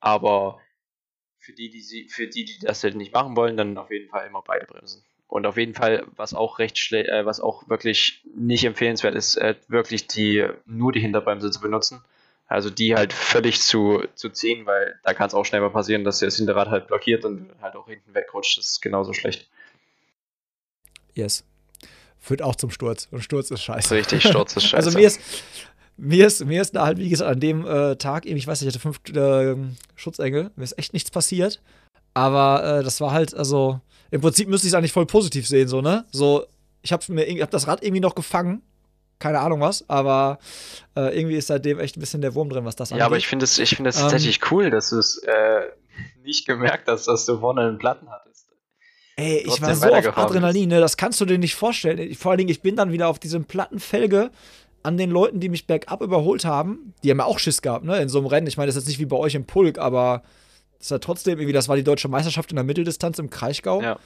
Aber 0.00 0.60
für 1.38 1.52
die, 1.52 1.70
die 1.70 1.80
sie, 1.80 2.08
für 2.08 2.26
die, 2.26 2.44
die 2.44 2.58
das 2.60 2.82
halt 2.84 2.96
nicht 2.96 3.12
machen 3.12 3.36
wollen, 3.36 3.56
dann 3.56 3.78
auf 3.78 3.90
jeden 3.90 4.08
Fall 4.08 4.26
immer 4.26 4.42
beide 4.42 4.66
Bremsen. 4.66 5.02
Und 5.26 5.46
auf 5.46 5.56
jeden 5.58 5.74
Fall, 5.74 6.06
was 6.16 6.32
auch 6.32 6.58
recht 6.58 6.78
schle 6.78 7.06
äh, 7.06 7.26
was 7.26 7.40
auch 7.40 7.68
wirklich 7.68 8.22
nicht 8.34 8.64
empfehlenswert 8.64 9.14
ist, 9.14 9.36
äh, 9.36 9.56
wirklich 9.68 10.06
die 10.06 10.46
nur 10.64 10.92
die 10.92 11.00
Hinterbremse 11.00 11.50
zu 11.50 11.60
benutzen. 11.60 12.02
Also 12.46 12.70
die 12.70 12.94
halt 12.94 13.12
völlig 13.12 13.60
zu, 13.60 14.04
zu 14.14 14.30
ziehen, 14.30 14.64
weil 14.64 14.98
da 15.04 15.12
kann 15.12 15.26
es 15.28 15.34
auch 15.34 15.44
schnell 15.44 15.60
mal 15.60 15.68
passieren, 15.68 16.04
dass 16.04 16.20
das 16.20 16.36
Hinterrad 16.36 16.68
halt 16.68 16.86
blockiert 16.86 17.26
und 17.26 17.50
halt 17.60 17.76
auch 17.76 17.86
hinten 17.86 18.14
wegrutscht. 18.14 18.56
Das 18.56 18.68
ist 18.68 18.80
genauso 18.80 19.12
schlecht. 19.12 19.50
Yes. 21.12 21.44
Führt 22.18 22.40
auch 22.40 22.56
zum 22.56 22.70
Sturz. 22.70 23.06
Und 23.10 23.22
Sturz 23.22 23.50
ist 23.50 23.62
scheiße. 23.62 23.94
Richtig, 23.94 24.22
Sturz 24.22 24.56
ist 24.56 24.62
scheiße. 24.68 24.76
Also 24.76 24.98
mir 24.98 25.06
ist, 25.06 25.20
mir 25.98 26.26
ist, 26.26 26.44
mir 26.44 26.62
ist 26.62 26.74
da 26.74 26.86
halt, 26.86 26.98
wie 26.98 27.08
gesagt, 27.08 27.30
an 27.30 27.40
dem 27.40 27.66
äh, 27.66 27.96
Tag, 27.96 28.24
eben, 28.24 28.36
ich 28.36 28.46
weiß 28.46 28.60
nicht, 28.60 28.68
ich 28.68 28.74
hatte 28.74 28.82
fünf 28.82 29.00
äh, 29.14 29.56
Schutzengel, 29.96 30.50
mir 30.56 30.64
ist 30.64 30.78
echt 30.78 30.92
nichts 30.92 31.10
passiert. 31.10 31.60
Aber 32.14 32.78
äh, 32.78 32.82
das 32.82 33.00
war 33.00 33.10
halt, 33.10 33.34
also, 33.34 33.80
im 34.10 34.20
Prinzip 34.20 34.48
müsste 34.48 34.66
ich 34.66 34.72
es 34.72 34.74
eigentlich 34.74 34.92
voll 34.92 35.06
positiv 35.06 35.46
sehen, 35.46 35.68
so, 35.68 35.82
ne? 35.82 36.04
So, 36.10 36.46
ich 36.82 36.92
habe 36.92 37.04
mir 37.12 37.24
ich 37.24 37.42
hab 37.42 37.50
das 37.50 37.66
Rad 37.66 37.82
irgendwie 37.82 38.00
noch 38.00 38.14
gefangen. 38.14 38.62
Keine 39.18 39.40
Ahnung 39.40 39.60
was, 39.60 39.84
aber 39.90 40.38
äh, 40.96 41.18
irgendwie 41.18 41.36
ist 41.36 41.48
seitdem 41.48 41.80
echt 41.80 41.96
ein 41.96 42.00
bisschen 42.00 42.20
der 42.20 42.36
Wurm 42.36 42.48
drin, 42.50 42.64
was 42.64 42.76
das 42.76 42.92
angeht. 42.92 43.00
ja, 43.00 43.06
aber 43.06 43.16
ich 43.16 43.26
finde 43.26 43.44
es 43.44 43.58
ich 43.58 43.74
find 43.74 43.88
es 43.88 43.96
Ähm, 43.96 44.02
tatsächlich 44.02 44.40
cool, 44.52 44.70
dass 44.70 44.90
du 44.90 44.98
es 44.98 45.18
äh, 45.24 45.62
nicht 46.22 46.46
gemerkt 46.46 46.86
hast, 46.86 47.08
dass 47.08 47.26
du 47.26 47.40
vorne 47.40 47.62
einen 47.62 47.78
Platten 47.78 48.08
hattest. 48.08 48.46
Ey, 49.16 49.38
ich 49.44 49.60
war 49.60 49.74
so 49.74 49.92
auf 49.92 50.16
Adrenalin, 50.16 50.68
ne? 50.68 50.78
Das 50.78 50.96
kannst 50.96 51.20
du 51.20 51.24
dir 51.24 51.38
nicht 51.38 51.56
vorstellen. 51.56 52.14
Vor 52.14 52.30
allen 52.30 52.38
Dingen, 52.38 52.50
ich 52.50 52.62
bin 52.62 52.76
dann 52.76 52.92
wieder 52.92 53.08
auf 53.08 53.18
diesem 53.18 53.44
Plattenfelge 53.44 54.30
an 54.82 54.96
den 54.96 55.10
Leuten, 55.10 55.40
die 55.40 55.48
mich 55.48 55.66
bergab 55.66 56.00
überholt 56.00 56.44
haben. 56.44 56.94
Die 57.02 57.10
haben 57.10 57.18
ja 57.18 57.24
auch 57.24 57.38
Schiss 57.38 57.62
gehabt, 57.62 57.84
ne? 57.84 58.00
In 58.00 58.08
so 58.08 58.18
einem 58.18 58.26
Rennen. 58.26 58.46
Ich 58.46 58.56
meine, 58.56 58.66
das 58.66 58.76
ist 58.76 58.82
jetzt 58.82 58.88
nicht 58.88 59.00
wie 59.00 59.06
bei 59.06 59.16
euch 59.16 59.34
im 59.34 59.44
Pulk, 59.44 59.78
aber 59.78 60.22
das 60.78 60.86
ist 60.86 60.90
ja 60.90 60.98
trotzdem 60.98 61.38
irgendwie, 61.38 61.52
das 61.52 61.68
war 61.68 61.76
die 61.76 61.84
deutsche 61.84 62.08
Meisterschaft 62.08 62.50
in 62.50 62.56
der 62.56 62.64
Mitteldistanz 62.64 63.18
im 63.18 63.30
Kraichgau. 63.30 63.82
Ja. 63.82 63.98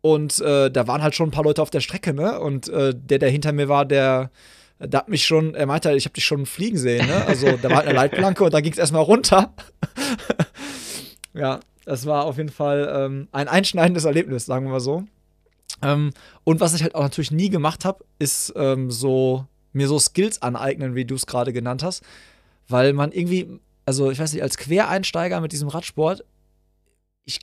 Und 0.00 0.40
äh, 0.40 0.70
da 0.70 0.86
waren 0.86 1.02
halt 1.02 1.14
schon 1.14 1.28
ein 1.28 1.32
paar 1.32 1.44
Leute 1.44 1.62
auf 1.62 1.70
der 1.70 1.80
Strecke, 1.80 2.14
ne? 2.14 2.38
Und 2.38 2.68
äh, 2.68 2.94
der, 2.94 3.18
der 3.18 3.30
hinter 3.30 3.52
mir 3.52 3.68
war, 3.68 3.84
der, 3.84 4.30
der 4.78 5.00
hat 5.00 5.08
mich 5.08 5.24
schon, 5.26 5.54
er 5.54 5.66
meinte, 5.66 5.92
ich 5.92 6.04
habe 6.04 6.14
dich 6.14 6.24
schon 6.24 6.46
fliegen 6.46 6.78
sehen, 6.78 7.06
ne? 7.06 7.24
Also 7.26 7.56
da 7.60 7.68
war 7.70 7.78
halt 7.78 7.88
eine 7.88 7.96
Leitplanke 7.96 8.44
und 8.44 8.54
da 8.54 8.60
ging 8.60 8.72
es 8.72 8.78
erstmal 8.78 9.02
runter. 9.02 9.52
ja, 11.34 11.60
das 11.84 12.06
war 12.06 12.24
auf 12.24 12.36
jeden 12.36 12.50
Fall 12.50 12.88
ähm, 12.94 13.28
ein 13.32 13.48
einschneidendes 13.48 14.04
Erlebnis, 14.04 14.46
sagen 14.46 14.66
wir 14.66 14.72
mal 14.72 14.80
so. 14.80 15.04
Ähm, 15.82 16.12
und 16.44 16.60
was 16.60 16.74
ich 16.74 16.82
halt 16.82 16.94
auch 16.94 17.02
natürlich 17.02 17.30
nie 17.30 17.50
gemacht 17.50 17.84
habe, 17.84 18.04
ist 18.18 18.52
ähm, 18.56 18.90
so 18.90 19.46
mir 19.72 19.88
so 19.88 19.98
Skills 19.98 20.42
aneignen, 20.42 20.94
wie 20.94 21.04
du 21.04 21.14
es 21.14 21.26
gerade 21.26 21.52
genannt 21.52 21.82
hast. 21.82 22.02
Weil 22.68 22.92
man 22.92 23.12
irgendwie, 23.12 23.60
also 23.86 24.10
ich 24.10 24.18
weiß 24.18 24.32
nicht, 24.32 24.42
als 24.42 24.58
Quereinsteiger 24.58 25.40
mit 25.40 25.52
diesem 25.52 25.68
Radsport, 25.68 26.24
ich 27.24 27.40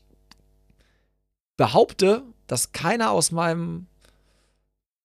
behaupte, 1.58 2.24
dass 2.48 2.72
keiner 2.72 3.12
aus 3.12 3.32
meinem 3.32 3.88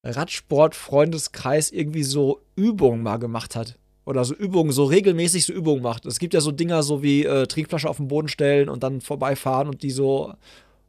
Radsport-Freundeskreis 0.03 1.71
irgendwie 1.71 2.03
so 2.03 2.41
Übungen 2.57 3.03
mal 3.03 3.19
gemacht 3.19 3.57
hat. 3.57 3.77
Oder 4.07 4.25
so 4.25 4.35
Übungen, 4.35 4.73
so 4.73 4.85
regelmäßig 4.85 5.45
so 5.45 5.53
Übungen 5.53 5.83
macht. 5.83 6.07
Es 6.07 6.19
gibt 6.19 6.35
ja 6.35 6.41
so 6.41 6.53
Dinger, 6.53 6.83
so 6.83 7.03
wie 7.03 7.25
äh, 7.25 7.47
Trinkflasche 7.47 7.89
auf 7.89 7.99
den 7.99 8.09
Boden 8.09 8.29
stellen 8.29 8.69
und 8.69 8.83
dann 8.83 9.01
vorbeifahren 9.01 9.69
und 9.69 9.83
die 9.83 9.91
so 9.91 10.35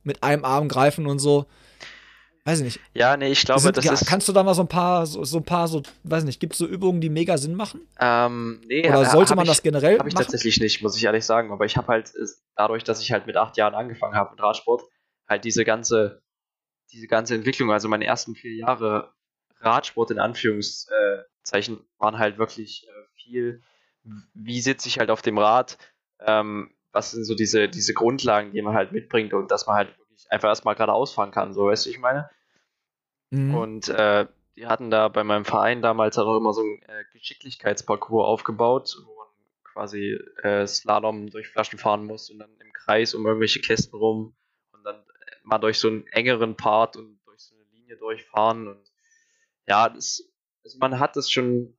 mit 0.03 0.23
einem 0.23 0.45
Arm 0.45 0.67
greifen 0.69 1.05
und 1.05 1.19
so. 1.19 1.45
Weiß 2.43 2.59
ich 2.59 2.63
nicht. 2.63 2.79
Ja, 2.95 3.15
nee, 3.17 3.31
ich 3.31 3.45
glaube, 3.45 3.61
Sind- 3.61 3.77
das 3.77 3.85
ja, 3.85 3.93
ist. 3.93 4.07
Kannst 4.07 4.27
du 4.27 4.33
da 4.33 4.41
mal 4.41 4.55
so 4.55 4.63
ein 4.63 4.67
paar, 4.67 5.05
so, 5.05 5.23
so 5.23 5.37
ein 5.37 5.43
paar, 5.43 5.67
so, 5.67 5.83
weiß 6.03 6.23
nicht, 6.23 6.39
gibt 6.39 6.53
es 6.53 6.59
so 6.59 6.65
Übungen, 6.65 6.99
die 6.99 7.09
mega 7.09 7.37
Sinn 7.37 7.53
machen? 7.53 7.81
Ähm, 7.99 8.61
nee, 8.65 8.87
Oder 8.87 9.03
äh, 9.03 9.05
sollte 9.05 9.35
man 9.35 9.45
ich, 9.45 9.51
das 9.51 9.61
generell 9.61 9.99
Habe 9.99 10.09
ich 10.09 10.15
machen? 10.15 10.23
tatsächlich 10.23 10.59
nicht, 10.59 10.81
muss 10.81 10.97
ich 10.97 11.03
ehrlich 11.03 11.23
sagen. 11.23 11.51
Aber 11.51 11.65
ich 11.65 11.77
habe 11.77 11.87
halt, 11.87 12.09
äh, 12.15 12.25
dadurch, 12.55 12.83
dass 12.83 12.99
ich 13.01 13.11
halt 13.11 13.27
mit 13.27 13.37
acht 13.37 13.57
Jahren 13.57 13.75
angefangen 13.75 14.15
habe 14.15 14.31
mit 14.31 14.41
Radsport, 14.41 14.83
halt 15.27 15.43
diese 15.45 15.63
ganze, 15.65 16.23
diese 16.91 17.05
ganze 17.07 17.35
Entwicklung, 17.35 17.71
also 17.71 17.87
meine 17.87 18.05
ersten 18.05 18.33
vier 18.33 18.55
Jahre 18.55 19.13
Radsport 19.59 20.09
in 20.09 20.17
Anführungszeichen, 20.19 21.79
waren 21.99 22.17
halt 22.17 22.39
wirklich 22.39 22.87
äh, 22.87 23.21
viel, 23.21 23.61
wie 24.33 24.61
sitze 24.61 24.87
ich 24.87 24.97
halt 24.97 25.11
auf 25.11 25.21
dem 25.21 25.37
Rad, 25.37 25.77
ähm, 26.25 26.73
was 26.91 27.11
sind 27.11 27.23
so 27.23 27.35
diese, 27.35 27.69
diese 27.69 27.93
Grundlagen, 27.93 28.51
die 28.51 28.61
man 28.63 28.73
halt 28.73 28.91
mitbringt 28.91 29.33
und 29.33 29.51
dass 29.51 29.67
man 29.67 29.75
halt 29.75 29.95
wirklich 30.21 30.31
einfach 30.31 30.49
erstmal 30.49 30.75
geradeaus 30.75 31.13
fahren 31.13 31.31
kann, 31.31 31.53
so 31.53 31.67
weißt 31.67 31.85
du, 31.85 31.89
ich 31.89 31.99
meine. 31.99 32.29
Mhm. 33.31 33.55
Und 33.55 33.89
äh, 33.89 34.27
die 34.55 34.67
hatten 34.67 34.91
da 34.91 35.07
bei 35.07 35.23
meinem 35.23 35.45
Verein 35.45 35.81
damals 35.81 36.17
halt 36.17 36.27
auch 36.27 36.37
immer 36.37 36.53
so 36.53 36.61
einen 36.61 36.81
äh, 36.83 37.03
Geschicklichkeitsparcours 37.13 38.27
aufgebaut, 38.27 38.97
wo 39.05 39.15
man 39.15 39.27
quasi 39.63 40.19
äh, 40.43 40.67
Slalom 40.67 41.29
durch 41.29 41.47
Flaschen 41.47 41.79
fahren 41.79 42.05
muss 42.05 42.29
und 42.29 42.39
dann 42.39 42.51
im 42.59 42.73
Kreis 42.73 43.13
um 43.13 43.25
irgendwelche 43.25 43.61
Kästen 43.61 43.97
rum 43.97 44.35
und 44.73 44.83
dann 44.83 44.95
äh, 44.95 45.35
mal 45.43 45.59
durch 45.59 45.79
so 45.79 45.87
einen 45.87 46.05
engeren 46.07 46.57
Part 46.57 46.97
und 46.97 47.19
durch 47.25 47.39
so 47.39 47.55
eine 47.55 47.63
Linie 47.71 47.97
durchfahren 47.97 48.67
und 48.67 48.91
ja, 49.67 49.87
das, 49.87 50.29
also 50.63 50.77
man 50.79 50.99
hat 50.99 51.15
das 51.15 51.31
schon, 51.31 51.77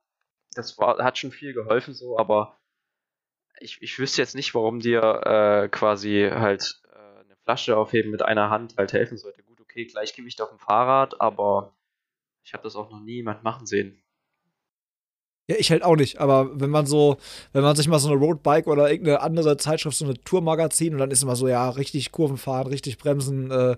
das 0.55 0.77
war, 0.79 0.97
hat 1.03 1.17
schon 1.17 1.31
viel 1.31 1.53
geholfen 1.53 1.93
so, 1.93 2.17
aber 2.17 2.57
ich, 3.59 3.81
ich 3.81 3.99
wüsste 3.99 4.21
jetzt 4.21 4.33
nicht, 4.33 4.55
warum 4.55 4.79
dir 4.79 5.21
äh, 5.25 5.69
quasi 5.69 6.27
halt 6.31 6.82
Flasche 7.43 7.77
aufheben 7.77 8.11
mit 8.11 8.21
einer 8.21 8.49
Hand 8.49 8.75
halt 8.77 8.93
helfen 8.93 9.17
sollte. 9.17 9.43
Gut, 9.43 9.59
okay, 9.61 9.85
Gleichgewicht 9.85 10.41
auf 10.41 10.49
dem 10.49 10.59
Fahrrad, 10.59 11.19
aber 11.21 11.75
ich 12.43 12.53
habe 12.53 12.63
das 12.63 12.75
auch 12.75 12.89
noch 12.89 12.99
nie 13.01 13.15
jemand 13.15 13.43
machen 13.43 13.65
sehen. 13.65 14.03
Ja, 15.49 15.57
ich 15.57 15.71
halt 15.71 15.83
auch 15.83 15.97
nicht, 15.97 16.21
aber 16.21 16.57
wenn 16.57 16.69
man 16.69 16.85
so, 16.85 17.17
wenn 17.51 17.63
man 17.63 17.75
sich 17.75 17.89
mal 17.89 17.99
so 17.99 18.09
eine 18.09 18.17
Roadbike 18.17 18.65
oder 18.65 18.89
irgendeine 18.89 19.19
andere 19.19 19.57
Zeitschrift, 19.57 19.97
so 19.97 20.05
eine 20.05 20.13
Tourmagazin 20.13 20.93
und 20.93 20.99
dann 20.99 21.11
ist 21.11 21.21
immer 21.21 21.35
so, 21.35 21.49
ja, 21.49 21.69
richtig 21.69 22.13
Kurven 22.13 22.37
fahren, 22.37 22.67
richtig 22.67 22.97
bremsen, 22.97 23.51
äh, 23.51 23.75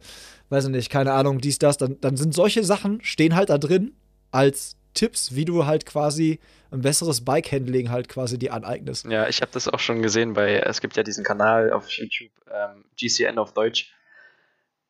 weiß 0.50 0.66
ich 0.66 0.70
nicht, 0.72 0.92
keine 0.92 1.14
Ahnung, 1.14 1.40
dies, 1.40 1.58
das, 1.58 1.78
dann, 1.78 2.00
dann 2.02 2.18
sind 2.18 2.36
solche 2.36 2.64
Sachen, 2.64 3.02
stehen 3.02 3.36
halt 3.36 3.50
da 3.50 3.58
drin 3.58 3.94
als 4.30 4.78
Tipps, 4.96 5.36
wie 5.36 5.46
du 5.46 5.66
halt 5.66 5.86
quasi 5.86 6.40
ein 6.72 6.82
besseres 6.82 7.24
Bike-Handling 7.24 7.92
halt 7.92 8.10
quasi 8.10 8.40
dir 8.40 8.54
aneignest. 8.54 9.06
Ja, 9.06 9.28
ich 9.28 9.42
habe 9.42 9.52
das 9.52 9.68
auch 9.68 9.80
schon 9.80 10.02
gesehen 10.02 10.34
bei, 10.34 10.56
es 10.58 10.82
gibt 10.82 10.98
ja 10.98 11.04
diesen 11.04 11.24
Kanal 11.24 11.72
auf 11.72 11.90
YouTube, 11.90 12.32
ähm, 12.52 12.86
GCN 12.98 13.38
auf 13.38 13.54
Deutsch. 13.54 13.94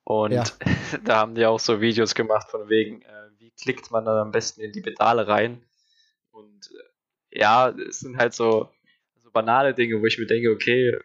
Und 0.03 0.31
Ja. 0.31 0.43
da 1.03 1.17
haben 1.17 1.35
die 1.35 1.45
auch 1.45 1.59
so 1.59 1.81
Videos 1.81 2.15
gemacht 2.15 2.49
von 2.49 2.69
wegen, 2.69 3.01
äh, 3.01 3.29
wie 3.39 3.51
klickt 3.51 3.91
man 3.91 4.05
dann 4.05 4.17
am 4.17 4.31
besten 4.31 4.61
in 4.61 4.71
die 4.71 4.81
Pedale 4.81 5.27
rein. 5.27 5.63
Und 6.31 6.71
äh, 7.31 7.39
ja, 7.39 7.69
es 7.69 7.99
sind 7.99 8.17
halt 8.17 8.33
so, 8.33 8.69
so 9.17 9.31
banale 9.31 9.73
Dinge, 9.73 10.01
wo 10.01 10.05
ich 10.05 10.17
mir 10.17 10.27
denke, 10.27 10.51
okay, 10.51 10.97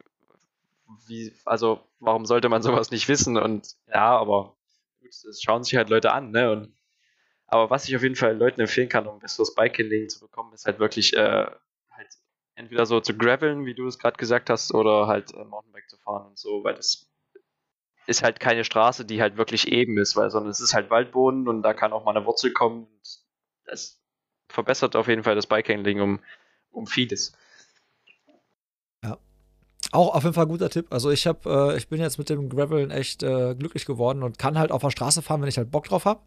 wie, 1.06 1.32
also 1.44 1.80
warum 1.98 2.26
sollte 2.26 2.48
man 2.48 2.62
sowas 2.62 2.90
nicht 2.90 3.08
wissen? 3.08 3.36
Und 3.36 3.76
ja, 3.88 4.16
aber 4.18 4.56
gut, 5.00 5.10
das 5.24 5.40
schauen 5.42 5.64
sich 5.64 5.76
halt 5.76 5.88
Leute 5.88 6.12
an, 6.12 6.30
ne? 6.30 6.50
Und, 6.52 6.72
aber 7.50 7.70
was 7.70 7.88
ich 7.88 7.96
auf 7.96 8.02
jeden 8.02 8.16
Fall 8.16 8.36
Leuten 8.36 8.60
empfehlen 8.60 8.88
kann, 8.88 9.06
um 9.06 9.18
besseres 9.18 9.54
Bike-Handling 9.54 10.08
zu 10.08 10.20
bekommen, 10.20 10.52
ist 10.52 10.66
halt 10.66 10.78
wirklich 10.78 11.14
äh, 11.16 11.46
halt 11.90 12.08
entweder 12.54 12.86
so 12.86 13.00
zu 13.00 13.16
graveln, 13.16 13.66
wie 13.66 13.74
du 13.74 13.86
es 13.86 13.98
gerade 13.98 14.16
gesagt 14.16 14.50
hast, 14.50 14.72
oder 14.72 15.06
halt 15.06 15.34
äh, 15.34 15.44
Mountainbike 15.44 15.88
zu 15.88 15.98
fahren 15.98 16.26
und 16.26 16.38
so, 16.38 16.64
weil 16.64 16.74
das 16.74 17.10
ist 18.06 18.22
halt 18.22 18.40
keine 18.40 18.64
Straße, 18.64 19.04
die 19.04 19.20
halt 19.20 19.36
wirklich 19.36 19.68
eben 19.68 19.98
ist, 19.98 20.16
weil 20.16 20.30
sondern 20.30 20.50
es 20.50 20.60
ist 20.60 20.74
halt 20.74 20.90
Waldboden 20.90 21.48
und 21.48 21.62
da 21.62 21.74
kann 21.74 21.92
auch 21.92 22.04
mal 22.04 22.16
eine 22.16 22.24
Wurzel 22.26 22.52
kommen 22.52 22.84
und 22.84 23.18
das 23.64 24.00
verbessert 24.48 24.96
auf 24.96 25.08
jeden 25.08 25.22
Fall 25.22 25.34
das 25.34 25.46
Bike-Handling 25.46 26.00
um, 26.00 26.20
um 26.70 26.86
vieles. 26.86 27.32
Auch 29.92 30.14
auf 30.14 30.22
jeden 30.22 30.34
Fall 30.34 30.44
ein 30.44 30.50
guter 30.50 30.70
Tipp. 30.70 30.86
Also 30.90 31.10
ich 31.10 31.26
habe, 31.26 31.72
äh, 31.72 31.76
ich 31.76 31.88
bin 31.88 32.00
jetzt 32.00 32.18
mit 32.18 32.30
dem 32.30 32.48
Graveln 32.48 32.92
echt 32.92 33.24
äh, 33.24 33.56
glücklich 33.56 33.86
geworden 33.86 34.22
und 34.22 34.38
kann 34.38 34.56
halt 34.56 34.70
auf 34.70 34.82
der 34.82 34.90
Straße 34.90 35.20
fahren, 35.20 35.40
wenn 35.42 35.48
ich 35.48 35.58
halt 35.58 35.72
Bock 35.72 35.84
drauf 35.84 36.04
habe. 36.04 36.20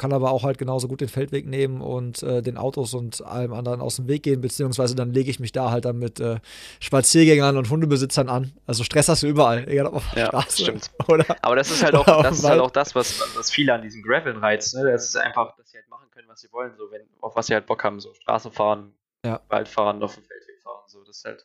Kann 0.00 0.14
aber 0.14 0.30
auch 0.30 0.44
halt 0.44 0.56
genauso 0.56 0.88
gut 0.88 1.02
den 1.02 1.10
Feldweg 1.10 1.46
nehmen 1.46 1.82
und 1.82 2.22
äh, 2.22 2.40
den 2.40 2.56
Autos 2.56 2.94
und 2.94 3.22
allem 3.22 3.52
anderen 3.52 3.82
aus 3.82 3.96
dem 3.96 4.08
Weg 4.08 4.22
gehen, 4.22 4.40
beziehungsweise 4.40 4.94
dann 4.94 5.12
lege 5.12 5.30
ich 5.30 5.40
mich 5.40 5.52
da 5.52 5.70
halt 5.70 5.84
dann 5.84 5.98
mit 5.98 6.18
äh, 6.20 6.40
Spaziergängern 6.80 7.58
und 7.58 7.68
Hundebesitzern 7.68 8.30
an. 8.30 8.50
Also 8.66 8.82
Stress 8.82 9.10
hast 9.10 9.24
du 9.24 9.26
überall, 9.26 9.68
egal 9.68 9.88
ob 9.88 9.96
auf 9.96 10.10
der 10.14 10.22
ja, 10.22 10.26
Straße 10.28 10.62
stimmt. 10.62 10.90
oder. 11.06 11.26
Aber 11.42 11.54
das 11.54 11.70
ist 11.70 11.82
halt 11.82 11.94
auch, 11.94 12.06
das 12.22 12.38
ist 12.38 12.48
halt 12.48 12.62
auch 12.62 12.70
das, 12.70 12.94
was, 12.94 13.20
was 13.36 13.50
viele 13.50 13.74
an 13.74 13.82
diesem 13.82 14.02
Graveln 14.02 14.38
reizt. 14.38 14.74
Ne? 14.74 14.90
Das 14.90 15.04
ist 15.04 15.16
einfach, 15.16 15.54
dass 15.58 15.70
sie 15.70 15.76
halt 15.76 15.90
machen 15.90 16.08
können, 16.12 16.28
was 16.28 16.40
sie 16.40 16.50
wollen, 16.50 16.72
so 16.78 16.90
wenn, 16.90 17.02
auf 17.20 17.36
was 17.36 17.48
sie 17.48 17.52
halt 17.52 17.66
Bock 17.66 17.84
haben, 17.84 18.00
so 18.00 18.14
Straße 18.14 18.50
fahren, 18.50 18.94
ja. 19.22 19.42
Wald 19.50 19.68
fahren, 19.68 20.02
auf 20.02 20.14
dem 20.14 20.24
Feldweg 20.24 20.62
fahren. 20.62 20.80
So, 20.86 21.04
das 21.04 21.18
ist 21.18 21.24
halt, 21.26 21.44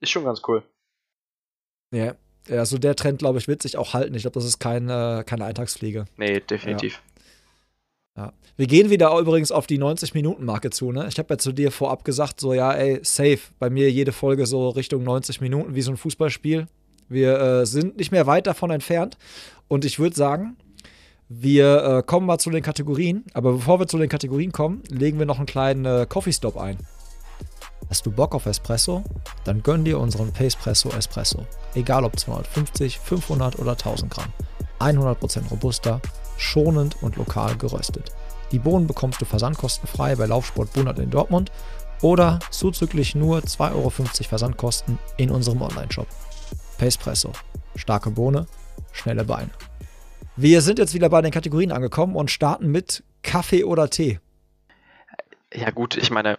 ist 0.00 0.10
schon 0.10 0.24
ganz 0.24 0.42
cool. 0.46 0.62
Ja, 1.90 2.16
also 2.50 2.76
der 2.76 2.96
Trend, 2.96 3.20
glaube 3.20 3.38
ich, 3.38 3.48
wird 3.48 3.62
sich 3.62 3.78
auch 3.78 3.94
halten. 3.94 4.14
Ich 4.14 4.24
glaube, 4.24 4.34
das 4.34 4.44
ist 4.44 4.58
keine, 4.58 5.24
keine 5.26 5.46
Eintagsfliege. 5.46 6.04
Nee, 6.18 6.40
definitiv. 6.40 6.96
Ja. 6.96 7.13
Ja. 8.16 8.32
Wir 8.56 8.66
gehen 8.66 8.90
wieder 8.90 9.16
übrigens 9.18 9.50
auf 9.50 9.66
die 9.66 9.78
90-Minuten-Marke 9.78 10.70
zu, 10.70 10.92
ne? 10.92 11.06
Ich 11.08 11.18
habe 11.18 11.34
ja 11.34 11.38
zu 11.38 11.52
dir 11.52 11.72
vorab 11.72 12.04
gesagt, 12.04 12.40
so, 12.40 12.54
ja, 12.54 12.72
ey, 12.72 13.00
safe. 13.02 13.40
Bei 13.58 13.70
mir 13.70 13.90
jede 13.90 14.12
Folge 14.12 14.46
so 14.46 14.68
Richtung 14.68 15.02
90 15.02 15.40
Minuten, 15.40 15.74
wie 15.74 15.82
so 15.82 15.90
ein 15.90 15.96
Fußballspiel. 15.96 16.68
Wir 17.08 17.40
äh, 17.40 17.66
sind 17.66 17.96
nicht 17.96 18.12
mehr 18.12 18.26
weit 18.26 18.46
davon 18.46 18.70
entfernt. 18.70 19.18
Und 19.66 19.84
ich 19.84 19.98
würde 19.98 20.14
sagen, 20.14 20.56
wir 21.28 21.84
äh, 21.84 22.02
kommen 22.04 22.26
mal 22.26 22.38
zu 22.38 22.50
den 22.50 22.62
Kategorien. 22.62 23.24
Aber 23.34 23.52
bevor 23.54 23.80
wir 23.80 23.88
zu 23.88 23.98
den 23.98 24.08
Kategorien 24.08 24.52
kommen, 24.52 24.82
legen 24.88 25.18
wir 25.18 25.26
noch 25.26 25.38
einen 25.38 25.46
kleinen 25.46 25.84
äh, 25.84 26.06
Coffee-Stop 26.08 26.56
ein. 26.56 26.78
Hast 27.90 28.06
du 28.06 28.10
Bock 28.10 28.34
auf 28.34 28.46
Espresso? 28.46 29.02
Dann 29.44 29.62
gönn 29.62 29.84
dir 29.84 29.98
unseren 29.98 30.32
Pacepresso 30.32 30.90
Espresso. 30.90 31.44
Egal 31.74 32.04
ob 32.04 32.18
250, 32.18 32.98
500 32.98 33.58
oder 33.58 33.72
1000 33.72 34.10
Gramm. 34.10 34.32
100% 34.80 35.48
robuster, 35.50 36.00
schonend 36.44 37.02
und 37.02 37.16
lokal 37.16 37.56
geröstet. 37.56 38.12
Die 38.52 38.58
Bohnen 38.58 38.86
bekommst 38.86 39.20
du 39.20 39.24
versandkostenfrei 39.24 40.16
bei 40.16 40.26
Laufsport 40.26 40.72
Bunert 40.72 40.98
in 40.98 41.10
Dortmund 41.10 41.50
oder 42.02 42.38
zuzüglich 42.50 43.14
nur 43.14 43.38
2,50 43.38 43.74
Euro 43.74 43.90
Versandkosten 43.90 44.98
in 45.16 45.30
unserem 45.30 45.62
Onlineshop. 45.62 46.06
Pacepresso. 46.78 47.32
Starke 47.76 48.10
Bohne, 48.10 48.46
schnelle 48.92 49.24
Beine. 49.24 49.50
Wir 50.36 50.60
sind 50.62 50.78
jetzt 50.78 50.94
wieder 50.94 51.08
bei 51.08 51.22
den 51.22 51.30
Kategorien 51.30 51.72
angekommen 51.72 52.16
und 52.16 52.30
starten 52.30 52.70
mit 52.70 53.02
Kaffee 53.22 53.64
oder 53.64 53.88
Tee. 53.88 54.20
Ja 55.52 55.70
gut, 55.70 55.96
ich 55.96 56.10
meine, 56.10 56.38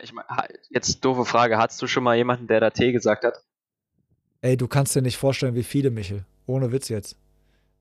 ich 0.00 0.12
meine, 0.12 0.26
jetzt 0.70 1.04
doofe 1.04 1.24
Frage, 1.24 1.58
hattest 1.58 1.82
du 1.82 1.86
schon 1.86 2.04
mal 2.04 2.16
jemanden, 2.16 2.46
der 2.46 2.60
da 2.60 2.70
Tee 2.70 2.92
gesagt 2.92 3.24
hat? 3.24 3.42
Ey, 4.40 4.56
du 4.56 4.68
kannst 4.68 4.94
dir 4.94 5.02
nicht 5.02 5.16
vorstellen, 5.16 5.56
wie 5.56 5.64
viele, 5.64 5.90
Michel. 5.90 6.24
Ohne 6.46 6.70
Witz 6.70 6.88
jetzt. 6.88 7.16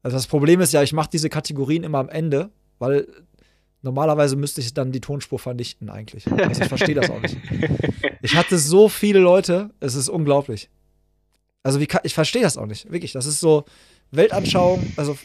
Also 0.08 0.16
das 0.16 0.28
Problem 0.28 0.62
ist 0.62 0.72
ja, 0.72 0.82
ich 0.84 0.94
mache 0.94 1.10
diese 1.12 1.28
Kategorien 1.28 1.84
immer 1.84 1.98
am 1.98 2.08
Ende, 2.08 2.50
weil 2.80 3.10
normalerweise 3.82 4.38
müsste 4.38 4.62
ich 4.62 4.74
dann 4.74 4.94
die 4.94 5.02
Tonspur 5.02 5.38
vernichten 5.38 5.90
eigentlich. 5.90 6.26
Also 6.32 6.62
ich 6.62 6.70
verstehe 6.70 6.96
das 6.96 7.10
auch 7.10 7.20
nicht. 7.20 7.36
Ich 8.22 8.38
hatte 8.38 8.58
so 8.58 8.88
viele 8.88 9.20
Leute, 9.20 9.70
es 9.82 9.96
ist 9.96 10.08
unglaublich. 10.08 10.70
Also 11.62 11.82
wie 11.82 11.88
kann, 11.88 12.00
ich 12.04 12.14
verstehe 12.14 12.42
das 12.42 12.58
auch 12.58 12.68
nicht, 12.68 12.90
wirklich. 12.90 13.12
Das 13.12 13.26
ist 13.26 13.42
so 13.42 13.66
Weltanschauung, 14.12 14.94
also 14.96 15.18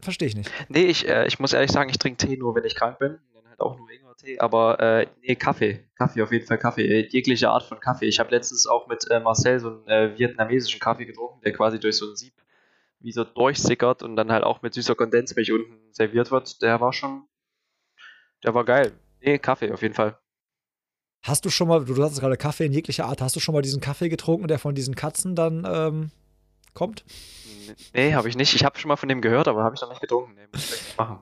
verstehe 0.00 0.28
ich 0.28 0.36
nicht. 0.36 0.48
Nee, 0.68 0.84
ich, 0.84 1.08
äh, 1.08 1.26
ich 1.26 1.40
muss 1.40 1.52
ehrlich 1.52 1.72
sagen, 1.72 1.90
ich 1.90 1.98
trinke 1.98 2.24
Tee 2.24 2.36
nur, 2.36 2.54
wenn 2.54 2.64
ich 2.64 2.76
krank 2.76 3.00
bin. 3.00 3.18
Dann 3.34 3.48
halt 3.48 3.58
auch 3.58 3.76
nur 3.76 3.90
Ingwer-Tee, 3.90 4.38
aber 4.38 4.78
äh, 4.78 5.06
nee, 5.22 5.34
Kaffee. 5.34 5.84
Kaffee, 5.96 6.22
auf 6.22 6.30
jeden 6.30 6.46
Fall 6.46 6.58
Kaffee. 6.58 6.86
Äh, 6.86 7.08
jegliche 7.08 7.50
Art 7.50 7.64
von 7.64 7.80
Kaffee. 7.80 8.06
Ich 8.06 8.20
habe 8.20 8.30
letztens 8.30 8.68
auch 8.68 8.86
mit 8.86 9.10
äh, 9.10 9.18
Marcel 9.18 9.58
so 9.58 9.70
einen 9.70 9.88
äh, 9.88 10.16
vietnamesischen 10.16 10.78
Kaffee 10.78 11.06
getrunken, 11.06 11.40
der 11.44 11.52
quasi 11.52 11.80
durch 11.80 11.96
so 11.96 12.08
ein 12.08 12.14
Sieb 12.14 12.32
wie 13.00 13.12
so 13.12 13.24
durchsickert 13.24 14.02
und 14.02 14.16
dann 14.16 14.30
halt 14.30 14.44
auch 14.44 14.62
mit 14.62 14.74
süßer 14.74 14.94
Kondensmilch 14.94 15.52
unten 15.52 15.92
serviert 15.92 16.30
wird. 16.30 16.62
Der 16.62 16.80
war 16.80 16.92
schon, 16.92 17.24
der 18.44 18.54
war 18.54 18.64
geil. 18.64 18.92
Nee, 19.20 19.38
Kaffee 19.38 19.72
auf 19.72 19.82
jeden 19.82 19.94
Fall. 19.94 20.18
Hast 21.22 21.44
du 21.44 21.50
schon 21.50 21.68
mal, 21.68 21.84
du 21.84 22.02
hattest 22.02 22.20
gerade 22.20 22.36
Kaffee 22.36 22.66
in 22.66 22.72
jeglicher 22.72 23.06
Art, 23.06 23.20
hast 23.20 23.36
du 23.36 23.40
schon 23.40 23.54
mal 23.54 23.62
diesen 23.62 23.80
Kaffee 23.80 24.08
getrunken, 24.08 24.48
der 24.48 24.58
von 24.58 24.74
diesen 24.74 24.94
Katzen 24.94 25.34
dann 25.34 25.66
ähm, 25.70 26.10
kommt? 26.72 27.04
Nee, 27.94 28.14
habe 28.14 28.28
ich 28.28 28.36
nicht. 28.36 28.54
Ich 28.54 28.64
habe 28.64 28.78
schon 28.78 28.88
mal 28.88 28.96
von 28.96 29.08
dem 29.08 29.20
gehört, 29.20 29.48
aber 29.48 29.62
habe 29.62 29.74
ich 29.74 29.80
noch 29.80 29.90
nicht 29.90 30.00
getrunken. 30.00 30.34
Nee, 30.34 30.46
muss 30.52 30.72
ich 30.72 30.96
machen. 30.96 31.18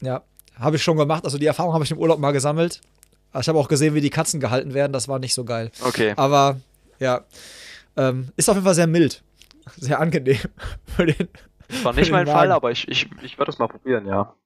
Ja, 0.00 0.22
habe 0.58 0.76
ich 0.76 0.82
schon 0.82 0.96
gemacht. 0.96 1.24
Also 1.24 1.38
die 1.38 1.46
Erfahrung 1.46 1.72
habe 1.72 1.84
ich 1.84 1.90
im 1.90 1.98
Urlaub 1.98 2.18
mal 2.18 2.32
gesammelt. 2.32 2.80
Ich 3.38 3.48
habe 3.48 3.58
auch 3.58 3.68
gesehen, 3.68 3.94
wie 3.94 4.00
die 4.00 4.10
Katzen 4.10 4.40
gehalten 4.40 4.74
werden. 4.74 4.92
Das 4.92 5.08
war 5.08 5.18
nicht 5.18 5.34
so 5.34 5.44
geil. 5.44 5.70
Okay. 5.82 6.14
Aber 6.16 6.60
ja, 6.98 7.24
ähm, 7.96 8.28
ist 8.36 8.48
auf 8.48 8.56
jeden 8.56 8.64
Fall 8.64 8.74
sehr 8.74 8.86
mild. 8.86 9.22
Sehr 9.76 10.00
angenehm 10.00 10.40
für 10.84 11.06
den. 11.06 11.28
War 11.82 11.92
nicht 11.92 12.10
mein 12.10 12.26
Magen. 12.26 12.38
Fall, 12.38 12.52
aber 12.52 12.70
ich, 12.70 12.88
ich, 12.88 13.08
ich 13.22 13.38
werde 13.38 13.50
das 13.50 13.58
mal 13.58 13.68
probieren, 13.68 14.06
ja. 14.06 14.34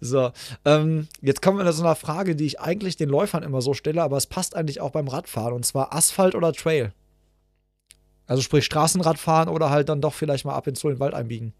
So, 0.00 0.32
ähm, 0.64 1.08
jetzt 1.22 1.40
kommen 1.40 1.58
wir 1.58 1.72
zu 1.72 1.82
einer 1.82 1.94
Frage, 1.94 2.36
die 2.36 2.44
ich 2.44 2.60
eigentlich 2.60 2.96
den 2.96 3.08
Läufern 3.08 3.42
immer 3.42 3.62
so 3.62 3.72
stelle, 3.72 4.02
aber 4.02 4.16
es 4.16 4.26
passt 4.26 4.54
eigentlich 4.54 4.80
auch 4.80 4.90
beim 4.90 5.08
Radfahren 5.08 5.54
und 5.54 5.64
zwar 5.64 5.94
Asphalt 5.94 6.34
oder 6.34 6.52
Trail. 6.52 6.92
Also 8.26 8.42
sprich 8.42 8.64
Straßenradfahren 8.64 9.48
oder 9.48 9.70
halt 9.70 9.88
dann 9.88 10.00
doch 10.00 10.12
vielleicht 10.12 10.44
mal 10.44 10.54
ab 10.54 10.66
in 10.66 10.74
den 10.74 11.00
Wald 11.00 11.14
einbiegen. 11.14 11.54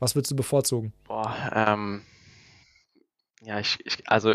Was 0.00 0.14
würdest 0.14 0.32
du 0.32 0.36
bevorzugen? 0.36 0.92
Boah, 1.06 1.34
ähm, 1.54 2.02
ja, 3.42 3.58
ich, 3.58 3.78
ich, 3.84 4.08
also 4.08 4.34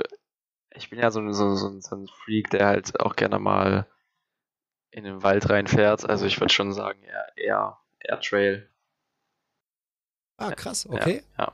ich 0.75 0.89
bin 0.89 0.99
ja 0.99 1.11
so, 1.11 1.21
so, 1.31 1.55
so, 1.55 1.79
so 1.79 1.95
ein 1.95 2.07
Freak, 2.07 2.49
der 2.49 2.67
halt 2.67 2.99
auch 2.99 3.15
gerne 3.15 3.39
mal 3.39 3.87
in 4.93 5.03
den 5.03 5.23
Wald 5.23 5.49
reinfährt. 5.49 6.07
Also 6.07 6.25
ich 6.25 6.39
würde 6.39 6.53
schon 6.53 6.71
sagen, 6.71 7.01
eher, 7.03 7.37
eher, 7.37 7.77
eher 7.99 8.19
Trail. 8.21 8.69
Ah, 10.37 10.51
krass, 10.51 10.87
okay. 10.87 11.23
Ja. 11.37 11.45
ja. 11.45 11.53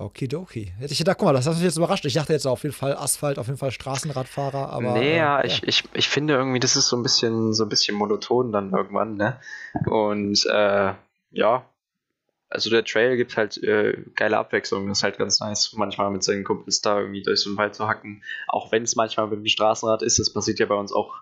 Okidoki. 0.00 0.72
Hätte 0.78 0.92
ich 0.92 0.98
gedacht, 0.98 1.18
guck 1.18 1.26
mal, 1.26 1.32
das 1.32 1.46
hat 1.46 1.54
mich 1.54 1.64
jetzt 1.64 1.76
überrascht. 1.76 2.04
Ich 2.04 2.14
dachte 2.14 2.32
jetzt 2.32 2.46
auf 2.46 2.62
jeden 2.62 2.74
Fall 2.74 2.94
Asphalt, 2.94 3.38
auf 3.38 3.46
jeden 3.46 3.58
Fall 3.58 3.72
Straßenradfahrer, 3.72 4.70
aber. 4.70 4.92
Nee, 4.92 5.16
ja, 5.16 5.40
äh, 5.40 5.46
ich, 5.46 5.62
ich, 5.64 5.84
ich 5.92 6.08
finde 6.08 6.34
irgendwie, 6.34 6.60
das 6.60 6.76
ist 6.76 6.88
so 6.88 6.96
ein 6.96 7.02
bisschen, 7.02 7.52
so 7.52 7.64
ein 7.64 7.68
bisschen 7.68 7.96
monoton 7.96 8.52
dann 8.52 8.72
irgendwann, 8.72 9.16
ne? 9.16 9.40
Und 9.86 10.46
äh, 10.46 10.94
ja, 11.32 11.68
also 12.48 12.70
der 12.70 12.84
Trail 12.84 13.16
gibt 13.16 13.36
halt 13.36 13.60
äh, 13.62 14.04
geile 14.14 14.38
Abwechslung. 14.38 14.86
Das 14.88 14.98
ist 14.98 15.04
halt 15.04 15.18
ganz 15.18 15.40
nice, 15.40 15.72
manchmal 15.74 16.10
mit 16.10 16.22
seinen 16.22 16.44
Kumpels 16.44 16.80
da 16.80 17.00
irgendwie 17.00 17.22
durch 17.22 17.40
so 17.40 17.50
einen 17.50 17.58
Wald 17.58 17.74
zu 17.74 17.88
hacken. 17.88 18.22
Auch 18.46 18.70
wenn 18.70 18.84
es 18.84 18.94
manchmal 18.94 19.26
mit 19.26 19.40
dem 19.40 19.46
Straßenrad 19.46 20.02
ist, 20.02 20.20
das 20.20 20.32
passiert 20.32 20.60
ja 20.60 20.66
bei 20.66 20.76
uns 20.76 20.92
auch 20.92 21.16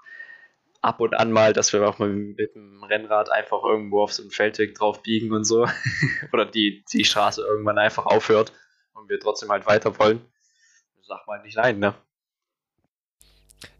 ab 0.86 1.00
und 1.00 1.14
an 1.14 1.32
mal, 1.32 1.52
dass 1.52 1.72
wir 1.72 1.86
auch 1.86 1.98
mal 1.98 2.08
mit 2.08 2.54
dem 2.54 2.82
Rennrad 2.84 3.30
einfach 3.30 3.62
irgendwo 3.64 4.02
auf 4.02 4.12
so 4.12 4.22
einen 4.22 4.30
Feldweg 4.30 4.74
drauf 4.74 5.02
biegen 5.02 5.32
und 5.32 5.44
so. 5.44 5.66
Oder 6.32 6.46
die, 6.46 6.84
die 6.92 7.04
Straße 7.04 7.42
irgendwann 7.42 7.78
einfach 7.78 8.06
aufhört 8.06 8.52
und 8.94 9.08
wir 9.08 9.18
trotzdem 9.18 9.50
halt 9.50 9.66
weiter 9.66 9.98
wollen, 9.98 10.20
sag 11.02 11.26
mal 11.26 11.42
nicht 11.42 11.56
nein, 11.56 11.78
ne? 11.78 11.94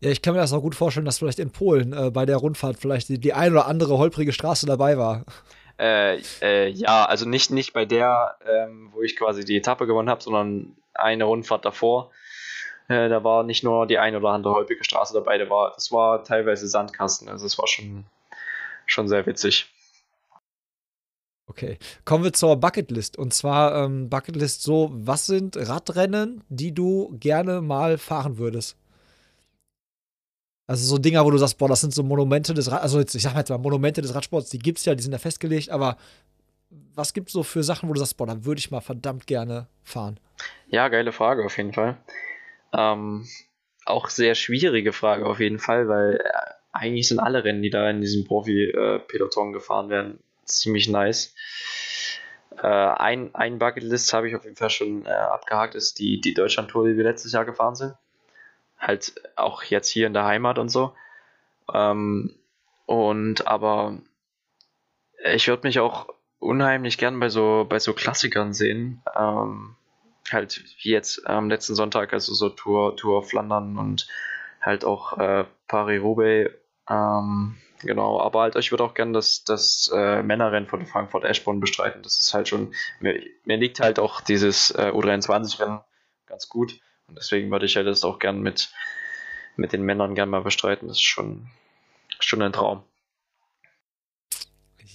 Ja, 0.00 0.10
ich 0.10 0.22
kann 0.22 0.34
mir 0.34 0.40
das 0.40 0.52
auch 0.52 0.62
gut 0.62 0.74
vorstellen, 0.74 1.06
dass 1.06 1.18
vielleicht 1.18 1.38
in 1.38 1.52
Polen 1.52 1.92
äh, 1.92 2.10
bei 2.10 2.26
der 2.26 2.38
Rundfahrt 2.38 2.78
vielleicht 2.78 3.08
die, 3.08 3.18
die 3.18 3.34
ein 3.34 3.52
oder 3.52 3.66
andere 3.66 3.98
holprige 3.98 4.32
Straße 4.32 4.66
dabei 4.66 4.98
war. 4.98 5.24
Äh, 5.78 6.22
äh, 6.40 6.68
ja, 6.70 7.04
also 7.04 7.28
nicht, 7.28 7.50
nicht 7.50 7.74
bei 7.74 7.84
der, 7.84 8.38
ähm, 8.46 8.88
wo 8.94 9.02
ich 9.02 9.14
quasi 9.14 9.44
die 9.44 9.58
Etappe 9.58 9.86
gewonnen 9.86 10.08
habe, 10.08 10.22
sondern 10.22 10.74
eine 10.94 11.24
Rundfahrt 11.24 11.66
davor. 11.66 12.12
Äh, 12.88 13.08
da 13.08 13.24
war 13.24 13.42
nicht 13.42 13.64
nur 13.64 13.86
die 13.86 13.98
ein 13.98 14.14
oder 14.14 14.28
andere 14.28 14.54
holprige 14.54 14.84
Straße 14.84 15.14
dabei, 15.14 15.38
da 15.38 15.50
war, 15.50 15.72
das 15.74 15.90
war 15.90 16.22
teilweise 16.22 16.68
Sandkasten, 16.68 17.28
also 17.28 17.46
es 17.46 17.58
war 17.58 17.66
schon, 17.66 18.04
schon 18.86 19.08
sehr 19.08 19.26
witzig. 19.26 19.72
Okay, 21.48 21.78
kommen 22.04 22.24
wir 22.24 22.32
zur 22.32 22.56
Bucketlist. 22.56 23.16
Und 23.16 23.32
zwar 23.32 23.84
ähm, 23.84 24.10
Bucketlist 24.10 24.62
so, 24.62 24.90
was 24.92 25.26
sind 25.26 25.56
Radrennen, 25.56 26.42
die 26.48 26.74
du 26.74 27.16
gerne 27.20 27.60
mal 27.60 27.98
fahren 27.98 28.38
würdest? 28.38 28.76
Also 30.66 30.84
so 30.84 30.98
Dinger, 30.98 31.24
wo 31.24 31.30
du 31.30 31.38
sagst, 31.38 31.58
boah, 31.58 31.68
das 31.68 31.80
sind 31.80 31.94
so 31.94 32.02
Monumente 32.02 32.52
des 32.52 32.70
Rad 32.70 32.82
also 32.82 32.98
jetzt, 32.98 33.14
ich 33.14 33.22
sag 33.22 33.36
jetzt 33.36 33.50
mal 33.50 33.58
Monumente 33.58 34.02
des 34.02 34.12
Radsports, 34.12 34.50
die 34.50 34.58
gibt's 34.58 34.84
ja, 34.84 34.96
die 34.96 35.02
sind 35.02 35.12
ja 35.12 35.18
festgelegt, 35.18 35.70
aber 35.70 35.96
was 36.94 37.12
gibt's 37.12 37.32
so 37.32 37.44
für 37.44 37.62
Sachen, 37.62 37.88
wo 37.88 37.92
du 37.92 38.00
sagst, 38.00 38.16
boah, 38.16 38.26
da 38.26 38.44
würde 38.44 38.58
ich 38.58 38.72
mal 38.72 38.80
verdammt 38.80 39.28
gerne 39.28 39.68
fahren? 39.84 40.18
Ja, 40.68 40.88
geile 40.88 41.12
Frage 41.12 41.44
auf 41.44 41.56
jeden 41.56 41.72
Fall. 41.72 41.96
Ähm, 42.76 43.26
auch 43.86 44.08
sehr 44.08 44.34
schwierige 44.34 44.92
Frage 44.92 45.26
auf 45.26 45.40
jeden 45.40 45.58
Fall, 45.58 45.88
weil 45.88 46.16
äh, 46.16 46.30
eigentlich 46.72 47.08
sind 47.08 47.20
alle 47.20 47.44
Rennen, 47.44 47.62
die 47.62 47.70
da 47.70 47.88
in 47.88 48.00
diesem 48.00 48.24
Profi-Peloton 48.24 49.52
gefahren 49.52 49.88
werden, 49.88 50.18
ziemlich 50.44 50.88
nice. 50.88 51.34
Äh, 52.58 52.66
ein, 52.66 53.34
ein 53.34 53.58
Bucketlist 53.58 54.12
habe 54.12 54.28
ich 54.28 54.36
auf 54.36 54.44
jeden 54.44 54.56
Fall 54.56 54.70
schon 54.70 55.06
äh, 55.06 55.10
abgehakt, 55.10 55.74
ist 55.74 55.98
die, 55.98 56.20
die 56.20 56.34
Deutschland-Tour, 56.34 56.88
die 56.88 56.96
wir 56.96 57.04
letztes 57.04 57.32
Jahr 57.32 57.44
gefahren 57.44 57.76
sind. 57.76 57.94
Halt 58.78 59.14
auch 59.36 59.62
jetzt 59.62 59.88
hier 59.88 60.06
in 60.06 60.14
der 60.14 60.24
Heimat 60.24 60.58
und 60.58 60.68
so. 60.68 60.92
Ähm, 61.72 62.34
und 62.84 63.46
aber 63.46 63.98
ich 65.34 65.48
würde 65.48 65.66
mich 65.66 65.80
auch 65.80 66.08
unheimlich 66.38 66.98
gern 66.98 67.18
bei 67.18 67.28
so, 67.28 67.66
bei 67.68 67.78
so 67.78 67.94
Klassikern 67.94 68.52
sehen. 68.52 69.02
Ähm, 69.16 69.76
halt 70.32 70.64
wie 70.82 70.90
jetzt 70.90 71.26
am 71.26 71.48
letzten 71.48 71.74
Sonntag, 71.74 72.12
also 72.12 72.34
so 72.34 72.48
Tour, 72.48 72.96
Tour 72.96 73.22
Flandern 73.22 73.78
und 73.78 74.06
halt 74.60 74.84
auch 74.84 75.18
äh, 75.18 75.44
Paris-Roubaix. 75.68 76.50
Ähm, 76.88 77.56
genau, 77.82 78.20
aber 78.20 78.42
halt, 78.42 78.56
ich 78.56 78.70
würde 78.70 78.84
auch 78.84 78.94
gerne 78.94 79.12
das, 79.12 79.44
das 79.44 79.90
äh, 79.94 80.22
Männerrennen 80.22 80.68
von 80.68 80.86
Frankfurt 80.86 81.24
Eschborn 81.24 81.60
bestreiten. 81.60 82.02
Das 82.02 82.20
ist 82.20 82.34
halt 82.34 82.48
schon, 82.48 82.74
mir, 83.00 83.22
mir 83.44 83.56
liegt 83.56 83.80
halt 83.80 83.98
auch 83.98 84.20
dieses 84.20 84.70
äh, 84.70 84.90
U23-Rennen 84.92 85.80
ganz 86.26 86.48
gut. 86.48 86.78
Und 87.08 87.16
deswegen 87.16 87.50
würde 87.50 87.66
ich 87.66 87.76
halt 87.76 87.86
das 87.86 88.04
auch 88.04 88.18
gern 88.18 88.40
mit, 88.40 88.70
mit 89.56 89.72
den 89.72 89.82
Männern 89.82 90.14
gern 90.14 90.28
mal 90.28 90.42
bestreiten. 90.42 90.88
Das 90.88 90.96
ist 90.96 91.02
schon, 91.02 91.48
schon 92.18 92.42
ein 92.42 92.52
Traum. 92.52 92.82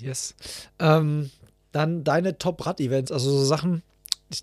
Yes. 0.01 0.35
Ähm, 0.79 1.31
dann 1.71 2.03
deine 2.03 2.37
Top-Rad-Events, 2.37 3.11
also 3.11 3.29
so 3.29 3.45
Sachen, 3.45 3.83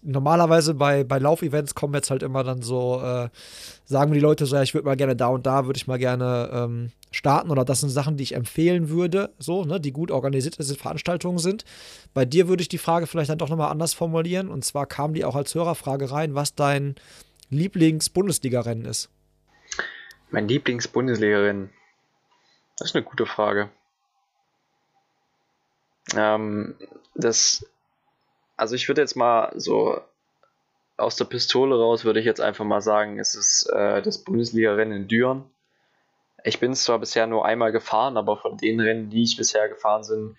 normalerweise 0.03 0.75
bei, 0.75 1.05
bei 1.05 1.19
Lauf-Events 1.19 1.75
kommen 1.75 1.95
jetzt 1.95 2.11
halt 2.11 2.23
immer 2.23 2.45
dann 2.45 2.63
so, 2.63 3.01
äh, 3.03 3.29
sagen 3.85 4.13
die 4.13 4.21
Leute 4.21 4.47
so, 4.47 4.57
ja, 4.57 4.63
ich 4.63 4.75
würde 4.75 4.87
mal 4.87 4.97
gerne 4.97 5.17
da 5.17 5.29
und 5.29 5.47
da, 5.47 5.67
würde 5.67 5.77
ich 5.77 5.87
mal 5.87 5.99
gerne 5.99 6.51
ähm, 6.53 6.93
starten 7.11 7.51
oder 7.51 7.65
das 7.65 7.81
sind 7.81 7.91
Sachen, 7.91 8.17
die 8.17 8.23
ich 8.23 8.35
empfehlen 8.35 8.89
würde, 8.89 9.35
so, 9.39 9.65
ne, 9.65 9.81
die 9.81 9.93
gut 9.93 10.11
organisierte 10.11 10.63
Veranstaltungen 10.63 11.39
sind. 11.39 11.65
Bei 12.15 12.25
dir 12.25 12.49
würde 12.49 12.63
ich 12.63 12.69
die 12.69 12.79
Frage 12.79 13.07
vielleicht 13.07 13.31
dann 13.31 13.39
doch 13.39 13.49
nochmal 13.49 13.71
anders 13.71 13.95
formulieren 13.95 14.49
und 14.49 14.65
zwar 14.65 14.87
kam 14.87 15.15
die 15.15 15.25
auch 15.25 15.37
als 15.37 15.55
Hörerfrage 15.55 16.11
rein, 16.11 16.35
was 16.35 16.55
dein 16.55 16.97
Lieblings-Bundesliga-Rennen 17.51 18.85
ist. 18.85 19.09
Mein 20.31 20.49
Lieblings-Bundesliga-Rennen? 20.49 21.71
Das 22.77 22.91
ist 22.91 22.95
eine 22.95 23.05
gute 23.05 23.27
Frage. 23.27 23.71
Ähm, 26.15 26.75
das 27.15 27.67
also 28.59 28.75
ich 28.75 28.89
würde 28.89 29.01
jetzt 29.01 29.17
mal 29.17 29.53
so 29.57 30.01
aus 30.99 31.17
der 31.17 31.25
Pistole 31.27 31.79
raus, 31.79 32.05
würde 32.05 32.21
ich 32.21 32.27
jetzt 32.27 32.41
einfach 32.41 32.65
mal 32.65 32.83
sagen, 32.83 33.19
es 33.19 33.35
ist 33.35 33.71
äh, 33.73 34.03
das 34.03 34.19
Bundesliga-Rennen 34.19 35.03
in 35.03 35.09
Düren. 35.09 35.45
Ich 36.45 36.59
bin 36.59 36.75
zwar 36.75 36.99
bisher 36.99 37.27
nur 37.27 37.47
einmal 37.47 37.73
gefahren, 37.73 38.17
aber 38.17 38.37
von 38.37 38.57
den 38.57 38.81
Rennen, 38.81 39.11
die 39.11 39.23
ich 39.23 39.37
bisher 39.37 39.69
gefahren 39.69 40.05
bin, 40.09 40.37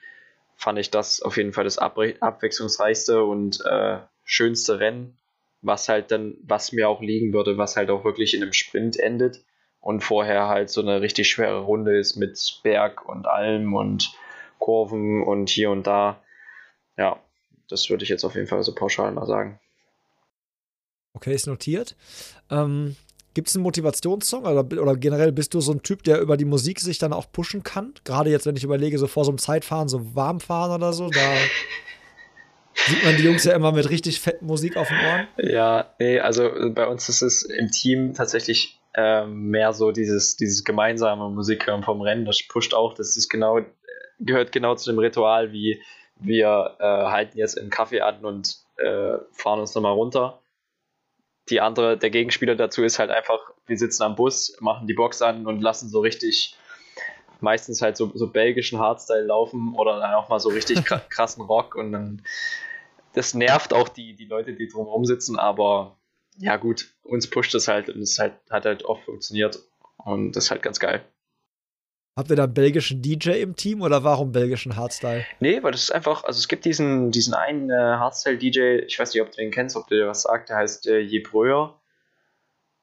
fand 0.56 0.78
ich 0.80 0.92
das 0.92 1.22
auf 1.22 1.38
jeden 1.38 1.54
Fall 1.54 1.64
das 1.64 1.78
abwechslungsreichste 1.78 3.24
und 3.24 3.62
äh, 3.66 4.00
schönste 4.26 4.82
Rennen, 4.82 5.18
was 5.62 5.88
halt 5.88 6.12
dann, 6.12 6.36
was 6.44 6.74
mir 6.74 6.90
auch 6.90 7.02
liegen 7.02 7.32
würde, 7.32 7.58
was 7.58 7.78
halt 7.78 7.90
auch 7.90 8.04
wirklich 8.04 8.34
in 8.34 8.44
einem 8.44 8.54
Sprint 8.54 9.00
endet 9.00 9.42
und 9.80 10.02
vorher 10.02 10.50
halt 10.50 10.70
so 10.70 10.82
eine 10.82 11.00
richtig 11.00 11.30
schwere 11.30 11.62
Runde 11.62 11.98
ist 11.98 12.18
mit 12.18 12.60
Berg 12.64 13.08
und 13.08 13.28
Alm 13.28 13.74
und 13.74 14.14
Kurven 14.58 15.24
und 15.24 15.50
hier 15.50 15.72
und 15.72 15.88
da. 15.88 16.22
Ja, 16.98 17.22
das 17.70 17.90
würde 17.90 18.04
ich 18.04 18.10
jetzt 18.10 18.24
auf 18.24 18.36
jeden 18.36 18.48
Fall 18.48 18.64
so 18.64 18.74
pauschal 18.74 19.12
mal 19.12 19.26
sagen. 19.26 19.60
Okay, 21.14 21.34
ist 21.34 21.48
notiert. 21.48 21.96
Ähm, 22.50 22.96
Gibt 23.34 23.48
es 23.48 23.56
einen 23.56 23.64
Motivationssong 23.64 24.46
oder, 24.46 24.82
oder 24.82 24.96
generell 24.96 25.32
bist 25.32 25.54
du 25.54 25.62
so 25.62 25.72
ein 25.72 25.84
Typ, 25.84 26.04
der 26.04 26.20
über 26.20 26.36
die 26.36 26.46
Musik 26.46 26.80
sich 26.80 26.98
dann 26.98 27.14
auch 27.14 27.32
pushen 27.32 27.64
kann? 27.64 27.94
Gerade 28.04 28.32
jetzt, 28.32 28.46
wenn 28.46 28.56
ich 28.56 28.64
überlege, 28.64 28.98
so 28.98 29.08
vor 29.08 29.24
so 29.24 29.32
einem 29.32 29.38
Zeitfahren, 29.38 29.88
so 29.88 30.16
warm 30.16 30.40
fahren 30.40 30.72
oder 30.72 30.94
so, 30.94 31.10
da 31.10 31.20
sieht 32.88 33.04
man 33.04 33.18
die 33.18 33.24
Jungs 33.24 33.44
ja 33.44 33.54
immer 33.54 33.72
mit 33.72 33.90
richtig 33.90 34.20
fetten 34.20 34.46
Musik 34.46 34.78
auf 34.78 34.88
den 34.88 34.98
Ohren. 34.98 35.28
Ja, 35.38 35.94
nee, 36.00 36.20
also 36.20 36.50
bei 36.74 36.88
uns 36.88 37.08
ist 37.08 37.22
es 37.22 37.44
im 37.44 37.70
Team 37.70 38.14
tatsächlich 38.14 38.80
ähm, 38.96 39.50
mehr 39.50 39.74
so 39.74 39.92
dieses, 39.92 40.36
dieses 40.36 40.64
gemeinsame 40.64 41.30
Musik 41.30 41.70
vom 41.86 42.02
Rennen. 42.02 42.26
Das 42.26 42.40
pusht 42.48 42.74
auch, 42.74 42.96
das 42.96 43.16
ist 43.16 43.30
genau, 43.30 43.60
gehört 44.20 44.52
genau 44.52 44.76
zu 44.76 44.92
dem 44.92 45.00
Ritual 45.00 45.52
wie 45.52 45.82
wir 46.20 46.76
äh, 46.80 46.84
halten 46.84 47.38
jetzt 47.38 47.58
einen 47.58 47.70
Kaffee 47.70 48.02
an 48.02 48.24
und 48.24 48.58
äh, 48.78 49.18
fahren 49.32 49.60
uns 49.60 49.74
nochmal 49.74 49.94
runter. 49.94 50.42
Die 51.50 51.62
andere, 51.62 51.98
der 51.98 52.10
Gegenspieler 52.10 52.56
dazu 52.56 52.84
ist 52.84 53.00
halt 53.00 53.10
einfach, 53.10 53.40
wir 53.66 53.78
sitzen 53.78 54.04
am 54.04 54.16
Bus, 54.16 54.56
machen 54.60 54.88
die 54.88 54.94
Box 54.94 55.22
an 55.22 55.48
und 55.48 55.62
lassen 55.62 55.90
so 55.90 56.02
richtig, 56.02 56.56
meistens 57.40 57.82
halt 57.82 57.98
so, 57.98 58.12
so 58.14 58.28
belgischen 58.28 58.80
Hardstyle 58.80 59.26
laufen 59.26 59.74
oder 59.76 60.00
dann 60.00 60.14
auch 60.14 60.30
mal 60.30 60.40
so 60.40 60.50
richtig 60.50 60.84
krassen 61.10 61.44
Rock 61.44 61.76
und 61.76 61.92
dann, 61.94 62.22
das 63.14 63.34
nervt 63.34 63.74
auch 63.74 63.90
die, 63.90 64.16
die 64.16 64.26
Leute, 64.26 64.54
die 64.54 64.68
drumherum 64.68 65.06
sitzen, 65.06 65.40
aber 65.40 65.98
ja 66.38 66.58
gut, 66.58 66.90
uns 67.04 67.30
pusht 67.30 67.56
es 67.56 67.68
halt 67.68 67.90
und 67.90 68.02
es 68.02 68.20
halt, 68.20 68.34
hat 68.50 68.66
halt 68.66 68.84
oft 68.86 69.04
funktioniert 69.04 69.60
und 69.98 70.34
das 70.34 70.46
ist 70.46 70.52
halt 70.52 70.62
ganz 70.62 70.80
geil. 70.80 71.04
Habt 72.20 72.30
ihr 72.32 72.36
da 72.36 72.44
einen 72.44 72.54
belgischen 72.54 73.02
DJ 73.02 73.30
im 73.42 73.56
Team 73.56 73.82
oder 73.82 74.04
warum 74.04 74.34
belgischen 74.34 74.76
Hardstyle? 74.76 75.26
Nee, 75.40 75.64
weil 75.64 75.72
das 75.72 75.84
ist 75.84 75.92
einfach, 75.92 76.26
also 76.26 76.38
es 76.38 76.50
gibt 76.50 76.66
diesen, 76.66 77.12
diesen 77.12 77.34
einen 77.34 77.70
äh, 77.70 77.74
Hardstyle-DJ, 77.74 78.84
ich 78.88 79.00
weiß 79.00 79.14
nicht, 79.14 79.24
ob 79.24 79.32
du 79.32 79.38
den 79.38 79.52
kennst, 79.52 79.78
ob 79.78 79.88
du 79.88 79.96
dir 79.96 80.06
was 80.06 80.24
sagt, 80.24 80.50
der 80.50 80.58
heißt 80.58 80.88
äh, 80.88 81.00
Jebröer. 81.00 81.80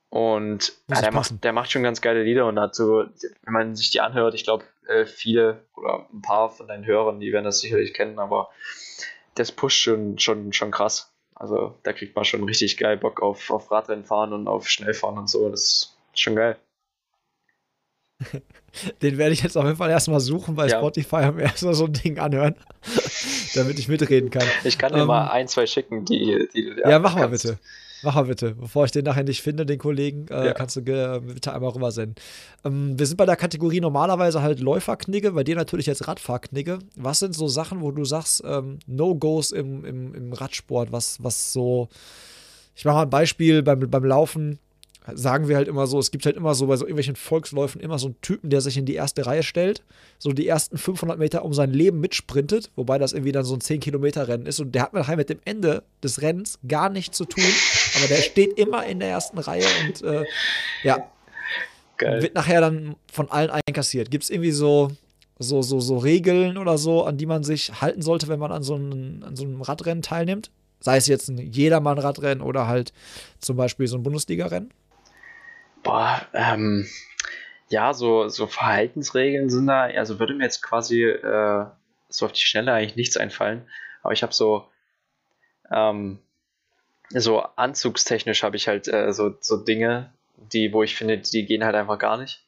Und 0.08 0.72
ja, 0.88 1.02
der, 1.02 1.12
macht, 1.12 1.44
der 1.44 1.52
macht 1.52 1.70
schon 1.70 1.82
ganz 1.82 2.00
geile 2.00 2.22
Lieder 2.22 2.46
und 2.46 2.58
hat 2.58 2.74
so, 2.74 3.04
wenn 3.42 3.52
man 3.52 3.76
sich 3.76 3.90
die 3.90 4.00
anhört, 4.00 4.34
ich 4.34 4.44
glaube, 4.44 4.64
äh, 4.88 5.04
viele 5.04 5.60
oder 5.74 6.08
ein 6.10 6.22
paar 6.22 6.48
von 6.48 6.66
deinen 6.66 6.86
Hörern, 6.86 7.20
die 7.20 7.30
werden 7.30 7.44
das 7.44 7.60
sicherlich 7.60 7.92
kennen, 7.92 8.18
aber 8.18 8.48
das 9.34 9.52
pusht 9.52 9.82
schon, 9.82 10.18
schon, 10.18 10.54
schon 10.54 10.70
krass. 10.70 11.12
Also 11.34 11.74
da 11.82 11.92
kriegt 11.92 12.16
man 12.16 12.24
schon 12.24 12.42
richtig 12.44 12.78
geil 12.78 12.96
Bock 12.96 13.20
auf, 13.20 13.50
auf 13.50 13.70
Radrennen 13.70 14.06
fahren 14.06 14.32
und 14.32 14.48
auf 14.48 14.66
Schnellfahren 14.66 15.18
und 15.18 15.28
so. 15.28 15.50
Das 15.50 15.60
ist 15.60 15.96
schon 16.14 16.36
geil. 16.36 16.56
Den 19.02 19.18
werde 19.18 19.32
ich 19.32 19.43
jetzt 19.43 19.56
auf 19.56 19.64
jeden 19.64 19.76
Fall 19.76 19.90
erstmal 19.90 20.20
suchen 20.20 20.55
bei 20.55 20.68
ja. 20.68 20.78
Spotify 20.78 21.16
und 21.28 21.36
mir 21.36 21.43
erstmal 21.44 21.74
so 21.74 21.86
ein 21.86 21.93
Ding 21.93 22.18
anhören, 22.18 22.56
damit 23.55 23.78
ich 23.78 23.88
mitreden 23.88 24.30
kann. 24.30 24.47
Ich 24.64 24.78
kann 24.78 24.93
dir 24.93 25.01
ähm, 25.01 25.06
mal 25.06 25.28
ein, 25.28 25.48
zwei 25.48 25.66
schicken, 25.66 26.05
die, 26.05 26.48
die 26.55 26.62
du 26.62 26.88
Ja, 26.88 26.98
mach 26.98 27.16
mal 27.16 27.28
bitte. 27.28 27.59
Mach 28.02 28.14
mal 28.14 28.24
bitte. 28.24 28.55
Bevor 28.55 28.84
ich 28.84 28.90
den 28.90 29.05
nachher 29.05 29.24
nicht 29.24 29.43
finde, 29.43 29.64
den 29.64 29.78
Kollegen, 29.78 30.28
äh, 30.28 30.47
ja. 30.47 30.52
kannst 30.52 30.76
du 30.76 30.80
äh, 30.80 31.20
bitte 31.20 31.52
einmal 31.52 31.70
rübersenden. 31.70 32.14
Ähm, 32.64 32.98
wir 32.98 33.06
sind 33.06 33.16
bei 33.16 33.26
der 33.26 33.36
Kategorie 33.36 33.80
normalerweise 33.80 34.43
halt 34.43 34.60
Läuferknigge, 34.60 35.32
bei 35.32 35.44
dir 35.44 35.56
natürlich 35.56 35.86
jetzt 35.86 36.06
Radfahrknigge. 36.06 36.78
Was 36.97 37.20
sind 37.20 37.34
so 37.34 37.48
Sachen, 37.48 37.80
wo 37.80 37.90
du 37.90 38.05
sagst, 38.05 38.43
ähm, 38.47 38.78
No-Gos 38.86 39.52
im, 39.52 39.84
im, 39.84 40.14
im 40.14 40.32
Radsport, 40.32 40.93
was, 40.93 41.22
was 41.22 41.52
so. 41.52 41.88
Ich 42.74 42.84
mache 42.84 42.97
mal 42.97 43.02
ein 43.02 43.10
Beispiel 43.10 43.62
beim, 43.62 43.80
beim 43.80 44.05
Laufen 44.05 44.59
sagen 45.15 45.49
wir 45.49 45.57
halt 45.57 45.69
immer 45.69 45.87
so, 45.87 45.99
es 45.99 46.11
gibt 46.11 46.27
halt 46.27 46.37
immer 46.37 46.55
so 46.55 46.66
bei 46.66 46.77
so 46.77 46.85
irgendwelchen 46.85 47.16
Volksläufen 47.16 47.81
immer 47.81 47.99
so 47.99 48.09
einen 48.09 48.20
Typen, 48.23 48.51
der 48.51 48.61
sich 48.61 48.77
in 48.77 48.87
die 48.87 48.95
erste 48.95 49.27
Reihe 49.27 49.43
stellt, 49.43 49.83
so 50.19 50.33
die 50.33 50.47
ersten 50.47 50.78
500 50.78 51.19
Meter 51.19 51.45
um 51.45 51.53
sein 51.55 51.73
Leben 51.73 52.01
mitsprintet, 52.01 52.70
wobei 52.74 52.99
das 52.99 53.12
irgendwie 53.12 53.33
dann 53.33 53.45
so 53.45 53.55
ein 53.55 53.61
10-Kilometer-Rennen 53.61 54.47
ist 54.47 54.61
und 54.61 54.74
der 54.74 54.83
hat 54.83 54.93
halt 54.93 55.19
mit 55.19 55.31
dem 55.31 55.41
Ende 55.45 55.85
des 56.03 56.23
Rennens 56.23 56.59
gar 56.66 56.89
nichts 56.89 57.16
zu 57.16 57.24
tun, 57.24 57.45
aber 57.97 58.09
der 58.09 58.16
steht 58.16 58.59
immer 58.59 58.85
in 58.87 58.99
der 58.99 59.11
ersten 59.11 59.39
Reihe 59.39 59.66
und 59.87 60.03
äh, 60.03 60.24
ja, 60.83 61.09
Geil. 61.99 62.23
wird 62.23 62.35
nachher 62.35 62.61
dann 62.61 62.97
von 63.11 63.31
allen 63.31 63.51
einkassiert. 63.51 64.11
Gibt 64.11 64.24
es 64.24 64.31
irgendwie 64.31 64.51
so, 64.51 64.91
so, 65.39 65.62
so, 65.62 65.81
so 65.81 65.99
Regeln 65.99 66.59
oder 66.59 66.78
so, 66.78 67.05
an 67.05 67.16
die 67.16 67.27
man 67.27 67.45
sich 67.45 67.81
halten 67.81 68.03
sollte, 68.03 68.28
wenn 68.28 68.39
man 68.39 68.53
an 68.53 68.62
so, 68.62 68.74
einem, 68.74 69.23
an 69.23 69.37
so 69.37 69.45
einem 69.45 69.62
Radrennen 69.62 70.03
teilnimmt? 70.03 70.51
Sei 70.81 70.97
es 70.97 71.07
jetzt 71.07 71.28
ein 71.28 71.39
Jedermann-Radrennen 71.39 72.43
oder 72.43 72.66
halt 72.66 72.93
zum 73.41 73.57
Beispiel 73.57 73.87
so 73.87 73.97
ein 73.97 74.03
Bundesliga-Rennen? 74.03 74.70
Boah, 75.86 76.26
ähm, 76.34 76.88
ja, 77.68 77.94
so, 77.94 78.28
so 78.28 78.46
Verhaltensregeln 78.46 79.50
sind 79.50 79.68
da, 79.68 79.84
also 79.84 80.18
würde 80.18 80.34
mir 80.34 80.44
jetzt 80.44 80.60
quasi 80.60 81.04
äh, 81.04 81.66
so 82.08 82.26
auf 82.26 82.32
die 82.32 82.40
Schnelle 82.40 82.72
eigentlich 82.72 82.96
nichts 82.96 83.16
einfallen, 83.16 83.66
aber 84.02 84.12
ich 84.12 84.22
habe 84.22 84.32
so, 84.34 84.66
ähm, 85.70 86.18
so 87.10 87.40
anzugstechnisch 87.40 88.42
habe 88.42 88.56
ich 88.56 88.68
halt 88.68 88.88
äh, 88.88 89.12
so, 89.12 89.36
so 89.40 89.56
Dinge, 89.56 90.12
die, 90.52 90.72
wo 90.72 90.82
ich 90.82 90.96
finde, 90.96 91.18
die 91.18 91.46
gehen 91.46 91.64
halt 91.64 91.76
einfach 91.76 91.98
gar 91.98 92.16
nicht. 92.16 92.44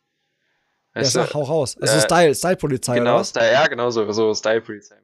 Weißt 0.95 1.15
ja, 1.15 1.25
sag, 1.25 1.35
hau 1.35 1.43
raus. 1.43 1.77
Also 1.81 1.97
äh, 1.97 2.01
Style, 2.01 2.35
Style-Polizei, 2.35 2.99
genau? 2.99 3.23
Style, 3.23 3.53
ja, 3.53 3.67
genau 3.69 3.91
so, 3.91 4.11
so 4.11 4.35
Style-Polizei. 4.35 4.97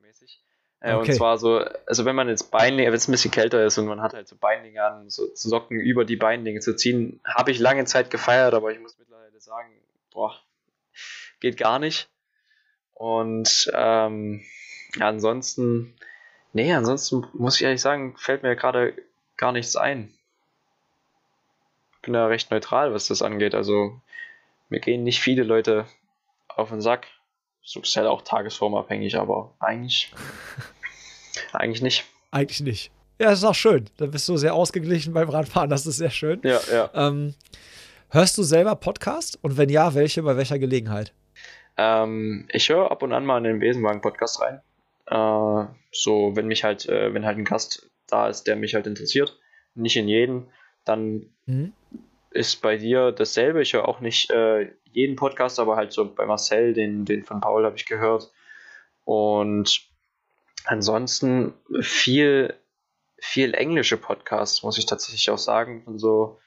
Äh, 0.85 0.97
okay. 0.97 1.13
Und 1.13 1.17
zwar 1.17 1.39
so, 1.39 1.65
also 1.87 2.05
wenn 2.05 2.15
man 2.15 2.29
jetzt 2.29 2.51
Beinlinge, 2.51 2.89
wenn 2.89 2.97
es 2.97 3.09
ein 3.09 3.13
bisschen 3.13 3.31
kälter 3.31 3.65
ist 3.65 3.79
und 3.79 3.87
man 3.87 4.03
hat 4.03 4.13
halt 4.13 4.29
so 4.29 4.37
Beinlinge 4.37 4.85
an, 4.85 5.09
so 5.09 5.27
Socken 5.33 5.81
über 5.81 6.05
die 6.05 6.17
Beinlinge 6.17 6.61
zu 6.61 6.77
ziehen, 6.77 7.21
habe 7.25 7.53
ich 7.53 7.59
lange 7.59 7.87
Zeit 7.87 8.11
gefeiert, 8.11 8.53
aber 8.53 8.71
ich 8.71 8.79
muss 8.79 8.99
mittlerweile 8.99 9.41
sagen, 9.41 9.71
boah, 10.13 10.39
geht 11.41 11.57
gar 11.57 11.79
nicht. 11.79 12.11
Und 12.93 13.73
ähm, 13.73 14.43
ja, 14.97 15.09
ansonsten, 15.09 15.95
nee, 16.53 16.71
ansonsten 16.75 17.27
muss 17.33 17.57
ich 17.57 17.63
ehrlich 17.63 17.81
sagen, 17.81 18.15
fällt 18.19 18.43
mir 18.43 18.55
gerade 18.55 18.95
gar 19.39 19.53
nichts 19.53 19.77
ein. 19.77 20.13
bin 22.03 22.13
da 22.13 22.27
recht 22.27 22.51
neutral, 22.51 22.93
was 22.93 23.07
das 23.07 23.23
angeht. 23.23 23.55
Also 23.55 23.99
mir 24.69 24.81
gehen 24.81 25.03
nicht 25.03 25.21
viele 25.21 25.45
Leute 25.45 25.87
auf 26.47 26.69
den 26.69 26.83
Sack. 26.83 27.07
So 27.63 27.81
ist 27.81 27.97
halt 27.97 28.07
auch 28.07 28.21
tagesformabhängig, 28.21 29.17
aber 29.17 29.55
eigentlich, 29.59 30.13
eigentlich 31.53 31.83
nicht. 31.83 32.05
Eigentlich 32.31 32.61
nicht. 32.61 32.91
Ja, 33.19 33.31
das 33.31 33.39
ist 33.39 33.45
auch 33.45 33.55
schön. 33.55 33.87
Da 33.97 34.07
bist 34.07 34.29
du 34.29 34.37
sehr 34.37 34.55
ausgeglichen 34.55 35.13
beim 35.13 35.29
Radfahren, 35.29 35.71
das 35.71 35.87
ist 35.87 35.99
sehr 35.99 36.11
schön. 36.11 36.41
Ja, 36.43 36.61
ja. 36.73 36.91
Ähm, 36.95 37.35
hörst 38.11 38.37
du 38.39 38.43
selber 38.43 38.75
Podcast? 38.75 39.39
Und 39.43 39.57
wenn 39.57 39.69
ja, 39.69 39.95
welche, 39.95 40.23
bei 40.23 40.37
welcher 40.37 40.59
Gelegenheit? 40.59 41.13
Ähm, 41.77 42.47
ich 42.53 42.69
höre 42.69 42.91
ab 42.91 43.03
und 43.03 43.13
an 43.13 43.25
mal 43.25 43.39
in 43.39 43.45
den 43.45 43.59
Besenwagen-Podcast 43.61 44.41
rein. 44.41 44.61
Äh, 45.07 45.67
so, 45.93 46.35
wenn 46.35 46.47
mich 46.47 46.65
halt, 46.65 46.89
äh, 46.89 47.15
wenn 47.15 47.25
halt 47.25 47.39
ein 47.39 47.45
Gast 47.45 47.89
da 48.09 48.29
ist, 48.29 48.45
der 48.45 48.57
mich 48.57 48.75
halt 48.75 48.87
interessiert. 48.87 49.39
Nicht 49.75 49.97
in 49.97 50.09
jeden, 50.09 50.49
dann 50.85 51.27
mhm. 51.47 51.73
ist 52.31 52.63
bei 52.63 52.77
dir 52.77 53.13
dasselbe. 53.13 53.63
Ich 53.63 53.75
höre 53.75 53.89
auch 53.89 54.01
nicht 54.01 54.31
äh, 54.31 54.71
jeden 54.93 55.17
Podcast, 55.17 55.59
aber 55.59 55.77
halt 55.77 55.93
so 55.93 56.13
bei 56.13 56.27
Marcel, 56.27 56.73
den, 56.75 57.05
den 57.05 57.25
von 57.25 57.41
Paul 57.41 57.65
habe 57.65 57.77
ich 57.77 57.87
gehört. 57.87 58.31
Und 59.05 59.87
ansonsten 60.65 61.55
viel, 61.81 62.55
viel 63.19 63.55
englische 63.55 63.97
Podcasts, 63.97 64.63
muss 64.63 64.79
ich 64.79 64.87
tatsächlich 64.87 65.31
auch 65.31 65.39
sagen, 65.39 65.83
von 65.85 65.99
so, 65.99 66.41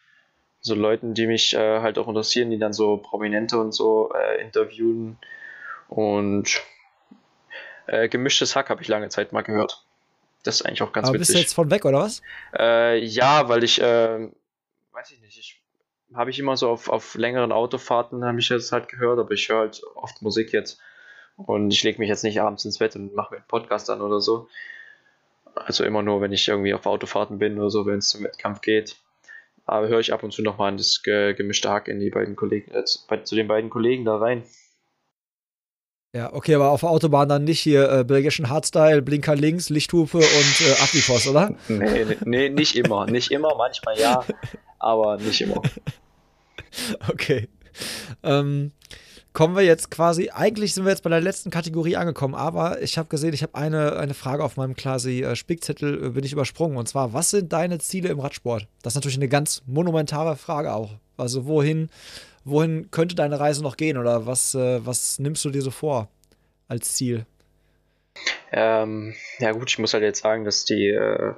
so 0.60 0.76
Leuten, 0.76 1.14
die 1.14 1.28
mich 1.28 1.54
äh, 1.54 1.80
halt 1.82 1.98
auch 1.98 2.08
interessieren, 2.08 2.50
die 2.50 2.60
dann 2.60 2.74
so 2.74 2.98
Prominente 2.98 3.60
und 3.60 3.74
so 3.74 4.12
äh, 4.14 4.42
interviewen. 4.42 5.18
Und 5.88 6.62
äh, 7.88 8.10
gemischtes 8.10 8.56
Hack 8.56 8.70
habe 8.70 8.82
ich 8.82 8.88
lange 8.88 9.10
Zeit 9.10 9.32
mal 9.32 9.44
gehört. 9.44 9.86
Das 10.44 10.56
ist 10.56 10.66
eigentlich 10.66 10.82
auch 10.82 10.94
ganz 10.94 11.08
Aber 11.08 11.16
witzig. 11.16 11.28
bist 11.28 11.36
du 11.36 11.42
jetzt 11.42 11.54
von 11.54 11.72
weg, 11.72 11.86
oder 11.86 12.00
was? 12.00 12.22
Äh, 12.58 13.04
ja, 13.04 13.50
weil 13.50 13.64
ich, 13.64 13.82
äh, 13.82 14.30
weiß 14.92 15.12
ich 15.12 15.22
nicht, 15.22 15.38
ich 15.38 15.62
habe 16.14 16.30
ich 16.30 16.40
immer 16.40 16.56
so 16.56 16.70
auf, 16.70 16.90
auf 16.90 17.16
längeren 17.16 17.52
Autofahrten 17.52 18.24
habe 18.24 18.40
ich 18.40 18.50
jetzt 18.50 18.72
halt 18.72 18.88
gehört, 18.88 19.20
aber 19.20 19.32
ich 19.32 19.50
höre 19.50 19.60
halt 19.60 19.82
oft 19.96 20.22
Musik 20.22 20.54
jetzt. 20.54 20.80
Und 21.38 21.72
ich 21.72 21.84
lege 21.84 22.00
mich 22.00 22.10
jetzt 22.10 22.24
nicht 22.24 22.42
abends 22.42 22.66
ins 22.66 22.80
Bett 22.80 22.96
und 22.96 23.16
mache 23.16 23.34
mir 23.34 23.38
einen 23.38 23.48
Podcast 23.48 23.90
an 23.90 24.02
oder 24.02 24.20
so. 24.20 24.50
Also 25.56 25.84
immer 25.84 26.02
nur, 26.02 26.22
wenn 26.22 26.34
ich 26.34 26.48
irgendwie 26.48 26.74
auf 26.74 26.86
Autofahrten 26.86 27.38
bin 27.40 27.58
oder 27.58 27.70
so, 27.70 27.86
wenn 27.86 28.00
es 28.00 28.10
zum 28.10 28.24
Wettkampf 28.24 28.62
geht. 28.62 28.98
Aber 29.66 29.88
höre 29.88 30.00
ich 30.00 30.14
ab 30.14 30.24
und 30.24 30.32
zu 30.32 30.42
nochmal 30.42 30.70
an 30.70 30.78
das 30.78 31.04
gemischte 31.04 31.70
Hack 31.70 31.88
in 31.88 32.00
die 32.00 32.10
beiden 32.10 32.36
Kollegen, 32.36 32.72
äh, 32.72 32.84
zu 32.86 33.36
den 33.36 33.48
beiden 33.48 33.70
Kollegen 33.70 34.06
da 34.06 34.18
rein. 34.18 34.44
Ja, 36.14 36.34
okay, 36.34 36.56
aber 36.56 36.72
auf 36.72 36.80
der 36.80 36.90
Autobahn 36.90 37.28
dann 37.28 37.44
nicht 37.44 37.60
hier 37.60 37.92
äh, 37.92 38.04
belgischen 38.04 38.50
Hardstyle, 38.50 39.02
Blinker 39.02 39.36
links, 39.36 39.70
Lichthupe 39.70 40.18
und 40.18 40.62
äh, 40.62 40.82
Abripost, 40.82 41.28
oder? 41.28 41.56
Nee, 41.68 42.06
nee, 42.06 42.18
nee, 42.24 42.50
nicht 42.50 42.76
immer. 42.76 43.06
Nicht 43.06 43.30
immer, 43.32 43.56
manchmal 43.56 44.00
ja, 44.00 44.26
aber 44.80 45.18
nicht 45.18 45.42
immer. 45.42 45.62
Okay. 47.10 47.48
Ähm, 48.22 48.72
kommen 49.38 49.56
wir 49.56 49.62
jetzt 49.62 49.92
quasi, 49.92 50.32
eigentlich 50.34 50.74
sind 50.74 50.86
wir 50.86 50.90
jetzt 50.90 51.04
bei 51.04 51.12
der 51.12 51.22
letzten 51.22 51.52
Kategorie 51.52 51.96
angekommen, 51.96 52.34
aber 52.34 52.82
ich 52.82 52.98
habe 52.98 53.08
gesehen, 53.08 53.36
ich 53.36 53.44
habe 53.44 53.54
eine, 53.54 53.96
eine 53.98 54.16
Frage 54.16 54.44
auf 54.44 54.58
meinem 54.58 54.76
quasi 54.76 55.22
äh, 55.22 55.36
Spickzettel, 55.36 56.06
äh, 56.06 56.10
bin 56.10 56.24
ich 56.24 56.34
übersprungen. 56.34 56.76
Und 56.76 56.88
zwar, 56.88 57.14
was 57.14 57.30
sind 57.30 57.54
deine 57.54 57.78
Ziele 57.78 58.10
im 58.10 58.20
Radsport? 58.20 58.66
Das 58.82 58.94
ist 58.94 58.96
natürlich 58.96 59.18
eine 59.18 59.28
ganz 59.28 59.62
monumentale 59.68 60.36
Frage 60.38 60.74
auch. 60.74 60.96
Also 61.18 61.46
wohin 61.46 61.90
wohin 62.46 62.90
könnte 62.90 63.14
deine 63.14 63.40
Reise 63.40 63.62
noch 63.62 63.78
gehen 63.78 63.98
oder 64.00 64.26
was, 64.26 64.56
äh, 64.56 64.84
was 64.84 65.20
nimmst 65.20 65.46
du 65.46 65.52
dir 65.52 65.62
so 65.62 65.70
vor 65.70 66.08
als 66.68 66.96
Ziel? 66.96 67.28
Ähm, 68.52 69.14
ja 69.38 69.52
gut, 69.52 69.70
ich 69.70 69.78
muss 69.78 69.94
halt 69.94 70.04
jetzt 70.04 70.22
sagen, 70.24 70.46
dass 70.46 70.66
die, 70.66 70.88
äh, 70.88 71.34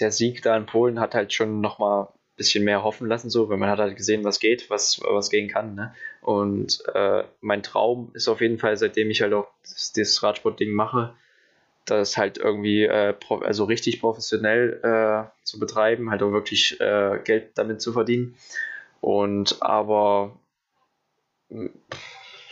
der 0.00 0.12
Sieg 0.12 0.42
da 0.42 0.54
in 0.54 0.66
Polen 0.66 1.00
hat 1.00 1.14
halt 1.14 1.32
schon 1.32 1.62
nochmal 1.62 2.02
ein 2.02 2.36
bisschen 2.36 2.64
mehr 2.64 2.82
hoffen 2.82 3.08
lassen, 3.08 3.30
so, 3.30 3.48
weil 3.48 3.56
man 3.56 3.70
hat 3.70 3.78
halt 3.78 3.96
gesehen, 3.96 4.24
was 4.24 4.38
geht, 4.38 4.68
was, 4.68 5.00
was 5.08 5.30
gehen 5.30 5.48
kann. 5.48 5.74
Ne? 5.74 5.94
Und 6.20 6.82
äh, 6.94 7.24
mein 7.40 7.62
Traum 7.62 8.10
ist 8.14 8.28
auf 8.28 8.40
jeden 8.40 8.58
Fall, 8.58 8.76
seitdem 8.76 9.10
ich 9.10 9.22
halt 9.22 9.32
auch 9.32 9.48
das, 9.62 9.92
das 9.92 10.22
Radsportding 10.22 10.72
mache, 10.72 11.14
das 11.84 12.16
halt 12.16 12.38
irgendwie 12.38 12.82
äh, 12.84 13.14
also 13.40 13.64
richtig 13.64 14.00
professionell 14.00 14.80
äh, 14.82 15.44
zu 15.44 15.58
betreiben, 15.58 16.10
halt 16.10 16.22
auch 16.22 16.32
wirklich 16.32 16.80
äh, 16.80 17.20
Geld 17.24 17.56
damit 17.56 17.80
zu 17.80 17.92
verdienen. 17.92 18.36
Und 19.00 19.62
aber 19.62 20.38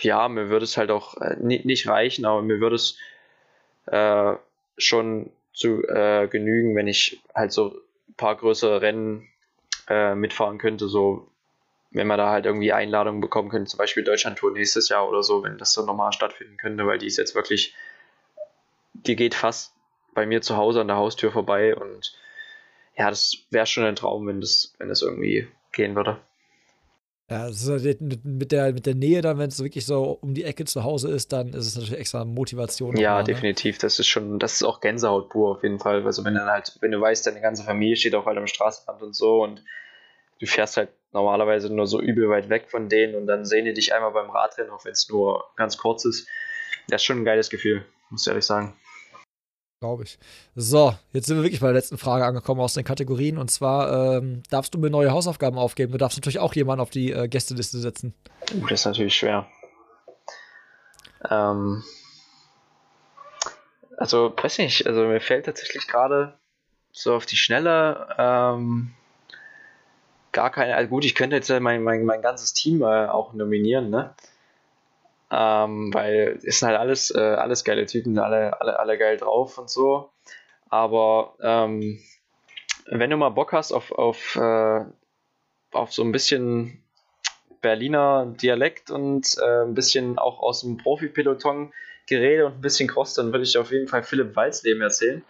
ja, 0.01 0.29
mir 0.29 0.49
würde 0.49 0.65
es 0.65 0.77
halt 0.77 0.91
auch 0.91 1.21
äh, 1.21 1.37
nicht 1.39 1.89
reichen, 1.89 2.25
aber 2.25 2.43
mir 2.43 2.61
würde 2.61 2.77
es 2.77 2.97
äh, 3.87 4.35
schon 4.79 5.31
zu 5.53 5.83
äh, 5.89 6.29
genügen, 6.29 6.77
wenn 6.77 6.87
ich 6.87 7.21
halt 7.35 7.53
so 7.53 7.81
ein 8.09 8.15
paar 8.15 8.37
größere 8.37 8.81
Rennen 8.81 9.29
mitfahren 9.89 10.59
könnte, 10.59 10.89
so 10.89 11.29
wenn 11.91 12.07
man 12.07 12.19
da 12.19 12.31
halt 12.31 12.47
irgendwie 12.47 12.73
Einladungen 12.73 13.21
bekommen 13.21 13.49
könnte, 13.49 13.71
zum 13.71 13.79
Beispiel 13.79 14.05
Deutschland-Tour 14.05 14.53
nächstes 14.53 14.89
Jahr 14.89 15.09
oder 15.09 15.23
so, 15.23 15.43
wenn 15.43 15.59
das 15.59 15.73
so 15.73 15.85
normal 15.85 16.13
stattfinden 16.13 16.57
könnte, 16.57 16.87
weil 16.87 16.99
die 16.99 17.07
ist 17.07 17.19
jetzt 17.19 17.35
wirklich, 17.35 17.75
die 18.93 19.17
geht 19.17 19.35
fast 19.35 19.73
bei 20.15 20.27
mir 20.27 20.43
zu 20.43 20.57
Hause 20.57 20.81
an 20.81 20.89
der 20.89 20.97
Haustür 20.97 21.33
vorbei 21.33 21.77
und 21.77 22.17
ja, 22.97 23.11
das 23.11 23.37
wäre 23.51 23.67
schon 23.67 23.85
ein 23.85 23.97
Traum, 23.97 24.27
wenn 24.27 24.41
das, 24.41 24.75
wenn 24.79 24.89
das 24.89 25.03
irgendwie 25.03 25.47
gehen 25.73 25.95
würde. 25.95 26.19
Ja, 27.29 27.51
mit 28.23 28.53
der, 28.53 28.73
mit 28.73 28.87
der 28.87 28.95
Nähe 28.95 29.21
dann, 29.21 29.39
wenn 29.39 29.49
es 29.49 29.61
wirklich 29.61 29.85
so 29.85 30.17
um 30.21 30.33
die 30.33 30.45
Ecke 30.45 30.65
zu 30.65 30.85
Hause 30.85 31.11
ist, 31.11 31.33
dann 31.33 31.49
ist 31.49 31.67
es 31.67 31.75
natürlich 31.75 31.99
extra 31.99 32.25
Motivation. 32.25 32.97
Ja, 32.97 33.15
mal, 33.15 33.19
ne? 33.19 33.25
definitiv. 33.25 33.79
Das 33.79 33.99
ist 33.99 34.07
schon, 34.07 34.39
das 34.39 34.55
ist 34.55 34.63
auch 34.63 34.81
Gänsehaut 34.81 35.31
pur 35.31 35.57
auf 35.57 35.63
jeden 35.65 35.81
Fall. 35.81 36.07
Also 36.07 36.25
wenn 36.25 36.35
dann 36.35 36.49
halt, 36.49 36.79
wenn 36.81 36.93
du 36.93 37.01
weißt, 37.01 37.27
deine 37.27 37.41
ganze 37.41 37.65
Familie 37.65 37.97
steht 37.97 38.15
auch 38.15 38.27
halt 38.27 38.39
am 38.39 38.47
Straßenrand 38.47 39.03
und 39.03 39.17
so 39.17 39.43
und 39.43 39.65
du 40.39 40.47
fährst 40.47 40.77
halt 40.77 40.91
normalerweise 41.17 41.75
nur 41.75 41.87
so 41.87 42.01
übel 42.01 42.29
weit 42.29 42.49
weg 42.51 42.71
von 42.71 42.89
denen 42.89 43.15
und 43.15 43.27
dann 43.27 43.45
sehen 43.45 43.65
die 43.65 43.73
dich 43.73 43.95
einmal 43.95 44.13
beim 44.13 44.31
Radrennen, 44.31 44.71
auch 44.71 44.85
wenn 44.85 44.93
es 44.93 45.09
nur 45.09 45.45
ganz 45.57 45.79
kurz 45.79 46.05
ist. 46.05 46.29
Das 46.89 47.01
ist 47.01 47.07
schon 47.07 47.19
ein 47.19 47.25
geiles 47.25 47.51
Gefühl, 47.51 47.85
muss 48.11 48.23
ich 48.23 48.29
ehrlich 48.29 48.45
sagen. 48.45 48.77
Glaube 49.81 50.05
ich. 50.05 50.19
So, 50.55 50.95
jetzt 51.13 51.27
sind 51.27 51.37
wir 51.37 51.43
wirklich 51.43 51.61
bei 51.61 51.67
der 51.67 51.75
letzten 51.75 51.99
Frage 51.99 52.25
angekommen 52.25 52.61
aus 52.61 52.75
den 52.75 52.85
Kategorien. 52.85 53.39
Und 53.39 53.51
zwar 53.51 54.19
ähm, 54.19 54.43
darfst 54.51 54.75
du 54.75 54.79
mir 54.79 54.91
neue 54.91 55.11
Hausaufgaben 55.11 55.59
aufgeben. 55.59 55.93
Du 55.93 55.99
darfst 55.99 56.19
natürlich 56.19 56.39
auch 56.39 56.55
jemanden 56.55 56.81
auf 56.81 56.91
die 56.91 57.13
äh, 57.13 57.29
Gästeliste 57.29 57.79
setzen. 57.79 58.15
Uh, 58.55 58.67
das 58.69 58.81
ist 58.81 58.87
natürlich 58.87 59.17
schwer. 59.17 59.47
Ähm, 61.31 61.83
also, 63.97 64.35
weiß 64.37 64.59
nicht, 64.59 64.87
also 64.87 65.03
mir 65.03 65.21
fällt 65.21 65.47
tatsächlich 65.47 65.89
gerade 65.89 66.39
so 66.93 67.15
auf 67.15 67.27
die 67.27 67.37
Schnelle 67.37 68.15
ähm, 68.19 68.95
gar 70.37 70.51
keine. 70.51 70.77
Also 70.77 70.91
gut, 70.91 71.05
ich 71.05 71.15
könnte 71.15 71.35
jetzt 71.35 71.51
mein, 71.61 71.83
mein, 71.83 72.05
mein 72.05 72.21
ganzes 72.21 72.53
Team 72.53 72.83
äh, 72.83 73.07
auch 73.07 73.33
nominieren, 73.33 73.89
ne? 73.91 74.15
Ähm, 75.31 75.93
weil 75.93 76.39
es 76.45 76.61
sind 76.61 76.69
halt 76.69 76.79
alles, 76.79 77.11
äh, 77.11 77.19
alles 77.19 77.65
geile 77.65 77.87
Typen, 77.87 78.19
alle, 78.19 78.61
alle, 78.61 78.79
alle 78.79 78.99
geil 78.99 79.17
drauf 79.17 79.59
und 79.59 79.71
so. 79.71 80.11
Aber 80.69 81.35
ähm, 81.41 81.99
wenn 82.87 83.11
du 83.11 83.17
mal 83.17 83.31
Bock 83.31 83.53
hast 83.53 83.73
auf, 83.73 83.91
auf, 83.93 84.37
äh, 84.37 84.85
auf 85.73 85.93
so 85.93 86.03
ein 86.05 86.13
bisschen 86.13 86.85
Berliner 87.63 88.27
Dialekt 88.27 88.91
und 88.91 89.39
äh, 89.39 89.65
ein 89.65 89.75
bisschen 89.75 90.19
auch 90.19 90.41
aus 90.41 90.61
dem 90.61 90.77
Profi-Peloton 90.77 91.73
Gerede 92.07 92.47
und 92.47 92.57
ein 92.57 92.61
bisschen 92.61 92.89
Cross, 92.89 93.15
dann 93.15 93.33
würde 93.33 93.45
ich 93.45 93.59
auf 93.59 93.73
jeden 93.73 93.89
Fall 93.89 94.05
Philipp 94.05 94.37
Walzleben 94.37 94.83
erzählen, 94.83 95.25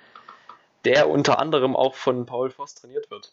der 0.85 1.09
unter 1.09 1.39
anderem 1.39 1.77
auch 1.77 1.95
von 1.95 2.27
Paul 2.27 2.51
Voss 2.51 2.74
trainiert 2.74 3.11
wird. 3.11 3.33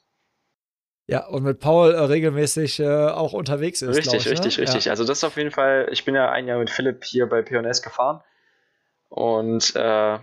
Ja, 1.05 1.25
und 1.27 1.43
mit 1.43 1.59
Paul 1.59 1.93
äh, 1.93 1.99
regelmäßig 1.99 2.79
äh, 2.79 3.07
auch 3.07 3.33
unterwegs 3.33 3.81
ist. 3.81 3.97
Richtig, 3.97 4.13
ich, 4.13 4.25
ne? 4.25 4.31
richtig, 4.31 4.59
richtig. 4.59 4.85
Ja. 4.85 4.91
Also 4.91 5.03
das 5.03 5.17
ist 5.17 5.23
auf 5.23 5.35
jeden 5.35 5.51
Fall, 5.51 5.89
ich 5.91 6.05
bin 6.05 6.15
ja 6.15 6.31
ein 6.31 6.47
Jahr 6.47 6.59
mit 6.59 6.69
Philipp 6.69 7.03
hier 7.03 7.27
bei 7.27 7.41
P&S 7.41 7.81
gefahren. 7.81 8.21
Und 9.09 9.75
äh, 9.75 10.19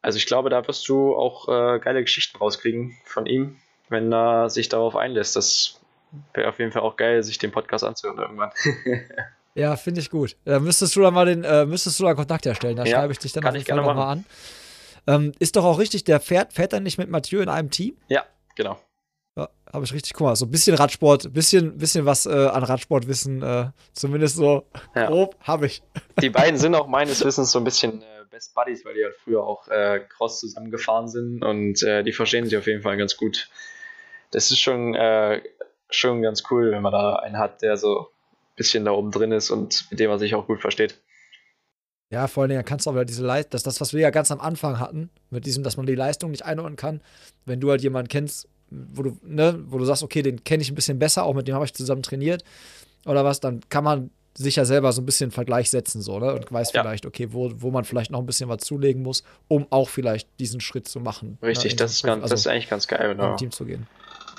also 0.00 0.16
ich 0.16 0.26
glaube, 0.26 0.48
da 0.48 0.66
wirst 0.66 0.88
du 0.88 1.14
auch 1.14 1.48
äh, 1.48 1.80
geile 1.80 2.02
Geschichten 2.02 2.38
rauskriegen 2.38 2.96
von 3.04 3.26
ihm, 3.26 3.56
wenn 3.88 4.12
er 4.12 4.48
sich 4.48 4.68
darauf 4.68 4.94
einlässt. 4.94 5.34
Das 5.34 5.80
wäre 6.34 6.48
auf 6.48 6.60
jeden 6.60 6.70
Fall 6.70 6.82
auch 6.82 6.96
geil, 6.96 7.22
sich 7.24 7.38
den 7.38 7.50
Podcast 7.50 7.82
anzuhören 7.82 8.18
irgendwann. 8.18 8.50
ja, 9.54 9.74
finde 9.76 10.00
ich 10.00 10.10
gut. 10.10 10.36
Da 10.44 10.60
müsstest 10.60 10.94
du 10.94 11.00
dann 11.00 11.14
mal 11.14 11.26
den, 11.26 11.42
äh, 11.42 11.66
müsstest 11.66 11.98
du 11.98 12.04
da 12.04 12.14
Kontakt 12.14 12.46
herstellen. 12.46 12.76
Da 12.76 12.84
ja, 12.84 12.98
schreibe 12.98 13.12
ich 13.12 13.18
dich 13.18 13.32
dann 13.32 13.44
auf 13.44 13.54
jeden 13.54 13.66
Fall 13.66 13.76
nochmal 13.76 14.12
an. 14.12 14.24
Ähm, 15.08 15.32
ist 15.40 15.56
doch 15.56 15.64
auch 15.64 15.80
richtig, 15.80 16.04
der 16.04 16.20
fährt, 16.20 16.52
fährt 16.52 16.72
dann 16.72 16.84
nicht 16.84 16.96
mit 16.96 17.08
Mathieu 17.10 17.40
in 17.40 17.48
einem 17.48 17.70
Team? 17.70 17.96
Ja, 18.08 18.24
genau. 18.54 18.78
Ja, 19.36 19.48
habe 19.72 19.84
ich 19.84 19.94
richtig, 19.94 20.12
guck 20.12 20.26
mal, 20.26 20.36
so 20.36 20.44
ein 20.44 20.50
bisschen 20.50 20.76
Radsport, 20.76 21.32
bisschen, 21.32 21.78
bisschen 21.78 22.04
was 22.04 22.26
äh, 22.26 22.30
an 22.30 22.64
Radsportwissen, 22.64 23.42
äh, 23.42 23.70
zumindest 23.94 24.36
so 24.36 24.66
ja. 24.94 25.06
grob, 25.06 25.36
habe 25.40 25.66
ich. 25.66 25.82
Die 26.20 26.28
beiden 26.28 26.58
sind 26.58 26.74
auch 26.74 26.86
meines 26.88 27.24
Wissens 27.24 27.50
so 27.50 27.58
ein 27.58 27.64
bisschen 27.64 28.02
äh, 28.02 28.24
Best 28.30 28.54
Buddies, 28.54 28.84
weil 28.84 28.94
die 28.94 29.04
halt 29.04 29.14
früher 29.14 29.42
auch 29.42 29.68
äh, 29.68 30.00
Cross 30.00 30.40
zusammengefahren 30.40 31.08
sind 31.08 31.42
und 31.42 31.82
äh, 31.82 32.02
die 32.02 32.12
verstehen 32.12 32.44
sich 32.44 32.58
auf 32.58 32.66
jeden 32.66 32.82
Fall 32.82 32.98
ganz 32.98 33.16
gut. 33.16 33.48
Das 34.32 34.50
ist 34.50 34.58
schon, 34.58 34.94
äh, 34.94 35.40
schon 35.88 36.20
ganz 36.20 36.42
cool, 36.50 36.70
wenn 36.70 36.82
man 36.82 36.92
da 36.92 37.16
einen 37.16 37.38
hat, 37.38 37.62
der 37.62 37.78
so 37.78 38.00
ein 38.00 38.56
bisschen 38.56 38.84
da 38.84 38.90
oben 38.90 39.12
drin 39.12 39.32
ist 39.32 39.50
und 39.50 39.86
mit 39.90 39.98
dem 39.98 40.10
man 40.10 40.18
sich 40.18 40.34
auch 40.34 40.46
gut 40.46 40.60
versteht. 40.60 41.00
Ja, 42.10 42.26
vor 42.26 42.42
allen 42.42 42.50
Dingen 42.50 42.64
kannst 42.66 42.84
du 42.84 42.90
auch 42.90 42.94
wieder 42.94 43.06
diese 43.06 43.24
Leistung, 43.24 43.52
das, 43.52 43.62
das, 43.62 43.80
was 43.80 43.94
wir 43.94 44.00
ja 44.00 44.10
ganz 44.10 44.30
am 44.30 44.40
Anfang 44.40 44.78
hatten, 44.78 45.08
mit 45.30 45.46
diesem, 45.46 45.64
dass 45.64 45.78
man 45.78 45.86
die 45.86 45.94
Leistung 45.94 46.30
nicht 46.30 46.44
einordnen 46.44 46.76
kann. 46.76 47.00
Wenn 47.46 47.60
du 47.60 47.70
halt 47.70 47.82
jemanden 47.82 48.08
kennst, 48.08 48.48
wo 48.94 49.02
du, 49.02 49.18
ne, 49.24 49.62
wo 49.68 49.78
du 49.78 49.84
sagst, 49.84 50.02
okay, 50.02 50.22
den 50.22 50.44
kenne 50.44 50.62
ich 50.62 50.70
ein 50.70 50.74
bisschen 50.74 50.98
besser, 50.98 51.24
auch 51.24 51.34
mit 51.34 51.48
dem 51.48 51.54
habe 51.54 51.64
ich 51.64 51.74
zusammen 51.74 52.02
trainiert 52.02 52.44
oder 53.04 53.24
was, 53.24 53.40
dann 53.40 53.60
kann 53.68 53.84
man 53.84 54.10
sich 54.34 54.56
ja 54.56 54.64
selber 54.64 54.92
so 54.92 55.02
ein 55.02 55.06
bisschen 55.06 55.30
Vergleich 55.30 55.70
setzen, 55.70 56.00
so, 56.00 56.18
ne? 56.18 56.32
Und 56.32 56.50
weiß 56.50 56.72
ja. 56.72 56.82
vielleicht, 56.82 57.04
okay, 57.04 57.28
wo, 57.32 57.52
wo 57.56 57.70
man 57.70 57.84
vielleicht 57.84 58.10
noch 58.10 58.18
ein 58.18 58.26
bisschen 58.26 58.48
was 58.48 58.58
zulegen 58.62 59.02
muss, 59.02 59.24
um 59.48 59.66
auch 59.70 59.88
vielleicht 59.88 60.28
diesen 60.40 60.60
Schritt 60.60 60.88
zu 60.88 61.00
machen. 61.00 61.38
Ne, 61.42 61.48
Richtig, 61.48 61.72
ne? 61.72 61.76
das, 61.76 61.92
ist 61.92 62.04
ganz, 62.04 62.22
also, 62.22 62.32
das 62.32 62.40
ist 62.40 62.46
eigentlich 62.46 62.70
ganz 62.70 62.86
geil, 62.88 63.14
genau. 63.14 63.36
Team 63.36 63.50
zu 63.50 63.64
gehen. 63.66 63.86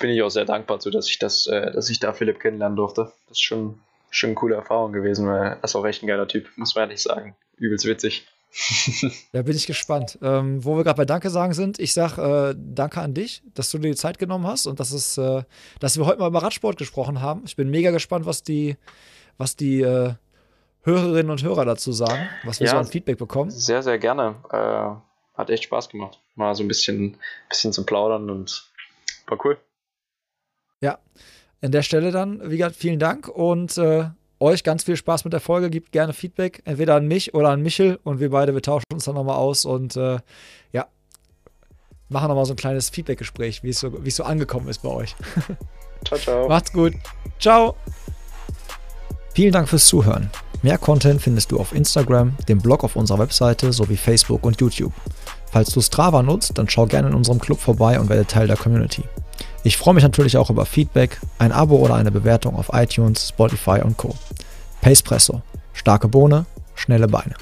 Bin 0.00 0.10
ich 0.10 0.20
auch 0.22 0.30
sehr 0.30 0.44
dankbar 0.44 0.80
zu, 0.80 0.90
dass 0.90 1.08
ich 1.08 1.18
das, 1.20 1.46
äh, 1.46 1.70
dass 1.70 1.88
ich 1.90 2.00
da 2.00 2.12
Philipp 2.12 2.40
kennenlernen 2.40 2.76
durfte. 2.76 3.12
Das 3.28 3.38
ist 3.38 3.42
schon, 3.42 3.78
schon 4.10 4.28
eine 4.30 4.34
coole 4.34 4.56
Erfahrung 4.56 4.92
gewesen, 4.92 5.28
weil 5.28 5.40
er 5.40 5.64
ist 5.64 5.76
auch 5.76 5.84
echt 5.84 6.02
ein 6.02 6.08
geiler 6.08 6.26
Typ, 6.26 6.48
muss 6.56 6.74
man 6.74 6.88
ehrlich 6.88 7.02
sagen. 7.02 7.36
Übelst 7.56 7.86
witzig. 7.86 8.26
da 9.32 9.42
bin 9.42 9.56
ich 9.56 9.66
gespannt. 9.66 10.18
Ähm, 10.22 10.64
wo 10.64 10.76
wir 10.76 10.84
gerade 10.84 10.96
bei 10.96 11.04
Danke 11.04 11.30
sagen 11.30 11.54
sind, 11.54 11.78
ich 11.78 11.92
sage 11.92 12.52
äh, 12.52 12.54
Danke 12.56 13.00
an 13.00 13.14
dich, 13.14 13.42
dass 13.54 13.70
du 13.70 13.78
dir 13.78 13.90
die 13.90 13.96
Zeit 13.96 14.18
genommen 14.18 14.46
hast 14.46 14.66
und 14.66 14.80
dass, 14.80 14.92
es, 14.92 15.18
äh, 15.18 15.42
dass 15.80 15.98
wir 15.98 16.06
heute 16.06 16.20
mal 16.20 16.28
über 16.28 16.42
Radsport 16.42 16.76
gesprochen 16.76 17.20
haben. 17.20 17.42
Ich 17.46 17.56
bin 17.56 17.70
mega 17.70 17.90
gespannt, 17.90 18.26
was 18.26 18.42
die, 18.42 18.76
was 19.38 19.56
die 19.56 19.80
äh, 19.80 20.14
Hörerinnen 20.82 21.30
und 21.30 21.42
Hörer 21.42 21.64
dazu 21.64 21.92
sagen, 21.92 22.28
was 22.44 22.60
wir 22.60 22.66
ja, 22.66 22.72
so 22.72 22.78
an 22.78 22.86
Feedback 22.86 23.18
bekommen. 23.18 23.50
Sehr, 23.50 23.82
sehr 23.82 23.98
gerne. 23.98 24.36
Äh, 24.50 25.38
hat 25.38 25.50
echt 25.50 25.64
Spaß 25.64 25.88
gemacht. 25.88 26.20
Mal 26.36 26.54
so 26.54 26.62
ein 26.62 26.68
bisschen, 26.68 27.16
bisschen 27.48 27.72
zum 27.72 27.86
Plaudern 27.86 28.30
und 28.30 28.70
war 29.26 29.44
cool. 29.44 29.58
Ja, 30.80 30.98
an 31.62 31.72
der 31.72 31.82
Stelle 31.82 32.12
dann, 32.12 32.50
wie 32.50 32.58
gesagt, 32.58 32.76
vielen 32.76 32.98
Dank 32.98 33.28
und 33.28 33.78
äh, 33.78 34.10
euch 34.44 34.62
ganz 34.62 34.84
viel 34.84 34.96
Spaß 34.96 35.24
mit 35.24 35.32
der 35.32 35.40
Folge. 35.40 35.70
Gebt 35.70 35.92
gerne 35.92 36.12
Feedback, 36.12 36.62
entweder 36.64 36.94
an 36.96 37.08
mich 37.08 37.34
oder 37.34 37.48
an 37.50 37.62
Michel 37.62 37.98
und 38.04 38.20
wir 38.20 38.30
beide, 38.30 38.54
wir 38.54 38.62
tauschen 38.62 38.86
uns 38.92 39.04
dann 39.04 39.14
nochmal 39.14 39.36
aus 39.36 39.64
und 39.64 39.96
äh, 39.96 40.18
ja, 40.72 40.86
machen 42.08 42.28
nochmal 42.28 42.44
so 42.44 42.52
ein 42.52 42.56
kleines 42.56 42.90
Feedback-Gespräch, 42.90 43.62
wie 43.62 43.70
es 43.70 43.80
so, 43.80 43.92
es 44.04 44.16
so 44.16 44.24
angekommen 44.24 44.68
ist 44.68 44.82
bei 44.82 44.90
euch. 44.90 45.16
Ciao, 46.04 46.20
ciao. 46.20 46.48
Macht's 46.48 46.72
gut. 46.72 46.92
Ciao. 47.40 47.74
Vielen 49.34 49.52
Dank 49.52 49.68
fürs 49.68 49.86
Zuhören. 49.86 50.30
Mehr 50.62 50.78
Content 50.78 51.20
findest 51.20 51.50
du 51.50 51.58
auf 51.58 51.74
Instagram, 51.74 52.36
dem 52.48 52.58
Blog 52.58 52.84
auf 52.84 52.96
unserer 52.96 53.18
Webseite 53.18 53.72
sowie 53.72 53.96
Facebook 53.96 54.44
und 54.44 54.60
YouTube. 54.60 54.92
Falls 55.50 55.70
du 55.70 55.80
Strava 55.80 56.22
nutzt, 56.22 56.56
dann 56.58 56.68
schau 56.68 56.86
gerne 56.86 57.08
in 57.08 57.14
unserem 57.14 57.38
Club 57.38 57.60
vorbei 57.60 57.98
und 57.98 58.08
werde 58.08 58.26
Teil 58.26 58.46
der 58.46 58.56
Community. 58.56 59.04
Ich 59.66 59.78
freue 59.78 59.94
mich 59.94 60.04
natürlich 60.04 60.36
auch 60.36 60.50
über 60.50 60.66
Feedback, 60.66 61.18
ein 61.38 61.50
Abo 61.50 61.76
oder 61.76 61.94
eine 61.94 62.10
Bewertung 62.10 62.54
auf 62.54 62.68
iTunes, 62.74 63.30
Spotify 63.30 63.80
und 63.82 63.96
Co. 63.96 64.14
Pacepresso. 64.82 65.40
Starke 65.72 66.06
Bohne, 66.06 66.44
schnelle 66.74 67.08
Beine. 67.08 67.34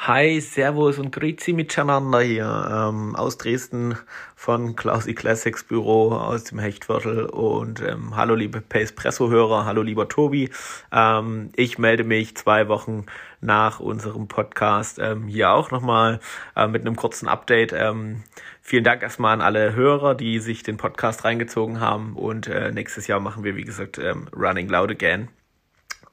Hi, 0.00 0.40
Servus 0.40 0.98
und 1.00 1.10
Grüezi 1.10 1.52
miteinander 1.52 2.20
hier 2.20 2.68
ähm, 2.72 3.16
aus 3.16 3.36
Dresden 3.36 3.98
von 4.36 4.76
Klausi 4.76 5.12
Classics 5.12 5.64
Büro 5.64 6.12
aus 6.12 6.44
dem 6.44 6.60
Hechtviertel 6.60 7.26
und 7.26 7.82
ähm, 7.82 8.14
hallo 8.14 8.36
liebe 8.36 8.60
Pacepresso-Hörer, 8.60 9.64
hallo 9.64 9.82
lieber 9.82 10.08
Tobi. 10.08 10.50
Ähm, 10.92 11.50
ich 11.56 11.78
melde 11.78 12.04
mich 12.04 12.36
zwei 12.36 12.68
Wochen 12.68 13.06
nach 13.40 13.80
unserem 13.80 14.28
Podcast 14.28 15.00
ähm, 15.00 15.26
hier 15.26 15.50
auch 15.50 15.72
nochmal 15.72 16.20
äh, 16.54 16.68
mit 16.68 16.82
einem 16.82 16.94
kurzen 16.94 17.26
Update. 17.26 17.72
Ähm, 17.72 18.22
vielen 18.62 18.84
Dank 18.84 19.02
erstmal 19.02 19.34
an 19.34 19.40
alle 19.40 19.74
Hörer, 19.74 20.14
die 20.14 20.38
sich 20.38 20.62
den 20.62 20.76
Podcast 20.76 21.24
reingezogen 21.24 21.80
haben 21.80 22.14
und 22.14 22.46
äh, 22.46 22.70
nächstes 22.70 23.08
Jahr 23.08 23.18
machen 23.18 23.42
wir, 23.42 23.56
wie 23.56 23.64
gesagt, 23.64 23.98
ähm, 23.98 24.28
Running 24.32 24.68
Loud 24.68 24.92
Again. 24.92 25.28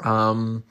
Ähm, 0.03 0.63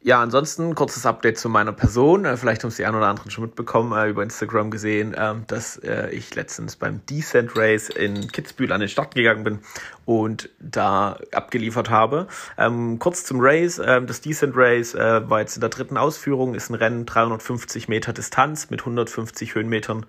ja, 0.00 0.22
ansonsten 0.22 0.76
kurzes 0.76 1.06
Update 1.06 1.38
zu 1.38 1.48
meiner 1.48 1.72
Person. 1.72 2.24
Äh, 2.24 2.36
vielleicht 2.36 2.62
haben 2.62 2.68
es 2.68 2.76
die 2.76 2.84
einen 2.84 2.96
oder 2.96 3.08
anderen 3.08 3.32
schon 3.32 3.44
mitbekommen, 3.44 3.92
äh, 3.92 4.08
über 4.08 4.22
Instagram 4.22 4.70
gesehen, 4.70 5.12
äh, 5.12 5.34
dass 5.48 5.76
äh, 5.78 6.10
ich 6.10 6.34
letztens 6.36 6.76
beim 6.76 7.04
Descent 7.06 7.56
Race 7.56 7.88
in 7.88 8.30
Kitzbühel 8.30 8.72
an 8.72 8.80
den 8.80 8.88
Start 8.88 9.16
gegangen 9.16 9.42
bin 9.42 9.58
und 10.04 10.50
da 10.60 11.18
abgeliefert 11.32 11.90
habe. 11.90 12.28
Ähm, 12.56 13.00
kurz 13.00 13.24
zum 13.24 13.38
Race. 13.40 13.80
Ähm, 13.84 14.06
das 14.06 14.20
Descent 14.20 14.54
Race 14.56 14.94
war 14.94 15.40
jetzt 15.40 15.56
in 15.56 15.60
der 15.60 15.70
dritten 15.70 15.96
Ausführung, 15.96 16.54
ist 16.54 16.70
ein 16.70 16.74
Rennen 16.74 17.04
350 17.04 17.88
Meter 17.88 18.12
Distanz 18.12 18.70
mit 18.70 18.80
150 18.80 19.54
Höhenmetern 19.54 20.06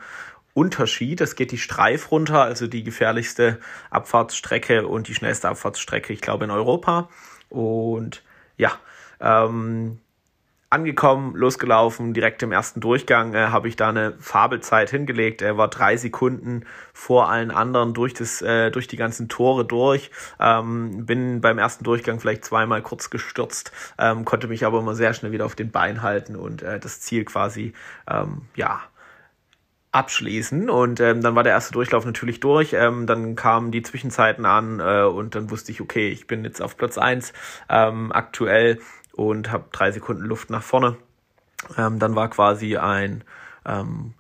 Unterschied. 0.54 1.22
Es 1.22 1.36
geht 1.36 1.52
die 1.52 1.58
Streif 1.58 2.12
runter, 2.12 2.42
also 2.44 2.68
die 2.68 2.84
gefährlichste 2.84 3.60
Abfahrtsstrecke 3.90 4.88
und 4.88 5.08
die 5.08 5.16
schnellste 5.16 5.50
Abfahrtsstrecke, 5.50 6.14
ich 6.14 6.22
glaube, 6.22 6.46
in 6.46 6.52
Europa. 6.52 7.10
Und 7.50 8.24
ja, 8.58 8.72
ähm, 9.20 10.00
angekommen, 10.70 11.36
losgelaufen, 11.36 12.14
direkt 12.14 12.44
im 12.44 12.52
ersten 12.52 12.80
Durchgang 12.80 13.34
äh, 13.34 13.48
habe 13.48 13.68
ich 13.68 13.76
da 13.76 13.90
eine 13.90 14.14
Fabelzeit 14.20 14.92
hingelegt. 14.92 15.42
Er 15.42 15.58
war 15.58 15.68
drei 15.68 15.98
Sekunden 15.98 16.66
vor 16.94 17.30
allen 17.30 17.50
anderen 17.50 17.94
durch 17.96 18.14
das, 18.14 18.42
äh, 18.44 18.70
durch 18.70 18.88
die 18.88 18.98
ganzen 18.98 19.30
Tore 19.30 19.66
durch. 19.66 20.12
Ähm, 20.40 21.06
bin 21.08 21.42
beim 21.42 21.58
ersten 21.58 21.84
Durchgang 21.84 22.20
vielleicht 22.20 22.46
zweimal 22.46 22.84
kurz 22.84 23.10
gestürzt, 23.10 23.72
ähm, 23.98 24.26
konnte 24.26 24.48
mich 24.48 24.64
aber 24.64 24.80
immer 24.80 24.94
sehr 24.94 25.14
schnell 25.14 25.32
wieder 25.32 25.46
auf 25.46 25.56
den 25.56 25.72
Bein 25.72 26.04
halten 26.04 26.36
und 26.36 26.62
äh, 26.62 26.80
das 26.80 27.02
Ziel 27.02 27.26
quasi, 27.26 27.74
ähm, 28.08 28.44
ja, 28.56 28.82
abschließen. 29.92 30.70
Und 30.70 31.00
ähm, 31.00 31.22
dann 31.22 31.36
war 31.36 31.44
der 31.44 31.54
erste 31.54 31.74
Durchlauf 31.74 32.06
natürlich 32.06 32.40
durch. 32.40 32.74
Ähm, 32.74 33.08
dann 33.08 33.36
kamen 33.36 33.72
die 33.72 33.82
Zwischenzeiten 33.82 34.46
an 34.46 34.80
äh, 34.80 35.04
und 35.04 35.34
dann 35.34 35.50
wusste 35.50 35.72
ich, 35.72 35.82
okay, 35.82 36.10
ich 36.10 36.28
bin 36.28 36.44
jetzt 36.44 36.62
auf 36.62 36.78
Platz 36.78 37.00
eins 37.00 37.34
ähm, 37.70 38.12
aktuell 38.12 38.80
und 39.20 39.52
habe 39.52 39.66
drei 39.74 39.92
Sekunden 39.92 40.24
Luft 40.24 40.50
nach 40.50 40.64
vorne. 40.64 40.96
Ähm, 41.78 42.00
dann 42.00 42.16
war 42.16 42.30
quasi 42.30 42.78
ein 42.78 43.26
ähm, 43.66 44.14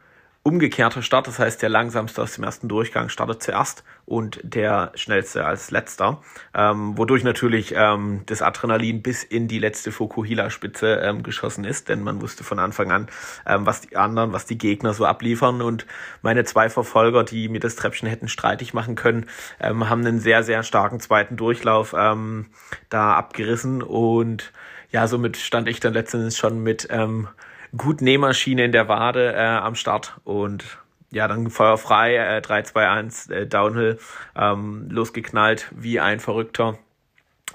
umgekehrter 0.43 1.01
Start, 1.01 1.27
das 1.27 1.39
heißt 1.39 1.61
der 1.61 1.69
langsamste 1.69 2.21
aus 2.21 2.33
dem 2.33 2.43
ersten 2.43 2.67
Durchgang 2.67 3.07
startet 3.07 3.41
zuerst 3.41 3.85
und 4.05 4.41
der 4.43 4.91
schnellste 4.95 5.45
als 5.45 5.71
letzter, 5.71 6.21
ähm, 6.53 6.97
wodurch 6.97 7.23
natürlich 7.23 7.73
ähm, 7.77 8.23
das 8.25 8.41
Adrenalin 8.41 9.01
bis 9.01 9.23
in 9.23 9.47
die 9.47 9.59
letzte 9.59 9.93
Fukuhila-Spitze 9.93 10.95
ähm, 10.95 11.23
geschossen 11.23 11.63
ist, 11.63 11.87
denn 11.87 12.03
man 12.03 12.21
wusste 12.21 12.43
von 12.43 12.59
Anfang 12.59 12.91
an, 12.91 13.07
ähm, 13.45 13.65
was 13.65 13.79
die 13.81 13.95
anderen, 13.95 14.33
was 14.33 14.47
die 14.47 14.57
Gegner 14.57 14.93
so 14.93 15.05
abliefern. 15.05 15.61
Und 15.61 15.85
meine 16.21 16.43
zwei 16.43 16.69
Verfolger, 16.69 17.23
die 17.23 17.47
mir 17.47 17.61
das 17.61 17.77
Treppchen 17.77 18.09
hätten 18.09 18.27
streitig 18.27 18.73
machen 18.73 18.95
können, 18.95 19.27
haben 19.61 19.81
einen 19.81 20.19
sehr, 20.19 20.43
sehr 20.43 20.63
starken 20.63 20.99
zweiten 20.99 21.37
Durchlauf 21.37 21.91
da 21.91 23.13
abgerissen. 23.13 23.83
Und 23.83 24.51
ja, 24.91 25.07
somit 25.07 25.37
stand 25.37 25.67
ich 25.67 25.79
dann 25.79 25.93
letztendlich 25.93 26.37
schon 26.37 26.61
mit 26.63 26.87
ähm, 26.89 27.27
gut 27.77 28.01
Nähmaschine 28.01 28.65
in 28.65 28.71
der 28.71 28.87
Wade 28.87 29.33
äh, 29.33 29.39
am 29.39 29.75
Start 29.75 30.19
und 30.23 30.79
ja, 31.11 31.27
dann 31.27 31.49
feuerfrei, 31.49 32.15
äh, 32.15 32.41
3, 32.41 32.63
2, 32.63 32.89
1, 32.89 33.29
äh, 33.29 33.47
Downhill, 33.47 33.99
ähm, 34.35 34.87
losgeknallt 34.89 35.71
wie 35.75 35.99
ein 35.99 36.19
Verrückter. 36.19 36.77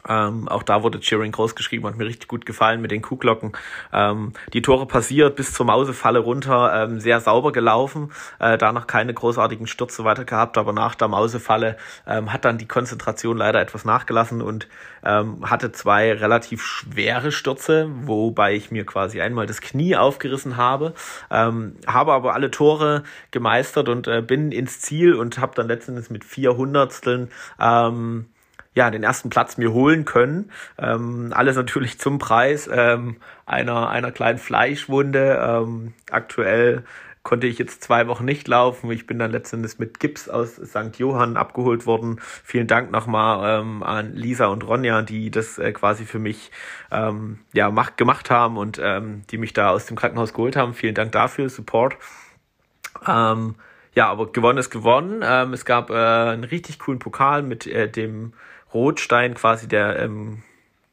Ähm, 0.09 0.49
auch 0.49 0.63
da 0.63 0.83
wurde 0.83 1.01
Cheering 1.01 1.33
groß 1.33 1.55
geschrieben, 1.55 1.87
hat 1.87 1.97
mir 1.97 2.07
richtig 2.07 2.29
gut 2.29 2.47
gefallen 2.47 2.81
mit 2.81 2.91
den 2.91 3.03
Kuhglocken. 3.03 3.53
Ähm, 3.93 4.33
die 4.53 4.63
Tore 4.63 4.87
passiert 4.87 5.37
bis 5.37 5.53
zur 5.53 5.67
Mausefalle 5.67 6.19
runter, 6.19 6.85
ähm, 6.85 7.01
sehr 7.01 7.21
sauber 7.21 7.53
gelaufen, 7.53 8.13
äh, 8.39 8.59
danach 8.59 8.87
keine 8.87 9.15
großartigen 9.15 9.67
Stürze 9.67 10.05
weiter 10.05 10.25
gehabt, 10.25 10.59
aber 10.59 10.73
nach 10.73 10.95
der 10.95 11.09
Mausefalle 11.09 11.77
ähm, 12.07 12.33
hat 12.33 12.45
dann 12.45 12.59
die 12.59 12.69
Konzentration 12.69 13.37
leider 13.37 13.61
etwas 13.61 13.85
nachgelassen 13.85 14.43
und 14.43 14.69
ähm, 15.05 15.49
hatte 15.49 15.73
zwei 15.73 16.13
relativ 16.13 16.63
schwere 16.63 17.33
Stürze, 17.33 17.89
wobei 18.03 18.55
ich 18.55 18.71
mir 18.71 18.85
quasi 18.87 19.21
einmal 19.21 19.47
das 19.47 19.61
Knie 19.61 19.97
aufgerissen 19.97 20.57
habe, 20.57 20.95
ähm, 21.31 21.77
habe 21.87 22.13
aber 22.13 22.35
alle 22.35 22.51
Tore 22.51 23.05
gemeistert 23.31 23.89
und 23.89 24.07
äh, 24.07 24.23
bin 24.23 24.53
ins 24.53 24.81
Ziel 24.81 25.15
und 25.15 25.39
habe 25.39 25.53
dann 25.55 25.69
letztendlich 25.69 26.11
mit 26.11 26.25
vier 26.25 26.57
Hundertsteln 26.57 27.31
ähm, 27.61 28.27
ja, 28.75 28.91
den 28.91 29.03
ersten 29.03 29.31
Platz 29.31 29.57
mir 29.57 29.73
holen 29.73 30.05
können. 30.05 30.51
Ähm, 30.79 31.33
alles 31.35 31.57
natürlich 31.57 31.99
zum 31.99 32.19
Preis 32.19 32.69
ähm, 32.73 33.17
einer, 33.47 33.89
einer 33.89 34.11
kleinen 34.13 34.39
Fleischwunde. 34.39 35.39
Ähm, 35.41 35.95
aktuell 36.11 36.85
konnte 37.23 37.47
ich 37.47 37.59
jetzt 37.59 37.83
zwei 37.83 38.07
Wochen 38.07 38.25
nicht 38.25 38.47
laufen. 38.49 38.91
Ich 38.91 39.07
bin 39.07 39.19
dann 39.19 39.31
letztendlich 39.31 39.79
mit 39.79 39.99
Gips 39.99 40.29
aus 40.29 40.57
St. 40.57 40.97
Johann 40.99 41.37
abgeholt 41.37 41.87
worden. 41.87 42.21
Vielen 42.21 42.67
Dank 42.67 42.91
nochmal 42.91 43.61
ähm, 43.61 43.83
an 43.83 44.15
Lisa 44.15 44.47
und 44.47 44.67
Ronja, 44.67 45.03
die 45.03 45.31
das 45.31 45.59
äh, 45.59 45.73
quasi 45.73 46.05
für 46.05 46.19
mich 46.19 46.51
ähm, 46.93 47.39
ja, 47.53 47.71
macht, 47.71 47.97
gemacht 47.97 48.31
haben 48.31 48.59
und 48.59 48.79
ähm, 48.83 49.23
die 49.31 49.39
mich 49.39 49.55
da 49.55 49.71
aus 49.71 49.87
dem 49.87 49.97
Krankenhaus 49.97 50.35
geholt 50.35 50.55
haben. 50.55 50.75
Vielen 50.75 50.95
Dank 50.95 51.13
dafür, 51.13 51.49
Support. 51.49 51.97
Ähm, 53.07 53.55
ja, 53.95 54.09
aber 54.09 54.31
gewonnen 54.31 54.59
ist 54.59 54.71
gewonnen. 54.71 55.23
Ähm, 55.25 55.53
es 55.55 55.65
gab 55.65 55.91
äh, 55.91 55.95
einen 55.95 56.45
richtig 56.45 56.79
coolen 56.79 56.99
Pokal 56.99 57.43
mit 57.43 57.67
äh, 57.67 57.89
dem 57.89 58.35
Rotstein 58.75 59.35
quasi 59.35 59.69
der 59.69 59.99
ähm, 60.01 60.43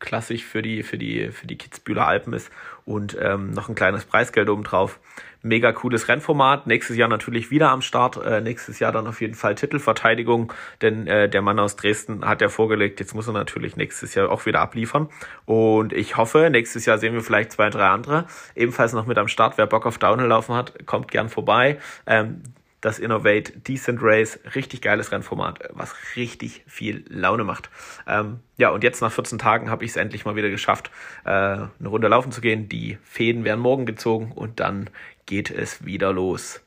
klassisch 0.02 0.44
für 0.44 0.62
die, 0.62 0.84
für 0.84 0.98
die, 0.98 1.32
für 1.32 1.48
die 1.48 1.58
Kitzbühler 1.58 2.08
Alpen 2.08 2.34
ist 2.34 2.52
und 2.86 3.18
ähm, 3.22 3.52
noch 3.52 3.70
ein 3.70 3.76
kleines 3.76 4.04
Preisgeld 4.04 4.50
obendrauf. 4.50 5.00
Mega 5.44 5.72
cooles 5.72 6.08
Rennformat. 6.08 6.68
Nächstes 6.68 6.98
Jahr 6.98 7.08
natürlich 7.08 7.50
wieder 7.50 7.70
am 7.70 7.82
Start. 7.82 8.18
Äh, 8.24 8.42
nächstes 8.42 8.80
Jahr 8.80 8.92
dann 8.92 9.08
auf 9.08 9.22
jeden 9.22 9.34
Fall 9.34 9.56
Titelverteidigung, 9.56 10.54
denn 10.82 11.08
äh, 11.08 11.30
der 11.30 11.42
Mann 11.42 11.60
aus 11.60 11.76
Dresden 11.76 12.26
hat 12.26 12.42
ja 12.42 12.50
vorgelegt, 12.50 13.00
jetzt 13.00 13.16
muss 13.16 13.28
er 13.28 13.34
natürlich 13.34 13.76
nächstes 13.76 14.14
Jahr 14.14 14.30
auch 14.30 14.46
wieder 14.46 14.60
abliefern. 14.60 15.08
Und 15.46 15.94
ich 15.94 16.18
hoffe, 16.18 16.50
nächstes 16.52 16.86
Jahr 16.86 16.98
sehen 16.98 17.14
wir 17.14 17.22
vielleicht 17.22 17.52
zwei, 17.52 17.70
drei 17.70 17.88
andere. 17.88 18.26
Ebenfalls 18.56 18.94
noch 18.94 19.06
mit 19.06 19.18
am 19.18 19.28
Start. 19.28 19.58
Wer 19.58 19.68
Bock 19.68 19.86
auf 19.86 19.98
Downhill 19.98 20.28
laufen 20.28 20.54
hat, 20.54 20.86
kommt 20.86 21.10
gern 21.10 21.30
vorbei. 21.30 21.80
Ähm, 22.06 22.44
das 22.82 23.00
Innovate 23.00 23.54
Decent 23.54 24.00
Race. 24.02 24.40
Richtig 24.56 24.82
geiles 24.82 25.12
Rennformat, 25.12 25.70
was 25.72 25.94
richtig 26.16 26.64
viel 26.68 27.06
Laune 27.08 27.44
macht. 27.44 27.70
Ähm, 28.08 28.40
ja, 28.58 28.70
und 28.70 28.84
jetzt 28.84 29.02
nach 29.02 29.12
14 29.12 29.38
Tagen 29.38 29.70
habe 29.70 29.86
ich 29.86 29.92
es 29.92 29.98
endlich 29.98 30.26
mal 30.26 30.36
wieder 30.36 30.50
geschafft, 30.50 30.92
äh, 31.24 31.30
eine 31.30 31.70
Runde 31.86 32.08
laufen 32.08 32.32
zu 32.32 32.42
gehen. 32.42 32.68
Die 32.68 32.98
Fäden 33.04 33.44
werden 33.44 33.62
morgen 33.62 33.86
gezogen 33.86 34.32
und 34.34 34.60
dann 34.60 34.90
geht 35.26 35.52
es 35.52 35.86
wieder 35.86 36.12
los. 36.12 36.62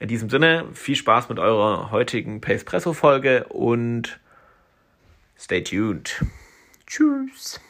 In 0.00 0.08
diesem 0.08 0.28
Sinne, 0.28 0.66
viel 0.74 0.96
Spaß 0.96 1.28
mit 1.28 1.38
eurer 1.38 1.90
heutigen 1.90 2.40
Pacepresso-Folge 2.40 3.44
und 3.44 4.18
stay 5.38 5.62
tuned. 5.62 6.24
Tschüss. 6.86 7.60